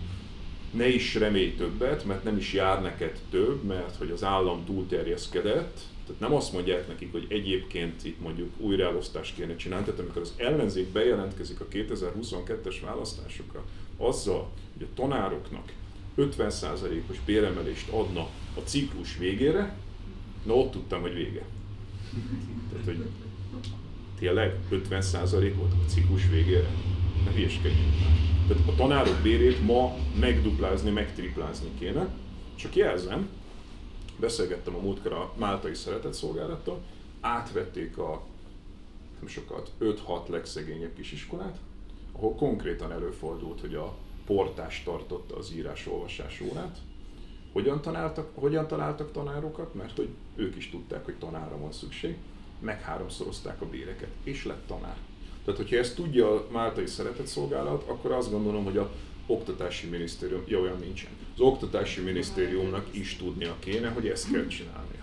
ne 0.72 0.88
is 0.88 1.16
remélj 1.16 1.56
többet, 1.56 2.06
mert 2.06 2.24
nem 2.24 2.38
is 2.38 2.54
jár 2.54 2.82
neked 2.82 3.20
több, 3.30 3.64
mert 3.64 3.96
hogy 3.96 4.10
az 4.10 4.24
állam 4.24 4.66
túlterjeszkedett, 4.66 5.80
tehát 6.06 6.22
nem 6.22 6.34
azt 6.34 6.54
mondják 6.54 6.88
nekik, 6.88 7.12
hogy 7.12 7.26
egyébként 7.30 8.06
itt 8.06 8.20
mondjuk 8.20 8.50
újraelosztást 8.58 9.36
kéne 9.36 9.56
csinálni, 9.56 9.86
tehát 9.86 10.00
amikor 10.00 10.22
az 10.22 10.34
ellenzék 10.38 10.88
bejelentkezik 10.88 11.60
a 11.60 11.68
2022-es 11.72 12.76
választásokra, 12.86 13.64
azzal, 13.98 14.52
hogy 14.78 14.88
a 14.92 14.96
tanároknak 14.96 15.72
50%-os 16.18 17.18
béremelést 17.26 17.90
adna 17.90 18.30
a 18.56 18.60
ciklus 18.64 19.18
végére, 19.18 19.78
na 20.46 20.54
ott 20.54 20.72
tudtam, 20.72 21.02
hogy 21.02 21.14
vége. 21.14 21.46
Tehát, 22.72 22.86
hogy 22.86 23.06
tényleg 24.20 24.60
50% 24.72 25.54
volt 25.58 25.72
a 25.72 25.90
ciklus 25.90 26.30
végére? 26.30 26.70
Ne 27.26 27.32
hülyeskedjünk 27.32 27.94
Tehát 28.48 28.68
a 28.68 28.76
tanárok 28.76 29.16
bérét 29.22 29.66
ma 29.66 29.96
megduplázni, 30.20 30.90
megtriplázni 30.90 31.70
kéne. 31.80 32.08
Csak 32.56 32.76
jelzem, 32.76 33.30
beszélgettem 34.20 34.76
a 34.76 34.80
múltkor 34.80 35.14
a 35.14 35.34
Máltai 35.38 35.74
Szeretett 35.74 36.14
Szolgálattal, 36.14 36.82
átvették 37.22 37.98
a 37.98 38.24
nem 39.20 39.28
sokat, 39.28 39.72
5-6 39.80 40.28
legszegényebb 40.28 40.94
kisiskolát, 40.96 41.58
ahol 42.12 42.36
konkrétan 42.36 42.92
előfordult, 42.92 43.62
hogy 43.62 43.76
a 43.76 43.96
portás 44.26 44.84
tartotta 44.84 45.38
az 45.38 45.52
írás-olvasás 45.56 46.42
órát. 46.42 46.78
Hogyan, 47.56 47.82
találtak, 47.82 48.30
hogyan 48.34 48.68
találtak 48.68 49.12
tanárokat? 49.12 49.74
Mert 49.74 49.96
hogy 49.96 50.10
ők 50.36 50.56
is 50.56 50.70
tudták, 50.70 51.06
hogy 51.06 51.16
tanára 51.16 51.58
van 51.58 51.72
szükség 51.72 52.16
meg 52.60 52.82
háromszorozták 52.82 53.62
a 53.62 53.66
béreket, 53.66 54.10
és 54.24 54.46
lett 54.46 54.68
tanár. 54.68 54.98
Tehát, 55.46 55.60
hogyha 55.60 55.78
ezt 55.78 55.96
tudja 55.96 56.32
a 56.32 56.48
Máltai 56.52 56.86
Szeretett 56.86 57.26
Szolgálat, 57.26 57.90
akkor 57.90 58.12
azt 58.12 58.32
gondolom, 58.32 58.64
hogy 58.64 58.78
a 58.78 58.92
Oktatási 59.26 59.88
Minisztérium, 59.88 60.44
ja, 60.48 60.60
olyan 60.60 60.80
nincsen. 60.80 61.10
Az 61.34 61.40
Oktatási 61.40 62.02
Minisztériumnak 62.02 62.88
is 62.92 63.16
tudnia 63.16 63.56
kéne, 63.60 63.90
hogy 63.90 64.08
ezt 64.08 64.32
kell 64.32 64.48
csinálnia. 64.48 64.95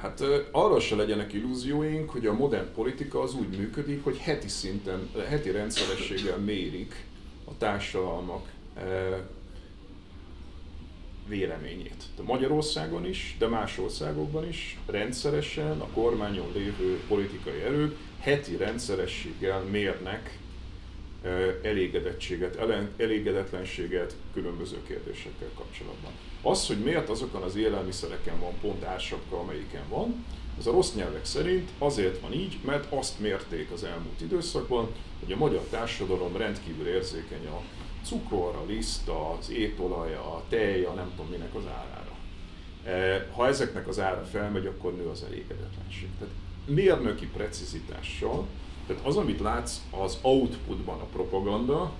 Hát 0.00 0.22
arra 0.50 0.80
se 0.80 0.96
legyenek 0.96 1.32
illúzióink, 1.32 2.10
hogy 2.10 2.26
a 2.26 2.32
modern 2.32 2.72
politika 2.74 3.20
az 3.20 3.34
úgy 3.34 3.56
működik, 3.58 4.04
hogy 4.04 4.18
heti 4.18 4.48
szinten, 4.48 5.10
heti 5.28 5.50
rendszerességgel 5.50 6.38
mérik 6.38 7.04
a 7.44 7.56
társadalmak 7.58 8.50
véleményét. 11.28 12.04
De 12.16 12.22
Magyarországon 12.22 13.06
is, 13.06 13.36
de 13.38 13.46
más 13.46 13.78
országokban 13.78 14.48
is 14.48 14.78
rendszeresen 14.86 15.80
a 15.80 15.86
kormányon 15.86 16.52
lévő 16.54 17.00
politikai 17.08 17.60
erők 17.60 17.96
heti 18.18 18.56
rendszerességgel 18.56 19.60
mérnek 19.60 20.38
elégedettséget, 21.62 22.56
elégedetlenséget 22.96 24.16
különböző 24.32 24.82
kérdésekkel 24.86 25.48
kapcsolatban. 25.54 26.12
Az, 26.42 26.66
hogy 26.66 26.78
miért 26.78 27.08
azokon 27.08 27.42
az 27.42 27.56
élelmiszereken 27.56 28.40
van 28.40 28.52
pont 28.60 28.84
ársapka, 28.84 29.38
amelyiken 29.38 29.88
van, 29.88 30.24
ez 30.58 30.66
a 30.66 30.70
rossz 30.70 30.94
nyelvek 30.94 31.24
szerint 31.24 31.70
azért 31.78 32.20
van 32.20 32.32
így, 32.32 32.58
mert 32.64 32.92
azt 32.92 33.20
mérték 33.20 33.70
az 33.70 33.84
elmúlt 33.84 34.20
időszakban, 34.20 34.88
hogy 35.20 35.32
a 35.32 35.36
magyar 35.36 35.62
társadalom 35.70 36.36
rendkívül 36.36 36.86
érzékeny 36.86 37.46
a 37.46 37.60
cukor, 38.04 38.54
a 38.54 38.64
liszt, 38.66 39.08
az 39.38 39.50
étolaj, 39.50 40.14
a 40.14 40.42
tej, 40.48 40.84
a 40.84 40.92
nem 40.92 41.10
tudom 41.10 41.30
minek 41.30 41.54
az 41.54 41.62
árára. 41.66 42.10
E, 42.84 43.28
ha 43.32 43.46
ezeknek 43.46 43.88
az 43.88 44.00
ára 44.00 44.24
felmegy, 44.24 44.66
akkor 44.66 44.94
nő 44.94 45.08
az 45.08 45.24
elégedetlenség. 45.28 46.08
Tehát 46.18 46.34
mérnöki 46.66 47.26
precizitással, 47.26 48.46
tehát 48.86 49.06
az, 49.06 49.16
amit 49.16 49.40
látsz 49.40 49.80
az 49.90 50.18
outputban 50.22 51.00
a 51.00 51.04
propaganda, 51.04 51.92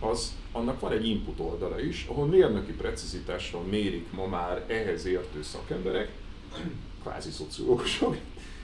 az, 0.00 0.34
annak 0.52 0.80
van 0.80 0.92
egy 0.92 1.06
input 1.06 1.40
oldala 1.40 1.80
is, 1.80 2.06
ahol 2.08 2.26
mérnöki 2.26 2.72
precizitással 2.72 3.62
mérik 3.62 4.12
ma 4.12 4.26
már 4.26 4.64
ehhez 4.66 5.06
értő 5.06 5.42
szakemberek, 5.42 6.10
kvázi 7.02 7.30
szociológusok, 7.30 8.16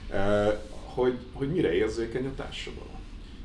e, 0.09 0.61
hogy, 0.83 1.17
hogy 1.33 1.51
mire 1.51 1.73
érzékeny 1.73 2.25
a 2.25 2.35
társadalom. 2.35 2.99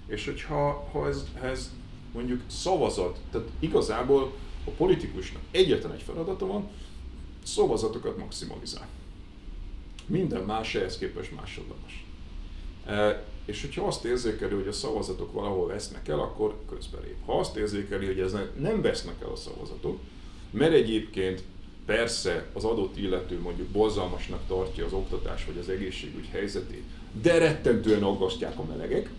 És 0.06 0.24
hogyha 0.24 0.89
ha 0.93 1.09
ez, 1.09 1.24
ez 1.43 1.73
mondjuk 2.12 2.43
szavazat, 2.47 3.19
tehát 3.31 3.48
igazából 3.59 4.32
a 4.65 4.70
politikusnak 4.70 5.43
egyetlen 5.51 5.93
egy 5.93 6.02
feladata 6.02 6.47
van, 6.47 6.69
szavazatokat 7.43 8.19
maximalizál. 8.19 8.89
Minden 10.06 10.43
más 10.43 10.74
ehhez 10.74 10.98
képest 10.98 11.35
másodlagos. 11.35 12.05
És 13.49 13.61
hogyha 13.61 13.87
azt 13.87 14.05
érzékeli, 14.05 14.55
hogy 14.55 14.66
a 14.66 14.73
szavazatok 14.73 15.33
valahol 15.33 15.66
vesznek 15.66 16.09
el, 16.09 16.19
akkor 16.19 16.59
közbelép. 16.70 17.16
Ha 17.27 17.39
azt 17.39 17.57
érzékeli, 17.57 18.07
hogy 18.07 18.19
ez 18.19 18.37
nem 18.59 18.83
vesznek 18.83 19.15
el 19.23 19.29
a 19.29 19.37
szavazatok, 19.37 19.99
mert 20.51 20.73
egyébként 20.73 21.43
persze 21.87 22.47
az 22.53 22.65
adott 22.65 22.97
illető 22.97 23.41
mondjuk 23.41 23.69
borzalmasnak 23.69 24.41
tartja 24.47 24.85
az 24.85 24.93
oktatás 24.93 25.45
vagy 25.45 25.59
az 25.59 25.69
egészségügy 25.69 26.29
helyzetét, 26.33 26.83
de 27.23 27.39
rettentően 27.39 28.03
aggasztják 28.03 28.59
a 28.59 28.65
melegek, 28.65 29.11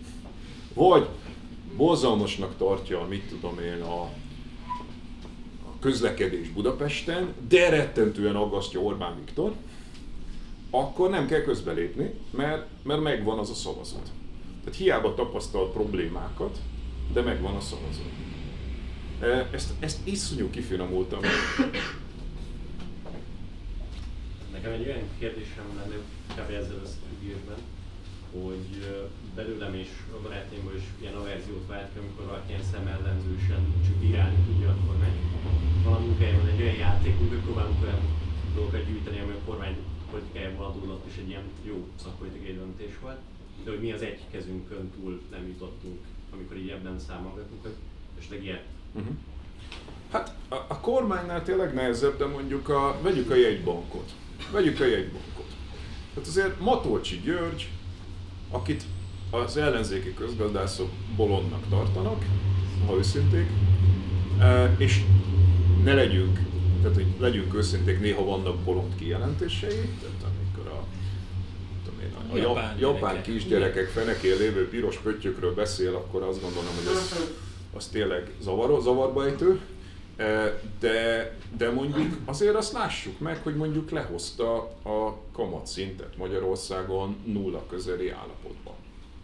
vagy 0.74 1.08
borzalmasnak 1.76 2.56
tartja, 2.56 3.06
mit 3.08 3.28
tudom 3.28 3.58
én, 3.58 3.82
a, 3.82 4.02
a 5.66 5.78
közlekedés 5.80 6.48
Budapesten, 6.48 7.34
de 7.48 7.68
rettentően 7.68 8.36
aggasztja 8.36 8.80
Orbán 8.80 9.16
Viktor, 9.24 9.52
akkor 10.70 11.10
nem 11.10 11.26
kell 11.26 11.42
közbelépni, 11.42 12.14
mert, 12.30 12.66
mert 12.82 13.02
megvan 13.02 13.38
az 13.38 13.50
a 13.50 13.54
szavazat. 13.54 14.10
Tehát 14.70 14.84
hiába 14.84 15.14
tapasztal 15.14 15.72
problémákat, 15.72 16.58
de 17.12 17.20
megvan 17.20 17.56
a 17.56 17.60
szavazat. 17.60 18.12
E, 19.20 19.48
ezt, 19.52 19.72
ezt 19.78 20.06
iszonyú 20.06 20.50
kifinomultam. 20.50 21.20
Nekem 24.52 24.72
egy 24.72 24.86
olyan 24.86 25.08
kérdésem 25.18 25.64
lenne, 25.76 25.96
kb. 26.36 26.50
ezzel 26.50 26.80
összefüggésben, 26.84 27.60
hogy 28.42 28.70
belőlem 29.34 29.74
és 29.74 29.88
a 30.16 30.22
barátaimból 30.22 30.74
is 30.76 30.86
ilyen 31.00 31.14
averziót 31.14 31.66
vált 31.66 31.92
ki, 31.92 31.98
amikor 31.98 32.24
valaki 32.24 32.48
ilyen 32.48 32.68
szemellenzősen 32.72 33.62
csak 33.86 34.04
írálni 34.08 34.38
tudja 34.46 34.68
a 34.68 34.76
kormány. 34.86 35.16
Van 35.84 35.94
a 35.94 35.98
munkájában 35.98 36.48
egy 36.48 36.62
olyan 36.62 36.76
játék, 36.86 37.18
hogy 37.18 37.38
próbálunk 37.38 37.82
olyan 37.82 38.02
dolgokat 38.54 38.86
gyűjteni, 38.86 39.18
ami 39.20 39.32
a 39.32 39.44
kormány 39.46 39.76
politikájából 40.10 40.66
adódott, 40.66 41.04
és 41.10 41.16
egy 41.22 41.28
ilyen 41.28 41.46
jó 41.62 41.86
szakpolitikai 42.02 42.54
döntés 42.54 42.94
volt. 43.02 43.20
De 43.64 43.70
hogy 43.70 43.80
mi 43.80 43.92
az 43.92 44.02
egy 44.02 44.20
kezünkön 44.30 44.90
túl 44.90 45.20
nem 45.30 45.46
jutottunk, 45.46 45.98
amikor 46.32 46.56
így 46.56 46.68
ebben 46.68 46.98
számolgatunk, 46.98 47.62
hogy 47.62 47.74
esetleg 48.18 48.44
ilyet. 48.44 48.64
Uh-huh. 48.92 49.14
Hát 50.10 50.34
a, 50.48 50.54
a 50.54 50.80
kormánynál 50.80 51.42
tényleg 51.42 51.74
nehezebb, 51.74 52.18
de 52.18 52.26
mondjuk 52.26 52.68
a, 52.68 52.98
vegyük 53.02 53.30
a 53.30 53.34
jegybankot. 53.34 54.10
Vegyük 54.52 54.80
a 54.80 54.86
jegybankot. 54.86 55.46
Hát 56.14 56.26
azért 56.26 56.60
Matolcsi 56.60 57.20
György, 57.24 57.68
akit 58.50 58.82
az 59.30 59.56
ellenzéki 59.56 60.14
közgazdászok 60.14 60.90
bolondnak 61.16 61.68
tartanak, 61.68 62.24
ha 62.86 62.96
őszinték, 62.96 63.46
e, 64.38 64.74
és 64.78 65.04
ne 65.84 65.94
legyünk, 65.94 66.40
tehát 66.80 66.96
hogy 66.96 67.06
legyünk 67.18 67.54
őszinték, 67.54 68.00
néha 68.00 68.24
vannak 68.24 68.58
bolond 68.58 68.94
kijelentései, 68.96 69.88
tehát 70.00 70.32
én, 72.02 72.14
a 72.32 72.36
japán, 72.36 72.78
japán 72.78 73.22
kisgyerekek 73.22 73.86
fenekén 73.88 74.36
lévő 74.36 74.68
piros 74.68 74.96
pöttyökről 74.96 75.54
beszél, 75.54 75.94
akkor 75.94 76.22
azt 76.22 76.40
gondolom, 76.40 76.70
hogy 76.76 76.92
az, 76.92 77.30
az 77.76 77.86
tényleg 77.86 78.30
zavar, 78.40 78.82
zavarba 78.82 79.24
ejtő, 79.26 79.60
e, 80.16 80.60
de, 80.80 81.36
de 81.56 81.70
mondjuk 81.70 82.16
azért 82.24 82.54
azt 82.54 82.72
lássuk 82.72 83.18
meg, 83.18 83.42
hogy 83.42 83.56
mondjuk 83.56 83.90
lehozta 83.90 84.54
a 84.84 85.16
kamatszintet 85.32 86.16
Magyarországon 86.16 87.16
nulla 87.24 87.66
közeli 87.68 88.10
állapotban. 88.10 88.74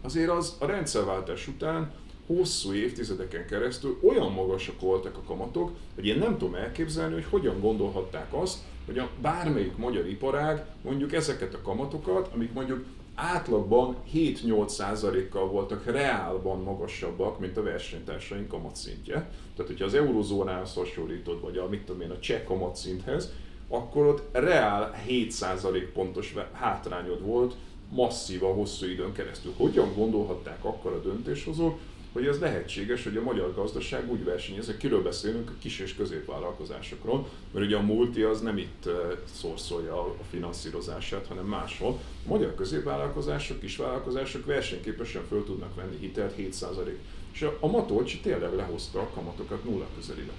Azért 0.01 0.29
az 0.29 0.55
a 0.59 0.65
rendszerváltás 0.65 1.47
után 1.47 1.91
hosszú 2.27 2.73
évtizedeken 2.73 3.45
keresztül 3.45 3.99
olyan 4.07 4.31
magasak 4.31 4.79
voltak 4.79 5.17
a 5.17 5.27
kamatok, 5.27 5.71
hogy 5.95 6.05
én 6.05 6.17
nem 6.17 6.37
tudom 6.37 6.55
elképzelni, 6.55 7.13
hogy 7.13 7.25
hogyan 7.29 7.59
gondolhatták 7.59 8.33
azt, 8.33 8.57
hogy 8.87 8.97
a 8.97 9.09
bármelyik 9.21 9.77
magyar 9.77 10.07
iparág 10.07 10.65
mondjuk 10.81 11.13
ezeket 11.13 11.53
a 11.53 11.61
kamatokat, 11.61 12.29
amik 12.33 12.53
mondjuk 12.53 12.85
átlagban 13.15 13.95
7-8%-kal 14.13 15.47
voltak 15.47 15.85
reálban 15.85 16.61
magasabbak, 16.61 17.39
mint 17.39 17.57
a 17.57 17.63
versenytársaink 17.63 18.47
kamatszintje. 18.47 19.13
Tehát, 19.55 19.71
hogyha 19.71 19.85
az 19.85 19.93
eurozónához 19.93 20.73
hasonlítod, 20.73 21.41
vagy 21.41 21.57
a, 21.57 21.67
mit 21.69 21.81
tudom 21.81 22.01
én, 22.01 22.09
a 22.09 22.19
cseh 22.19 22.43
kamatszinthez, 22.43 23.31
akkor 23.69 24.05
ott 24.05 24.23
reál 24.31 24.95
7% 25.07 25.87
pontos 25.93 26.35
hátrányod 26.51 27.25
volt 27.25 27.55
masszívan 27.89 28.53
hosszú 28.53 28.85
időn 28.85 29.11
keresztül. 29.11 29.53
Hogyan 29.57 29.93
gondolhatták 29.95 30.63
akkor 30.63 30.91
a 30.91 31.01
döntéshozók, 31.01 31.79
hogy 32.17 32.27
ez 32.27 32.39
lehetséges, 32.39 33.03
hogy 33.03 33.17
a 33.17 33.21
magyar 33.21 33.53
gazdaság 33.53 34.11
úgy 34.11 34.23
versenyez, 34.23 34.75
kiről 34.77 35.01
beszélünk, 35.01 35.49
a 35.49 35.53
kis 35.59 35.79
és 35.79 35.95
középvállalkozásokról, 35.95 37.29
mert 37.51 37.65
ugye 37.65 37.75
a 37.75 37.81
multi 37.81 38.21
az 38.21 38.41
nem 38.41 38.57
itt 38.57 38.89
szorszolja 39.33 39.99
a 40.01 40.15
finanszírozását, 40.29 41.27
hanem 41.27 41.45
máshol. 41.45 41.99
A 42.25 42.29
magyar 42.29 42.55
középvállalkozások, 42.55 43.59
kisvállalkozások 43.59 44.45
versenyképesen 44.45 45.23
föl 45.27 45.43
tudnak 45.43 45.75
venni 45.75 45.97
hitelt 45.99 46.33
7% 46.37 46.91
és 47.33 47.47
a 47.59 47.67
Matolcsi 47.67 48.19
tényleg 48.19 48.53
lehozta 48.55 48.99
a 48.99 49.09
kamatokat 49.13 49.63
nulla 49.63 49.87
közelire. 49.95 50.31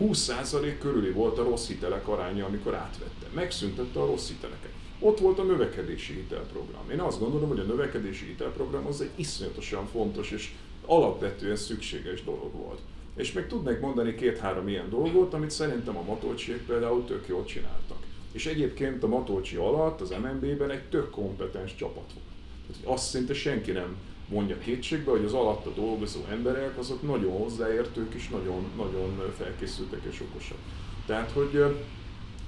20% 0.00 0.76
körüli 0.80 1.10
volt 1.10 1.38
a 1.38 1.42
rossz 1.42 1.66
hitelek 1.66 2.08
aránya, 2.08 2.46
amikor 2.46 2.74
átvette. 2.74 3.26
Megszüntette 3.34 4.00
a 4.00 4.06
rossz 4.06 4.28
hiteleket. 4.28 4.70
Ott 4.98 5.18
volt 5.18 5.38
a 5.38 5.42
növekedési 5.42 6.12
hitelprogram. 6.12 6.90
Én 6.90 7.00
azt 7.00 7.18
gondolom, 7.18 7.48
hogy 7.48 7.58
a 7.58 7.62
növekedési 7.62 8.24
hitelprogram 8.24 8.86
az 8.86 9.00
egy 9.00 9.10
iszonyatosan 9.14 9.86
fontos 9.86 10.30
és 10.30 10.52
alapvetően 10.86 11.56
szükséges 11.56 12.24
dolog 12.24 12.52
volt. 12.52 12.80
És 13.16 13.32
még 13.32 13.46
tudnék 13.46 13.80
mondani 13.80 14.14
két-három 14.14 14.68
ilyen 14.68 14.90
dolgot, 14.90 15.34
amit 15.34 15.50
szerintem 15.50 15.96
a 15.96 16.02
Matolcsiek 16.02 16.58
például 16.58 17.04
tök 17.04 17.28
jól 17.28 17.44
csináltak. 17.44 17.98
És 18.32 18.46
egyébként 18.46 19.02
a 19.02 19.08
Matolcsi 19.08 19.56
alatt 19.56 20.00
az 20.00 20.10
MNB-ben 20.10 20.70
egy 20.70 20.88
tök 20.88 21.10
kompetens 21.10 21.74
csapat 21.74 21.94
volt. 21.94 22.26
Tehát 22.66 22.94
azt 22.94 23.08
szinte 23.08 23.34
senki 23.34 23.70
nem 23.70 23.96
mondja 24.28 24.58
kétségbe, 24.58 25.10
hogy 25.10 25.24
az 25.24 25.32
alatta 25.32 25.70
dolgozó 25.70 26.20
emberek 26.30 26.78
azok 26.78 27.02
nagyon 27.02 27.32
hozzáértők 27.32 28.14
és 28.14 28.28
nagyon, 28.28 28.64
nagyon 28.76 29.32
felkészültek 29.38 30.00
és 30.10 30.20
okosak. 30.20 30.58
Tehát, 31.06 31.30
hogy 31.30 31.64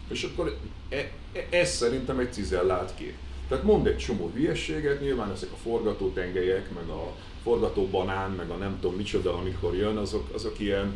és 0.08 0.22
akkor 0.22 0.56
e, 0.88 0.96
e, 1.32 1.46
ez 1.50 1.70
szerintem 1.70 2.18
egy 2.18 2.32
cizellált 2.32 2.94
kép. 2.94 3.14
Tehát 3.48 3.64
mond 3.64 3.86
egy 3.86 3.96
csomó 3.96 4.30
hülyességet, 4.34 5.00
nyilván 5.00 5.30
ezek 5.30 5.52
a 5.52 5.56
forgatótengelyek, 5.56 6.74
meg 6.74 6.88
a 6.88 7.14
forgatóbanán, 7.44 8.30
meg 8.30 8.50
a 8.50 8.54
nem 8.54 8.78
tudom 8.80 8.96
micsoda, 8.96 9.34
amikor 9.34 9.74
jön, 9.74 9.96
azok, 9.96 10.28
azok 10.34 10.60
ilyen 10.60 10.94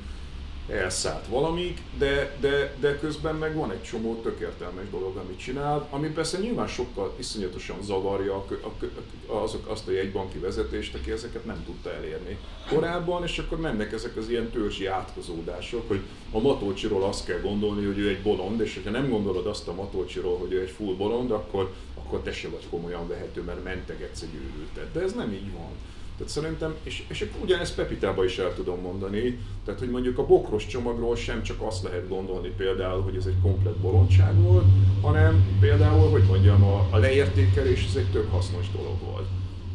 elszállt 0.68 1.26
valamik, 1.26 1.82
de, 1.98 2.36
de, 2.40 2.74
de 2.80 2.98
közben 2.98 3.34
meg 3.34 3.54
van 3.54 3.70
egy 3.70 3.82
csomó 3.82 4.20
tök 4.22 4.40
értelmes 4.40 4.90
dolog, 4.90 5.16
amit 5.16 5.38
csinál, 5.38 5.88
ami 5.90 6.08
persze 6.08 6.38
nyilván 6.38 6.66
sokkal 6.66 7.14
iszonyatosan 7.18 7.82
zavarja 7.82 8.34
a, 8.34 8.44
a, 8.62 8.84
a, 9.32 9.42
azok, 9.42 9.66
azt 9.68 9.88
a 9.88 9.90
jegybanki 9.90 10.38
vezetést, 10.38 10.94
aki 10.94 11.10
ezeket 11.10 11.44
nem 11.44 11.64
tudta 11.64 11.94
elérni 11.94 12.38
korábban, 12.68 13.22
és 13.22 13.38
akkor 13.38 13.60
mennek 13.60 13.92
ezek 13.92 14.16
az 14.16 14.28
ilyen 14.28 14.50
törzsi 14.50 14.86
átkozódások, 14.86 15.88
hogy 15.88 16.00
a 16.32 16.40
Matolcsiról 16.40 17.04
azt 17.04 17.24
kell 17.24 17.40
gondolni, 17.40 17.86
hogy 17.86 17.98
ő 17.98 18.08
egy 18.08 18.22
bolond, 18.22 18.60
és 18.60 18.80
ha 18.84 18.90
nem 18.90 19.08
gondolod 19.08 19.46
azt 19.46 19.68
a 19.68 19.74
Matolcsiról, 19.74 20.38
hogy 20.38 20.52
ő 20.52 20.60
egy 20.60 20.70
full 20.70 20.94
bolond, 20.94 21.30
akkor, 21.30 21.74
akkor 21.94 22.20
te 22.20 22.32
se 22.32 22.48
vagy 22.48 22.66
komolyan 22.70 23.08
vehető, 23.08 23.42
mert 23.42 23.64
mentegetsz 23.64 24.22
egy 24.22 24.34
őrültet. 24.34 24.92
De 24.92 25.00
ez 25.00 25.12
nem 25.12 25.32
így 25.32 25.52
van. 25.52 25.70
Tehát 26.18 26.32
szerintem, 26.32 26.74
és, 26.82 27.04
és 27.08 27.30
ugyanezt 27.42 27.74
Pepitában 27.74 28.24
is 28.24 28.38
el 28.38 28.54
tudom 28.54 28.80
mondani, 28.80 29.38
tehát 29.64 29.80
hogy 29.80 29.90
mondjuk 29.90 30.18
a 30.18 30.26
bokros 30.26 30.66
csomagról 30.66 31.16
sem 31.16 31.42
csak 31.42 31.60
azt 31.62 31.82
lehet 31.82 32.08
gondolni 32.08 32.52
például, 32.56 33.02
hogy 33.02 33.16
ez 33.16 33.26
egy 33.26 33.40
komplet 33.42 33.76
bolondság 33.76 34.40
volt, 34.40 34.64
hanem 35.00 35.58
például, 35.60 36.10
hogy 36.10 36.22
mondjam, 36.22 36.62
a, 36.62 36.86
a 36.90 36.96
leértékelés 36.96 37.86
ez 37.86 37.96
egy 37.96 38.10
tök 38.10 38.30
hasznos 38.30 38.70
dolog 38.70 39.00
volt. 39.04 39.26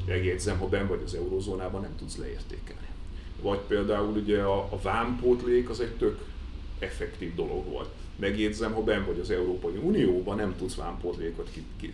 Megjegyzem, 0.05 0.57
ha 0.57 0.67
ben 0.67 0.87
vagy 0.87 1.01
az 1.05 1.15
eurozónában, 1.15 1.81
nem 1.81 1.95
tudsz 1.97 2.17
leértékelni. 2.17 2.87
Vagy 3.41 3.59
például 3.67 4.17
ugye 4.17 4.41
a, 4.41 4.57
a 4.57 4.79
vámpótlék 4.81 5.69
az 5.69 5.79
egy 5.79 5.95
tök 5.97 6.19
effektív 6.79 7.35
dolog 7.35 7.65
volt. 7.65 7.89
Megjegyzem, 8.15 8.73
ha 8.73 8.81
ben 8.81 9.05
vagy 9.05 9.19
az 9.19 9.29
Európai 9.31 9.75
Unióban, 9.83 10.35
nem 10.35 10.55
tudsz 10.57 10.75
vámpótlékot 10.75 11.49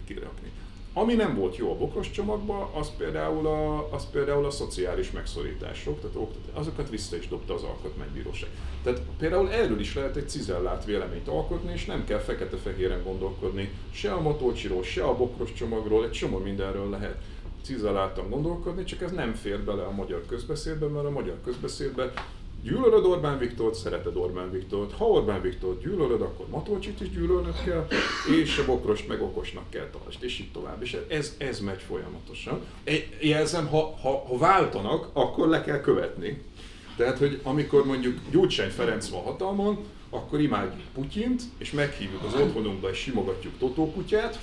kirakni. 0.06 0.52
Ami 1.00 1.14
nem 1.14 1.36
volt 1.36 1.56
jó 1.58 1.72
a 1.72 1.78
bokros 1.78 2.12
csomagban, 2.12 2.70
az 2.74 2.92
például 2.98 3.48
a, 3.48 3.94
az 3.94 4.10
például 4.12 4.46
a 4.46 4.50
szociális 4.50 5.12
megszorítások, 5.12 6.00
tehát 6.02 6.28
azokat 6.54 6.90
vissza 6.90 7.16
is 7.16 7.28
dobta 7.28 7.54
az 7.54 7.64
alkotmánybíróság. 7.64 8.50
Tehát 8.84 9.02
például 9.18 9.52
erről 9.52 9.80
is 9.80 9.96
lehet 9.96 10.16
egy 10.16 10.30
cizellált 10.30 10.86
véleményt 10.86 11.28
alkotni, 11.28 11.72
és 11.72 11.86
nem 11.86 12.06
kell 12.06 12.20
fekete-fehéren 12.20 13.04
gondolkodni. 13.04 13.72
Se 13.92 14.12
a 14.12 14.22
motócsiról, 14.22 14.84
se 14.84 15.04
a 15.04 15.18
bokros 15.18 15.54
csomagról, 15.54 16.06
egy 16.06 16.12
csomó 16.12 16.38
mindenről 16.38 16.90
lehet 16.90 17.18
cizelláltan 17.62 18.30
gondolkodni, 18.30 18.84
csak 18.84 19.02
ez 19.02 19.12
nem 19.12 19.34
fér 19.34 19.60
bele 19.60 19.84
a 19.84 19.92
magyar 19.92 20.26
közbeszédbe, 20.28 20.88
mert 20.88 21.06
a 21.06 21.10
magyar 21.10 21.38
közbeszédbe 21.44 22.14
Gyűlölöd 22.64 23.06
Orbán 23.06 23.38
Viktort, 23.38 23.76
szereted 23.76 24.16
Orbán 24.16 24.52
Viktort. 24.52 24.98
Ha 24.98 25.06
Orbán 25.06 25.42
Viktort 25.42 25.82
gyűlölöd, 25.82 26.22
akkor 26.22 26.46
Matolcsit 26.50 27.02
is 27.02 27.10
gyűlölnöd 27.10 27.64
kell, 27.64 27.88
és 28.42 28.58
a 28.58 28.66
bokrost 28.66 29.08
meg 29.08 29.22
okosnak 29.22 29.70
kell 29.70 29.90
tartsd, 29.90 30.24
és 30.24 30.40
így 30.40 30.52
tovább. 30.52 30.82
És 30.82 30.98
ez, 31.08 31.36
ez 31.38 31.60
megy 31.60 31.82
folyamatosan. 31.82 32.62
Jelzem, 33.22 33.68
ha, 33.68 33.96
ha, 34.02 34.26
ha 34.28 34.38
váltanak, 34.38 35.10
akkor 35.14 35.48
le 35.48 35.62
kell 35.62 35.82
követni. 35.82 36.42
Tehát, 36.98 37.18
hogy 37.18 37.40
amikor 37.44 37.86
mondjuk 37.86 38.20
Gyurcsány 38.32 38.70
Ferenc 38.70 39.10
van 39.10 39.22
hatalmon, 39.22 39.78
akkor 40.10 40.40
imádjuk 40.40 40.88
Putyint, 40.94 41.42
és 41.58 41.72
meghívjuk 41.72 42.24
az 42.24 42.34
otthonunkba, 42.34 42.90
és 42.90 42.98
simogatjuk 42.98 43.58
Totó 43.58 43.92
kutyát, 43.92 44.40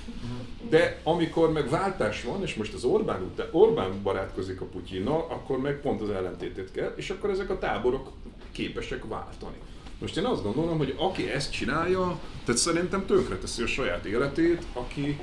de 0.68 1.00
amikor 1.02 1.52
meg 1.52 1.68
váltás 1.68 2.22
van, 2.22 2.42
és 2.42 2.54
most 2.54 2.74
az 2.74 2.84
Orbán, 2.84 3.22
után, 3.22 3.48
Orbán 3.52 4.02
barátkozik 4.02 4.60
a 4.60 4.64
Putyinnal, 4.64 5.26
akkor 5.30 5.60
meg 5.60 5.80
pont 5.80 6.00
az 6.00 6.10
ellentétét 6.10 6.70
kell, 6.70 6.92
és 6.96 7.10
akkor 7.10 7.30
ezek 7.30 7.50
a 7.50 7.58
táborok 7.58 8.12
képesek 8.52 9.04
váltani. 9.04 9.56
Most 9.98 10.16
én 10.16 10.24
azt 10.24 10.42
gondolom, 10.42 10.78
hogy 10.78 10.94
aki 10.96 11.30
ezt 11.30 11.52
csinálja, 11.52 12.18
tehát 12.44 12.60
szerintem 12.60 13.06
tönkreteszi 13.06 13.62
a 13.62 13.66
saját 13.66 14.04
életét, 14.04 14.62
aki, 14.72 15.18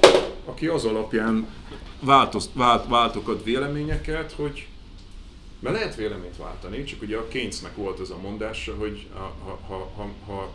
aki 0.46 0.68
az 0.68 0.86
alapján 0.86 1.48
változ, 2.00 2.50
vált, 2.54 2.88
váltokat 2.88 3.44
véleményeket, 3.44 4.32
hogy 4.32 4.68
mert 5.64 5.76
lehet 5.76 5.96
véleményt 5.96 6.38
váltani, 6.38 6.84
csak 6.84 7.02
ugye 7.02 7.18
a 7.18 7.28
Keynesnek 7.28 7.76
volt 7.76 8.00
az 8.00 8.10
a 8.10 8.18
mondása, 8.22 8.76
hogy 8.76 9.08
ha, 9.14 9.34
ha, 9.46 9.60
ha, 9.68 9.92
ha, 9.96 10.12
ha, 10.26 10.52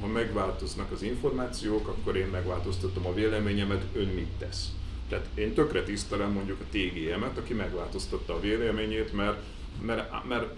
ha 0.00 0.06
megváltoznak 0.06 0.92
az 0.92 1.02
információk, 1.02 1.88
akkor 1.88 2.16
én 2.16 2.26
megváltoztatom 2.26 3.06
a 3.06 3.14
véleményemet, 3.14 3.84
ön 3.94 4.06
mit 4.06 4.30
tesz? 4.38 4.72
Tehát 5.08 5.26
én 5.34 5.54
tökre 5.54 5.82
tisztelem 5.82 6.32
mondjuk 6.32 6.60
a 6.60 6.64
TGM-et, 6.70 7.38
aki 7.38 7.54
megváltoztatta 7.54 8.34
a 8.34 8.40
véleményét, 8.40 9.12
mert, 9.12 9.42
mert, 9.82 10.24
mert 10.28 10.54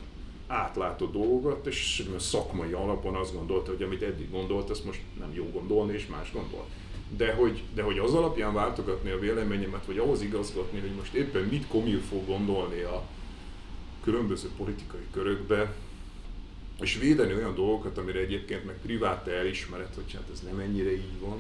átlátó 0.47 1.07
dolgokat, 1.07 1.67
és 1.67 2.07
szakmai 2.19 2.73
alapon 2.73 3.15
azt 3.15 3.35
gondolta, 3.35 3.71
hogy 3.71 3.83
amit 3.83 4.03
eddig 4.03 4.31
gondolt, 4.31 4.71
ezt 4.71 4.85
most 4.85 5.01
nem 5.19 5.33
jó 5.35 5.51
gondolni, 5.53 5.93
és 5.93 6.07
más 6.07 6.33
gondol. 6.33 6.67
De 7.17 7.33
hogy, 7.33 7.63
de 7.75 7.83
hogy 7.83 7.99
az 7.99 8.15
alapján 8.15 8.55
váltogatni 8.55 9.11
a 9.11 9.19
véleményemet, 9.19 9.87
vagy 9.87 9.99
ahhoz 9.99 10.23
igazgatni, 10.23 10.81
hogy 10.81 10.95
most 10.97 11.15
éppen 11.15 11.43
mit 11.43 11.67
komil 11.67 12.01
fog 12.01 12.27
gondolni 12.27 12.81
a, 12.81 13.07
különböző 14.03 14.49
politikai 14.57 15.07
körökbe, 15.13 15.75
és 16.81 16.99
védeni 16.99 17.35
olyan 17.35 17.55
dolgokat, 17.55 17.99
amire 17.99 18.19
egyébként 18.19 18.65
meg 18.65 18.79
privát 18.83 19.27
elismeret, 19.27 19.95
hogy 19.95 20.13
hát 20.13 20.29
ez 20.33 20.41
nem 20.41 20.59
ennyire 20.59 20.93
így 20.93 21.21
van, 21.21 21.39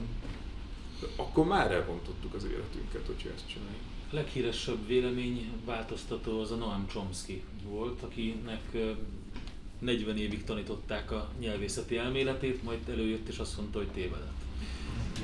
de 1.01 1.07
akkor 1.17 1.47
már 1.47 1.73
elbontottuk 1.73 2.35
az 2.35 2.45
életünket, 2.45 3.07
hogyha 3.07 3.29
ezt 3.35 3.49
csináljuk. 3.49 3.81
A 4.11 4.15
leghíresebb 4.15 4.87
vélemény 4.87 5.51
változtató 5.65 6.41
az 6.41 6.51
a 6.51 6.55
Noam 6.55 6.87
Chomsky 6.89 7.43
volt, 7.65 8.03
akinek 8.03 8.77
40 9.79 10.17
évig 10.17 10.45
tanították 10.45 11.11
a 11.11 11.31
nyelvészeti 11.41 11.97
elméletét, 11.97 12.63
majd 12.63 12.89
előjött 12.89 13.29
és 13.29 13.39
azt 13.39 13.57
mondta, 13.57 13.79
hogy 13.79 13.89
tévedett. 13.89 14.39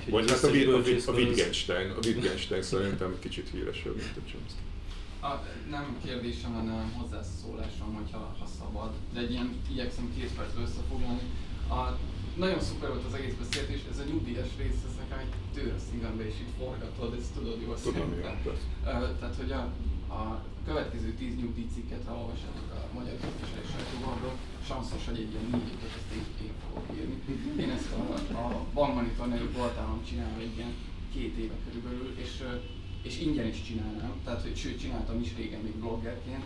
Vagy 0.09 0.31
hát 0.31 0.43
a, 0.43 0.47
a, 0.47 0.77
a 1.07 1.13
Wittgenstein, 1.13 1.91
a 1.91 1.99
Wittgenstein 2.05 2.63
szerintem 2.63 3.17
kicsit 3.19 3.49
híresebb, 3.53 3.97
mint 3.97 4.17
a 4.17 4.31
Chomsky. 4.31 4.61
A, 5.29 5.43
nem 5.71 5.87
kérdésem, 6.05 6.53
hanem 6.53 6.93
hozzászólásom, 6.99 7.91
hogyha 8.01 8.35
ha 8.41 8.47
szabad, 8.59 8.93
de 9.13 9.21
egy 9.21 9.31
ilyen 9.31 9.51
igyekszem 9.73 10.13
két 10.17 10.31
percbe 10.37 10.61
összefoglalni. 10.61 11.25
A, 11.69 11.81
nagyon 12.45 12.61
szuper 12.61 12.89
volt 12.89 13.05
az 13.05 13.15
egész 13.19 13.37
beszélgetés, 13.43 13.83
ez 13.91 13.99
a 13.99 14.09
nyugdíjas 14.11 14.51
rész, 14.61 14.81
ez 14.89 14.97
nekem 15.03 15.19
egy 15.25 15.33
tőr 15.55 15.73
a 15.79 15.81
szívembe, 15.89 16.25
és 16.31 16.37
itt 16.45 16.55
forgatod, 16.61 17.11
ezt 17.21 17.33
tudod 17.37 17.59
jól 17.65 17.77
Tudom, 17.81 18.11
Tehát, 19.19 19.37
hogy 19.43 19.53
a, 19.61 19.63
a 20.19 20.23
következő 20.69 21.11
tíz 21.21 21.35
nyugdíjcikket, 21.41 22.03
ha 22.07 22.15
olvassátok 22.23 22.69
a 22.79 22.95
Magyar 22.99 23.17
Köztársaság 23.21 23.65
sajtóban, 23.73 24.17
sanszos, 24.69 25.05
hogy 25.09 25.19
egy 25.23 25.31
ilyen 25.33 25.49
négyüket, 25.53 25.93
ezt 25.99 26.11
én, 26.19 26.27
én 26.47 26.55
fogok 26.63 26.87
írni. 26.97 27.17
Én 27.63 27.71
ezt 27.79 27.91
a, 28.01 28.03
a 28.45 28.47
Bankmonitor 28.75 29.29
nevű 29.29 29.49
voltállam 29.61 30.01
csinálom 30.09 30.39
egy 30.47 30.57
ilyen 30.57 30.75
két 31.15 31.35
éve 31.45 31.57
körülbelül, 31.65 32.09
és 32.25 32.33
és 33.07 33.21
ingyen 33.25 33.49
is 33.55 33.61
csinálnám, 33.67 34.13
tehát 34.25 34.43
hogy 34.43 34.57
sőt 34.57 34.81
csináltam 34.81 35.21
is 35.21 35.31
régen 35.37 35.61
még 35.61 35.77
bloggerként. 35.83 36.45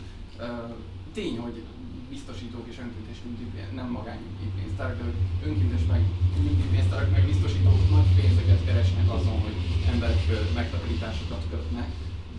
Tény, 1.12 1.38
hogy 1.38 1.62
biztosítók 2.08 2.66
és 2.70 2.78
önkéntes 2.84 3.18
nyugdíjpénz, 3.24 3.72
nem 3.80 3.88
magányugdíjpénztárak, 3.98 4.96
de 4.98 5.04
önkéntes 5.48 5.84
meg 5.92 6.02
nyugdíjpénztárak 6.44 7.10
meg 7.10 7.24
biztosítók 7.32 7.90
nagy 7.90 8.10
pénzeket 8.18 8.64
keresnek 8.64 9.08
azon, 9.16 9.38
hogy 9.46 9.56
emberek 9.92 10.20
megtakarításokat 10.54 11.44
kötnek, 11.50 11.90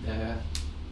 de, 0.06 0.46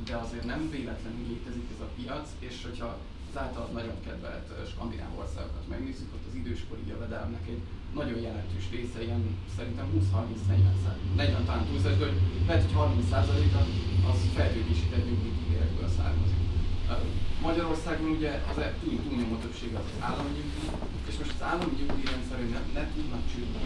de 0.06 0.16
azért 0.16 0.46
nem 0.46 0.70
véletlenül 0.70 1.26
létezik 1.28 1.68
ez 1.74 1.82
a 1.88 1.90
piac, 1.98 2.28
és 2.40 2.56
hogyha 2.68 2.98
az 3.30 3.38
általad 3.44 3.72
nagyon 3.74 3.98
kedvelt 4.06 4.70
skandináv 4.72 5.18
országokat 5.18 5.68
megnézzük, 5.68 6.14
ott 6.14 6.28
az 6.30 6.36
időskori 6.36 6.84
jövedelmnek 6.88 7.48
egy 7.48 7.62
nagyon 7.94 8.20
jelentős 8.28 8.66
része, 8.72 9.04
ilyen 9.04 9.24
szerintem 9.58 9.88
20-30-40 9.96 10.70
40 11.16 11.46
talán 11.46 11.66
túlzás, 11.66 11.98
hogy 11.98 12.18
lehet, 12.48 12.64
hogy 12.64 12.92
30% 13.12 13.54
a 13.60 13.64
az 14.10 14.20
feltőkésített 14.36 15.06
nyugdíjbérekből 15.06 15.90
származik. 15.98 16.38
Magyarországon 17.42 18.10
ugye 18.10 18.32
az 18.52 18.58
e- 18.58 18.76
túl, 18.84 19.00
túlnyomó 19.04 19.36
többség 19.36 19.76
az, 19.76 19.88
állami 20.00 20.30
nyugdíj, 20.30 20.70
és 21.10 21.18
most 21.18 21.34
az 21.36 21.42
állami 21.50 21.74
nyugdíjrendszer, 21.80 22.38
hogy 22.38 22.50
ne, 22.56 22.62
ne 22.80 22.84
tudnak 22.94 23.24
csődbe 23.32 23.60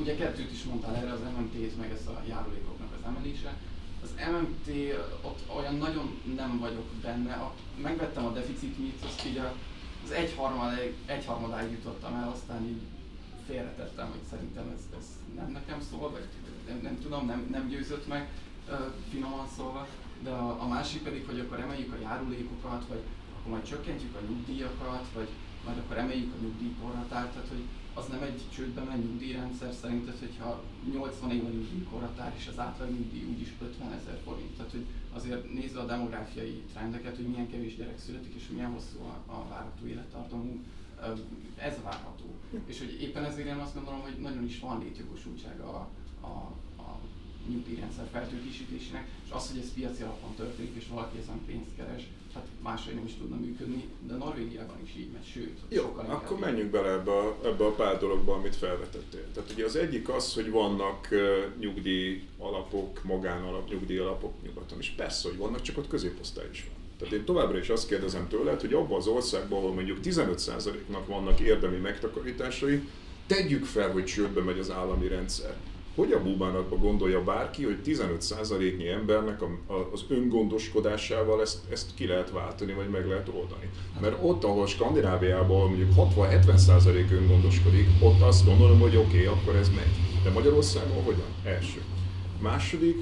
ugye 0.00 0.16
kettőt 0.16 0.52
is 0.52 0.62
mondtál 0.62 0.96
erre, 0.96 1.12
az 1.12 1.20
MMT-t, 1.36 1.78
meg 1.78 1.90
ez 1.90 2.06
a 2.06 2.22
járulékoknak 2.28 2.88
az 2.96 3.06
emelése. 3.06 3.52
Az 4.02 4.10
MMT, 4.32 4.68
ott 5.22 5.40
olyan 5.56 5.76
nagyon 5.76 6.20
nem 6.36 6.58
vagyok 6.58 6.86
benne, 7.02 7.52
megvettem 7.82 8.26
a 8.26 8.32
deficit 8.32 8.76
azt 9.04 9.26
így 9.26 9.36
a 9.36 9.54
az 10.08 10.14
egyharmadáig, 10.14 10.94
egyharmadáig 11.06 11.70
jutottam 11.70 12.14
el, 12.14 12.28
aztán 12.28 12.62
így 12.64 12.82
félretettem, 13.46 14.10
hogy 14.10 14.24
szerintem 14.30 14.66
ez, 14.76 14.82
ez 14.98 15.06
nem 15.36 15.50
nekem 15.50 15.80
szól, 15.90 16.10
vagy 16.10 16.26
nem, 16.68 16.80
nem 16.82 16.98
tudom, 17.02 17.26
nem, 17.26 17.48
nem 17.50 17.68
győzött 17.68 18.06
meg 18.08 18.28
finoman 19.10 19.48
szólva. 19.56 19.86
De 20.22 20.30
a, 20.30 20.62
a 20.62 20.68
másik 20.68 21.02
pedig, 21.02 21.26
hogy 21.26 21.40
akkor 21.40 21.60
emeljük 21.60 21.92
a 21.92 22.00
járulékokat, 22.02 22.86
vagy 22.88 23.02
akkor 23.34 23.52
majd 23.52 23.64
csökkentjük 23.64 24.14
a 24.16 24.26
nyugdíjakat, 24.28 25.06
vagy 25.14 25.28
majd 25.64 25.78
akkor 25.78 25.96
emeljük 25.96 26.32
a 26.34 26.42
nyugdíjkorhatárt, 26.42 27.32
tehát 27.32 27.48
hogy 27.48 27.64
az 27.94 28.06
nem 28.06 28.22
egy 28.22 28.40
csődbe 28.54 28.82
menő 28.82 29.02
nyugdíjrendszer 29.02 29.72
szerinted, 29.80 30.18
hogyha 30.18 30.62
80 30.92 31.30
év 31.30 31.44
a 31.44 31.48
nyugdíjkorhatár 31.48 32.34
és 32.38 32.46
az 32.46 32.58
átlag 32.58 32.90
nyugdíj 32.90 33.24
úgyis 33.24 33.52
50 33.60 33.92
ezer 33.92 34.18
forint. 34.24 34.56
Tehát, 34.56 34.70
hogy 34.70 34.86
azért 35.18 35.52
nézve 35.52 35.80
a 35.80 35.86
demográfiai 35.86 36.62
trendeket, 36.72 37.16
hogy 37.16 37.26
milyen 37.26 37.50
kevés 37.50 37.76
gyerek 37.76 37.98
születik 37.98 38.34
és 38.34 38.48
milyen 38.48 38.72
hosszú 38.72 38.98
a, 39.00 39.32
a 39.32 39.46
várható 39.48 39.86
élettartamú, 39.86 40.60
ez 41.56 41.76
várható. 41.82 42.34
És 42.66 42.78
hogy 42.78 43.02
éppen 43.02 43.24
ezért 43.24 43.48
én 43.48 43.54
azt 43.54 43.74
gondolom, 43.74 44.00
hogy 44.00 44.16
nagyon 44.20 44.44
is 44.44 44.58
van 44.58 44.78
létjogosultsága 44.78 45.64
a, 45.64 45.88
a, 46.20 46.52
a 46.82 46.98
nyugdíjrendszer 47.48 48.06
feltőkésítésének, 48.12 49.08
és 49.24 49.30
az, 49.30 49.50
hogy 49.50 49.60
ez 49.60 49.72
piaci 49.72 50.02
alapon 50.02 50.34
történik, 50.34 50.74
és 50.74 50.88
valaki 50.88 51.18
ezen 51.18 51.40
pénzt 51.46 51.74
keres, 51.76 52.02
hát 52.34 52.46
máshogy 52.62 52.94
nem 52.94 53.04
is 53.06 53.14
tudna 53.14 53.36
működni, 53.36 53.84
de 54.06 54.14
Norvégiában 54.14 54.76
is 54.84 54.94
így 54.96 55.10
megy, 55.12 55.26
sőt. 55.32 55.58
Jó, 55.68 55.96
akkor 56.06 56.38
menjünk 56.38 56.70
bele 56.70 56.90
ebbe 56.90 57.12
a, 57.12 57.38
ebbe 57.44 57.64
a 57.64 57.72
pár 57.72 57.98
dologba, 57.98 58.34
amit 58.34 58.56
felvetettél. 58.56 59.24
Tehát 59.34 59.50
ugye 59.50 59.64
az 59.64 59.76
egyik 59.76 60.08
az, 60.08 60.34
hogy 60.34 60.50
vannak 60.50 61.08
uh, 61.10 61.20
nyugdíj 61.58 62.22
alapok, 62.38 63.04
magánalap, 63.04 63.68
nyugdíj 63.70 63.98
alapok 63.98 64.42
nyugaton 64.42 64.78
is. 64.78 64.88
Persze, 64.96 65.28
hogy 65.28 65.38
vannak, 65.38 65.62
csak 65.62 65.78
ott 65.78 65.88
középosztály 65.88 66.48
is 66.52 66.68
van. 66.68 66.76
Tehát 66.98 67.14
én 67.14 67.24
továbbra 67.24 67.58
is 67.58 67.68
azt 67.68 67.88
kérdezem 67.88 68.28
tőled, 68.28 68.60
hogy 68.60 68.72
abban 68.72 68.98
az 68.98 69.06
országban, 69.06 69.58
ahol 69.58 69.74
mondjuk 69.74 69.98
15%-nak 70.02 71.06
vannak 71.06 71.40
érdemi 71.40 71.76
megtakarításai, 71.76 72.88
tegyük 73.26 73.64
fel, 73.64 73.90
hogy 73.90 74.04
csődbe 74.04 74.40
megy 74.40 74.58
az 74.58 74.70
állami 74.70 75.08
rendszer 75.08 75.56
hogy 75.98 76.12
a 76.12 76.22
búbánatba 76.22 76.76
gondolja 76.76 77.24
bárki, 77.24 77.64
hogy 77.64 77.78
15%-nyi 77.84 78.88
embernek 78.88 79.42
az 79.92 80.04
öngondoskodásával 80.08 81.40
ezt, 81.40 81.58
ezt 81.70 81.94
ki 81.94 82.06
lehet 82.06 82.30
váltani, 82.30 82.72
vagy 82.72 82.88
meg 82.88 83.06
lehet 83.06 83.28
oldani. 83.28 83.70
Mert 84.00 84.16
ott, 84.22 84.44
ahol 84.44 84.66
Skandináviában 84.66 85.68
mondjuk 85.68 85.92
60-70% 85.96 87.10
öngondoskodik, 87.10 87.88
ott 88.00 88.20
azt 88.20 88.44
gondolom, 88.44 88.80
hogy 88.80 88.96
oké, 88.96 89.06
okay, 89.06 89.24
akkor 89.24 89.54
ez 89.54 89.68
megy. 89.68 90.22
De 90.22 90.30
Magyarországon 90.30 91.02
hogyan? 91.04 91.28
Első. 91.44 91.82
Második, 92.40 92.96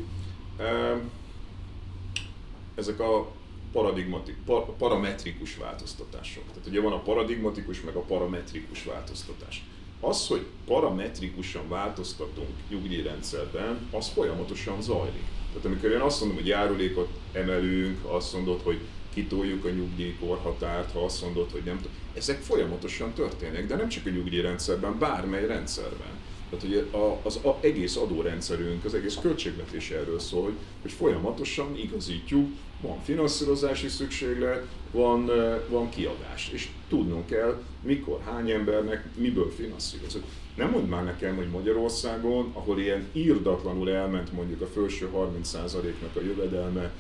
ezek 2.74 3.00
a 3.00 3.32
paradigmatik, 3.72 4.36
par, 4.44 4.76
parametrikus 4.76 5.56
változtatások. 5.56 6.44
Tehát 6.48 6.68
ugye 6.68 6.80
van 6.80 6.92
a 6.92 7.02
paradigmatikus, 7.02 7.80
meg 7.80 7.94
a 7.94 8.00
parametrikus 8.00 8.84
változtatás. 8.84 9.64
Az, 10.00 10.26
hogy 10.26 10.46
parametrikusan 10.66 11.68
változtatunk 11.68 12.48
nyugdíjrendszerben, 12.68 13.88
az 13.90 14.08
folyamatosan 14.08 14.82
zajlik. 14.82 15.24
Tehát 15.48 15.64
amikor 15.64 15.90
én 15.90 16.00
azt 16.00 16.20
mondom, 16.20 16.38
hogy 16.38 16.46
járulékot 16.46 17.08
emelünk, 17.32 18.04
azt 18.04 18.32
mondod, 18.32 18.60
hogy 18.62 18.80
kitoljuk 19.14 19.64
a 19.64 19.70
nyugdíjkorhatárt, 19.70 20.92
ha 20.92 21.04
azt 21.04 21.22
mondod, 21.22 21.50
hogy 21.50 21.62
nem. 21.64 21.80
Ezek 22.14 22.40
folyamatosan 22.40 23.12
történnek, 23.12 23.66
de 23.66 23.76
nem 23.76 23.88
csak 23.88 24.06
a 24.06 24.10
nyugdíjrendszerben, 24.10 24.98
bármely 24.98 25.46
rendszerben. 25.46 26.24
Tehát 26.50 26.64
ugye 26.64 26.82
az 27.22 27.40
egész 27.60 27.96
adórendszerünk, 27.96 28.84
az 28.84 28.94
egész 28.94 29.18
költségvetés 29.22 29.90
erről 29.90 30.18
szól, 30.18 30.42
hogy, 30.42 30.56
hogy 30.82 30.92
folyamatosan 30.92 31.76
igazítjuk, 31.76 32.48
van 32.80 33.02
finanszírozási 33.02 33.88
szükséglet, 33.88 34.66
van, 34.90 35.30
van 35.68 35.88
kiadás, 35.88 36.50
és 36.52 36.68
tudnunk 36.88 37.26
kell, 37.26 37.62
mikor, 37.82 38.20
hány 38.24 38.50
embernek, 38.50 39.04
miből 39.16 39.50
finanszírozott. 39.50 40.24
Nem 40.56 40.70
mondd 40.70 40.86
már 40.86 41.04
nekem, 41.04 41.36
hogy 41.36 41.48
Magyarországon, 41.48 42.50
ahol 42.52 42.78
ilyen 42.80 43.06
írdatlanul 43.12 43.90
elment 43.90 44.32
mondjuk 44.32 44.60
a 44.60 44.66
felső 44.66 45.08
30%-nak 45.14 46.16
a 46.16 46.20
jövedelme, 46.20 46.92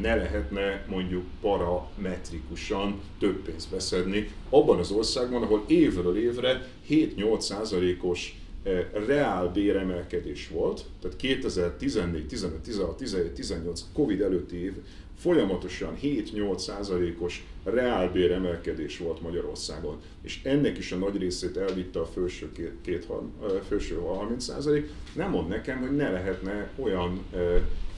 ne 0.00 0.14
lehetne 0.14 0.84
mondjuk 0.88 1.24
parametrikusan 1.40 3.00
több 3.18 3.42
pénzt 3.42 3.70
beszedni 3.70 4.30
abban 4.50 4.78
az 4.78 4.90
országban, 4.90 5.42
ahol 5.42 5.64
évről 5.66 6.18
évre 6.18 6.68
7-8%-os 6.88 8.36
reál 9.06 9.48
béremelkedés 9.48 10.48
volt, 10.48 10.84
tehát 11.00 11.16
2014, 11.16 12.26
15, 12.26 12.58
16, 12.60 12.96
17, 12.96 13.32
18 13.32 13.84
Covid 13.92 14.20
előtti 14.20 14.56
év 14.56 14.72
folyamatosan 15.18 15.96
7-8 16.02 17.20
os 17.20 17.46
reál 17.64 18.12
béremelkedés 18.12 18.98
volt 18.98 19.22
Magyarországon, 19.22 20.00
és 20.22 20.40
ennek 20.42 20.78
is 20.78 20.92
a 20.92 20.96
nagy 20.96 21.16
részét 21.16 21.56
elvitte 21.56 22.00
a 22.00 22.06
felső, 22.06 22.52
két, 22.52 22.72
két, 22.82 23.06
felső 23.68 23.96
30 23.96 24.44
százalék. 24.44 24.90
Nem 25.14 25.30
mond 25.30 25.48
nekem, 25.48 25.78
hogy 25.78 25.96
ne 25.96 26.10
lehetne 26.10 26.70
olyan 26.76 27.24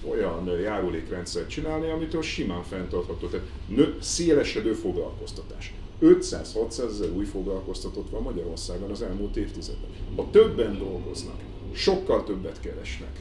olyan 0.09 0.61
járulékrendszert 0.61 1.49
csinálni, 1.49 1.91
amitől 1.91 2.23
simán 2.23 2.63
fenntartható. 2.63 3.27
Tehát 3.27 3.47
nő, 3.69 3.97
szélesedő 4.01 4.73
foglalkoztatás. 4.73 5.75
500-600 6.03 6.85
ezer 6.85 7.11
új 7.11 7.25
foglalkoztatott 7.25 8.11
van 8.11 8.23
Magyarországon 8.23 8.91
az 8.91 9.03
elmúlt 9.03 9.37
évtizedben. 9.37 9.91
Ha 10.17 10.29
többen 10.31 10.79
dolgoznak, 10.79 11.41
sokkal 11.73 12.25
többet 12.25 12.61
keresnek, 12.61 13.21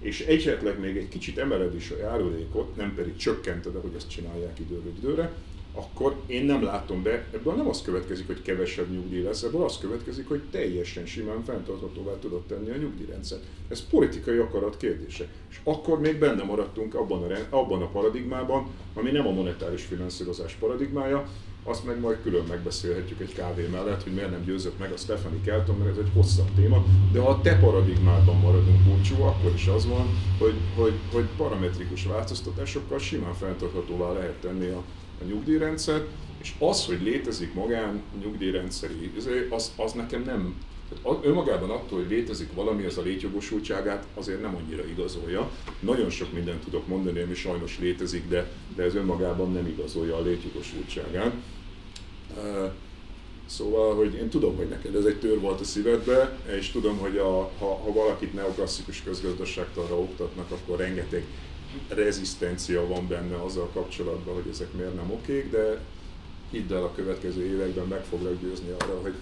és 0.00 0.20
egyetleg 0.20 0.80
még 0.80 0.96
egy 0.96 1.08
kicsit 1.08 1.38
emeled 1.38 1.74
is 1.74 1.90
a 1.90 1.96
járulékot, 1.96 2.76
nem 2.76 2.94
pedig 2.94 3.16
csökkented, 3.16 3.74
ahogy 3.74 3.94
ezt 3.96 4.10
csinálják 4.10 4.58
időről 4.58 4.92
időre, 4.98 5.32
akkor 5.74 6.16
én 6.26 6.44
nem 6.44 6.62
látom 6.62 7.02
be, 7.02 7.26
ebből 7.34 7.54
nem 7.54 7.68
az 7.68 7.82
következik, 7.82 8.26
hogy 8.26 8.42
kevesebb 8.42 8.90
nyugdíj 8.90 9.22
lesz, 9.22 9.42
ebből 9.42 9.62
az 9.62 9.78
következik, 9.78 10.28
hogy 10.28 10.40
teljesen 10.50 11.06
simán 11.06 11.44
fenntarthatóvá 11.44 12.18
tudod 12.18 12.42
tenni 12.42 12.70
a 12.70 12.76
nyugdíjrendszert. 12.76 13.42
Ez 13.68 13.86
politikai 13.88 14.36
akarat 14.36 14.76
kérdése. 14.76 15.26
És 15.50 15.60
akkor 15.64 16.00
még 16.00 16.18
benne 16.18 16.42
maradtunk 16.42 16.94
abban 16.94 17.32
a, 17.32 17.56
abban 17.56 17.82
a 17.82 17.88
paradigmában, 17.88 18.66
ami 18.94 19.10
nem 19.10 19.26
a 19.26 19.30
monetáris 19.32 19.82
finanszírozás 19.82 20.54
paradigmája, 20.54 21.28
azt 21.64 21.84
meg 21.84 22.00
majd 22.00 22.18
külön 22.22 22.44
megbeszélhetjük 22.48 23.20
egy 23.20 23.32
kávé 23.32 23.66
mellett, 23.66 24.02
hogy 24.02 24.12
miért 24.12 24.30
nem 24.30 24.44
győzött 24.44 24.78
meg 24.78 24.92
a 24.92 24.96
Stephanie 24.96 25.40
Kelton, 25.44 25.76
mert 25.76 25.90
ez 25.90 25.96
egy 25.96 26.10
hosszabb 26.14 26.48
téma. 26.54 26.84
De 27.12 27.20
ha 27.20 27.28
a 27.28 27.40
te 27.40 27.58
paradigmádban 27.58 28.36
maradunk 28.36 28.80
búcsú, 28.80 29.22
akkor 29.22 29.52
is 29.54 29.66
az 29.66 29.86
van, 29.86 30.06
hogy, 30.38 30.54
hogy, 30.76 30.94
hogy 31.12 31.28
parametrikus 31.36 32.04
változtatásokkal 32.04 32.98
simán 32.98 33.34
fenntarthatóvá 33.34 34.12
lehet 34.12 34.40
tenni 34.40 34.68
a, 34.68 34.82
a 35.20 35.24
nyugdíjrendszer, 35.24 36.04
és 36.40 36.54
az, 36.58 36.86
hogy 36.86 37.02
létezik 37.02 37.54
magán 37.54 38.02
nyugdíjrendszeri, 38.22 39.12
az, 39.50 39.72
az 39.76 39.92
nekem 39.92 40.22
nem, 40.22 40.54
tehát 41.02 41.24
önmagában 41.24 41.70
attól, 41.70 41.98
hogy 41.98 42.10
létezik 42.10 42.52
valami, 42.54 42.84
az 42.84 42.98
a 42.98 43.02
létjogosultságát 43.02 44.06
azért 44.14 44.40
nem 44.40 44.54
annyira 44.56 44.86
igazolja. 44.86 45.50
Nagyon 45.80 46.10
sok 46.10 46.32
mindent 46.32 46.64
tudok 46.64 46.86
mondani, 46.86 47.20
ami 47.20 47.34
sajnos 47.34 47.78
létezik, 47.78 48.28
de, 48.28 48.50
de 48.76 48.82
ez 48.82 48.94
önmagában 48.94 49.52
nem 49.52 49.66
igazolja 49.66 50.16
a 50.16 50.22
létjogosultságát. 50.22 51.32
Szóval, 53.46 53.94
hogy 53.94 54.14
én 54.14 54.28
tudom, 54.28 54.56
hogy 54.56 54.68
neked 54.68 54.94
ez 54.94 55.04
egy 55.04 55.18
tör 55.18 55.40
volt 55.40 55.60
a 55.60 55.64
szívedbe, 55.64 56.38
és 56.58 56.70
tudom, 56.70 56.98
hogy 56.98 57.16
a, 57.16 57.50
ha, 57.58 57.76
ha 57.84 57.92
valakit 57.92 58.34
neoklasszikus 58.34 59.02
közgazdaságtanra 59.02 59.98
oktatnak, 59.98 60.50
akkor 60.50 60.78
rengeteg 60.78 61.24
rezisztencia 61.88 62.86
van 62.86 63.08
benne 63.08 63.36
azzal 63.36 63.68
kapcsolatban, 63.72 64.34
hogy 64.34 64.50
ezek 64.50 64.72
miért 64.72 64.94
nem 64.94 65.10
okék, 65.10 65.50
de 65.50 65.80
hidd 66.50 66.72
el 66.72 66.82
a 66.82 66.92
következő 66.94 67.44
években 67.44 67.86
meg 67.86 68.04
foglak 68.04 68.40
győzni 68.40 68.70
arra, 68.78 69.00
hogy, 69.02 69.14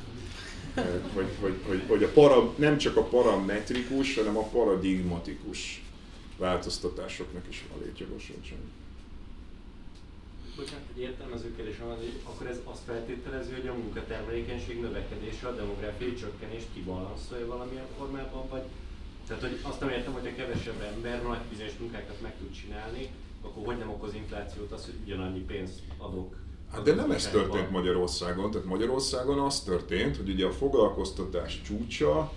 hogy, 1.14 1.28
hogy, 1.40 1.54
hogy, 1.66 1.82
hogy 1.88 2.02
a 2.02 2.08
para, 2.08 2.54
nem 2.56 2.78
csak 2.78 2.96
a 2.96 3.02
parametrikus, 3.02 4.14
hanem 4.14 4.36
a 4.36 4.42
paradigmatikus 4.42 5.82
változtatásoknak 6.36 7.44
is 7.48 7.64
van 7.70 7.82
létjogosultság. 7.84 8.58
Bocsánat, 10.56 10.84
egy 10.94 11.00
értelmező 11.00 11.54
kérdésem 11.56 11.86
van, 11.86 11.96
hogy 11.96 12.20
akkor 12.24 12.46
ez 12.46 12.58
azt 12.64 12.82
feltételezi, 12.86 13.52
hogy 13.52 13.66
a 13.66 13.74
munkatermelékenység 13.74 14.80
növekedése 14.80 15.46
a 15.46 15.54
demográfiai 15.54 16.14
csökkenést 16.14 16.66
kibalanszolja 16.74 17.46
valamilyen 17.46 17.86
formában, 17.98 18.48
vagy 18.48 18.62
tehát, 19.26 19.42
hogy 19.42 19.58
azt 19.62 19.80
nem 19.80 19.88
értem, 19.88 20.12
hogy 20.12 20.26
a 20.26 20.34
kevesebb 20.34 20.80
ember 20.80 21.22
nagy 21.22 21.38
bizonyos 21.50 21.76
munkákat 21.78 22.20
meg 22.20 22.36
tud 22.38 22.52
csinálni, 22.52 23.08
akkor 23.42 23.64
hogy 23.66 23.78
nem 23.78 23.90
okoz 23.90 24.14
inflációt 24.14 24.72
az, 24.72 24.84
hogy 24.84 24.94
ugyanannyi 25.04 25.40
pénzt 25.40 25.78
adok 25.98 26.36
Hát 26.72 26.82
de 26.82 26.94
nem 26.94 27.10
ez 27.10 27.28
történt 27.28 27.70
Magyarországon, 27.70 28.50
tehát 28.50 28.66
Magyarországon 28.66 29.38
az 29.38 29.60
történt, 29.60 30.16
hogy 30.16 30.28
ugye 30.28 30.46
a 30.46 30.50
foglalkoztatás 30.50 31.60
csúcsa, 31.66 32.32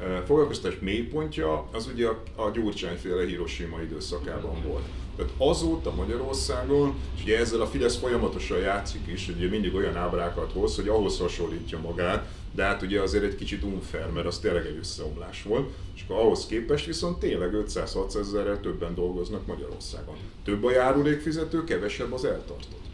eh, 0.00 0.22
foglalkoztatás 0.26 0.78
mélypontja 0.80 1.68
az 1.72 1.86
ugye 1.86 2.06
a, 2.06 2.22
a 2.36 2.50
Gyurcsányféle 2.50 3.26
Hiroshima 3.26 3.82
időszakában 3.82 4.62
volt. 4.66 4.84
Tehát 5.16 5.32
azóta 5.36 5.94
Magyarországon, 5.94 6.94
és 7.16 7.22
ugye 7.22 7.38
ezzel 7.38 7.60
a 7.60 7.66
Fidesz 7.66 7.96
folyamatosan 7.96 8.58
játszik 8.58 9.06
is, 9.06 9.26
hogy 9.26 9.34
ugye 9.36 9.48
mindig 9.48 9.74
olyan 9.74 9.96
ábrákat 9.96 10.52
hoz, 10.52 10.76
hogy 10.76 10.88
ahhoz 10.88 11.18
hasonlítja 11.18 11.78
magát, 11.78 12.28
de 12.54 12.62
hát 12.62 12.82
ugye 12.82 13.00
azért 13.00 13.24
egy 13.24 13.34
kicsit 13.34 13.62
unfair, 13.62 14.06
mert 14.14 14.26
az 14.26 14.38
tényleg 14.38 14.66
egy 14.66 14.76
összeomlás 14.78 15.42
volt, 15.42 15.70
és 15.94 16.04
akkor 16.08 16.16
ahhoz 16.16 16.46
képest 16.46 16.86
viszont 16.86 17.18
tényleg 17.18 17.50
500-600 17.54 18.18
ezerrel 18.18 18.60
többen 18.60 18.94
dolgoznak 18.94 19.46
Magyarországon. 19.46 20.16
Több 20.44 20.64
a 20.64 20.70
járulékfizető, 20.70 21.64
kevesebb 21.64 22.12
az 22.12 22.24
eltartott. 22.24 22.87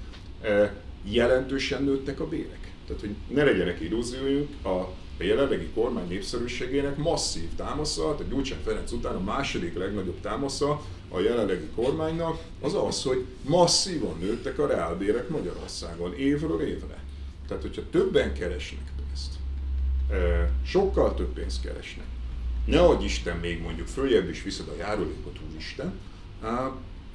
Jelentősen 1.04 1.82
nőttek 1.82 2.20
a 2.20 2.28
bérek. 2.28 2.72
Tehát, 2.86 3.00
hogy 3.00 3.14
ne 3.28 3.44
legyenek 3.44 3.80
illúzióink, 3.80 4.64
a 4.64 4.94
a 5.18 5.22
jelenlegi 5.22 5.68
kormány 5.74 6.08
népszerűségének 6.08 6.96
masszív 6.96 7.48
támasza, 7.56 8.02
tehát 8.02 8.32
Gyurcsány 8.32 8.58
Ferenc 8.64 8.92
után 8.92 9.14
a 9.14 9.20
második 9.20 9.78
legnagyobb 9.78 10.20
támasza 10.20 10.82
a 11.08 11.20
jelenlegi 11.20 11.68
kormánynak 11.74 12.42
az 12.60 12.74
az, 12.74 13.02
hogy 13.02 13.24
masszívan 13.42 14.18
nőttek 14.18 14.58
a 14.58 14.66
reálbérek 14.66 15.28
Magyarországon 15.28 16.14
évről 16.14 16.60
évre. 16.60 17.02
Tehát, 17.48 17.62
hogyha 17.62 17.82
többen 17.90 18.34
keresnek 18.34 18.92
pénzt, 18.96 19.32
sokkal 20.64 21.14
több 21.14 21.32
pénzt 21.32 21.62
keresnek, 21.62 22.06
ne 22.64 22.80
adj 22.80 23.04
Isten 23.04 23.36
még 23.36 23.60
mondjuk 23.60 23.86
följebb 23.86 24.28
is 24.28 24.42
viszed 24.42 24.68
a 24.68 24.76
járulékot, 24.76 25.38
úristen, 25.50 25.92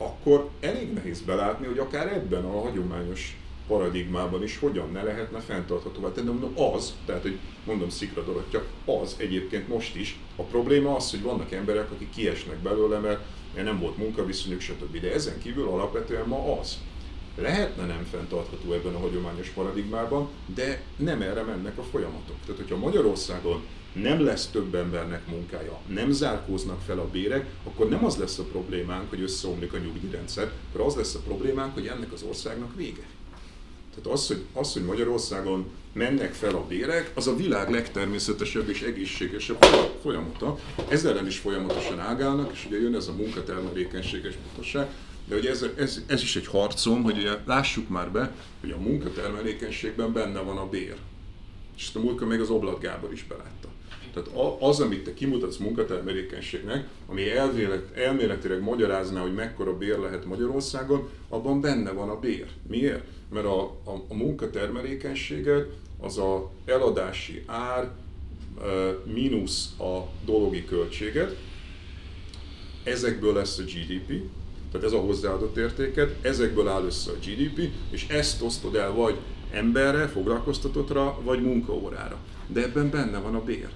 akkor 0.02 0.50
elég 0.60 0.94
nehéz 0.94 1.22
belátni, 1.22 1.66
hogy 1.66 1.78
akár 1.78 2.08
ebben 2.14 2.46
a 2.46 2.62
hagyományos 2.62 3.38
paradigmában 3.68 4.44
is 4.44 4.58
hogyan 4.58 4.92
ne 4.92 5.04
lehetne 5.04 5.40
fenntarthatóvá 5.40 6.12
tenni. 6.12 6.28
Mondom, 6.28 6.54
az, 6.74 6.94
tehát, 7.06 7.22
hogy 7.22 7.38
mondom 7.66 7.90
Szikra 7.90 8.24
Dorottya, 8.24 8.64
az 8.86 9.16
egyébként 9.18 9.68
most 9.68 9.96
is. 9.96 10.20
A 10.36 10.42
probléma 10.42 10.96
az, 10.96 11.12
hogy 11.12 11.22
vannak 11.22 11.52
emberek, 11.52 11.92
akik 11.92 12.10
kiesnek 12.10 12.58
belőle, 12.58 13.00
mert 13.00 13.20
nem 13.56 13.80
volt 13.80 13.98
munkaviszonyuk, 13.98 14.62
stb. 14.62 15.00
De 15.00 15.14
ezen 15.14 15.40
kívül 15.42 15.68
alapvetően 15.68 16.28
ma 16.28 16.60
az. 16.60 16.78
Lehetne 17.36 17.86
nem 17.86 18.08
fenntartható 18.12 18.74
ebben 18.74 18.96
a 18.96 19.00
hagyományos 19.00 19.50
paradigmában, 19.50 20.28
de 20.56 20.82
nem 20.96 21.22
erre 21.22 21.42
mennek 21.42 21.78
a 21.78 21.84
folyamatok. 21.84 22.36
Tehát, 22.46 22.62
hogyha 22.62 22.78
Magyarországon 22.78 23.62
nem 23.94 24.24
lesz 24.24 24.48
több 24.48 24.76
embernek 24.76 25.28
munkája, 25.28 25.80
nem 25.88 26.12
zárkóznak 26.12 26.82
fel 26.86 27.00
a 27.00 27.08
bérek, 27.08 27.46
akkor 27.64 27.90
nem 27.90 28.06
az 28.06 28.16
lesz 28.16 28.40
a 28.40 28.44
problémánk, 28.44 29.10
hogy 29.10 29.22
összeomlik 29.22 29.74
a 29.74 29.78
nyugdíjrendszer, 29.78 30.52
akkor 30.70 30.86
az 30.86 30.96
lesz 30.96 31.16
a 31.16 31.20
problémánk, 31.20 31.74
hogy 31.74 31.88
ennek 31.88 32.12
az 32.14 32.24
országnak 32.24 32.76
vége. 32.76 33.08
Tehát 33.96 34.18
az, 34.18 34.28
hogy, 34.28 34.44
az, 34.54 34.74
hogy 34.74 34.84
Magyarországon 34.84 35.70
mennek 35.94 36.34
fel 36.34 36.56
a 36.56 36.66
bérek, 36.68 37.12
az 37.16 37.28
a 37.28 37.36
világ 37.36 37.70
legtermészetesebb 37.70 38.70
és 38.70 38.82
egészségesebb 38.82 39.64
folyamata. 40.02 40.60
Ezzel 40.88 41.12
ellen 41.12 41.28
is 41.28 41.38
folyamatosan 41.38 42.00
ágálnak, 42.00 42.52
és 42.54 42.66
ugye 42.68 42.80
jön 42.80 42.96
ez 42.96 43.08
a 43.08 43.14
munkatermelékenységes 43.14 44.34
mutatság, 44.48 44.88
de 45.28 45.36
ugye 45.36 45.50
ez, 45.50 45.66
ez, 45.78 46.02
ez, 46.08 46.22
is 46.22 46.36
egy 46.36 46.48
harcom, 46.48 47.04
hogy 47.04 47.18
ugye 47.18 47.32
lássuk 47.46 47.90
már 47.90 48.12
be, 48.12 48.36
hogy 48.62 48.72
a 48.72 48.78
munkatermelékenységben 48.78 50.14
benne 50.14 50.40
van 50.40 50.58
a 50.58 50.70
bér. 50.70 50.96
És 51.78 51.86
ezt 51.86 51.96
a 51.96 52.00
múltkor 52.00 52.28
még 52.28 52.40
az 52.40 52.50
Oblat 52.50 52.80
Gábor 52.80 53.14
is 53.14 53.24
belátta. 53.24 53.69
Tehát 54.24 54.62
az, 54.62 54.80
amit 54.80 55.04
te 55.04 55.14
kimutatsz 55.14 55.58
munkatermelékenységnek, 55.58 56.88
ami 57.06 57.30
elvélet, 57.30 57.98
elméletileg 57.98 58.62
magyarázná, 58.62 59.22
hogy 59.22 59.34
mekkora 59.34 59.78
bér 59.78 59.98
lehet 59.98 60.26
Magyarországon, 60.26 61.10
abban 61.30 61.62
benne 61.62 61.92
van 61.92 62.10
a 62.10 62.20
bér. 62.20 62.48
Miért? 62.68 63.04
Mert 63.34 63.46
a, 63.46 63.62
a, 63.64 64.06
a 64.08 64.14
munkatermelékenységet 64.14 65.68
az 66.00 66.18
a 66.18 66.52
eladási 66.66 67.44
ár 67.46 67.92
mínusz 69.04 69.80
a 69.80 70.10
dologi 70.26 70.66
költséget, 70.66 71.36
ezekből 72.84 73.34
lesz 73.34 73.58
a 73.58 73.64
GDP, 73.64 74.24
tehát 74.72 74.88
ez 74.88 74.94
a 74.94 75.00
hozzáadott 75.00 75.58
értéket, 75.58 76.16
ezekből 76.26 76.68
áll 76.68 76.84
össze 76.84 77.12
a 77.12 77.16
GDP, 77.26 77.70
és 77.90 78.08
ezt 78.08 78.42
osztod 78.42 78.76
el 78.76 78.92
vagy 78.92 79.16
emberre, 79.52 80.08
foglalkoztatottra, 80.08 81.20
vagy 81.24 81.42
munkaórára. 81.42 82.18
De 82.48 82.62
ebben 82.62 82.90
benne 82.90 83.18
van 83.18 83.36
a 83.36 83.44
bér. 83.44 83.70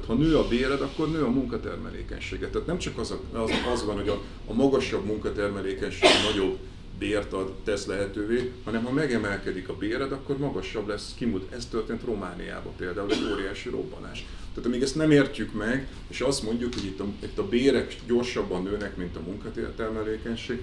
Tehát 0.00 0.10
ha 0.10 0.24
nő 0.24 0.36
a 0.36 0.48
béred, 0.48 0.80
akkor 0.80 1.10
nő 1.10 1.24
a 1.24 1.30
munkatermelékenysége. 1.30 2.48
Tehát 2.48 2.66
nem 2.66 2.78
csak 2.78 2.98
az, 2.98 3.14
az, 3.32 3.50
az 3.72 3.84
van, 3.84 3.96
hogy 3.96 4.08
a, 4.08 4.22
a 4.46 4.52
magasabb 4.52 5.04
munkatermelékenység 5.04 6.08
nagyobb 6.30 6.58
bért 6.98 7.32
ad, 7.32 7.52
tesz 7.64 7.86
lehetővé, 7.86 8.52
hanem 8.64 8.84
ha 8.84 8.92
megemelkedik 8.92 9.68
a 9.68 9.76
béred, 9.76 10.12
akkor 10.12 10.38
magasabb 10.38 10.88
lesz, 10.88 11.14
kimut. 11.16 11.52
Ez 11.52 11.66
történt 11.66 12.04
Romániában 12.04 12.72
például, 12.76 13.10
egy 13.10 13.28
óriási 13.32 13.68
robbanás. 13.68 14.26
Tehát 14.54 14.70
amíg 14.70 14.82
ezt 14.82 14.96
nem 14.96 15.10
értjük 15.10 15.52
meg, 15.52 15.88
és 16.08 16.20
azt 16.20 16.42
mondjuk, 16.42 16.74
hogy 16.74 16.84
itt 16.84 17.00
a, 17.00 17.06
itt 17.22 17.38
a 17.38 17.48
bérek 17.48 17.96
gyorsabban 18.06 18.62
nőnek, 18.62 18.96
mint 18.96 19.16
a 19.16 19.20
munkatermelékenység, 19.20 20.62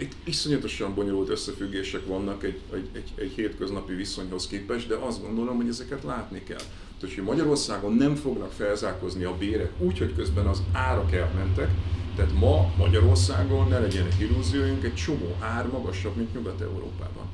itt 0.00 0.12
iszonyatosan 0.24 0.94
bonyolult 0.94 1.28
összefüggések 1.28 2.06
vannak 2.06 2.44
egy, 2.44 2.58
egy, 2.72 2.88
egy, 2.92 3.12
egy 3.14 3.32
hétköznapi 3.36 3.94
viszonyhoz 3.94 4.46
képest, 4.46 4.88
de 4.88 4.94
azt 4.94 5.22
gondolom, 5.22 5.56
hogy 5.56 5.68
ezeket 5.68 6.02
látni 6.02 6.42
kell. 6.42 6.62
Tehát, 7.02 7.16
hogy 7.16 7.24
Magyarországon 7.24 7.92
nem 7.92 8.14
fognak 8.14 8.52
felzárkozni 8.52 9.24
a 9.24 9.36
bérek 9.36 9.70
úgy, 9.78 9.98
hogy 9.98 10.14
közben 10.14 10.46
az 10.46 10.62
árak 10.72 11.12
elmentek, 11.12 11.70
tehát 12.16 12.32
ma 12.32 12.72
Magyarországon 12.78 13.68
ne 13.68 13.78
legyenek 13.78 14.20
illúzióink, 14.20 14.84
egy 14.84 14.94
csomó 14.94 15.36
ár 15.40 15.66
magasabb, 15.66 16.16
mint 16.16 16.34
Nyugat-Európában. 16.34 17.26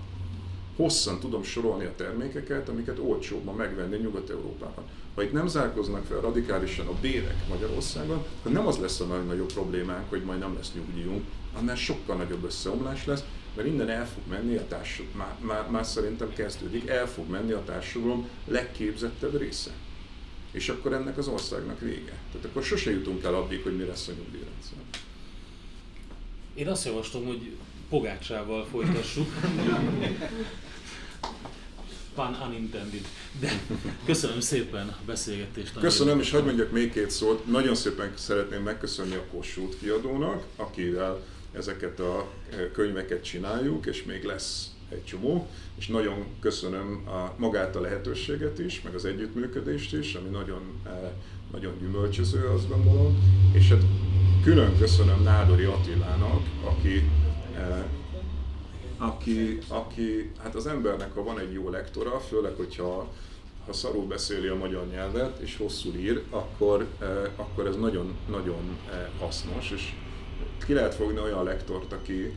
Hosszan 0.77 1.21
tudom 1.21 1.43
sorolni 1.43 1.85
a 1.85 1.95
termékeket, 1.97 2.69
amiket 2.69 2.99
olcsóbban 2.99 3.55
megvenni 3.55 3.97
Nyugat-Európában. 3.97 4.85
Ha 5.15 5.23
itt 5.23 5.33
nem 5.33 5.47
zárkoznak 5.47 6.05
fel 6.05 6.21
radikálisan 6.21 6.87
a 6.87 6.95
bérek 7.01 7.49
Magyarországon, 7.49 8.25
akkor 8.39 8.53
nem 8.53 8.67
az 8.67 8.79
lesz 8.79 9.01
a 9.01 9.05
nagyobb 9.05 9.53
problémánk, 9.53 10.11
hogy 10.11 10.23
majd 10.23 10.39
nem 10.39 10.55
lesz 10.55 10.73
nyugdíjunk, 10.75 11.25
annál 11.59 11.77
sokkal 11.77 12.17
nagyobb 12.17 12.45
összeomlás 12.45 13.07
lesz, 13.07 13.25
mert 13.57 13.69
innen 13.69 13.89
el 13.89 14.09
fog 14.09 14.23
menni 14.29 14.57
a 14.57 14.67
társadalom, 14.69 15.17
már, 15.17 15.37
már, 15.41 15.71
már 15.71 15.87
szerintem 15.87 16.33
kezdődik, 16.33 16.89
el 16.89 17.07
fog 17.09 17.31
menni 17.31 17.53
a 17.53 17.65
társadalom 17.65 18.29
legképzettebb 18.45 19.39
része. 19.39 19.71
És 20.51 20.69
akkor 20.69 20.93
ennek 20.93 21.19
az 21.19 21.29
országnak 21.29 21.81
vége. 21.81 22.19
Tehát 22.33 22.47
akkor 22.47 22.63
sose 22.63 22.91
jutunk 22.91 23.25
el 23.25 23.35
addig, 23.35 23.63
hogy 23.63 23.77
mi 23.77 23.85
lesz 23.85 24.09
a 24.09 24.13
nyugdíjrendszer. 24.13 24.79
Én 26.55 26.69
azt 26.69 26.85
javaslom, 26.85 27.27
hogy 27.27 27.57
Pogácsával 27.89 28.67
folytassuk. 28.71 29.29
Pun 32.15 32.37
unintended. 32.47 33.07
De 33.41 33.61
köszönöm 34.05 34.41
szépen 34.41 34.89
a 34.89 34.97
beszélgetést. 35.07 35.79
Köszönöm, 35.81 36.21
és 36.21 36.31
hagyd 36.31 36.45
mondjak 36.45 36.71
még 36.71 36.93
két 36.93 37.11
szót. 37.11 37.47
Nagyon 37.47 37.75
szépen 37.75 38.13
szeretném 38.17 38.63
megköszönni 38.63 39.15
a 39.15 39.25
Kossuth 39.33 39.79
kiadónak, 39.79 40.45
akivel 40.57 41.25
ezeket 41.53 42.01
a 42.01 42.27
eh, 42.51 42.59
könyveket 42.73 43.25
csináljuk, 43.25 43.87
és 43.87 44.05
még 44.05 44.25
lesz 44.25 44.71
egy 44.89 45.05
csomó, 45.05 45.49
és 45.79 45.87
nagyon 45.87 46.25
köszönöm 46.41 47.03
a, 47.07 47.35
magát 47.37 47.77
a 47.77 47.81
lehetőséget 47.81 48.59
is, 48.59 48.83
meg 48.83 48.95
az 48.95 49.05
együttműködést 49.05 49.93
is, 49.93 50.15
ami 50.15 50.29
nagyon, 50.29 50.63
eh, 50.87 50.93
nagyon 51.53 51.79
gyümölcsöző, 51.81 52.47
azt 52.47 52.69
gondolom, 52.69 53.19
és 53.53 53.69
hát 53.69 53.83
külön 54.43 54.79
köszönöm 54.79 55.23
Nádori 55.23 55.65
Attilának, 55.65 56.43
aki 56.65 57.11
eh, 57.55 57.85
aki, 59.01 59.59
aki, 59.69 60.33
hát 60.39 60.55
az 60.55 60.67
embernek, 60.67 61.15
ha 61.15 61.23
van 61.23 61.39
egy 61.39 61.53
jó 61.53 61.71
lektora, 61.71 62.21
főleg, 62.21 62.55
hogyha 62.57 63.13
ha 63.67 63.73
szarul 63.73 64.07
beszéli 64.07 64.47
a 64.47 64.55
magyar 64.55 64.87
nyelvet 64.87 65.39
és 65.39 65.57
hosszú 65.57 65.95
ír, 65.95 66.23
akkor, 66.31 66.87
akkor 67.37 67.67
ez 67.67 67.77
nagyon-nagyon 67.77 68.79
hasznos, 69.19 69.71
és 69.71 69.93
ki 70.67 70.73
lehet 70.73 70.95
fogni 70.95 71.21
olyan 71.21 71.45
lektort, 71.45 71.93
aki, 71.93 72.35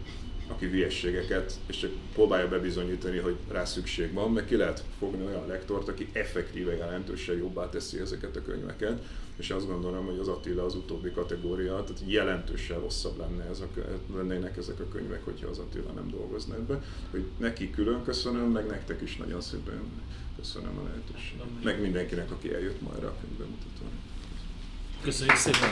aki 0.47 0.65
hülyességeket, 0.65 1.53
és 1.65 1.77
csak 1.77 1.91
próbálja 2.13 2.47
bebizonyítani, 2.47 3.17
hogy 3.17 3.35
rá 3.47 3.65
szükség 3.65 4.13
van, 4.13 4.31
meg 4.31 4.45
ki 4.45 4.55
lehet 4.55 4.83
fogni 4.99 5.25
olyan 5.25 5.47
lektort, 5.47 5.87
aki 5.87 6.09
effektíve 6.13 6.75
jelentősen 6.75 7.37
jobbá 7.37 7.69
teszi 7.69 7.99
ezeket 7.99 8.35
a 8.35 8.41
könyveket, 8.41 9.03
és 9.37 9.49
azt 9.49 9.67
gondolom, 9.67 10.05
hogy 10.05 10.19
az 10.19 10.27
Attila 10.27 10.65
az 10.65 10.75
utóbbi 10.75 11.11
kategória, 11.11 11.83
tehát 11.83 12.01
jelentősen 12.05 12.79
rosszabb 12.79 13.17
lenne 13.17 13.43
ez 13.43 13.59
a, 13.59 13.67
lennének 14.15 14.57
ezek 14.57 14.79
a 14.79 14.87
könyvek, 14.87 15.23
hogyha 15.23 15.47
az 15.47 15.57
Attila 15.57 15.91
nem 15.91 16.09
dolgozna 16.09 16.55
ebbe. 16.55 16.81
Hogy 17.11 17.25
neki 17.37 17.69
külön 17.69 18.03
köszönöm, 18.03 18.51
meg 18.51 18.67
nektek 18.67 19.01
is 19.01 19.17
nagyon 19.17 19.41
szépen 19.41 19.81
köszönöm 20.35 20.77
a 20.77 20.83
lehetőséget. 20.83 21.45
Meg 21.63 21.81
mindenkinek, 21.81 22.31
aki 22.31 22.53
eljött 22.53 22.81
ma 22.81 22.91
erre 22.95 23.07
a 23.07 23.15
könyvbemutatóra. 23.21 23.89
Köszönjük 25.01 25.35
szépen! 25.35 25.69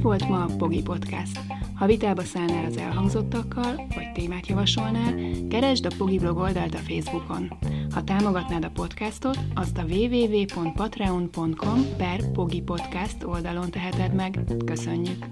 Ez 0.00 0.06
volt 0.06 0.28
ma 0.28 0.44
a 0.44 0.56
Pogi 0.56 0.82
Podcast. 0.82 1.40
Ha 1.74 1.86
vitába 1.86 2.22
szállnál 2.22 2.64
az 2.64 2.76
elhangzottakkal, 2.76 3.86
vagy 3.94 4.12
témát 4.14 4.46
javasolnál, 4.46 5.14
keresd 5.48 5.86
a 5.86 5.90
Pogi 5.98 6.18
blog 6.18 6.36
oldalt 6.36 6.74
a 6.74 6.78
Facebookon. 6.78 7.52
Ha 7.90 8.04
támogatnád 8.04 8.64
a 8.64 8.70
podcastot, 8.70 9.38
azt 9.54 9.78
a 9.78 9.84
www.patreon.com 9.84 11.84
per 11.96 12.30
Pogi 12.30 12.60
Podcast 12.60 13.24
oldalon 13.24 13.70
teheted 13.70 14.14
meg. 14.14 14.38
Köszönjük! 14.64 15.26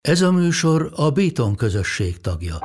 Ez 0.00 0.20
a 0.20 0.32
műsor 0.32 0.92
a 0.96 1.10
Béton 1.10 1.54
közösség 1.54 2.20
tagja. 2.20 2.58